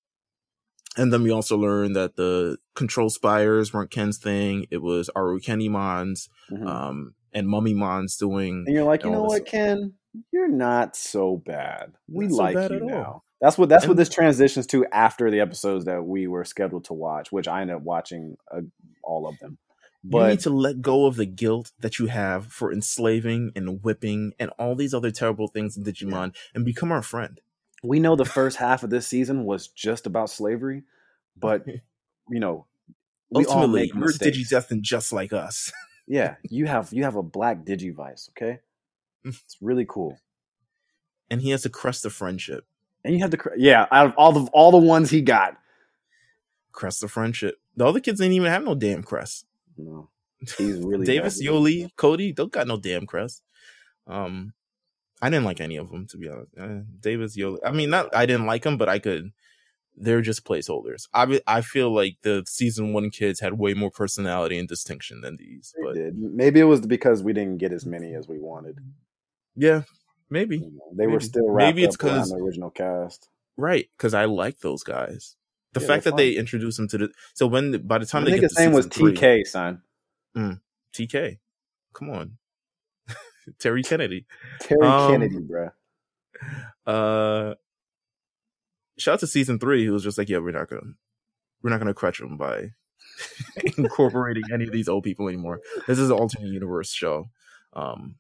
and 0.96 1.12
then 1.12 1.22
we 1.22 1.30
also 1.30 1.56
learned 1.56 1.96
that 1.96 2.16
the 2.16 2.58
control 2.74 3.10
spires 3.10 3.72
weren't 3.72 3.90
Ken's 3.90 4.18
thing. 4.18 4.66
It 4.70 4.78
was 4.82 5.10
Arukenimons, 5.16 6.28
Mhm. 6.50 6.66
um, 6.66 7.14
and 7.32 7.48
Mummy 7.48 7.74
Mon's 7.74 8.16
doing. 8.16 8.64
and 8.66 8.74
you're 8.74 8.84
like, 8.84 9.04
you 9.04 9.10
know 9.10 9.22
what, 9.24 9.44
Ken? 9.46 9.94
You're 10.32 10.48
not 10.48 10.96
so 10.96 11.36
bad. 11.36 11.92
We 12.08 12.26
Not 12.26 12.30
so 12.30 12.36
like 12.36 12.54
bad 12.54 12.70
you 12.70 12.76
at 12.76 12.82
all. 12.82 12.88
now. 12.88 13.22
That's 13.40 13.56
what 13.56 13.68
that's 13.68 13.86
what 13.86 13.96
this 13.96 14.08
transitions 14.08 14.66
to 14.68 14.84
after 14.92 15.30
the 15.30 15.40
episodes 15.40 15.84
that 15.84 16.04
we 16.04 16.26
were 16.26 16.44
scheduled 16.44 16.84
to 16.86 16.94
watch, 16.94 17.30
which 17.30 17.46
I 17.46 17.60
ended 17.60 17.76
up 17.76 17.82
watching 17.82 18.36
uh, 18.50 18.62
all 19.02 19.28
of 19.28 19.38
them. 19.38 19.58
you 20.10 20.10
But 20.10 20.28
need 20.30 20.40
to 20.40 20.50
let 20.50 20.82
go 20.82 21.06
of 21.06 21.16
the 21.16 21.26
guilt 21.26 21.72
that 21.78 21.98
you 21.98 22.06
have 22.06 22.46
for 22.52 22.72
enslaving 22.72 23.52
and 23.54 23.82
whipping 23.82 24.32
and 24.40 24.50
all 24.58 24.74
these 24.74 24.94
other 24.94 25.10
terrible 25.10 25.48
things 25.48 25.76
in 25.76 25.84
Digimon 25.84 26.34
and 26.54 26.64
become 26.64 26.90
our 26.90 27.02
friend. 27.02 27.40
we 27.82 28.00
know 28.00 28.16
the 28.16 28.24
first 28.24 28.56
half 28.56 28.82
of 28.82 28.90
this 28.90 29.06
season 29.06 29.44
was 29.44 29.68
just 29.68 30.06
about 30.06 30.30
slavery, 30.30 30.82
but 31.36 31.64
you 32.28 32.40
know, 32.40 32.66
we 33.30 33.44
all 33.46 33.68
Ultimately, 33.68 33.82
make 33.82 33.94
you're 33.94 34.06
mistakes. 34.06 34.36
Digidestined 34.38 34.82
just 34.82 35.12
like 35.12 35.32
us. 35.32 35.72
Yeah, 36.06 36.36
you 36.48 36.66
have 36.66 36.92
you 36.92 37.04
have 37.04 37.16
a 37.16 37.22
black 37.22 37.64
Digivice, 37.64 38.30
okay? 38.30 38.60
It's 39.24 39.56
really 39.60 39.86
cool. 39.88 40.18
and 41.30 41.40
he 41.42 41.50
has 41.50 41.64
a 41.66 41.70
crest 41.70 42.04
of 42.06 42.12
friendship. 42.12 42.64
And 43.04 43.14
you 43.14 43.20
have 43.20 43.30
the 43.30 43.36
cr- 43.36 43.56
yeah, 43.56 43.86
out 43.92 44.06
of 44.06 44.14
all 44.16 44.32
the 44.32 44.50
all 44.52 44.70
the 44.70 44.78
ones 44.78 45.10
he 45.10 45.20
got. 45.22 45.56
Crest 46.72 47.02
of 47.02 47.10
friendship. 47.10 47.56
The 47.76 47.86
other 47.86 48.00
kids 48.00 48.18
didn't 48.20 48.34
even 48.34 48.50
have 48.50 48.64
no 48.64 48.74
damn 48.74 49.02
crest. 49.02 49.46
No. 49.76 50.10
He's 50.56 50.78
really 50.78 51.06
Davis. 51.12 51.42
Yolei, 51.42 51.88
Cody, 51.96 52.32
don't 52.32 52.52
got 52.52 52.66
no 52.66 52.76
damn 52.76 53.06
crest. 53.06 53.42
Um, 54.06 54.52
I 55.20 55.30
didn't 55.30 55.44
like 55.44 55.60
any 55.60 55.76
of 55.76 55.90
them 55.90 56.06
to 56.08 56.16
be 56.16 56.28
honest. 56.28 56.52
Uh, 56.58 56.80
Davis, 57.00 57.36
Yolei. 57.36 57.58
I 57.64 57.72
mean, 57.72 57.90
not 57.90 58.14
I 58.14 58.26
didn't 58.26 58.46
like 58.46 58.62
them, 58.62 58.76
but 58.78 58.88
I 58.88 58.98
could. 58.98 59.30
They're 60.00 60.20
just 60.22 60.44
placeholders. 60.44 61.08
I 61.12 61.40
I 61.46 61.60
feel 61.60 61.92
like 61.92 62.18
the 62.22 62.44
season 62.46 62.92
one 62.92 63.10
kids 63.10 63.40
had 63.40 63.54
way 63.58 63.74
more 63.74 63.90
personality 63.90 64.56
and 64.58 64.68
distinction 64.68 65.20
than 65.22 65.36
these. 65.36 65.74
They 65.76 65.82
But 65.82 65.94
did. 65.94 66.16
Maybe 66.18 66.60
it 66.60 66.64
was 66.64 66.80
because 66.82 67.22
we 67.22 67.32
didn't 67.32 67.58
get 67.58 67.72
as 67.72 67.84
many 67.84 68.14
as 68.14 68.28
we 68.28 68.38
wanted. 68.38 68.78
Yeah, 69.58 69.82
maybe 70.30 70.58
You 70.58 70.70
know, 70.70 70.92
they 70.96 71.06
were 71.06 71.20
still 71.20 71.52
Maybe 71.54 71.84
it's 71.84 71.96
because 71.96 72.30
the 72.30 72.36
original 72.36 72.70
cast. 72.70 73.28
right 73.56 73.88
because 73.96 74.14
I 74.14 74.24
like 74.26 74.60
those 74.60 74.82
guys. 74.82 75.34
The 75.74 75.80
Yeah, 75.80 75.86
fact 75.86 76.04
that 76.04 76.16
they 76.16 76.32
introduced 76.32 76.78
them 76.78 76.88
to 76.88 76.98
the 76.98 77.08
so 77.34 77.46
when 77.46 77.86
by 77.86 77.98
the 77.98 78.06
time 78.06 78.22
I 78.22 78.24
they 78.26 78.30
think 78.32 78.40
get 78.42 78.50
his 78.50 78.58
name 78.58 78.72
was 78.72 78.86
season 78.86 79.14
three- 79.16 79.16
TK, 79.16 79.46
son. 79.46 79.82
TK, 80.94 81.38
come 81.92 82.10
on, 82.10 82.38
Terry 83.58 83.82
Kennedy. 83.82 84.26
Terry 84.60 84.86
Um, 84.86 85.10
Kennedy, 85.12 85.36
bruh. 85.38 85.72
Uh, 86.86 87.54
shout 88.98 89.14
out 89.14 89.20
to 89.20 89.26
season 89.26 89.58
three, 89.58 89.84
who 89.84 89.92
was 89.92 90.02
just 90.04 90.16
like, 90.18 90.28
yeah, 90.28 90.38
we're 90.38 90.52
not 90.52 90.68
gonna, 90.70 90.94
we're 91.62 91.70
not 91.70 91.78
gonna 91.78 91.94
crutch 91.94 92.18
them 92.20 92.36
by 92.36 92.70
incorporating 93.76 94.44
any 94.52 94.64
of 94.64 94.72
these 94.72 94.88
old 94.88 95.04
people 95.04 95.28
anymore. 95.28 95.60
This 95.86 95.98
is 95.98 96.10
an 96.10 96.16
alternate 96.16 96.48
universe 96.48 96.90
show. 96.92 97.28
Um, 97.74 98.14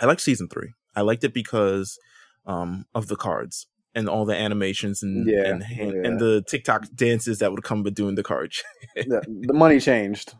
I 0.00 0.06
like 0.06 0.20
season 0.20 0.48
three. 0.48 0.72
I 0.96 1.02
liked 1.02 1.24
it 1.24 1.34
because 1.34 1.98
um 2.46 2.86
of 2.94 3.06
the 3.08 3.16
cards 3.16 3.66
and 3.94 4.08
all 4.08 4.24
the 4.24 4.34
animations 4.36 5.02
and 5.02 5.28
Yeah, 5.28 5.46
and, 5.46 5.62
hand- 5.62 5.92
yeah. 5.94 6.08
and 6.08 6.18
the 6.20 6.42
TikTok 6.46 6.86
dances 6.94 7.38
that 7.40 7.50
would 7.52 7.62
come 7.62 7.82
with 7.82 7.94
doing 7.94 8.14
the 8.14 8.22
cards. 8.22 8.62
the, 8.96 9.22
the 9.46 9.52
money 9.52 9.78
changed. 9.80 10.34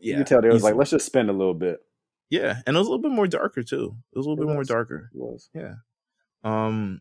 You 0.00 0.12
yeah, 0.12 0.18
could 0.18 0.26
tell 0.26 0.40
they 0.42 0.48
was 0.48 0.56
easily. 0.58 0.72
like, 0.72 0.78
let's 0.78 0.90
just 0.90 1.06
spend 1.06 1.30
a 1.30 1.32
little 1.32 1.54
bit. 1.54 1.78
yeah, 2.30 2.60
and 2.66 2.76
it 2.76 2.78
was 2.78 2.86
a 2.86 2.90
little 2.90 3.02
bit 3.02 3.12
more 3.12 3.26
darker 3.26 3.62
too. 3.62 3.96
It 4.12 4.18
was 4.18 4.26
a 4.26 4.28
little 4.28 4.44
It 4.44 4.46
bit 4.46 4.54
more 4.54 4.64
darker. 4.64 5.10
It 5.14 5.18
was. 5.18 5.48
Um, 6.44 7.00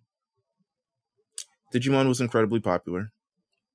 Digimon 1.73 2.07
was 2.07 2.21
incredibly 2.21 2.59
popular. 2.59 3.11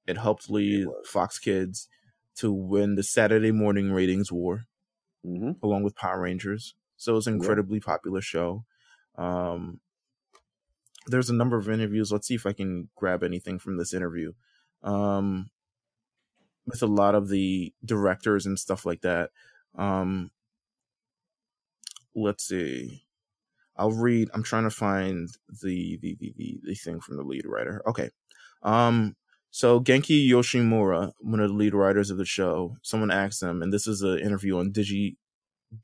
It 0.07 0.17
helped 0.17 0.51
lead 0.51 0.87
was. 0.87 1.07
Fox 1.09 1.39
Kids 1.39 1.89
to 2.37 2.51
win 2.51 2.95
the 2.95 3.03
Saturday 3.03 3.53
morning 3.53 3.93
ratings 3.93 4.33
war 4.33 4.65
hmm 5.23 5.53
along 5.63 5.83
with 5.83 5.95
Power 5.95 6.23
Rangers. 6.23 6.75
So 7.01 7.13
it 7.13 7.17
was 7.17 7.27
an 7.27 7.35
Yeah. 7.35 7.39
incredibly 7.39 7.81
popular 7.81 8.21
show. 8.21 8.67
Um, 9.17 9.81
there's 11.07 11.31
a 11.31 11.35
number 11.35 11.57
of 11.57 11.69
interviews. 11.69 12.13
Let's 12.13 12.27
see 12.29 12.35
if 12.35 12.45
I 12.45 12.53
can 12.53 12.91
grab 12.95 13.23
anything 13.23 13.59
from 13.59 13.79
this 13.79 13.95
interview. 13.95 14.35
Um, 14.83 15.51
with 16.67 16.83
a 16.83 16.87
lot 16.87 17.15
of 17.15 17.29
the 17.29 17.73
directors 17.85 18.45
and 18.47 18.59
stuff 18.59 18.85
like 18.85 19.01
that. 19.01 19.31
Um, 19.75 20.31
let's 22.15 22.45
see. 22.47 23.03
I'll 23.77 23.93
read. 23.93 24.29
I'm 24.35 24.43
trying 24.43 24.65
to 24.65 24.71
find 24.71 25.31
the 25.63 25.97
the 26.03 26.17
the 26.21 26.35
the, 26.37 26.61
the 26.63 26.75
thing 26.75 27.01
from 27.01 27.17
the 27.17 27.23
lead 27.23 27.47
writer. 27.47 27.83
Okay. 27.87 28.11
Um. 28.63 29.17
So 29.51 29.81
Genki 29.81 30.29
Yoshimura, 30.29 31.13
one 31.21 31.41
of 31.41 31.49
the 31.49 31.57
lead 31.57 31.75
writers 31.75 32.11
of 32.11 32.19
the 32.19 32.25
show, 32.27 32.77
someone 32.83 33.11
asked 33.11 33.43
him, 33.43 33.63
and 33.63 33.73
this 33.73 33.87
is 33.87 34.03
an 34.03 34.19
interview 34.19 34.59
on 34.59 34.71
Digi 34.71 35.17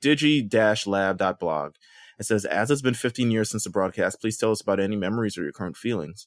digi-lab.blog. 0.00 1.74
It 2.18 2.24
says, 2.24 2.44
as 2.44 2.70
it's 2.70 2.82
been 2.82 2.94
15 2.94 3.30
years 3.30 3.50
since 3.50 3.64
the 3.64 3.70
broadcast, 3.70 4.20
please 4.20 4.38
tell 4.38 4.50
us 4.50 4.60
about 4.60 4.80
any 4.80 4.96
memories 4.96 5.36
or 5.36 5.42
your 5.42 5.52
current 5.52 5.76
feelings. 5.76 6.26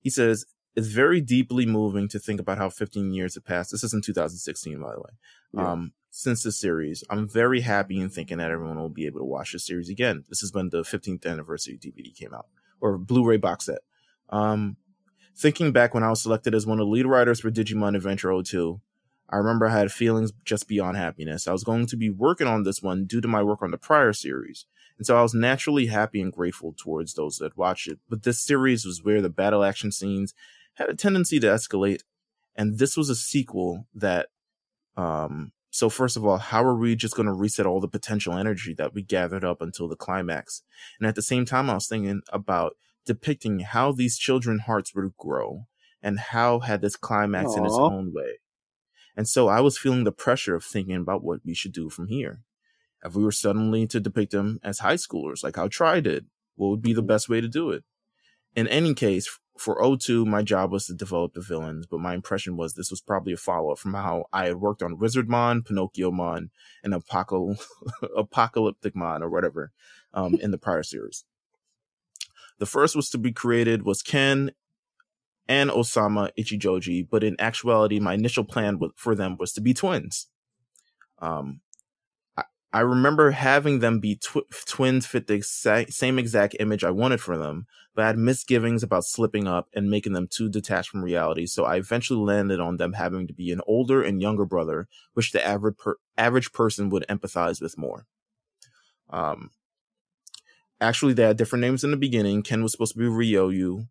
He 0.00 0.10
says, 0.10 0.46
it's 0.76 0.88
very 0.88 1.20
deeply 1.20 1.66
moving 1.66 2.08
to 2.08 2.18
think 2.18 2.40
about 2.40 2.58
how 2.58 2.68
15 2.68 3.12
years 3.12 3.34
have 3.34 3.44
passed. 3.44 3.70
This 3.72 3.84
is 3.84 3.94
in 3.94 4.00
2016, 4.00 4.80
by 4.80 4.92
the 4.92 5.00
way. 5.00 5.10
Yeah. 5.52 5.72
Um, 5.72 5.92
since 6.10 6.42
the 6.44 6.52
series, 6.52 7.02
I'm 7.10 7.28
very 7.28 7.60
happy 7.60 8.00
in 8.00 8.08
thinking 8.08 8.38
that 8.38 8.50
everyone 8.50 8.78
will 8.78 8.88
be 8.88 9.06
able 9.06 9.20
to 9.20 9.24
watch 9.24 9.52
the 9.52 9.58
series 9.58 9.88
again. 9.88 10.24
This 10.28 10.42
is 10.42 10.52
when 10.52 10.70
the 10.70 10.82
15th 10.82 11.26
anniversary 11.26 11.76
DVD 11.76 12.14
came 12.14 12.32
out, 12.32 12.46
or 12.80 12.98
Blu-ray 12.98 13.38
box 13.38 13.66
set. 13.66 13.80
Um, 14.30 14.76
thinking 15.36 15.72
back 15.72 15.92
when 15.92 16.04
I 16.04 16.10
was 16.10 16.22
selected 16.22 16.54
as 16.54 16.66
one 16.66 16.78
of 16.78 16.86
the 16.86 16.92
lead 16.92 17.06
writers 17.06 17.40
for 17.40 17.50
Digimon 17.50 17.96
Adventure 17.96 18.32
02, 18.42 18.80
I 19.30 19.36
remember 19.36 19.66
I 19.66 19.78
had 19.78 19.92
feelings 19.92 20.32
just 20.44 20.68
beyond 20.68 20.96
happiness. 20.96 21.48
I 21.48 21.52
was 21.52 21.64
going 21.64 21.86
to 21.86 21.96
be 21.96 22.10
working 22.10 22.46
on 22.46 22.62
this 22.62 22.82
one 22.82 23.04
due 23.04 23.20
to 23.20 23.28
my 23.28 23.42
work 23.42 23.62
on 23.62 23.70
the 23.70 23.78
prior 23.78 24.12
series. 24.12 24.66
And 24.98 25.06
so 25.06 25.16
I 25.16 25.22
was 25.22 25.34
naturally 25.34 25.86
happy 25.86 26.20
and 26.20 26.32
grateful 26.32 26.74
towards 26.76 27.14
those 27.14 27.38
that 27.38 27.56
watched 27.56 27.88
it. 27.88 27.98
But 28.08 28.22
this 28.22 28.40
series 28.40 28.84
was 28.84 29.02
where 29.02 29.20
the 29.20 29.30
battle 29.30 29.64
action 29.64 29.90
scenes 29.90 30.34
had 30.74 30.88
a 30.88 30.94
tendency 30.94 31.40
to 31.40 31.46
escalate. 31.46 32.02
And 32.54 32.78
this 32.78 32.96
was 32.96 33.08
a 33.08 33.16
sequel 33.16 33.86
that, 33.94 34.28
um, 34.96 35.52
so 35.70 35.88
first 35.88 36.16
of 36.16 36.24
all, 36.24 36.38
how 36.38 36.62
are 36.62 36.76
we 36.76 36.94
just 36.94 37.16
going 37.16 37.26
to 37.26 37.32
reset 37.32 37.66
all 37.66 37.80
the 37.80 37.88
potential 37.88 38.34
energy 38.34 38.74
that 38.74 38.94
we 38.94 39.02
gathered 39.02 39.44
up 39.44 39.60
until 39.60 39.88
the 39.88 39.96
climax? 39.96 40.62
And 41.00 41.08
at 41.08 41.16
the 41.16 41.22
same 41.22 41.44
time, 41.44 41.68
I 41.68 41.74
was 41.74 41.88
thinking 41.88 42.22
about 42.32 42.76
depicting 43.04 43.60
how 43.60 43.90
these 43.90 44.16
children 44.16 44.60
hearts 44.60 44.94
would 44.94 45.16
grow 45.16 45.66
and 46.00 46.20
how 46.20 46.60
had 46.60 46.80
this 46.80 46.94
climax 46.96 47.54
in 47.56 47.64
its 47.64 47.74
own 47.74 48.12
way. 48.14 48.38
And 49.16 49.28
so 49.28 49.48
I 49.48 49.60
was 49.60 49.78
feeling 49.78 50.04
the 50.04 50.12
pressure 50.12 50.54
of 50.54 50.64
thinking 50.64 50.96
about 50.96 51.22
what 51.22 51.40
we 51.44 51.54
should 51.54 51.72
do 51.72 51.88
from 51.88 52.08
here. 52.08 52.40
If 53.04 53.14
we 53.14 53.22
were 53.22 53.32
suddenly 53.32 53.86
to 53.88 54.00
depict 54.00 54.32
them 54.32 54.60
as 54.62 54.78
high 54.78 54.94
schoolers, 54.94 55.44
like 55.44 55.56
how 55.56 55.68
Tri 55.68 56.00
did, 56.00 56.26
what 56.56 56.68
would 56.68 56.82
be 56.82 56.94
the 56.94 57.02
best 57.02 57.28
way 57.28 57.40
to 57.40 57.48
do 57.48 57.70
it? 57.70 57.84
In 58.56 58.66
any 58.68 58.94
case, 58.94 59.38
for 59.58 59.96
02, 59.98 60.24
my 60.24 60.42
job 60.42 60.72
was 60.72 60.86
to 60.86 60.94
develop 60.94 61.34
the 61.34 61.40
villains, 61.40 61.86
but 61.86 62.00
my 62.00 62.14
impression 62.14 62.56
was 62.56 62.74
this 62.74 62.90
was 62.90 63.00
probably 63.00 63.32
a 63.32 63.36
follow 63.36 63.72
up 63.72 63.78
from 63.78 63.94
how 63.94 64.24
I 64.32 64.46
had 64.46 64.56
worked 64.56 64.82
on 64.82 64.96
Wizardmon, 64.96 65.62
Pinocchimon, 65.64 66.50
and 66.82 66.94
Apocal- 66.94 67.64
Apocalyptic 68.16 68.96
Mon, 68.96 69.22
or 69.22 69.28
whatever, 69.28 69.72
um, 70.12 70.34
in 70.34 70.50
the 70.50 70.58
prior 70.58 70.82
series. 70.82 71.24
The 72.58 72.66
first 72.66 72.96
was 72.96 73.10
to 73.10 73.18
be 73.18 73.32
created 73.32 73.84
was 73.84 74.02
Ken 74.02 74.52
and 75.48 75.70
Osamu 75.70 76.30
Ichijoji, 76.38 77.08
but 77.10 77.22
in 77.22 77.36
actuality, 77.38 78.00
my 78.00 78.14
initial 78.14 78.44
plan 78.44 78.78
for 78.96 79.14
them 79.14 79.36
was 79.38 79.52
to 79.52 79.60
be 79.60 79.74
twins. 79.74 80.26
Um, 81.18 81.60
I 82.74 82.80
remember 82.80 83.30
having 83.30 83.78
them 83.78 84.00
be 84.00 84.16
tw- 84.16 84.50
twins 84.66 85.06
fit 85.06 85.28
the 85.28 85.38
exa- 85.38 85.92
same 85.92 86.18
exact 86.18 86.56
image 86.58 86.82
I 86.82 86.90
wanted 86.90 87.20
for 87.20 87.38
them, 87.38 87.66
but 87.94 88.02
I 88.02 88.08
had 88.08 88.18
misgivings 88.18 88.82
about 88.82 89.04
slipping 89.04 89.46
up 89.46 89.68
and 89.72 89.88
making 89.88 90.12
them 90.12 90.26
too 90.26 90.48
detached 90.48 90.90
from 90.90 91.04
reality. 91.04 91.46
So 91.46 91.64
I 91.64 91.76
eventually 91.76 92.18
landed 92.18 92.58
on 92.58 92.78
them 92.78 92.94
having 92.94 93.28
to 93.28 93.32
be 93.32 93.52
an 93.52 93.60
older 93.68 94.02
and 94.02 94.20
younger 94.20 94.44
brother, 94.44 94.88
which 95.12 95.30
the 95.30 95.46
average 95.46 95.76
per- 95.76 95.98
average 96.18 96.52
person 96.52 96.90
would 96.90 97.06
empathize 97.08 97.62
with 97.62 97.78
more. 97.78 98.06
Um, 99.08 99.50
actually, 100.80 101.12
they 101.12 101.22
had 101.22 101.36
different 101.36 101.60
names 101.60 101.84
in 101.84 101.92
the 101.92 101.96
beginning. 101.96 102.42
Ken 102.42 102.64
was 102.64 102.72
supposed 102.72 102.94
to 102.94 102.98
be 102.98 103.04
Ryoyu, 103.04 103.86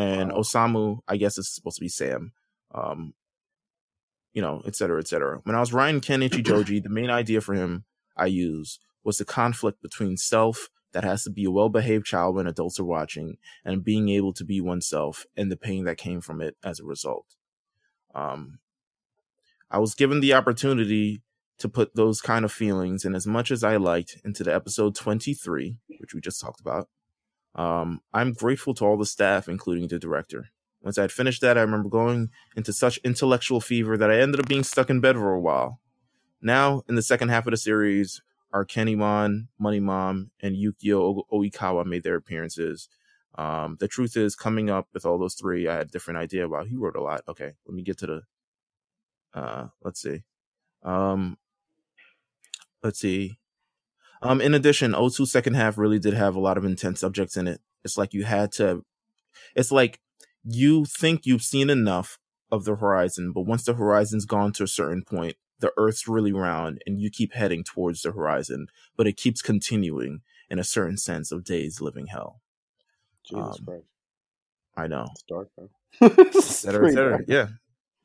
and. 0.00 0.30
Osamu, 0.32 1.00
I 1.08 1.16
guess, 1.16 1.38
it's 1.38 1.54
supposed 1.54 1.76
to 1.76 1.80
be 1.80 1.88
Sam. 1.88 2.32
Um, 2.74 3.14
you 4.32 4.42
know, 4.42 4.62
et 4.64 4.76
cetera, 4.76 5.00
et 5.00 5.08
cetera. 5.08 5.40
When 5.44 5.56
I 5.56 5.60
was 5.60 5.72
writing 5.72 6.00
Ken 6.00 6.20
Ichijoji, 6.20 6.82
the 6.82 6.88
main 6.88 7.10
idea 7.10 7.40
for 7.40 7.54
him 7.54 7.84
I 8.16 8.26
use 8.26 8.78
was 9.02 9.18
the 9.18 9.24
conflict 9.24 9.82
between 9.82 10.16
self 10.16 10.68
that 10.92 11.04
has 11.04 11.24
to 11.24 11.30
be 11.30 11.44
a 11.44 11.50
well 11.50 11.68
behaved 11.68 12.06
child 12.06 12.34
when 12.34 12.46
adults 12.46 12.78
are 12.80 12.84
watching 12.84 13.36
and 13.64 13.84
being 13.84 14.08
able 14.08 14.32
to 14.34 14.44
be 14.44 14.60
oneself 14.60 15.24
and 15.36 15.50
the 15.50 15.56
pain 15.56 15.84
that 15.84 15.98
came 15.98 16.20
from 16.20 16.40
it 16.40 16.56
as 16.64 16.80
a 16.80 16.84
result. 16.84 17.26
Um, 18.14 18.58
I 19.70 19.78
was 19.78 19.94
given 19.94 20.20
the 20.20 20.34
opportunity 20.34 21.22
to 21.58 21.68
put 21.68 21.94
those 21.94 22.20
kind 22.20 22.44
of 22.44 22.50
feelings 22.50 23.04
and 23.04 23.14
as 23.14 23.26
much 23.26 23.50
as 23.50 23.62
I 23.62 23.76
liked 23.76 24.16
into 24.24 24.42
the 24.42 24.54
episode 24.54 24.94
23, 24.96 25.76
which 25.98 26.14
we 26.14 26.20
just 26.20 26.40
talked 26.40 26.60
about. 26.60 26.88
Um, 27.54 28.00
I'm 28.12 28.32
grateful 28.32 28.74
to 28.74 28.84
all 28.84 28.96
the 28.96 29.06
staff, 29.06 29.48
including 29.48 29.88
the 29.88 29.98
director. 29.98 30.50
Once 30.82 30.96
I 30.98 31.02
had 31.02 31.12
finished 31.12 31.42
that, 31.42 31.58
I 31.58 31.62
remember 31.62 31.88
going 31.88 32.30
into 32.56 32.72
such 32.72 32.98
intellectual 32.98 33.60
fever 33.60 33.98
that 33.98 34.10
I 34.10 34.20
ended 34.20 34.40
up 34.40 34.48
being 34.48 34.62
stuck 34.62 34.88
in 34.88 35.00
bed 35.00 35.16
for 35.16 35.32
a 35.32 35.40
while. 35.40 35.80
Now, 36.40 36.82
in 36.88 36.94
the 36.94 37.02
second 37.02 37.28
half 37.28 37.46
of 37.46 37.50
the 37.50 37.56
series, 37.56 38.22
Arukenimon, 38.54 39.48
Money 39.58 39.80
Mom, 39.80 40.30
and 40.40 40.56
Yukio 40.56 41.24
Oikawa 41.32 41.84
made 41.84 42.02
their 42.02 42.16
appearances. 42.16 42.88
Um, 43.36 43.76
the 43.78 43.88
truth 43.88 44.16
is, 44.16 44.34
coming 44.34 44.70
up 44.70 44.88
with 44.92 45.04
all 45.04 45.18
those 45.18 45.34
three, 45.34 45.68
I 45.68 45.76
had 45.76 45.88
a 45.88 45.90
different 45.90 46.18
idea. 46.18 46.48
Wow, 46.48 46.64
he 46.64 46.76
wrote 46.76 46.96
a 46.96 47.02
lot. 47.02 47.22
Okay, 47.28 47.52
let 47.66 47.74
me 47.74 47.82
get 47.82 47.98
to 47.98 48.06
the. 48.06 48.22
Uh, 49.32 49.68
let's 49.82 50.00
see. 50.00 50.22
Um, 50.82 51.38
let's 52.82 52.98
see. 52.98 53.38
Um, 54.22 54.40
in 54.40 54.54
addition, 54.54 54.92
02 54.92 55.26
second 55.26 55.54
half 55.54 55.78
really 55.78 55.98
did 55.98 56.14
have 56.14 56.36
a 56.36 56.40
lot 56.40 56.58
of 56.58 56.64
intense 56.64 57.00
subjects 57.00 57.36
in 57.36 57.48
it. 57.48 57.60
It's 57.84 57.96
like 57.96 58.12
you 58.12 58.24
had 58.24 58.52
to. 58.52 58.84
It's 59.54 59.72
like 59.72 60.00
you 60.44 60.84
think 60.84 61.24
you've 61.24 61.42
seen 61.42 61.70
enough 61.70 62.18
of 62.50 62.64
the 62.64 62.76
horizon, 62.76 63.32
but 63.32 63.42
once 63.42 63.64
the 63.64 63.74
horizon's 63.74 64.26
gone 64.26 64.52
to 64.52 64.64
a 64.64 64.68
certain 64.68 65.02
point, 65.04 65.36
the 65.60 65.72
earth's 65.76 66.08
really 66.08 66.32
round 66.32 66.82
and 66.86 67.00
you 67.00 67.10
keep 67.10 67.34
heading 67.34 67.62
towards 67.62 68.02
the 68.02 68.12
horizon, 68.12 68.66
but 68.96 69.06
it 69.06 69.16
keeps 69.16 69.42
continuing 69.42 70.22
in 70.50 70.58
a 70.58 70.64
certain 70.64 70.96
sense 70.96 71.30
of 71.30 71.44
days 71.44 71.80
living 71.80 72.08
hell. 72.08 72.40
Jesus 73.24 73.58
um, 73.60 73.64
Christ. 73.66 73.84
I 74.76 74.86
know. 74.86 75.06
It's 75.10 75.22
dark, 75.22 75.48
bro. 75.56 76.40
cetera. 76.40 77.20
Yeah. 77.28 77.48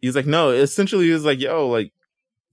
He's 0.02 0.16
like, 0.16 0.26
no, 0.26 0.52
essentially 0.52 1.10
he's 1.10 1.24
like, 1.24 1.40
yo, 1.40 1.68
like 1.68 1.92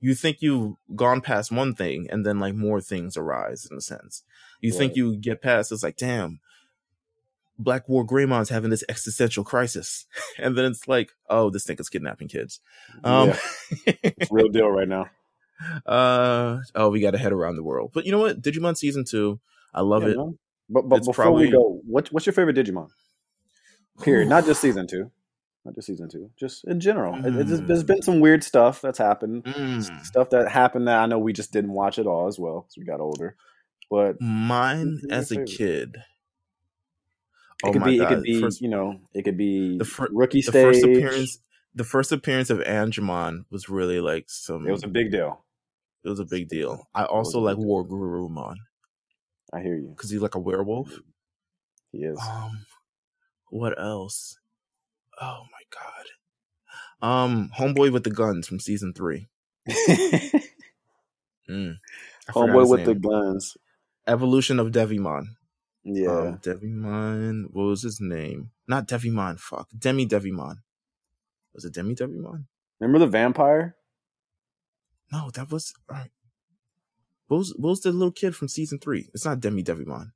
you 0.02 0.16
think 0.16 0.38
you've 0.40 0.74
gone 0.96 1.20
past 1.20 1.52
one 1.52 1.74
thing 1.74 2.08
and 2.10 2.26
then 2.26 2.40
like 2.40 2.54
more 2.54 2.80
things 2.80 3.16
arise 3.16 3.66
in 3.70 3.76
a 3.76 3.80
sense. 3.80 4.24
You 4.60 4.72
right. 4.72 4.78
think 4.78 4.96
you 4.96 5.16
get 5.16 5.40
past, 5.40 5.70
it's 5.70 5.84
like, 5.84 5.96
damn, 5.96 6.40
Black 7.56 7.88
War 7.88 8.04
Greymon's 8.04 8.48
having 8.48 8.70
this 8.70 8.84
existential 8.88 9.44
crisis. 9.44 10.06
And 10.38 10.58
then 10.58 10.64
it's 10.64 10.88
like, 10.88 11.12
oh, 11.30 11.50
this 11.50 11.64
thing 11.64 11.76
is 11.78 11.88
kidnapping 11.88 12.26
kids. 12.26 12.60
Um, 13.04 13.28
yeah. 13.28 13.94
it's 14.02 14.32
real 14.32 14.48
deal 14.48 14.68
right 14.68 14.88
now. 14.88 15.06
Uh 15.86 16.58
oh, 16.74 16.90
we 16.90 16.98
got 16.98 17.12
to 17.12 17.18
head 17.18 17.32
around 17.32 17.54
the 17.54 17.62
world. 17.62 17.92
But 17.94 18.04
you 18.04 18.10
know 18.10 18.18
what? 18.18 18.42
Digimon 18.42 18.76
season 18.76 19.04
two, 19.04 19.38
I 19.72 19.82
love 19.82 20.02
yeah, 20.02 20.08
it. 20.08 20.16
No. 20.16 20.36
But 20.68 20.88
but 20.88 20.96
it's 20.96 21.06
before 21.06 21.26
probably... 21.26 21.46
we 21.46 21.52
go, 21.52 21.80
what's 21.86 22.10
what's 22.10 22.26
your 22.26 22.32
favorite 22.32 22.56
Digimon? 22.56 22.88
Period. 24.02 24.28
Not 24.28 24.44
just 24.44 24.60
season 24.60 24.88
two. 24.88 25.12
Not 25.64 25.74
just 25.74 25.86
season 25.86 26.08
two. 26.08 26.30
Just 26.38 26.64
in 26.64 26.80
general. 26.80 27.14
Mm. 27.14 27.40
It, 27.40 27.66
there's 27.68 27.84
been 27.84 28.02
some 28.02 28.20
weird 28.20 28.42
stuff 28.42 28.80
that's 28.80 28.98
happened. 28.98 29.44
Mm. 29.44 30.04
Stuff 30.04 30.30
that 30.30 30.50
happened 30.50 30.88
that 30.88 30.98
I 30.98 31.06
know 31.06 31.18
we 31.18 31.32
just 31.32 31.52
didn't 31.52 31.72
watch 31.72 31.98
at 31.98 32.06
all 32.06 32.26
as 32.26 32.38
well 32.38 32.66
as 32.68 32.76
we 32.76 32.84
got 32.84 33.00
older. 33.00 33.36
But 33.90 34.20
mine 34.20 35.00
as 35.10 35.30
a 35.30 35.44
kid 35.44 35.98
it 37.62 37.68
oh 37.68 37.72
could 37.72 37.84
be. 37.84 37.98
God. 37.98 38.12
It 38.12 38.14
could 38.14 38.22
be. 38.24 38.40
First, 38.40 38.60
you 38.60 38.68
know. 38.68 38.98
It 39.14 39.22
could 39.22 39.36
be 39.36 39.78
the 39.78 39.84
fir- 39.84 40.08
rookie 40.10 40.40
the 40.40 40.50
stage. 40.50 40.64
First 40.64 40.84
appearance. 40.84 41.38
The 41.74 41.84
first 41.84 42.12
appearance 42.12 42.50
of 42.50 42.58
Angemon 42.58 43.44
was 43.50 43.68
really 43.68 44.00
like 44.00 44.24
some. 44.28 44.66
It 44.66 44.72
was 44.72 44.84
a 44.84 44.88
big 44.88 45.10
deal. 45.10 45.44
It 46.04 46.08
was 46.08 46.18
a 46.18 46.24
big 46.24 46.48
deal. 46.48 46.88
I 46.94 47.04
also 47.04 47.38
like 47.38 47.56
WereGarurumon. 47.56 48.56
I 49.54 49.60
hear 49.60 49.76
you. 49.76 49.94
Because 49.96 50.10
he's 50.10 50.20
like 50.20 50.34
a 50.34 50.40
werewolf. 50.40 50.90
He 51.92 51.98
is. 51.98 52.18
Um, 52.20 52.66
what 53.50 53.80
else? 53.80 54.38
Oh 55.22 55.44
my 55.52 55.62
god. 55.70 56.06
Um, 57.08 57.50
Homeboy 57.56 57.92
with 57.92 58.04
the 58.04 58.10
guns 58.10 58.48
from 58.48 58.58
season 58.58 58.92
three. 58.92 59.28
mm, 59.68 60.40
Homeboy 62.30 62.68
with 62.68 62.80
name. 62.80 62.86
the 62.86 62.94
guns. 62.96 63.56
Evolution 64.06 64.58
of 64.58 64.72
Devimon. 64.72 65.36
Yeah. 65.84 66.10
Um, 66.10 66.38
Devimon. 66.38 67.44
What 67.52 67.64
was 67.64 67.82
his 67.82 68.00
name? 68.00 68.50
Not 68.66 68.88
Devimon. 68.88 69.38
Fuck. 69.38 69.68
Demi 69.76 70.06
Devimon. 70.06 70.56
Was 71.54 71.64
it 71.64 71.74
Demi 71.74 71.94
Devimon? 71.94 72.46
Remember 72.80 72.98
the 72.98 73.06
vampire? 73.06 73.76
No, 75.12 75.30
that 75.34 75.52
was. 75.52 75.72
All 75.88 75.98
right. 75.98 76.10
What 77.28 77.38
was, 77.38 77.54
what 77.56 77.70
was 77.70 77.80
the 77.82 77.92
little 77.92 78.12
kid 78.12 78.34
from 78.34 78.48
season 78.48 78.78
three? 78.78 79.08
It's 79.14 79.24
not 79.24 79.40
Demi 79.40 79.62
Devimon. 79.62 80.12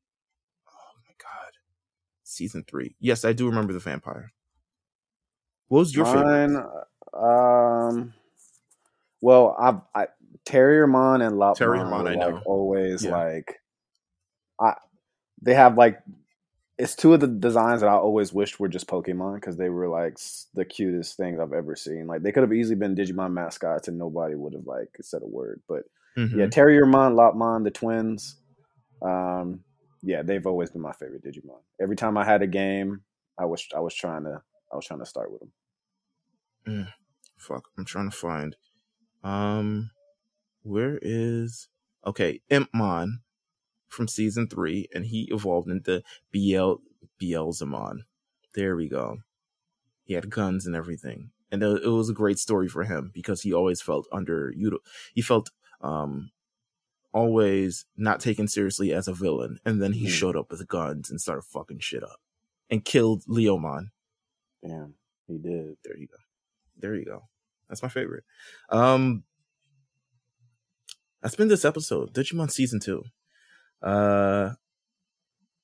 Oh 0.68 0.94
my 1.04 1.14
god. 1.18 1.52
Season 2.24 2.64
three. 2.68 2.96
Yes, 2.98 3.24
I 3.24 3.32
do 3.32 3.46
remember 3.46 3.72
the 3.72 3.78
vampire. 3.78 4.32
What 5.68 5.80
was 5.80 5.94
your 5.94 6.04
Mine, 6.06 6.56
favorite? 6.56 7.88
Um. 7.88 8.14
Well, 9.20 9.56
I, 9.58 10.02
I 10.02 10.06
Terriermon 10.46 11.26
and 11.26 11.36
Lopmon 11.36 11.56
Terriermon, 11.56 12.08
I 12.08 12.14
know. 12.14 12.40
Always 12.46 13.04
yeah. 13.04 13.16
like 13.16 13.60
I 14.60 14.74
they 15.42 15.54
have 15.54 15.76
like 15.76 16.00
it's 16.78 16.94
two 16.94 17.14
of 17.14 17.20
the 17.20 17.26
designs 17.26 17.80
that 17.80 17.88
I 17.88 17.94
always 17.94 18.32
wished 18.32 18.60
were 18.60 18.68
just 18.68 18.86
Pokemon 18.86 19.36
because 19.36 19.56
they 19.56 19.70
were 19.70 19.88
like 19.88 20.18
the 20.54 20.64
cutest 20.64 21.16
things 21.16 21.40
I've 21.40 21.54
ever 21.54 21.74
seen. 21.74 22.06
Like 22.06 22.22
they 22.22 22.32
could 22.32 22.42
have 22.42 22.52
easily 22.52 22.76
been 22.76 22.94
Digimon 22.94 23.32
mascots 23.32 23.88
and 23.88 23.98
nobody 23.98 24.34
would 24.34 24.52
have 24.52 24.66
like 24.66 24.90
said 25.00 25.22
a 25.22 25.26
word. 25.26 25.62
But 25.66 25.84
mm-hmm. 26.16 26.38
yeah, 26.38 26.46
Terriermon, 26.46 27.14
Lopmon, 27.14 27.64
the 27.64 27.70
twins. 27.70 28.36
Um, 29.00 29.60
yeah, 30.02 30.22
they've 30.22 30.46
always 30.46 30.70
been 30.70 30.82
my 30.82 30.92
favorite 30.92 31.24
Digimon. 31.24 31.61
Every 31.80 31.96
time 31.96 32.18
I 32.18 32.24
had 32.24 32.42
a 32.42 32.46
game, 32.46 33.00
I 33.38 33.46
was 33.46 33.66
I 33.74 33.80
was 33.80 33.95
trying 33.95 34.24
to 34.24 34.42
I 34.72 34.76
was 34.76 34.87
trying 34.87 35.01
to 35.01 35.07
start 35.07 35.30
with 35.30 35.41
them. 35.41 35.53
Mm, 36.67 36.93
fuck, 37.37 37.68
I'm 37.79 37.84
trying 37.84 38.11
to 38.11 38.17
find. 38.17 38.57
Um, 39.22 39.91
where 40.63 40.99
is 41.03 41.68
okay 42.05 42.41
Impmon? 42.51 43.18
from 43.88 44.09
season 44.09 44.49
three, 44.49 44.88
and 44.95 45.07
he 45.07 45.29
evolved 45.33 45.68
into 45.68 46.03
BL 46.33 46.75
Beelzemon. 47.21 48.01
There 48.55 48.76
we 48.76 48.88
go. 48.88 49.18
He 50.05 50.14
had 50.14 50.30
guns 50.30 50.67
and 50.67 50.76
everything, 50.76 51.30
and 51.51 51.63
it 51.63 51.88
was 51.88 52.11
a 52.11 52.14
great 52.14 52.38
story 52.38 52.68
for 52.68 52.84
him 52.84 53.11
because 53.13 53.43
he 53.43 53.53
always 53.53 53.83
felt 53.83 54.07
under 54.13 54.53
you. 54.55 54.79
He 55.14 55.22
felt 55.22 55.51
um 55.80 56.30
always 57.13 57.87
not 57.97 58.21
taken 58.21 58.47
seriously 58.47 58.93
as 58.93 59.09
a 59.09 59.14
villain, 59.14 59.59
and 59.64 59.83
then 59.83 59.95
he 59.95 60.07
mm. 60.07 60.11
showed 60.11 60.37
up 60.37 60.51
with 60.51 60.68
guns 60.68 61.11
and 61.11 61.21
started 61.21 61.43
fucking 61.43 61.80
shit 61.80 62.05
up 62.05 62.21
and 62.71 62.84
killed 62.84 63.25
Leomon. 63.25 63.88
Damn, 64.67 64.95
he 65.26 65.38
did. 65.38 65.76
There 65.84 65.97
you 65.97 66.07
go. 66.07 66.17
There 66.79 66.95
you 66.95 67.05
go. 67.05 67.22
That's 67.68 67.83
my 67.83 67.88
favorite. 67.88 68.25
Um, 68.71 69.25
that's 71.22 71.37
been 71.37 71.49
this 71.49 71.64
episode, 71.64 72.13
Digimon 72.13 72.51
season 72.51 72.80
two. 72.80 73.05
Uh, 73.83 74.51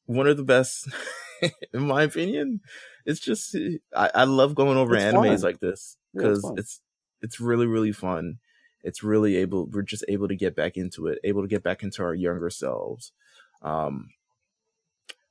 one 0.07 0.27
of 0.27 0.37
the 0.37 0.45
best, 0.45 0.89
in 1.73 1.83
my 1.87 2.03
opinion. 2.03 2.61
It's 3.05 3.21
just 3.21 3.57
I, 3.97 4.11
I 4.15 4.25
love 4.25 4.55
going 4.55 4.79
over 4.79 4.95
it's 4.95 5.05
animes 5.05 5.41
fun. 5.41 5.43
like 5.43 5.61
this 5.61 5.97
because 6.15 6.43
yeah, 6.45 6.51
it's, 6.53 6.61
it's 6.61 6.81
it's 7.21 7.41
really 7.41 7.67
really 7.67 7.93
fun. 7.93 8.39
It's 8.85 9.03
really 9.03 9.37
able. 9.37 9.67
We're 9.67 9.83
just 9.83 10.05
able 10.09 10.29
to 10.29 10.37
get 10.37 10.57
back 10.57 10.77
into 10.77 11.07
it, 11.07 11.19
able 11.25 11.43
to 11.43 11.49
get 11.49 11.63
back 11.63 11.83
into 11.83 12.03
our 12.03 12.15
younger 12.15 12.51
selves. 12.51 13.13
Um, 13.61 14.11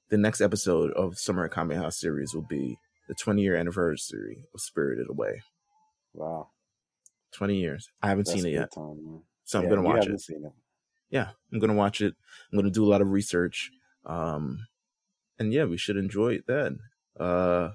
the 0.10 0.18
next 0.18 0.42
episode 0.42 0.92
of 0.92 1.18
Summer 1.18 1.48
Kameha 1.50 1.92
series 1.92 2.34
will 2.34 2.42
be 2.42 2.78
the 3.12 3.16
20 3.16 3.42
year 3.42 3.58
anniversary 3.58 4.46
of 4.54 4.62
Spirited 4.62 5.10
Away. 5.10 5.42
Wow, 6.14 6.52
20 7.34 7.58
years. 7.58 7.90
I 8.02 8.08
haven't 8.08 8.26
That's 8.28 8.42
seen 8.42 8.50
it 8.50 8.54
yet, 8.56 8.72
time, 8.74 9.24
so 9.44 9.60
I'm 9.60 9.66
Yeah, 9.66 9.70
gonna 9.70 9.82
you 9.82 9.88
watch 9.88 10.08
it. 10.08 10.22
Seen 10.22 10.46
it. 10.46 10.54
Yeah, 11.10 11.32
I'm 11.52 11.60
gonna 11.60 11.74
watch 11.74 12.00
it. 12.00 12.16
I'm 12.52 12.58
gonna 12.58 12.72
do 12.72 12.86
a 12.86 12.88
lot 12.88 13.02
of 13.02 13.10
research. 13.10 13.70
Um, 14.06 14.66
and 15.38 15.52
yeah, 15.52 15.66
we 15.66 15.76
should 15.76 15.98
enjoy 15.98 16.36
it 16.36 16.48
then. 16.48 16.80
Uh, 17.20 17.72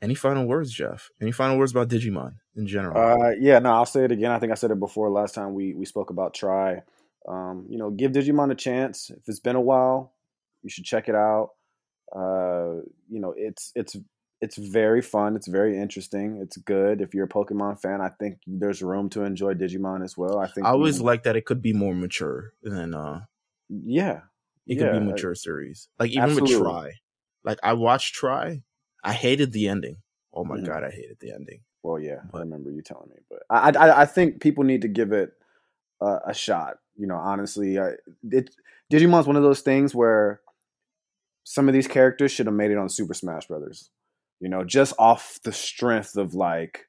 any 0.00 0.14
final 0.14 0.46
words, 0.46 0.72
Jeff? 0.72 1.10
Any 1.20 1.30
final 1.32 1.58
words 1.58 1.72
about 1.72 1.88
Digimon 1.88 2.36
in 2.54 2.66
general? 2.66 2.96
Uh, 2.96 3.32
yeah, 3.38 3.58
no, 3.58 3.72
I'll 3.74 3.84
say 3.84 4.04
it 4.04 4.12
again. 4.12 4.30
I 4.30 4.38
think 4.38 4.50
I 4.50 4.54
said 4.54 4.70
it 4.70 4.80
before 4.80 5.10
last 5.10 5.34
time 5.34 5.52
we 5.52 5.74
we 5.74 5.84
spoke 5.84 6.08
about 6.08 6.32
Tri. 6.32 6.84
Um, 7.28 7.66
you 7.68 7.76
know, 7.76 7.90
give 7.90 8.12
Digimon 8.12 8.50
a 8.50 8.54
chance. 8.54 9.10
If 9.10 9.28
it's 9.28 9.40
been 9.40 9.56
a 9.56 9.60
while, 9.60 10.14
you 10.62 10.70
should 10.70 10.84
check 10.84 11.10
it 11.10 11.14
out. 11.14 11.50
Uh, 12.14 12.82
you 13.08 13.20
know, 13.20 13.34
it's 13.36 13.72
it's 13.74 13.96
it's 14.40 14.56
very 14.56 15.02
fun. 15.02 15.34
It's 15.36 15.48
very 15.48 15.78
interesting. 15.78 16.38
It's 16.42 16.56
good. 16.58 17.00
If 17.00 17.14
you're 17.14 17.24
a 17.24 17.28
Pokemon 17.28 17.80
fan, 17.80 18.00
I 18.00 18.10
think 18.10 18.38
there's 18.46 18.82
room 18.82 19.08
to 19.10 19.22
enjoy 19.22 19.54
Digimon 19.54 20.04
as 20.04 20.16
well. 20.16 20.38
I 20.38 20.46
think 20.46 20.66
I 20.66 20.70
always 20.70 20.98
you- 20.98 21.04
like 21.04 21.22
that 21.24 21.36
it 21.36 21.46
could 21.46 21.62
be 21.62 21.72
more 21.72 21.94
mature 21.94 22.52
than 22.62 22.94
uh 22.94 23.22
yeah, 23.68 24.20
it 24.66 24.76
Yeah, 24.76 24.90
could 24.92 25.00
be 25.00 25.06
mature 25.12 25.34
series. 25.34 25.88
Like 25.98 26.10
even 26.10 26.34
with 26.34 26.46
Tri. 26.50 26.92
Like 27.44 27.58
I 27.62 27.72
watched 27.74 28.14
Tri. 28.14 28.62
I 29.02 29.12
hated 29.12 29.52
the 29.52 29.68
ending. 29.68 29.98
Oh 30.34 30.44
my 30.44 30.58
Mhm. 30.58 30.66
god, 30.66 30.84
I 30.84 30.90
hated 30.90 31.18
the 31.20 31.32
ending. 31.32 31.60
Well, 31.82 31.98
yeah, 32.00 32.20
I 32.34 32.40
remember 32.40 32.70
you 32.70 32.82
telling 32.82 33.10
me, 33.10 33.16
but 33.30 33.42
I, 33.48 33.70
I, 33.70 34.02
I 34.02 34.04
think 34.06 34.40
people 34.40 34.64
need 34.64 34.82
to 34.82 34.88
give 34.88 35.12
it 35.12 35.32
a, 36.00 36.18
a 36.26 36.34
shot. 36.34 36.78
You 36.96 37.06
know, 37.06 37.16
honestly, 37.16 37.78
I, 37.78 37.92
it 38.30 38.50
Digimon's 38.92 39.26
one 39.26 39.36
of 39.36 39.42
those 39.44 39.60
things 39.60 39.94
where 39.94 40.40
some 41.48 41.68
of 41.68 41.74
these 41.74 41.86
characters 41.86 42.32
should 42.32 42.46
have 42.46 42.56
made 42.56 42.72
it 42.72 42.76
on 42.76 42.88
Super 42.88 43.14
Smash 43.14 43.46
Brothers. 43.46 43.88
You 44.40 44.48
know, 44.48 44.64
just 44.64 44.94
off 44.98 45.38
the 45.44 45.52
strength 45.52 46.16
of 46.16 46.34
like, 46.34 46.86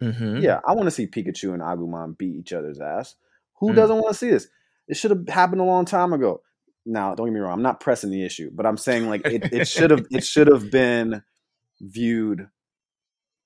Mm-hmm. 0.00 0.38
yeah, 0.38 0.60
I 0.64 0.74
want 0.74 0.86
to 0.86 0.92
see 0.92 1.08
Pikachu 1.08 1.52
and 1.52 1.60
Agumon 1.60 2.16
beat 2.16 2.36
each 2.36 2.52
other's 2.52 2.80
ass. 2.80 3.16
Who 3.58 3.72
Mm. 3.72 3.74
doesn't 3.74 3.96
want 3.96 4.10
to 4.10 4.14
see 4.14 4.30
this? 4.30 4.46
It 4.86 4.96
should 4.96 5.10
have 5.10 5.28
happened 5.28 5.60
a 5.60 5.64
long 5.64 5.84
time 5.84 6.12
ago. 6.12 6.42
Now, 6.86 7.16
don't 7.16 7.26
get 7.26 7.32
me 7.34 7.40
wrong, 7.40 7.54
I'm 7.54 7.62
not 7.62 7.80
pressing 7.80 8.10
the 8.12 8.24
issue, 8.24 8.50
but 8.54 8.64
I'm 8.64 8.76
saying 8.76 9.08
like 9.08 9.26
it, 9.26 9.52
it 9.52 9.66
should 9.66 9.90
have 9.90 10.06
it 10.12 10.24
should 10.24 10.46
have 10.46 10.70
been 10.70 11.22
viewed 11.80 12.46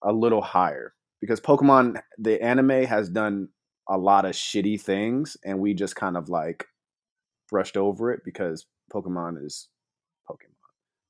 a 0.04 0.12
little 0.12 0.42
higher 0.42 0.92
because 1.22 1.40
Pokemon 1.40 2.02
the 2.18 2.40
anime 2.42 2.84
has 2.84 3.08
done 3.08 3.48
a 3.88 3.96
lot 3.96 4.26
of 4.26 4.32
shitty 4.34 4.78
things 4.80 5.36
and 5.44 5.58
we 5.58 5.72
just 5.72 5.96
kind 5.96 6.16
of 6.18 6.28
like 6.28 6.66
brushed 7.48 7.78
over 7.78 8.12
it 8.12 8.20
because 8.26 8.66
Pokemon 8.92 9.42
is. 9.44 9.68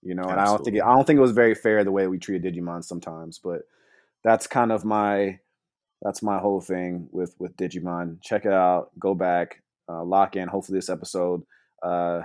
You 0.03 0.15
know, 0.15 0.25
and 0.25 0.41
I 0.41 0.47
don't 0.47 0.65
think 0.65 0.77
it, 0.77 0.83
I 0.83 0.95
don't 0.95 1.07
think 1.07 1.19
it 1.19 1.23
was 1.23 1.33
very 1.33 1.55
fair 1.55 1.85
the 1.85 1.93
way 1.93 2.09
we 2.09 2.19
treated 2.19 2.55
Digimon 2.55 2.83
sometimes, 2.83 3.39
but 3.39 3.63
that's 4.25 4.47
kind 4.47 4.73
of 4.73 4.85
my 4.85 5.39
that's 6.03 6.23
my 6.23 6.39
whole 6.39 6.61
thing 6.61 7.09
with 7.13 7.35
with 7.39 7.57
Digimon. 7.57 8.21
Check 8.23 8.45
it 8.45 8.53
out, 8.53 8.91
go 8.99 9.15
back, 9.15 9.63
uh, 9.89 10.03
lock 10.03 10.35
in. 10.35 10.49
Hopefully, 10.49 10.79
this 10.79 10.89
episode 10.89 11.43
uh, 11.85 12.23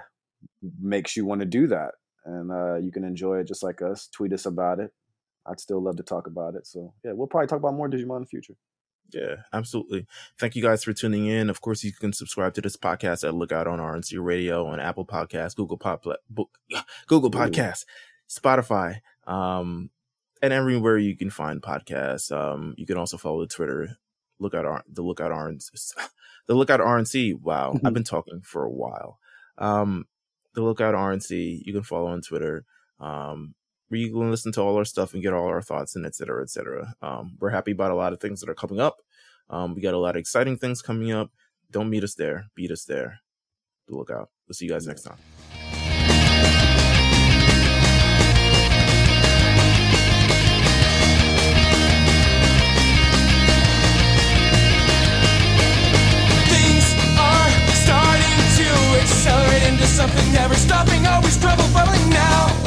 makes 0.82 1.16
you 1.16 1.26
want 1.26 1.42
to 1.42 1.46
do 1.46 1.68
that, 1.68 1.92
and 2.26 2.52
uh, 2.52 2.76
you 2.78 2.92
can 2.92 3.04
enjoy 3.04 3.40
it 3.40 3.48
just 3.48 3.64
like 3.64 3.82
us. 3.82 4.08
Tweet 4.08 4.34
us 4.34 4.48
about 4.48 4.80
it. 4.80 4.92
I'd 5.46 5.60
still 5.60 5.82
love 5.82 5.98
to 5.98 6.04
talk 6.04 6.28
about 6.28 6.56
it. 6.56 6.66
So 6.66 6.94
yeah, 7.06 7.12
we'll 7.14 7.28
probably 7.28 7.48
talk 7.48 7.60
about 7.60 7.76
more 7.76 7.90
Digimon 7.90 8.18
in 8.18 8.22
the 8.24 8.28
future. 8.28 8.56
Yeah, 9.12 9.36
absolutely. 9.54 10.06
Thank 10.38 10.56
you 10.56 10.62
guys 10.62 10.84
for 10.84 10.94
tuning 10.94 11.28
in. 11.28 11.50
Of 11.50 11.62
course, 11.62 11.84
you 11.84 11.94
can 11.94 12.12
subscribe 12.14 12.54
to 12.56 12.62
this 12.62 12.76
podcast 12.76 13.26
at 13.26 13.34
Lookout 13.34 13.68
on 13.68 13.80
RNC 13.80 14.24
Radio 14.24 14.66
on 14.68 14.80
Apple 14.80 15.06
Podcasts, 15.06 15.56
Google 15.56 15.78
Pop, 15.78 16.06
Book, 16.30 16.50
Google. 17.08 17.32
Podcasts, 17.32 17.86
Spotify, 18.30 19.02
um, 19.26 19.90
and 20.42 20.52
everywhere 20.54 20.98
you 20.98 21.16
can 21.16 21.30
find 21.30 21.62
podcasts. 21.62 22.32
Um, 22.32 22.76
you 22.78 22.86
can 22.86 22.98
also 22.98 23.18
follow 23.18 23.42
the 23.42 23.48
Twitter 23.48 23.98
Lookout 24.40 24.66
R- 24.66 24.84
the 24.88 25.02
Lookout 25.02 25.32
RNC, 25.32 25.94
the 26.48 26.56
Lookout 26.56 26.80
RNC. 26.80 27.42
Wow, 27.42 27.80
I've 27.84 27.94
been 27.94 28.04
talking 28.04 28.42
for 28.42 28.64
a 28.64 28.72
while. 28.72 29.20
Um, 29.58 30.06
the 30.54 30.62
Lookout 30.62 30.96
RNC. 30.96 31.62
You 31.66 31.74
can 31.74 31.84
follow 31.84 32.08
on 32.08 32.22
Twitter. 32.22 32.66
Um, 33.00 33.56
where 33.90 34.00
you 34.00 34.12
can 34.12 34.30
listen 34.30 34.52
to 34.54 34.62
all 34.62 34.76
our 34.76 34.86
stuff 34.86 35.14
and 35.14 35.24
get 35.24 35.34
all 35.34 35.48
our 35.48 35.62
thoughts 35.62 35.96
and 35.96 36.06
et 36.06 36.16
cetera, 36.16 36.42
et 36.42 36.50
cetera. 36.50 36.96
Um, 37.02 37.38
we're 37.40 37.50
happy 37.50 37.72
about 37.72 37.92
a 37.92 37.96
lot 37.96 38.14
of 38.14 38.20
things 38.20 38.42
that 38.42 38.50
are 38.50 38.56
coming 38.56 38.80
up. 38.80 39.02
Um, 39.50 39.76
we 39.76 39.82
got 39.82 39.94
a 39.94 40.00
lot 40.00 40.16
of 40.16 40.20
exciting 40.20 40.58
things 40.58 40.82
coming 40.82 41.12
up. 41.12 41.32
Don't 41.72 41.90
meet 41.90 42.04
us 42.04 42.16
there, 42.16 42.48
beat 42.56 42.72
us 42.72 42.86
there. 42.86 43.20
Do 43.88 43.96
look 43.96 44.12
out. 44.12 44.30
We'll 44.48 44.56
see 44.56 44.66
you 44.66 44.72
guys 44.72 44.88
next 44.88 45.04
time. 45.04 45.18
accelerate 59.28 59.64
into 59.64 59.86
something 59.86 60.32
never 60.32 60.56
stopping, 60.56 61.06
always 61.06 61.38
trouble 61.40 61.66
bubbling 61.74 62.10
now 62.10 62.67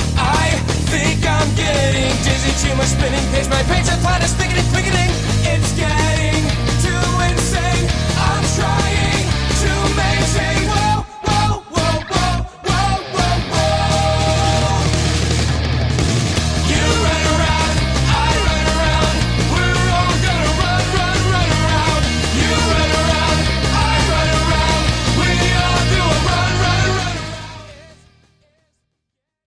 think 0.91 1.25
I'm 1.25 1.49
getting 1.55 2.11
dizzy. 2.27 2.51
Too 2.67 2.75
much 2.75 2.89
spinning 2.89 3.25
page. 3.31 3.49
My 3.49 3.63
page, 3.71 3.87
I 3.89 3.97
plan 4.03 4.23
is 4.23 4.35
thickening, 4.35 4.67
quickening. 4.75 5.40